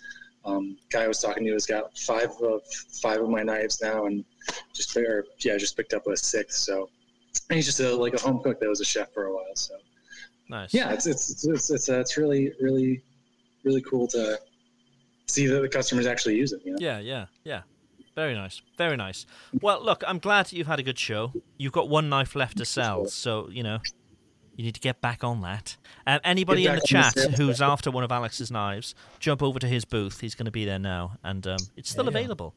[0.45, 2.61] Um, guy I was talking to has got five of
[3.01, 4.25] five of my knives now, and
[4.73, 6.59] just or, yeah, just picked up a sixth.
[6.59, 6.89] So
[7.49, 9.55] and he's just a, like a home cook that was a chef for a while.
[9.55, 9.75] So
[10.49, 10.73] Nice.
[10.73, 13.01] yeah, it's it's it's it's, it's, uh, it's really really
[13.63, 14.37] really cool to
[15.27, 16.61] see that the customers actually use it.
[16.65, 16.77] You know?
[16.79, 17.61] Yeah, yeah, yeah.
[18.15, 18.61] Very nice.
[18.77, 19.25] Very nice.
[19.61, 21.33] Well, look, I'm glad you've had a good show.
[21.57, 23.79] You've got one knife left to sell, so you know
[24.55, 25.77] you need to get back on that.
[26.05, 29.59] And anybody in the on the chat who's after one of Alex's knives, jump over
[29.59, 30.19] to his booth.
[30.21, 32.09] He's going to be there now, and um, it's still Yeah.
[32.09, 32.53] available.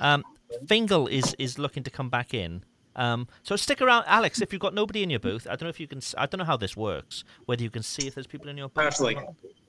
[0.00, 0.24] Um,
[0.66, 2.64] Fingal is is looking to come back in.
[2.94, 4.40] Um, so stick around, Alex.
[4.40, 6.00] If you've got nobody in your booth, I don't know if you can.
[6.16, 7.24] I don't know how this works.
[7.44, 8.78] Whether you can see if there's people in your booth.
[8.78, 9.18] I have to like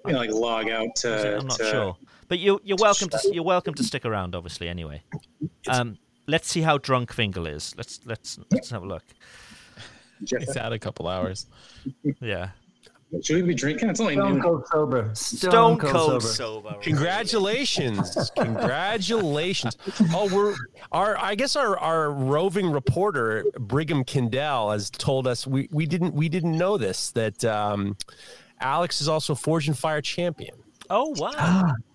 [0.06, 1.38] you know like log out to.
[1.40, 1.98] I'm not to- sure,
[2.30, 4.34] but you you're welcome to you're welcome to stick around.
[4.36, 5.04] Obviously, anyway.
[5.68, 5.98] Um,
[6.28, 7.74] let's see how drunk Fingal is.
[7.76, 9.04] Let's let's let's have a look.
[10.20, 11.48] He's had a couple hours.
[12.22, 12.50] Yeah.
[13.24, 13.90] Should we be drinking?
[13.90, 14.42] It's only Stone noon.
[14.42, 15.10] cold sober.
[15.14, 16.76] Stone cold sober.
[16.82, 18.32] Congratulations.
[18.36, 19.78] Congratulations.
[20.14, 20.56] Oh, we're
[20.92, 26.14] our I guess our, our roving reporter Brigham Kindell has told us we, we didn't
[26.16, 27.96] we didn't know this that um,
[28.60, 30.56] Alex is also Forged in Fire champion.
[30.90, 31.74] Oh wow.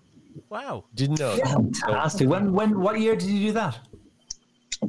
[0.49, 0.85] Wow.
[0.95, 1.35] Didn't know.
[1.35, 1.45] that.
[1.47, 2.27] Fantastic.
[2.27, 3.79] When when what year did you do that?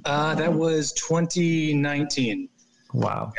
[0.05, 2.49] Uh, that was 2019.
[2.95, 3.33] Wow.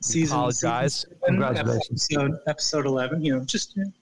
[0.00, 0.36] Season.
[0.36, 0.94] Apologize.
[1.00, 2.06] season Congratulations.
[2.12, 3.24] Episode, episode 11.
[3.24, 3.92] You know, just you know,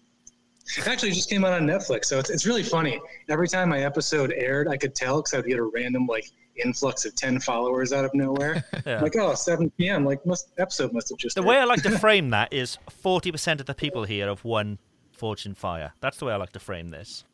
[0.76, 3.01] it actually just came out on Netflix, so it's, it's really funny.
[3.28, 6.26] Every time my episode aired, I could tell because I'd get a random like
[6.57, 8.65] influx of 10 followers out of nowhere.
[8.86, 9.01] Yeah.
[9.01, 10.05] Like, oh, 7 p.m.
[10.05, 11.35] Like, must episode must have just.
[11.35, 11.49] The aired.
[11.49, 14.78] way I like to frame that is 40% of the people here have won
[15.10, 15.93] Forged in Fire.
[16.01, 17.25] That's the way I like to frame this.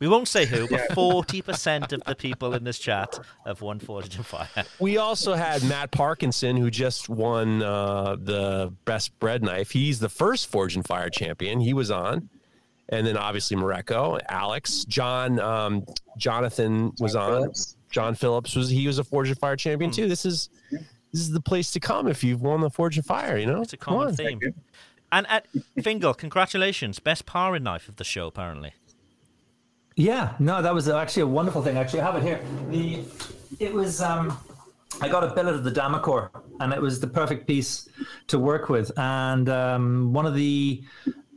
[0.00, 0.86] We won't say who, but Yeah.
[0.94, 4.48] 40% of the people in this chat have won Forged in Fire.
[4.78, 9.70] We also had Matt Parkinson, who just won uh, the best bread knife.
[9.70, 11.60] He's the first Forged in Fire champion.
[11.60, 12.30] He was on,
[12.88, 15.84] and then obviously Mareko, Alex, John, um,
[16.16, 17.52] Jonathan was on.
[17.90, 20.08] John Phillips was he was a Forged in Fire champion too.
[20.08, 23.36] This is this is the place to come if you've won the Forged in Fire.
[23.36, 24.40] You know, It's a common theme.
[25.12, 25.46] And at
[25.82, 27.00] Fingal, congratulations.
[27.00, 28.74] Best paring knife of the show, apparently.
[30.00, 31.76] Yeah, no, that was actually a wonderful thing.
[31.76, 32.40] Actually, I have it here.
[32.70, 33.04] The
[33.58, 34.38] it was um,
[35.02, 37.86] I got a billet of the Damacore, and it was the perfect piece
[38.28, 38.90] to work with.
[38.98, 40.82] And um, one of the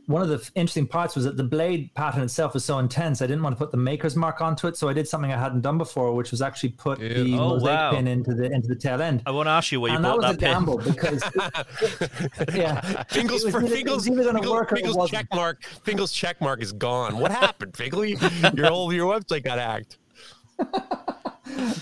[0.06, 3.22] one of the interesting parts was that the blade pattern itself was so intense.
[3.22, 5.38] I didn't want to put the maker's mark onto it, so I did something I
[5.38, 7.90] hadn't done before, which was actually put the Oh, mosaic wow.
[7.92, 9.22] pin into the into the tail end.
[9.24, 10.50] I want to ask you where you and that bought was that, a pin.
[10.52, 11.22] gamble because
[12.54, 15.62] yeah, Fingal's It was either- it Fingal's, was either work Fingal's check mark.
[15.84, 17.16] Fingal's check mark is gone.
[17.18, 18.04] What happened, Fingal?
[18.04, 19.96] Your whole your website got hacked.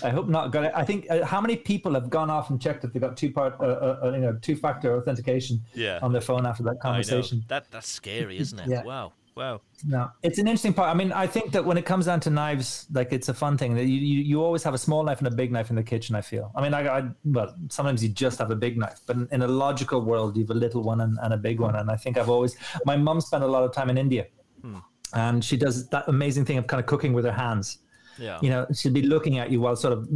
[0.03, 0.51] I hope not.
[0.51, 0.71] Got it.
[0.75, 3.31] I think uh, how many people have gone off and checked if they got two
[3.31, 5.99] part, uh, uh, uh, you know, two factor authentication Yeah.
[6.01, 7.43] on their phone after that conversation.
[7.47, 8.67] That That's scary, isn't it?
[8.67, 8.83] Yeah.
[8.83, 9.13] Wow.
[9.35, 9.61] Wow.
[9.83, 10.89] No, it's an interesting part.
[10.89, 13.57] I mean, I think that when it comes down to knives, like it's a fun
[13.57, 15.75] thing that you, you, you always have a small knife and a big knife in
[15.75, 16.13] the kitchen.
[16.15, 16.51] I feel.
[16.55, 19.41] I mean, I, I well, sometimes you just have a big knife, but in, in
[19.41, 21.75] a logical world, you have a little one and, and a big one.
[21.75, 22.55] And I think I've always.
[22.85, 24.27] My mum spent a lot of time in India,
[24.61, 24.77] Hmm.
[25.13, 27.79] and she does that amazing thing of kind of cooking with her hands.
[28.17, 28.39] Yeah.
[28.41, 30.07] You know, she'll be looking at you while sort of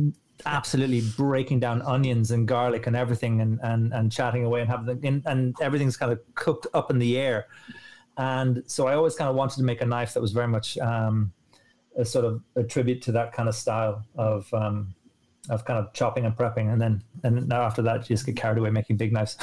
[0.46, 5.06] absolutely breaking down onions and garlic and everything and, and, and chatting away and having
[5.06, 7.48] and, and everything's kind of cooked up in the air.
[8.18, 10.78] And so I always kind of wanted to make a knife that was very much
[10.80, 11.32] um,
[11.98, 14.94] a sort of a tribute to that kind of style of um,
[15.50, 16.72] of kind of chopping and prepping.
[16.72, 19.38] And then and now after that, you just get carried away making big knives.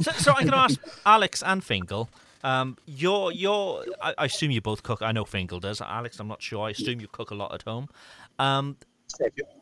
[0.00, 2.08] so, so I can ask Alex and Fingal.
[2.42, 5.02] Um, you're, you're, I, I assume you both cook.
[5.02, 5.80] I know Fingal does.
[5.80, 6.66] Alex, I'm not sure.
[6.66, 7.88] I assume you cook a lot at home.
[8.38, 8.76] Um,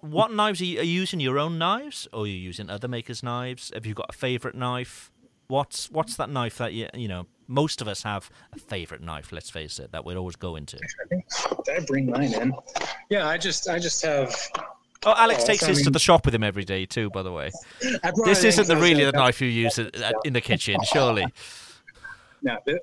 [0.01, 1.21] what knives are you, are you using?
[1.21, 3.71] Your own knives, or are you using other makers' knives?
[3.75, 5.11] Have you got a favorite knife?
[5.49, 7.27] What's what's that knife that you you know?
[7.49, 9.33] Most of us have a favorite knife.
[9.33, 10.79] Let's face it, that we'd always go into.
[11.11, 12.53] Did I bring mine in?
[13.09, 14.33] Yeah, I just I just have.
[15.05, 17.11] Oh, Alex Oh, takes I his to the shop with him every day too.
[17.11, 17.51] By the way,
[18.25, 19.81] this isn't the really the knife you use
[20.25, 21.27] in the kitchen, surely.
[22.43, 22.79] No, th-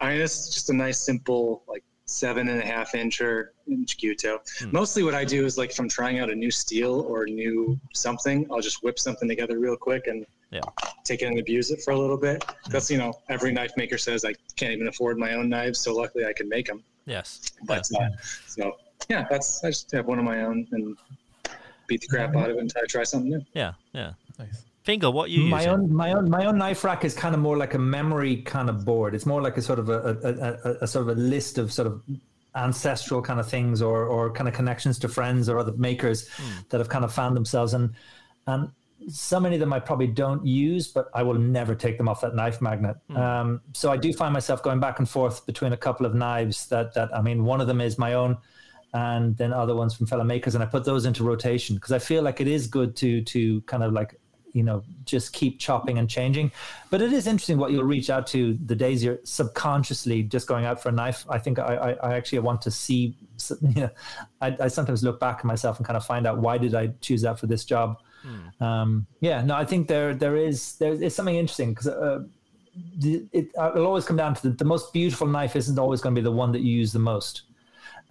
[0.00, 4.40] I mean, is just a nice, simple, like seven and a half incher in Chiquito.
[4.70, 7.78] Mostly what I do is like if I'm trying out a new steel or new
[7.94, 10.60] something, I'll just whip something together real quick and yeah.
[11.04, 12.44] take it and abuse it for a little bit.
[12.64, 15.78] Because, you know, every knife maker says I can't even afford my own knives.
[15.80, 16.82] So luckily I can make them.
[17.06, 17.52] Yes.
[17.64, 18.08] But uh,
[18.46, 18.76] so
[19.08, 20.96] yeah, that's, I just have one of my own and
[21.86, 23.42] beat the crap out of it until I try something new.
[23.54, 23.72] Yeah.
[23.92, 24.12] Yeah.
[24.38, 24.64] Nice.
[24.82, 25.72] Fingal, what you my using?
[25.72, 28.68] own my own my own knife rack is kind of more like a memory kind
[28.68, 29.14] of board.
[29.14, 31.72] It's more like a sort of a, a, a, a sort of a list of
[31.72, 32.02] sort of
[32.56, 36.28] ancestral kind of things or or kind of connections to friends or other makers
[36.70, 37.94] that have kind of found themselves and
[38.46, 38.70] and
[39.08, 42.20] so many of them I probably don't use, but I will never take them off
[42.20, 42.96] that knife magnet.
[43.16, 46.66] Um, so I do find myself going back and forth between a couple of knives
[46.68, 48.36] that that I mean, one of them is my own,
[48.94, 51.98] and then other ones from fellow makers, and I put those into rotation because I
[51.98, 54.20] feel like it is good to to kind of like
[54.52, 56.50] you know just keep chopping and changing.
[56.90, 60.64] But it is interesting what you'll reach out to the days you're subconsciously just going
[60.64, 61.24] out for a knife.
[61.28, 63.16] I think I, I, I actually want to see.
[63.60, 63.90] You know,
[64.40, 66.92] I, I sometimes look back at myself and kind of find out why did I
[67.00, 67.98] choose that for this job.
[68.60, 72.20] Um, yeah, no, I think there there is there is something interesting because uh,
[73.02, 76.20] it it'll always come down to the, the most beautiful knife isn't always going to
[76.20, 77.42] be the one that you use the most.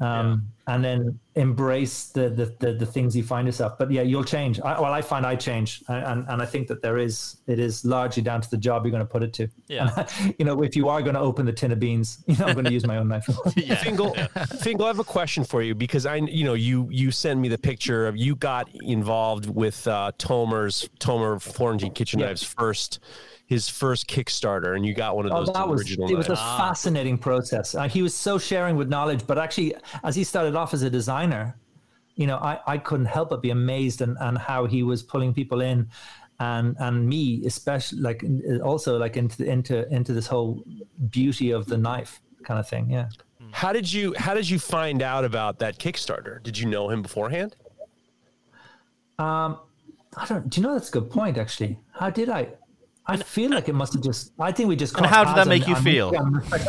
[0.02, 3.78] Um, and then embrace the, the, the the things you find yourself.
[3.78, 4.60] But yeah, you'll change.
[4.62, 7.84] I, well, I find I change, and and I think that there is it is
[7.84, 9.48] largely down to the job you're going to put it to.
[9.68, 9.90] Yeah.
[9.98, 12.46] And, you know, if you are going to open the tin of beans, you know,
[12.46, 13.26] I'm going to use my own knife.
[13.84, 14.16] Fingal,
[14.60, 17.48] Fingal, I have a question for you because I, you know, you you send me
[17.48, 22.28] the picture of you got involved with uh, Tomer's Tomer Florentine Kitchen Yeah.
[22.28, 23.00] Knives first,
[23.52, 26.28] his first Kickstarter, and you got one of those Oh, that was original it was
[26.28, 26.58] a knives.
[26.58, 27.76] fascinating process.
[27.76, 30.90] Uh, he was so sharing with knowledge, but actually, as he started off as a
[30.90, 31.44] designer,
[32.16, 35.34] you know, I, I couldn't help but be amazed and and how he was pulling
[35.34, 35.90] people in,
[36.40, 38.24] and and me especially like
[38.64, 40.64] also like into into into this whole
[41.10, 42.90] beauty of the knife kind of thing.
[42.90, 43.10] Yeah.
[43.52, 46.42] How did you How did you find out about that Kickstarter?
[46.42, 47.58] Did you know him beforehand?
[49.20, 49.60] Um,
[50.16, 50.50] I don't.
[50.50, 51.38] Do you know that's a good point?
[51.38, 52.48] Actually, how did I?
[53.08, 54.32] I feel like it must have just.
[54.40, 54.96] I think we just.
[54.96, 56.14] And how did that paths make you and- feel?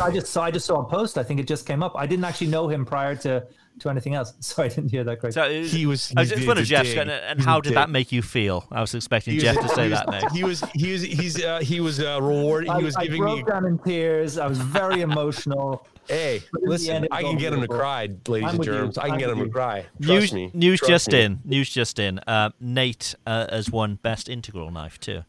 [0.01, 0.43] I just saw.
[0.43, 1.17] I just saw a post.
[1.17, 1.93] I think it just came up.
[1.95, 3.45] I didn't actually know him prior to
[3.79, 4.33] to anything else.
[4.39, 5.19] Sorry, I didn't hear that.
[5.19, 5.33] Great.
[5.33, 7.73] So, uh, He was- I was just was wondering, a Jeff, and, and how did
[7.75, 8.65] that make you feel?
[8.71, 10.33] I was expecting He Jeff to say he that was- next.
[10.35, 12.67] He was he was he's uh, he was uh, reward.
[12.67, 13.43] I, He was I giving broke me.
[13.51, 14.37] down in tears.
[14.37, 15.87] I was very emotional.
[16.07, 18.59] Hey, But in the listen, end, I can get him to cry, ladies I'm and
[18.59, 18.73] with you.
[18.73, 18.97] germs.
[18.97, 19.85] I can I'm get with him to cry.
[20.01, 20.51] Trust News, me.
[20.53, 21.21] news Trust just me.
[21.21, 21.39] in.
[21.45, 22.19] News just in.
[22.27, 25.21] Uh, Nate uh, has won best integral knife too.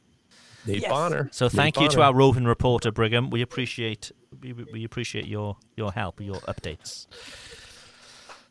[0.67, 0.91] Nate Yes.
[0.91, 1.29] Bonner.
[1.33, 3.31] So Nate thank you to our roving reporter Brigham.
[3.31, 7.07] We appreciate we, we appreciate your your help, your updates.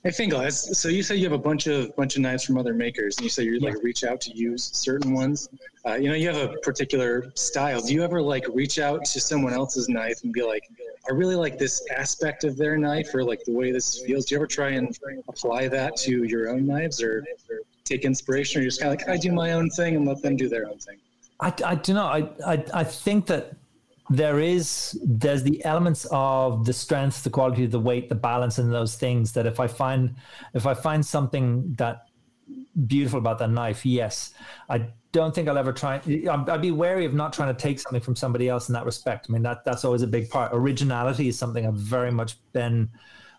[0.03, 2.73] Hey Fingal, so you say you have a bunch of bunch of knives from other
[2.73, 5.47] makers, and you say you like reach out to use certain ones.
[5.85, 7.79] Uh, you know, you have a particular style.
[7.79, 10.69] Do you ever like reach out to someone else's knife and be like,
[11.09, 14.25] "I really like this aspect of their knife," or like the way this feels?
[14.25, 14.93] Do you ever try and
[15.29, 17.23] apply that to your own knives, or
[17.85, 20.21] take inspiration, or you're just kind of like, "I do my own thing and let
[20.21, 20.97] them do their own thing"?
[21.43, 22.05] I, I do know.
[22.05, 23.55] I, I I think that
[24.09, 28.71] there is there's the elements of the strength, the quality, the weight, the balance, and
[28.71, 30.15] those things that if I find
[30.53, 32.05] if I find something that
[32.87, 34.33] beautiful about that knife, yes,
[34.69, 36.01] I don't think I'll ever try.
[36.29, 39.27] I'd be wary of not trying to take something from somebody else in that respect.
[39.29, 40.51] I mean that that's always a big part.
[40.53, 42.89] Originality is something I've very much been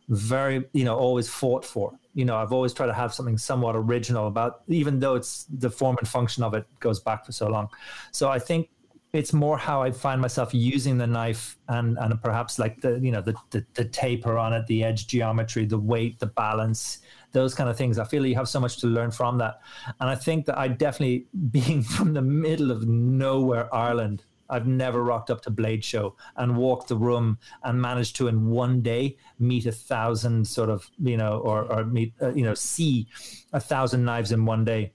[0.09, 3.77] very you know always fought for you know i've always tried to have something somewhat
[3.77, 7.49] original about even though it's the form and function of it goes back for so
[7.49, 7.69] long.
[8.13, 8.71] So i think
[9.13, 13.13] it's more how i find myself using the knife and and perhaps like the you
[13.13, 16.99] know the the, the taper on it the edge geometry the weight the balance
[17.35, 17.99] those kind of things.
[17.99, 19.61] I feel you have so much to learn from that.
[20.01, 25.03] And i think that i definitely being from the middle of nowhere ireland I've never
[25.03, 29.17] rocked up to Blade Show and walked the room and managed to in one day
[29.39, 33.09] meet a thousand sort of you know or or meet uh, you know see
[33.53, 34.93] a thousand knives in one day.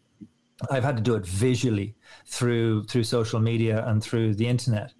[0.69, 1.95] I've had to do it visually
[2.26, 4.94] through through social media and through the internet.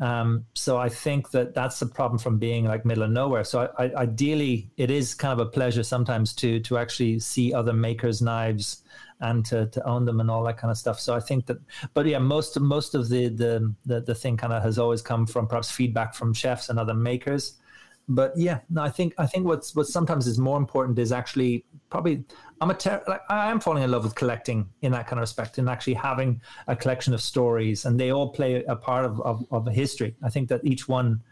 [0.00, 3.44] Um, so I think that that's the problem from being like middle of nowhere.
[3.44, 7.52] So I, I, ideally, it is kind of a pleasure sometimes to to actually see
[7.52, 8.82] other makers' knives
[9.20, 11.00] and to, to own them and all that kind of stuff.
[11.00, 11.58] So I think that,
[11.94, 15.26] but yeah, most most of the the the, the thing kind of has always come
[15.26, 17.58] from perhaps feedback from chefs and other makers.
[18.06, 21.64] But yeah, no, I think I think what's what sometimes is more important is actually
[21.88, 22.24] probably
[22.60, 25.22] I'm a ter- like I am falling in love with collecting in that kind of
[25.22, 29.20] respect and actually having a collection of stories and they all play a part of
[29.22, 30.14] of, of history.
[30.22, 31.22] I think that each one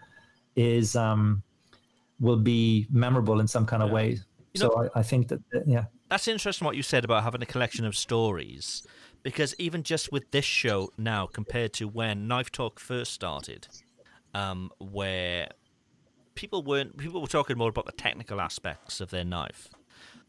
[0.56, 1.42] is um
[2.20, 4.10] will be memorable in some kind of way.
[4.54, 5.84] You so know- I, I think that yeah.
[6.12, 8.86] That's interesting what you said about having a collection of stories,
[9.22, 13.66] because even just with this show now compared to when Knife Talk first started,
[14.34, 15.48] um, where
[16.34, 19.70] people weren't people were talking more about the technical aspects of their knife,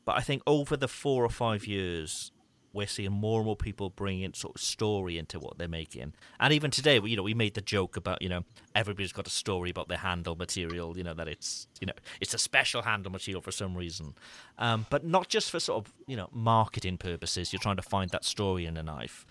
[0.06, 2.32] but I think over the four or five years,
[2.74, 6.14] we're seeing more and more people bringing sort of story into what they're making.
[6.40, 8.44] And even today, you know, we made the joke about you know
[8.76, 10.98] everybody's got a story about their handle material.
[10.98, 14.16] You know that it's you know it's a special handle material for some reason,
[14.58, 17.54] um, but not just for sort of you know marketing purposes.
[17.54, 19.26] You're trying to find that story in a knife,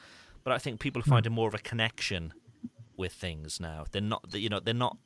[0.44, 2.32] but I think people are finding more of a connection
[2.96, 3.84] with things now.
[3.90, 4.96] They're not, you know, they're not.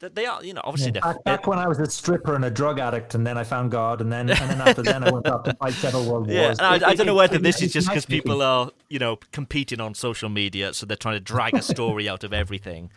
[0.00, 2.34] They they are, you know, obviously Yeah, they're, back, back when I was a stripper
[2.34, 5.02] and a drug addict, and then I found God, and then and then after then
[5.02, 6.58] I went off to fight several world Yeah, wars.
[6.58, 9.80] and I, I don't know whether this is just because people are, you know, competing
[9.80, 12.90] on social media, so they're trying to drag a story out of everything.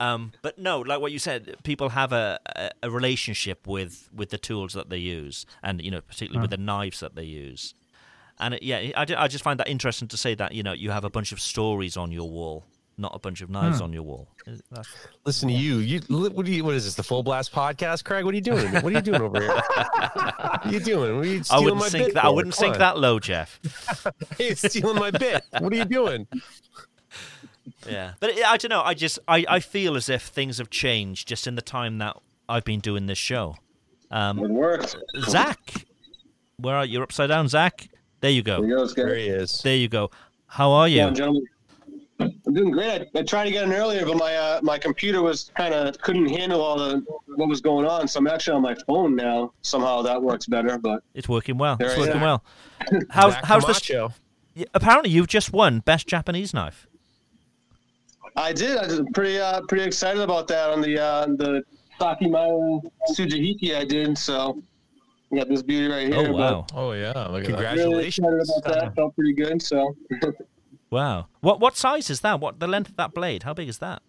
[0.00, 4.30] Um, but no, like what you said, people have a, a, a relationship with, with
[4.30, 7.74] the tools that they use, and you know, particularly with the knives that they use.
[8.40, 10.90] And it, yeah, I, I just find that interesting to say that you know you
[10.90, 12.64] have a bunch of stories on your wall,
[12.96, 13.84] not a bunch of knives Hmm.
[13.84, 14.28] on your wall.
[14.46, 14.86] That's-
[15.24, 15.78] Listen to you.
[15.78, 16.64] You what do you?
[16.64, 16.94] What is this?
[16.94, 18.24] The full blast podcast, Craig?
[18.24, 18.72] What are you doing?
[18.72, 19.48] What are you doing over here?
[20.14, 21.16] what are you doing?
[21.18, 22.24] Are you I wouldn't my sink bit that.
[22.24, 22.78] I wouldn't Come sink on.
[22.80, 23.58] that low, Jeff.
[24.38, 25.42] hey, it's stealing my bit.
[25.58, 26.26] What are you doing?
[27.88, 28.82] Yeah, but it, I don't know.
[28.82, 32.16] I just I, I feel as if things have changed just in the time that
[32.48, 33.56] I've been doing this show.
[34.10, 34.96] Um, it worked.
[35.22, 35.86] Zach,
[36.58, 36.94] where are you?
[36.94, 37.88] You're upside down, Zach.
[38.20, 38.60] There you go.
[38.60, 38.94] There he goes.
[38.94, 39.60] There he is.
[39.62, 40.10] There you go.
[40.46, 41.00] How are you?
[41.00, 41.44] Come on, gentlemen.
[42.20, 43.08] I'm doing great.
[43.14, 45.98] I, I tried to get in earlier, but my uh, my computer was kind of
[45.98, 47.04] couldn't handle all the
[47.36, 48.06] what was going on.
[48.06, 49.52] So I'm actually on my phone now.
[49.62, 50.78] Somehow that works better.
[50.78, 51.76] But It's working well.
[51.80, 52.44] It's working well.
[53.10, 53.74] How's Zach how's the?
[53.74, 54.12] show?
[54.72, 56.86] apparently, you've just won best Japanese knife.
[58.36, 58.76] I did.
[58.76, 61.62] I was pretty uh, pretty excited about that on the uh, the
[62.00, 64.16] Sakimaru Sujihiki I did.
[64.16, 64.62] So
[65.32, 66.32] I got this beauty right here.
[66.32, 67.26] but Oh yeah.
[67.28, 67.76] Look at that.
[67.76, 68.94] Really excited about that.
[68.94, 69.60] Felt pretty good.
[69.60, 69.96] So.
[70.94, 71.26] Wow.
[71.40, 72.38] What what size is that?
[72.38, 73.42] What the length of that blade?
[73.42, 74.00] How big is that?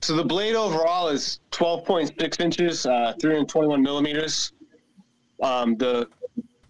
[0.00, 4.52] So the blade overall is 12.6 inches, uh, 321 millimeters.
[5.42, 6.08] Um, the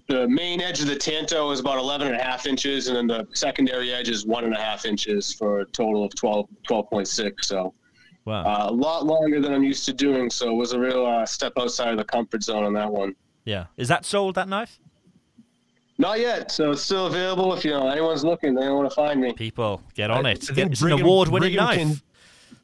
[0.08, 3.06] the main edge of the Tanto is about 11 and a half inches, and then
[3.06, 7.44] the secondary edge is one and a half inches for a total of 12 12.6.
[7.44, 7.74] So
[8.24, 8.44] Wow.
[8.44, 10.30] uh, a lot longer than I'm used to doing.
[10.30, 13.14] So it was a real uh, step outside of the comfort zone on that one.
[13.44, 13.66] Yeah.
[13.76, 14.36] Is that sold?
[14.36, 14.80] That knife?
[15.98, 16.50] Not yet.
[16.50, 17.54] So it's still available.
[17.54, 19.32] If you know anyone's looking, they want to find me.
[19.32, 20.44] People, get on I- it.
[20.44, 21.78] I Get, think it's an Brigham- award-winning Brigham knife.
[21.78, 22.00] Kin-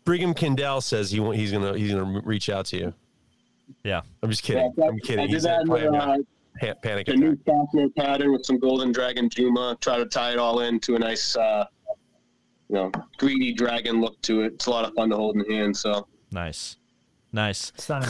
[0.04, 2.94] Brigham Kendall says he wa- he's gonna he's gonna reach out to you.
[3.84, 4.72] Yeah, I'm just kidding.
[4.76, 5.20] Yeah, I'm kidding.
[5.20, 6.16] I did He's that in the, a uh,
[6.60, 9.76] pa- panic the new Fafner pattern with some golden dragon Juma.
[9.80, 11.64] Try to tie it all into a nice, uh,
[12.68, 14.54] you know, greedy dragon look to it.
[14.54, 15.76] It's a lot of fun to hold in hand.
[15.76, 16.76] So Nice,
[17.32, 17.72] nice.
[17.76, 18.08] Stunning.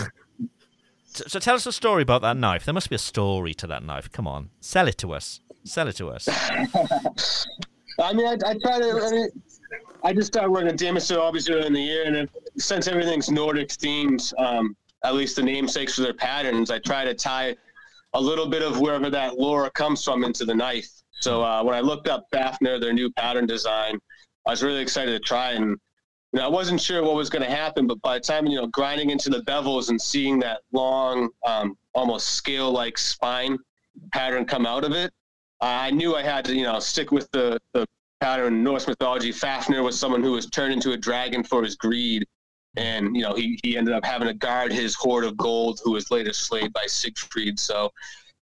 [1.15, 2.65] So, tell us a story about that knife.
[2.65, 4.10] There must be a story to that knife.
[4.10, 5.41] Come on, sell it to us.
[5.65, 6.26] Sell it to us.
[8.00, 9.00] I mean, I, I try to.
[9.05, 9.28] I mean,
[10.02, 13.68] I just started working at Damasteel obviously early in the year, and since everything's Nordic
[13.68, 14.74] themed, um,
[15.05, 17.57] at least the namesakes for their patterns, I try to tie
[18.15, 20.89] a little bit of wherever that lore comes from into the knife.
[21.20, 23.99] So uh, when I looked up Fafner, their new pattern design,
[24.47, 25.76] I was really excited to try and.
[26.33, 28.57] You know, I wasn't sure what was going to happen, but by the time you
[28.57, 33.59] know grinding into the bevels and seeing that long, um, almost scale-like spine
[34.12, 35.12] pattern come out of it,
[35.61, 37.86] I knew I had to, you know, stick with the, the
[38.20, 39.31] pattern in Norse mythology.
[39.31, 42.27] Fafnir was someone who was turned into a dragon for his greed.
[42.77, 45.93] And, you know, he, he ended up having to guard his hoard of gold, who
[45.93, 47.61] was later slayed by Siegfried.
[47.61, 47.93] So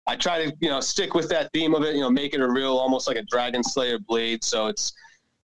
[0.06, 2.42] I try to, you know, stick with that theme of it, you know, make it
[2.42, 4.44] a real, almost like a dragon slayer blade.
[4.44, 4.94] So it's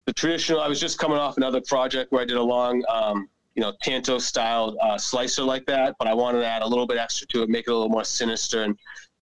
[0.05, 3.27] the traditional, I was just coming off another project where I did a long, um,
[3.55, 6.87] you know, Tanto style uh, slicer like that, but I wanted to add a little
[6.87, 8.77] bit extra to it, make it a little more sinister and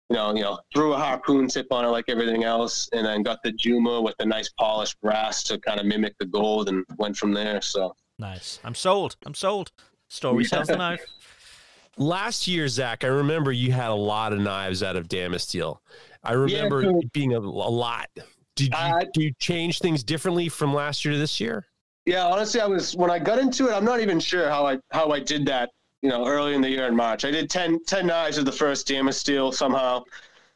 [0.09, 3.23] you know, you know, threw a harpoon tip on it like everything else, and then
[3.23, 6.85] got the Juma with the nice polished brass to kind of mimic the gold, and
[6.97, 7.61] went from there.
[7.61, 8.59] So Nice.
[8.63, 9.17] I'm sold.
[9.25, 9.71] I'm sold.
[10.07, 11.01] Story sells the knife.
[11.97, 15.79] Last year, Zach, I remember you had a lot of knives out of Damasteel.
[16.23, 18.09] I remember so- it being a, a lot.
[18.57, 21.65] Did you, uh, do you change things differently from last year to this year?
[22.07, 24.79] yeah, honestly, I was when I got into it, I'm not even sure how I
[24.91, 25.71] how I did that.
[26.01, 28.51] You know, early in the year in March, I did 10, 10 knives of the
[28.51, 30.03] first Damasteel somehow.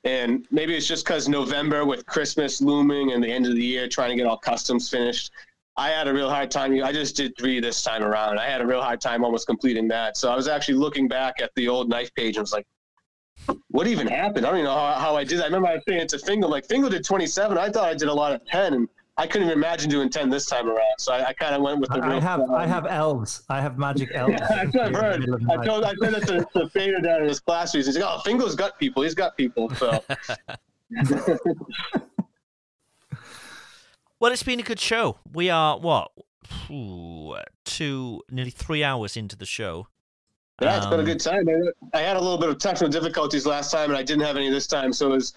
[0.04, 3.90] And maybe it's just because November with Christmas looming and the end of the year,
[3.90, 5.32] trying to get all customs finished.
[5.76, 6.82] I had a real hard time.
[6.84, 8.40] I just did three this time around.
[8.40, 10.16] I had a real hard time almost completing that.
[10.16, 12.68] So I was actually looking back at the old knife page and was like,
[13.70, 14.46] what even happened?
[14.46, 15.44] I don't even know how, how I did that.
[15.44, 17.58] I remember I was saying it to Fingal, like Fingal did 27.
[17.58, 20.30] I thought I did a lot of 10 and I couldn't even imagine doing 10
[20.30, 20.98] this time around.
[20.98, 23.44] So I, I kind of went with the I real have I have elves.
[23.50, 24.34] I have magic elves.
[24.34, 25.28] yeah, that's what I've heard.
[25.50, 27.74] I told I said that to, to Fader down in his class.
[27.74, 29.04] He's like, "Oh, Fingal's got people.
[29.04, 30.04] He's got people." So
[34.20, 35.18] Well, it's been a good show.
[35.34, 36.12] We are what
[36.70, 39.88] ooh, two, nearly three hours into the show.
[40.62, 41.48] Yeah, it's been a Um, good time.
[41.50, 44.38] I, I had a little bit of technical difficulties last time, and I didn't have
[44.38, 45.34] any this time, so it was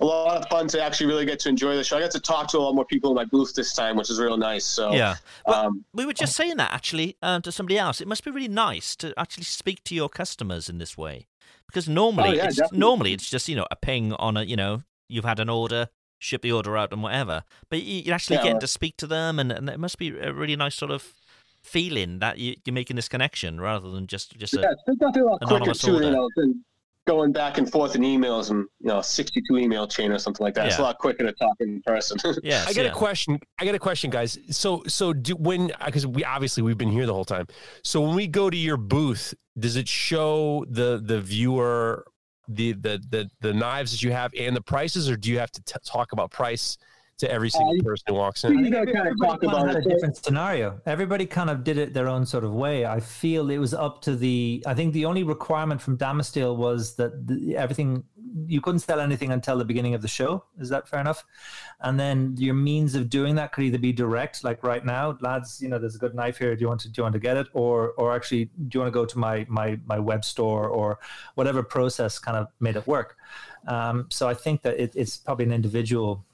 [0.00, 1.96] a lot of fun to actually really get to enjoy the show.
[1.96, 4.10] I got to talk to a lot more people in my booth this time, which
[4.10, 4.64] is real nice.
[4.64, 5.16] So Yeah.
[5.46, 8.00] Well, um, we were just saying that actually um, to somebody else.
[8.00, 11.26] It must be really nice to actually speak to your customers in this way,
[11.66, 12.78] because normally, Oh, yeah, it's, definitely.
[12.78, 15.88] normally it's just you know a ping on a you know you've had an order,
[16.18, 17.42] ship the order out and whatever.
[17.70, 20.16] But you, you're actually Yeah, getting to speak to them, and, and it must be
[20.18, 21.14] a really nice sort of
[21.62, 25.22] feeling that you, you're making this connection rather than just just a yeah, it's definitely
[25.22, 26.06] a lot quicker anonymous too, order.
[26.06, 26.64] you know, than
[27.08, 30.54] going back and forth in emails and you know, 62 email chain or something like
[30.54, 30.66] that.
[30.66, 32.18] It's a lot quicker to talk in person.
[32.44, 33.40] I got a question.
[33.58, 34.38] I got a question, guys.
[34.50, 37.46] So, so do when because we obviously we've been here the whole time.
[37.82, 42.04] So when we go to your booth, does it show the the viewer
[42.46, 45.50] the the the, the knives that you have and the prices, or do you have
[45.52, 46.76] to t- talk about price
[47.18, 48.52] to every single person who walks in?
[48.52, 50.80] Everybody kind of had a different scenario.
[50.86, 52.86] Everybody kind of did it their own sort of way.
[52.86, 54.62] I feel it was up to the.
[54.66, 58.04] I think the only requirement from Damasteel was that the, everything
[58.46, 60.44] you couldn't sell anything until the beginning of the show.
[60.58, 61.24] Is that fair enough?
[61.80, 65.60] And then your means of doing that could either be direct, like right now, lads.
[65.60, 66.54] You know, there's a good knife here.
[66.54, 68.80] Do you want to do you want to get it, or or actually do you
[68.80, 71.00] want to go to my my my web store or
[71.34, 73.16] whatever process kind of made it work.
[73.66, 76.24] Um, so I think that it, it's probably an individual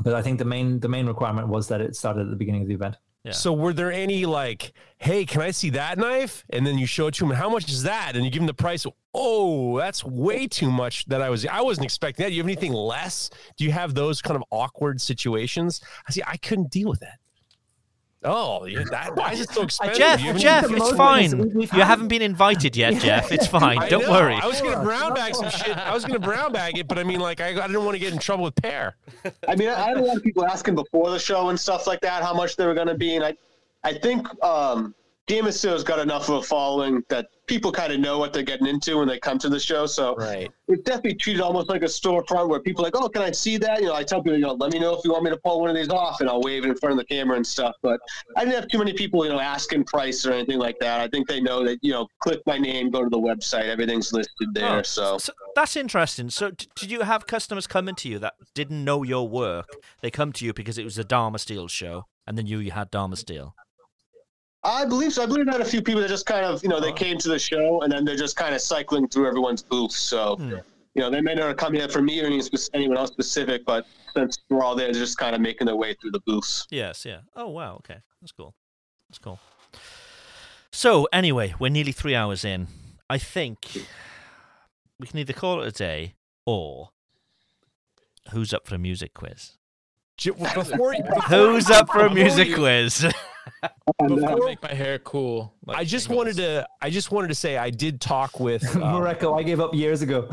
[0.00, 2.62] but I think the main the main requirement was that it started at the beginning
[2.62, 2.96] of the event.
[3.24, 3.32] Yeah.
[3.32, 6.44] So were there any like, hey, can I see that knife?
[6.50, 7.32] And then you show it to him.
[7.32, 8.12] How much is that?
[8.14, 8.86] And you give him the price.
[9.12, 11.04] Oh, that's way too much.
[11.06, 12.30] That I was I wasn't expecting that.
[12.30, 13.30] Do you have anything less?
[13.56, 15.80] Do you have those kind of awkward situations?
[16.08, 16.22] I see.
[16.26, 17.18] I couldn't deal with that.
[18.24, 19.96] Oh, yeah, that, why is it so expensive?
[19.96, 21.50] Jeff, You Jeff, it's fine.
[21.56, 23.30] You haven't been invited yet, Jeff.
[23.30, 23.78] It's fine.
[23.88, 24.10] Don't know.
[24.10, 24.34] worry.
[24.34, 25.76] I was gonna brown bag some shit.
[25.76, 28.00] I was gonna brown bag it, but I mean, like, I, I didn't want to
[28.00, 28.96] get in trouble with Pear.
[29.46, 32.00] I mean, I had a lot of people asking before the show and stuff like
[32.00, 33.36] that how much they were going to be, and I,
[33.84, 34.96] I think um,
[35.28, 38.42] Game of Thrones got enough of a following that people kind of know what they're
[38.42, 39.84] getting into when they come to the show.
[39.84, 40.50] So right.
[40.68, 43.58] it's definitely treated almost like a storefront where people are like, oh, can I see
[43.58, 43.80] that?
[43.80, 45.36] You know, I tell people, you know, let me know if you want me to
[45.36, 47.46] pull one of these off, and I'll wave it in front of the camera and
[47.46, 47.74] stuff.
[47.82, 48.00] But
[48.36, 51.00] I didn't have too many people, you know, asking price or anything like that.
[51.00, 54.12] I think they know that, you know, click my name, go to the website, everything's
[54.12, 54.78] listed there.
[54.78, 55.18] Oh, so.
[55.54, 56.30] That's interesting.
[56.30, 59.68] So, d- did you have customers coming to you that didn't know your work?
[60.00, 62.90] They come to you because it was a Damasteel show, and they knew you had
[62.90, 63.52] Damasteel.
[64.68, 65.22] I believe so.
[65.22, 66.96] I believe I had a few people that just kind of, you know, they uh-huh.
[66.96, 69.92] came to the show and then they're just kind of cycling through everyone's booth.
[69.92, 70.50] So, hmm.
[70.50, 72.26] you know, they may not have come here for me or
[72.74, 75.94] anyone else specific, but since we're all there, they're just kind of making their way
[76.00, 76.66] through the booths.
[76.70, 77.20] Yes, yeah.
[77.34, 77.76] Oh, wow.
[77.76, 78.54] Okay, that's cool.
[79.08, 79.40] That's cool.
[80.70, 82.68] So, anyway, we're nearly three hours in.
[83.08, 83.86] I think
[85.00, 86.14] we can either call it a day
[86.44, 86.90] or
[88.32, 89.52] who's up for a music quiz?
[90.22, 90.94] Before,
[91.28, 93.06] Who's up for a music quiz?
[94.06, 95.52] Before make my hair cool.
[95.66, 96.66] I just wanted to.
[96.80, 100.02] I just wanted to say I did talk with uh, Mareko, I gave up years
[100.02, 100.28] ago.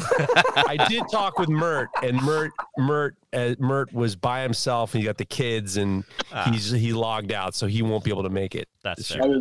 [0.55, 5.05] I did talk with Mert, and Mert, Mert, uh, Mert was by himself, and he
[5.05, 6.51] got the kids, and Ah.
[6.51, 8.67] he's he logged out, so he won't be able to make it.
[8.83, 9.21] That's fair.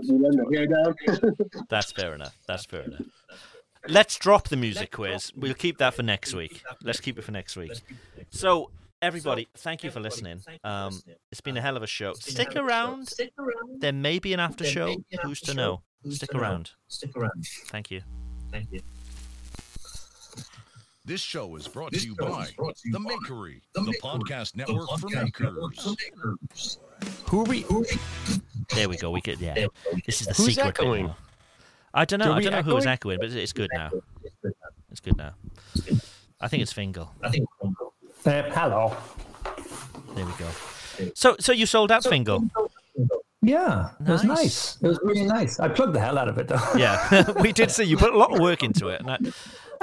[1.68, 2.36] That's fair enough.
[2.46, 3.02] That's fair enough.
[3.88, 5.30] Let's drop the music quiz.
[5.36, 6.62] We'll keep that for next week.
[6.82, 7.72] Let's keep it for next week.
[8.30, 8.70] So,
[9.04, 10.40] everybody, thank you for listening.
[10.64, 11.00] Um,
[11.30, 12.14] it's been a hell of a show.
[12.14, 13.08] Stick around.
[13.78, 14.96] There may be an after show.
[15.22, 15.82] Who's to know?
[16.10, 16.70] Stick around.
[16.88, 17.44] Stick around.
[17.66, 18.02] Thank you.
[18.50, 18.80] Thank you.
[21.06, 23.90] This show is brought This to you by to you The by Makery, The the,
[23.92, 25.84] Makery, podcast the network for podcast network makers.
[25.84, 25.90] for
[26.48, 26.78] makers.
[27.26, 27.64] Who are we?
[28.74, 29.10] There we go.
[29.10, 29.38] We could.
[29.38, 29.66] Yeah.
[30.06, 30.74] This is the Who's secret.
[30.76, 31.06] bit echoing?
[31.08, 31.16] now.
[31.92, 32.32] I don't know.
[32.32, 33.18] Are I don't know who was echoing?
[33.18, 33.90] echoing, but it's good now.
[34.90, 35.34] It's good now.
[36.40, 37.10] I think it's Fingal.
[37.22, 37.46] I think.
[38.26, 38.96] Uh, hello.
[40.14, 41.10] There we go.
[41.14, 42.44] So, so you sold out Fingal.
[43.42, 44.38] Yeah, it was Nice.
[44.38, 44.78] nice.
[44.80, 45.60] It was really nice.
[45.60, 46.62] I plugged the hell out of it though.
[46.76, 49.00] Yeah, we did see you put a lot of work into it.
[49.00, 49.18] And I,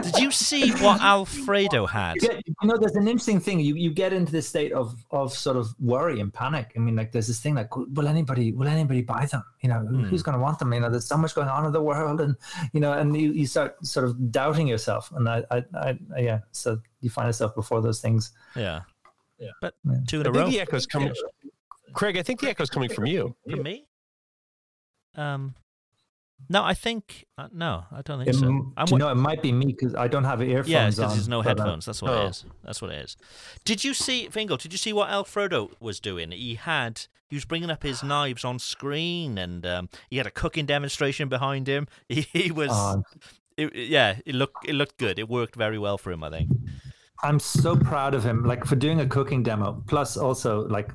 [0.03, 2.15] did you see what Alfredo had?
[2.15, 3.59] You, get- you know, there's an interesting thing.
[3.59, 6.73] You you get into this state of of sort of worry and panic.
[6.75, 9.43] I mean, like there's this thing like, will anybody will anybody buy them?
[9.61, 10.03] You know, who- Hmm.
[10.05, 10.73] who's going to want them?
[10.73, 12.35] You know, there's so much going on in the world, and
[12.73, 15.11] you know, and you, you start sort of doubting yourself.
[15.15, 18.31] And I, I, I, yeah, so you find yourself before those things.
[18.55, 18.81] Yeah.
[19.39, 19.49] Yeah.
[19.61, 19.95] But Yeah.
[20.07, 20.51] two in I a think row.
[20.51, 21.13] the echo's coming.
[21.93, 23.35] Craig, I think the echo's coming from you.
[23.49, 23.85] From me?
[25.15, 25.55] Um,
[26.51, 28.73] no, I think uh, no, I don't think It, so.
[28.77, 31.13] I'm do you know, it might be me because I don't have earphones yeah, because
[31.13, 31.85] there's no uh, headphones.
[31.85, 32.25] That's what oh.
[32.25, 32.45] it is.
[32.63, 33.15] That's what it is.
[33.63, 34.57] Did you see Fingal?
[34.57, 36.31] Did you see what Alfredo was doing?
[36.31, 40.31] He had he was bringing up his knives on screen, and um, he had a
[40.31, 41.87] cooking demonstration behind him.
[42.09, 43.03] He, he was, Oh.
[43.55, 45.17] it- yeah, it looked it looked good.
[45.17, 46.49] It worked very well for him, I think.
[47.23, 49.83] I'm so proud of him, like for doing a cooking demo.
[49.87, 50.91] Plus, also like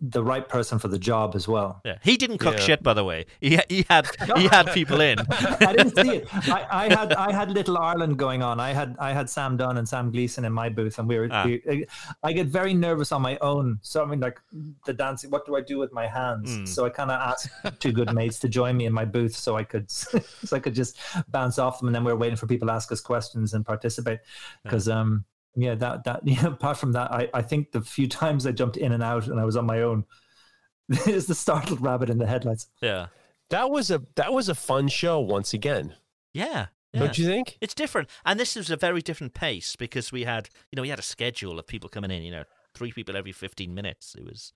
[0.00, 1.80] the right person for the job as well.
[1.84, 2.60] Yeah, he didn't cook Yeah.
[2.60, 3.26] shit, by the way.
[3.40, 5.18] He he had he had people in.
[5.30, 6.28] I didn't see it.
[6.48, 8.60] I, I had I had Little Ireland going on.
[8.60, 11.28] I had I had Sam Dunn and Sam Gleason in my booth, and we were.
[11.30, 11.44] Ah.
[11.44, 11.86] we-
[12.22, 13.78] I get very nervous on my own.
[13.82, 14.40] So I mean, like
[14.86, 15.30] the dancing.
[15.30, 16.50] What do I do with my hands?
[16.50, 16.68] Mm.
[16.68, 17.48] So I kind of asked
[17.80, 20.20] two good mates to join me in my booth, so I could so
[20.52, 20.96] I could just
[21.28, 23.64] bounce off them, and then we were waiting for people to ask us questions and
[23.64, 24.20] participate.
[24.62, 25.24] Because um
[25.56, 28.76] yeah that that yeah, apart from that, I I think the few times I jumped
[28.76, 30.04] in and out and I was on my own
[31.06, 32.68] is the startled rabbit in the headlights.
[32.80, 33.08] Yeah.
[33.50, 35.94] That was a that was a fun show once again.
[36.32, 36.66] Yeah.
[36.94, 37.56] Don't you think?
[37.62, 38.10] It's different.
[38.26, 41.02] And this was a very different pace because we had, you know, we had a
[41.02, 44.14] schedule of people coming in, you know, three people every 15 minutes.
[44.14, 44.52] It was.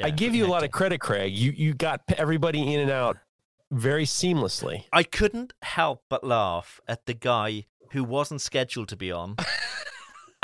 [0.00, 1.32] I give you a lot of credit, Craig.
[1.32, 3.16] You you got everybody in and out
[3.70, 4.84] very seamlessly.
[4.92, 9.36] I couldn't help but laugh at the guy who wasn't scheduled to be on.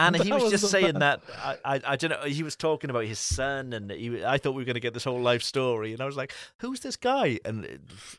[0.06, 1.26] And he was, was just saying best.
[1.26, 2.22] that I, I I don't know.
[2.28, 4.94] He was talking about his son, and he, I thought we were going to get
[4.94, 7.68] this whole life story, and I was like, "Who's this guy?" And uh,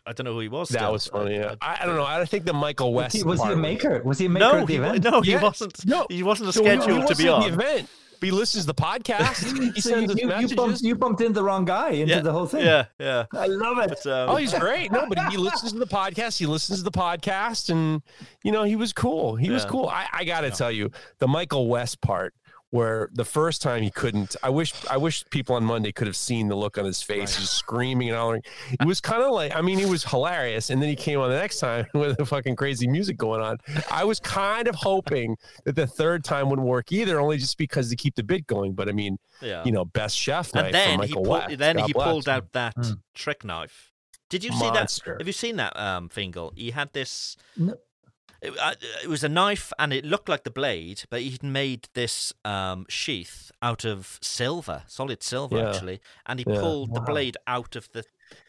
[0.05, 0.69] I don't know who he was.
[0.69, 0.91] That still.
[0.93, 1.35] was funny.
[1.35, 1.55] Yeah.
[1.61, 2.05] I, I don't know.
[2.05, 3.41] I think the Michael West Was West.
[3.43, 4.01] he, was he a maker?
[4.03, 5.03] Was he a maker No, at the he, wa- event?
[5.03, 5.85] no, he wasn't.
[5.85, 6.05] No.
[6.09, 7.41] he wasn't So he- he scheduled to be wasn't on.
[7.57, 7.89] the event.
[8.21, 9.41] But he listens to the podcast.
[9.73, 10.53] He So sends us you, you, messages.
[10.55, 12.63] bumped, you bumped into the wrong guy into Yeah, the whole thing.
[12.65, 13.25] Yeah, yeah.
[13.33, 13.89] I love it.
[13.89, 14.91] But, um, Oh, he's great.
[14.91, 16.37] No, but he listens to the podcast.
[16.37, 18.01] He listens to the podcast, and
[18.43, 19.35] you know he was cool.
[19.35, 19.87] He was cool.
[19.87, 22.33] I, I got to tell you, the Michael West part,
[22.71, 24.35] where the first time he couldn't.
[24.41, 27.35] I wish I wish people on Monday could have seen the look on his face.
[27.35, 28.41] He's screaming and hollering.
[28.71, 31.29] It was kind of like I mean, he was hilarious, and then he came on
[31.29, 33.57] the next time with the fucking crazy music going on.
[33.91, 35.35] I was kind of hoping
[35.65, 38.73] that the third time wouldn't work either, only just because to keep the bit going.
[38.73, 39.63] But I mean, Yeah.
[39.65, 41.57] you know, best chef night and for then he Michael pulled, West.
[41.59, 42.07] then God he bless.
[42.07, 42.91] pulled out that Hmm.
[43.13, 43.91] trick knife.
[44.29, 44.97] Did you see that?
[45.17, 46.53] Have you seen that, um, Fingal?
[46.55, 47.35] He had this.
[47.57, 47.75] No.
[48.41, 51.89] It, uh, it was a knife, and it looked like the blade, but he'd made
[51.93, 55.69] this um, sheath out of silver, solid silver, Yeah.
[55.69, 55.99] actually.
[56.25, 56.59] And he Yeah.
[56.59, 58.03] pulled the blade out of the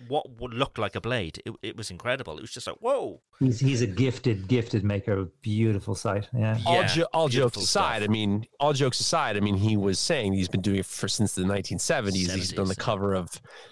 [0.07, 1.43] what would look like a blade.
[1.45, 2.39] It, it was incredible.
[2.39, 3.21] It was just like, whoa!
[3.41, 6.29] He's he's a gifted gifted maker of beautiful sight.
[6.33, 6.57] Yeah.
[6.65, 8.09] all, jo- all jokes beautiful aside, stuff.
[8.09, 11.09] I mean, all jokes aside, I mean, he was saying he's been doing it for
[11.09, 12.15] since the 1970s.
[12.33, 13.29] He's been on the cover of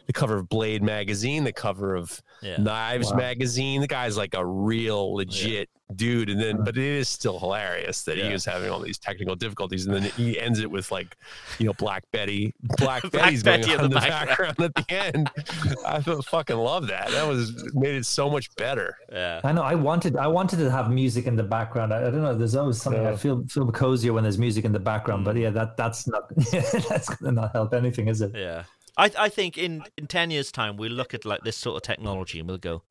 [0.08, 2.56] the cover of Blade magazine, the cover of Yeah.
[2.56, 3.16] Knives Wow.
[3.18, 3.80] magazine.
[3.80, 6.30] The guy's like a real legit dude.
[6.30, 6.64] And then, uh-huh.
[6.64, 8.32] but it is still hilarious that he Yeah.
[8.32, 11.16] was having all these technical difficulties, and then he ends it with like,
[11.58, 14.60] you know, Black Betty, Black, Black Betty's Betty going in on in the the background.
[14.60, 15.30] at the end.
[15.86, 17.10] I fucking love that.
[17.10, 18.96] That was made it so much better.
[19.12, 19.40] Yeah.
[19.44, 19.62] I know.
[19.62, 20.16] I wanted.
[20.16, 21.92] I wanted to have music in the background.
[21.92, 22.34] I, I don't know.
[22.34, 23.06] There's always something.
[23.06, 25.24] I feel feel cozier when there's music in the background.
[25.24, 25.42] But mm.
[25.42, 26.24] yeah, that that's not.
[26.88, 28.32] that's gonna not help anything, is it?
[28.34, 28.64] Yeah.
[28.96, 31.82] I I think in in ten years' time we'll look at like this sort of
[31.82, 32.82] technology and we'll go,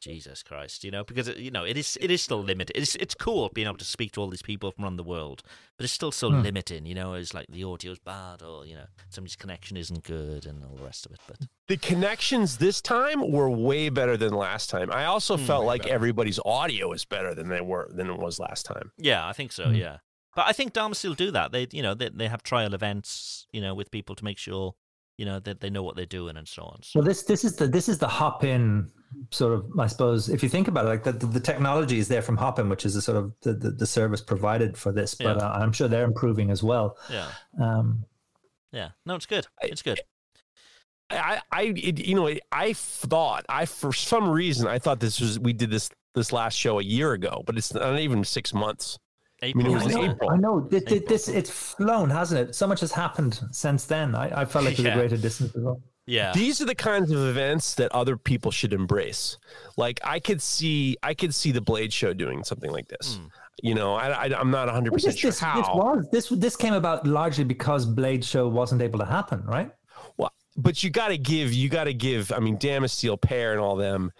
[0.00, 2.76] Jesus Christ, you know, because you know it is it is still limited.
[2.76, 5.42] It's it's cool being able to speak to all these people from around the world,
[5.76, 6.42] but it's still so Hmm.
[6.42, 6.86] limiting.
[6.86, 10.62] You know, it's like the audio's bad or you know somebody's connection isn't good and
[10.64, 11.20] all the rest of it.
[11.26, 14.90] But the connections this time were way better than last time.
[14.92, 15.44] I also Hmm.
[15.44, 15.94] felt like better.
[15.94, 18.92] everybody's audio is better than they were than it was last time.
[18.98, 19.64] yeah, I think so.
[19.64, 19.74] Hmm.
[19.74, 19.96] Yeah,
[20.36, 21.50] but I think Damasteel do that.
[21.52, 24.74] They you know they they have trial events you know with people to make sure
[25.16, 26.82] you know that they know what they're doing and so on.
[26.84, 28.92] So, Well, this this is the this is the Hopin
[29.30, 29.66] sort of.
[29.78, 32.36] I suppose if you think about it, like the, the, the technology is there from
[32.36, 35.14] Hopin, which is the sort of the, the, the service provided for this.
[35.14, 35.46] But Yeah.
[35.48, 36.96] uh, I'm sure they're improving as well.
[37.10, 37.30] yeah,
[37.60, 38.04] Um,
[38.72, 38.90] yeah.
[39.06, 39.46] No, it's good.
[39.62, 40.00] It's good.
[41.10, 45.38] I, I, it, you know, I thought I for some reason I thought this was
[45.38, 48.98] we did this this last show a year ago, but it's not even six months.
[49.42, 50.10] I mean, it was I know, it?
[50.10, 50.30] April.
[50.30, 50.60] I know.
[50.68, 52.54] Th- th- This it's flown, hasn't it?
[52.56, 54.14] So much has happened since then.
[54.16, 54.94] I, I felt like it was Yeah.
[54.94, 55.80] a greater distance as well.
[56.08, 56.32] Yeah.
[56.32, 59.36] These are the kinds of events that other people should embrace.
[59.76, 63.16] Like I could see, I could see the Blade Show doing something like this.
[63.16, 63.26] Hmm.
[63.62, 65.56] You know, I, I, I'm not 100 Well, percent this, sure this, how.
[65.56, 69.70] this was this this came about largely because Blade Show wasn't able to happen, right?
[70.16, 72.32] Well, but you got to give, you got to give.
[72.32, 74.10] I mean, Damasteel Pear and all them.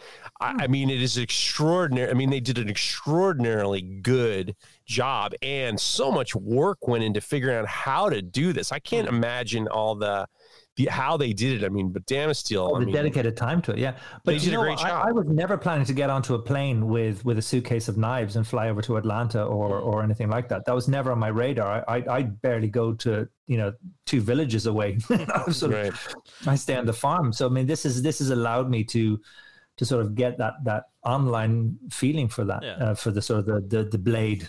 [0.40, 2.10] I, I mean, it is extraordinary.
[2.10, 4.54] I mean, they did an extraordinarily good
[4.86, 8.72] job, and so much work went into figuring out how to do this.
[8.72, 10.28] I can't imagine all the,
[10.78, 11.66] the how they did it.
[11.66, 13.92] I mean, but Damasteel, Oh, I the mean, dedicated time to it, yeah.
[14.24, 15.06] But They you did a great I, job.
[15.08, 18.36] I was never planning to get onto a plane with with a suitcase of knives
[18.36, 20.64] and fly over to Atlanta or or anything like that.
[20.64, 21.84] That was never on my radar.
[21.86, 23.72] I I, I barely go to you know
[24.06, 24.98] two villages away.
[25.10, 26.14] I sort of-
[26.46, 27.32] I stay on the farm.
[27.32, 29.20] So I mean, this is this has allowed me to
[29.78, 32.72] to sort of get that that online feeling for that Yeah.
[32.84, 34.48] uh, for the sort of the the, the blade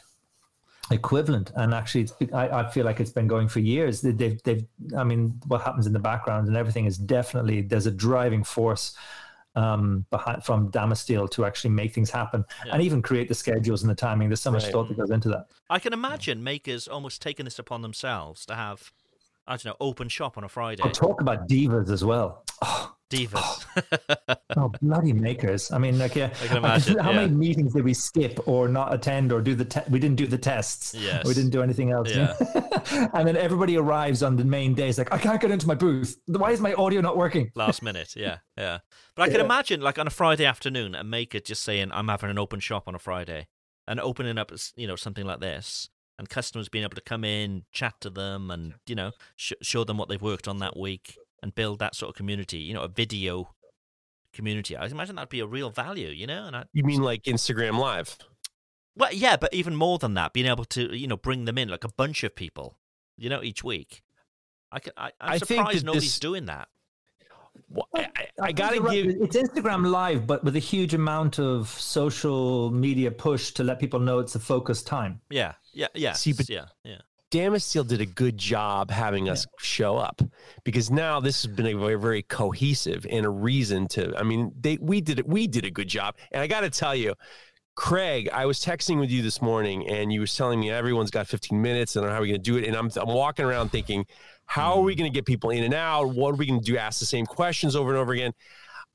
[0.92, 4.42] equivalent and actually it's, I, I feel like it's been going for years They- they've,
[4.43, 4.66] they've
[4.98, 8.95] i mean what happens in the background and everything is definitely there's a driving force
[9.56, 13.90] um behind from Damasteel to actually make things happen and even create the schedules and
[13.90, 14.72] the timing there's so much Right.
[14.72, 18.56] thought that goes into that I can imagine makers almost taking this upon themselves to
[18.56, 18.92] have
[19.48, 20.84] I don't know, open shop on a Friday.
[20.85, 22.45] Oh, talk about divas as well.
[23.10, 23.66] Divas.
[24.58, 25.72] Oh, bloody makers!
[25.72, 27.18] I mean, like, yeah, I can imagine, How yeah.
[27.22, 29.64] many meetings did we skip or not attend or do the?
[29.64, 30.96] Te- we didn't do the tests.
[30.96, 31.24] Yes.
[31.24, 32.10] we didn't do anything else.
[32.14, 32.34] Yeah.
[33.14, 34.90] and then everybody arrives on the main day.
[34.90, 36.18] It's like I can't get into my booth.
[36.26, 37.52] Why is my audio not working?
[37.56, 38.80] Last minute, yeah, yeah.
[39.16, 39.46] But I can Yeah.
[39.46, 42.88] imagine, like on a Friday afternoon, a maker just saying, "I'm having an open shop
[42.88, 43.48] on a Friday,"
[43.88, 47.66] and opening up, you know, something like this, and customers being able to come in,
[47.72, 51.16] chat to them, and you know, sh- show them what they've worked on that week,
[51.43, 52.58] and build that sort of community.
[52.59, 53.53] You know, a video
[54.34, 54.76] community.
[54.77, 56.09] I imagine that'd be a real value.
[56.09, 58.18] You know, and I, You mean like Instagram Live?
[58.95, 61.69] well, yeah, but even more than that, being able to, you know, bring them in
[61.69, 62.77] like a bunch of people,
[63.18, 64.01] you know, each week.
[64.72, 66.68] I can, I, I'm I think surprised that nobody's this- doing that.
[68.42, 73.51] I gotta give it's Instagram Live, but with a huge amount of social media push
[73.53, 75.19] to let people know it's a focused time.
[75.30, 77.00] Yeah, yeah, yeah, See, but- yeah, yeah.
[77.32, 80.22] Damasteel did a good job having us show up
[80.64, 84.16] because now this has been a very, very cohesive and a reason to.
[84.17, 85.27] I mean, they we did it.
[85.27, 87.14] We did a good job, and I got to tell you,
[87.75, 91.27] Craig, I was texting with you this morning, and you was telling me everyone's got
[91.27, 92.66] 15 minutes, and how are we going to do it?
[92.66, 94.06] And I'm I'm walking around thinking,
[94.48, 94.99] how are we mm-hmm.
[94.99, 96.09] going to get people in and out?
[96.09, 96.77] What are we going to do?
[96.77, 98.33] Ask the same questions over and over again.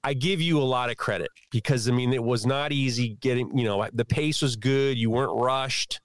[0.02, 3.56] I give you a lot of credit because I mean it was not easy getting.
[3.56, 4.98] You know, the pace was good.
[4.98, 6.00] You weren't rushed.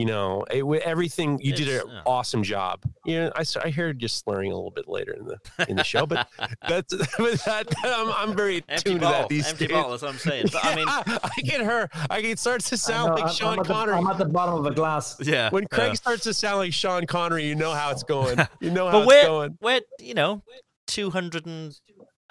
[0.00, 2.00] You know, it, wa- everything you did an yeah.
[2.06, 2.80] awesome job.
[3.04, 5.38] You know, I, s- I heard you slurring a little bit later in the
[5.68, 6.26] in the show, but
[6.68, 9.74] that's but that, I'm, I'm very Empty tuned to that these empty days.
[9.76, 9.90] bottle.
[9.90, 10.46] That's what I'm saying.
[10.52, 11.88] But I mean, I get her.
[12.08, 13.94] I it starts to sound know, like I'm- Sean I'm at the- Connery.
[13.96, 15.16] I'm at the bottom of a glass.
[15.20, 15.50] yeah.
[15.50, 15.94] when Craig yeah.
[15.94, 18.38] starts to sound like Sean Connery, you know how it's going.
[18.60, 19.58] You know how but it's we're going.
[19.60, 20.42] we're you know
[20.86, 21.78] two hundred and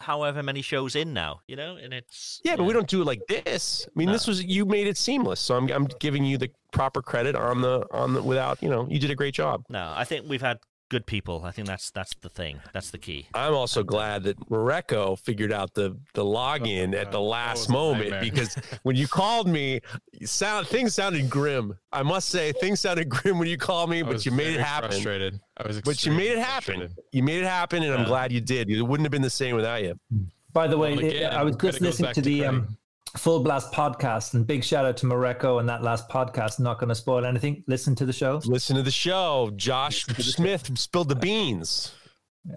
[0.02, 3.06] however many shows in now, you know, and it's Yeah, but we don't do it
[3.06, 3.88] like this.
[3.88, 7.02] I mean, this was you made it seamless, so I'm I'm giving you the proper
[7.02, 9.64] credit on the on the without you know you did a great job.
[9.70, 9.94] no.
[9.96, 11.44] I think we've had good people.
[11.46, 12.60] I think that's that's the thing.
[12.74, 13.28] That's the key.
[13.34, 18.56] I'm also glad that Mareko figured out the the login at the last moment because
[18.84, 19.80] when you called me,
[20.24, 21.78] sound things sounded grim.
[21.92, 24.60] I must say, things sounded grim when you called me, I but you made it
[24.60, 24.90] happen.
[24.92, 25.40] Frustrated.
[25.58, 25.82] I was.
[25.82, 26.90] But you made it happen.
[27.12, 28.70] You made it happen, and I'm glad you did.
[28.70, 29.98] It wouldn't have been the same without you.
[30.52, 32.78] By the way, Well, again, I was just listening to to the um,
[33.18, 36.60] Full Blast podcast, and big shout out to Mareko and that last podcast.
[36.60, 37.64] Not going to spoil anything.
[37.68, 38.40] Listen to the show.
[38.46, 39.52] Listen to the show.
[39.56, 41.94] Josh Smith spilled the beans.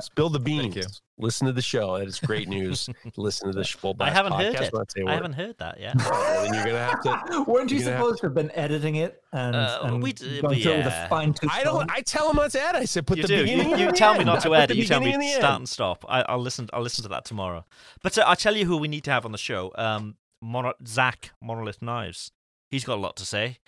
[0.01, 0.77] Spilled the beans.
[0.77, 0.85] you.
[1.19, 1.99] Listen to the show.
[1.99, 2.89] That is great news.
[3.17, 4.63] Listen to the Full I haven't heard podcast.
[4.69, 4.75] it.
[4.75, 5.15] Not say a I word.
[5.15, 5.97] haven't heard that yet.
[6.05, 7.43] Well, then you're gonna have to.
[7.51, 10.13] Weren't you You're gonna have supposed to have been editing it and, Uh, and we
[10.13, 11.07] d- going through it with yeah.
[11.07, 11.91] a fine tooth I don't.
[11.91, 12.75] I tell him what's at.
[12.77, 13.43] I said put you the do.
[13.43, 13.67] beginning.
[13.67, 14.69] You, and you the tell me not to put edit.
[14.77, 15.61] the You tell me beginning and the start end.
[15.63, 16.05] and stop.
[16.09, 16.69] I, I'll listen.
[16.73, 17.65] I'll listen to that tomorrow.
[18.03, 19.73] But uh, I'll tell you who we need to have on the show.
[19.75, 22.33] Um, Mono- Zach Monolith Knives.
[22.71, 23.59] He's got a lot to say.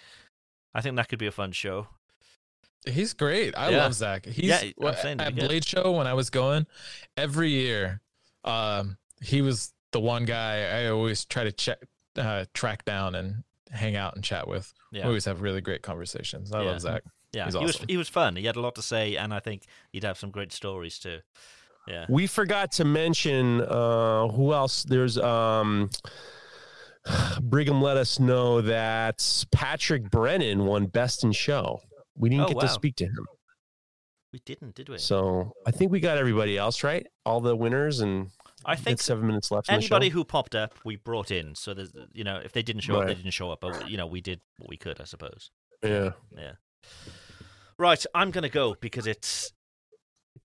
[0.74, 1.86] I think that could be a fun show.
[2.86, 3.56] He's great.
[3.56, 3.78] I Yeah.
[3.78, 4.26] love Zach.
[4.26, 5.48] He's Yeah, I'm saying at be good.
[5.48, 6.66] Blade Show when I was going
[7.16, 8.02] every year.
[8.44, 11.78] Um, he was the one guy I always try to check,
[12.18, 14.74] uh, track down and hang out and chat with.
[14.90, 15.02] Yeah.
[15.04, 16.52] We always have really great conversations.
[16.52, 16.70] I Yeah.
[16.72, 17.04] love Zach.
[17.32, 18.36] Yeah, He's he was he was fun.
[18.36, 21.20] He had a lot to say, and I think he'd have some great stories too.
[21.88, 22.06] Yeah.
[22.08, 24.84] We forgot to mention uh, who else.
[24.84, 25.90] There's um,
[27.42, 27.80] Brigham.
[27.82, 31.80] Let us know that Patrick Brennan won Best in Show.
[32.16, 33.26] We didn't Oh, get to speak to him,
[34.32, 34.98] We didn't, did we?
[34.98, 37.06] so I think we got everybody else right.
[37.26, 38.30] All the winners, and
[38.64, 39.70] I think seven minutes left.
[39.70, 41.54] Anybody who popped up, we brought in.
[41.54, 43.60] So there's, you know, if they didn't show up, they didn't show up.
[43.60, 45.50] But you know, we did what we could, I suppose.
[45.82, 46.10] yeah.
[46.36, 46.52] Yeah.
[47.78, 49.52] Right, I'm gonna go because it's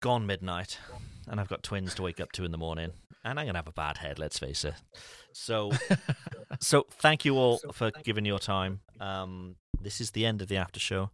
[0.02, 0.80] gone midnight,
[1.28, 2.92] and I've got twins to wake up to in the morning,
[3.24, 4.18] and I'm gonna have a bad head.
[4.18, 4.74] Let's face it.
[5.40, 5.72] So,
[6.59, 8.82] so thank you all for giving your time.
[9.00, 11.11] Um, this is the end of the after show.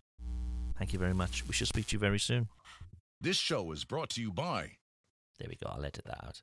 [0.78, 1.46] Thank you very much.
[1.48, 2.50] We shall speak to you very soon.
[3.22, 4.72] This show is brought to you by
[5.40, 5.70] There we go.
[5.72, 6.42] I'll edit that out.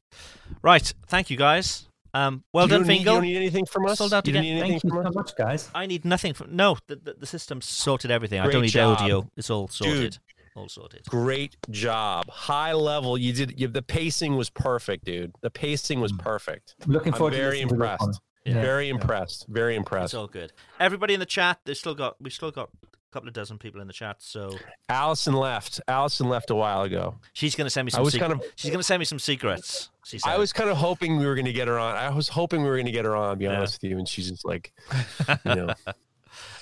[0.62, 0.92] Right.
[1.06, 1.86] Thank you guys.
[2.14, 3.14] Um, well You done, don't you Fingal.
[3.16, 3.98] don't need anything from us?
[3.98, 4.42] Sold out You again.
[4.42, 5.70] need anything Thank you from so much, guys.
[5.74, 6.54] I need nothing from.
[6.54, 8.38] No, the, the, the system sorted everything.
[8.40, 8.98] I Great don't need job.
[9.00, 9.28] audio.
[9.36, 9.94] It's all sorted.
[10.12, 10.18] Dude.
[10.54, 11.02] All sorted.
[11.08, 12.28] Great job.
[12.28, 13.16] High level.
[13.16, 13.58] You did.
[13.58, 15.32] You, the pacing was perfect, dude.
[15.40, 16.74] The pacing was perfect.
[16.86, 18.20] Looking forward I'm to very to impressed.
[18.44, 18.54] Yeah.
[18.60, 19.46] Very impressed.
[19.48, 20.06] Very impressed.
[20.06, 20.52] It's all good.
[20.80, 23.80] Everybody in the chat, there's still got we still got a couple of dozen people
[23.80, 24.16] in the chat.
[24.18, 24.50] So
[24.88, 25.80] Allison left.
[25.88, 27.14] Allison left a while ago.
[27.32, 27.98] she's going to send me some.
[27.98, 28.04] I some.
[28.04, 29.88] was sec- kind of- she's going to send me some secrets.
[30.04, 30.28] She said.
[30.30, 31.96] I was kind of hoping we were going to get her on.
[31.96, 33.38] I was hoping we were going to get her on.
[33.38, 33.56] Be Yeah.
[33.56, 34.72] honest with you, and she's just like,
[35.46, 35.74] you know,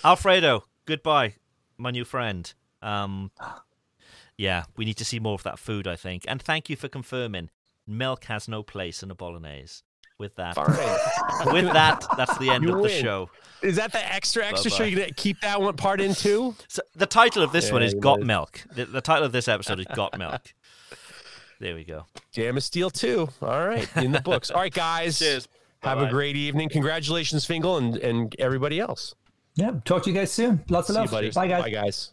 [0.05, 1.35] Alfredo, goodbye,
[1.79, 2.53] my new friend.
[2.83, 3.31] Um,
[4.41, 6.25] yeah, we need to see more of that food, I think.
[6.27, 7.51] And thank you for confirming.
[7.87, 9.83] Milk has no place in a bolognese.
[10.19, 10.57] With that,
[11.53, 13.31] with that, that's the end You of the show.
[13.63, 14.71] is that the extra extra?
[14.71, 14.79] show?
[14.79, 14.87] Bye-bye.
[14.91, 16.55] You gonna keep that one part in too?
[16.69, 18.27] So the title of this one is "Got might.
[18.27, 20.43] Milk." The, the title of this episode is "Got Milk."
[21.59, 22.05] There we go.
[22.33, 23.29] Jam of Steel 2.
[23.43, 23.87] All right.
[23.99, 24.51] In the books.
[24.51, 25.19] All right, guys.
[25.19, 25.49] Cheers.
[25.83, 26.11] Have a Bye-bye.
[26.11, 26.69] great evening.
[26.71, 29.15] Congratulations, Fingal, and, and everybody else.
[29.57, 29.73] Yeah.
[29.85, 30.65] Talk to you guys soon.
[30.71, 31.11] Lots of See you, love.
[31.11, 31.31] buddy.
[31.33, 31.63] Bye, guys.
[31.63, 32.13] Bye, guys.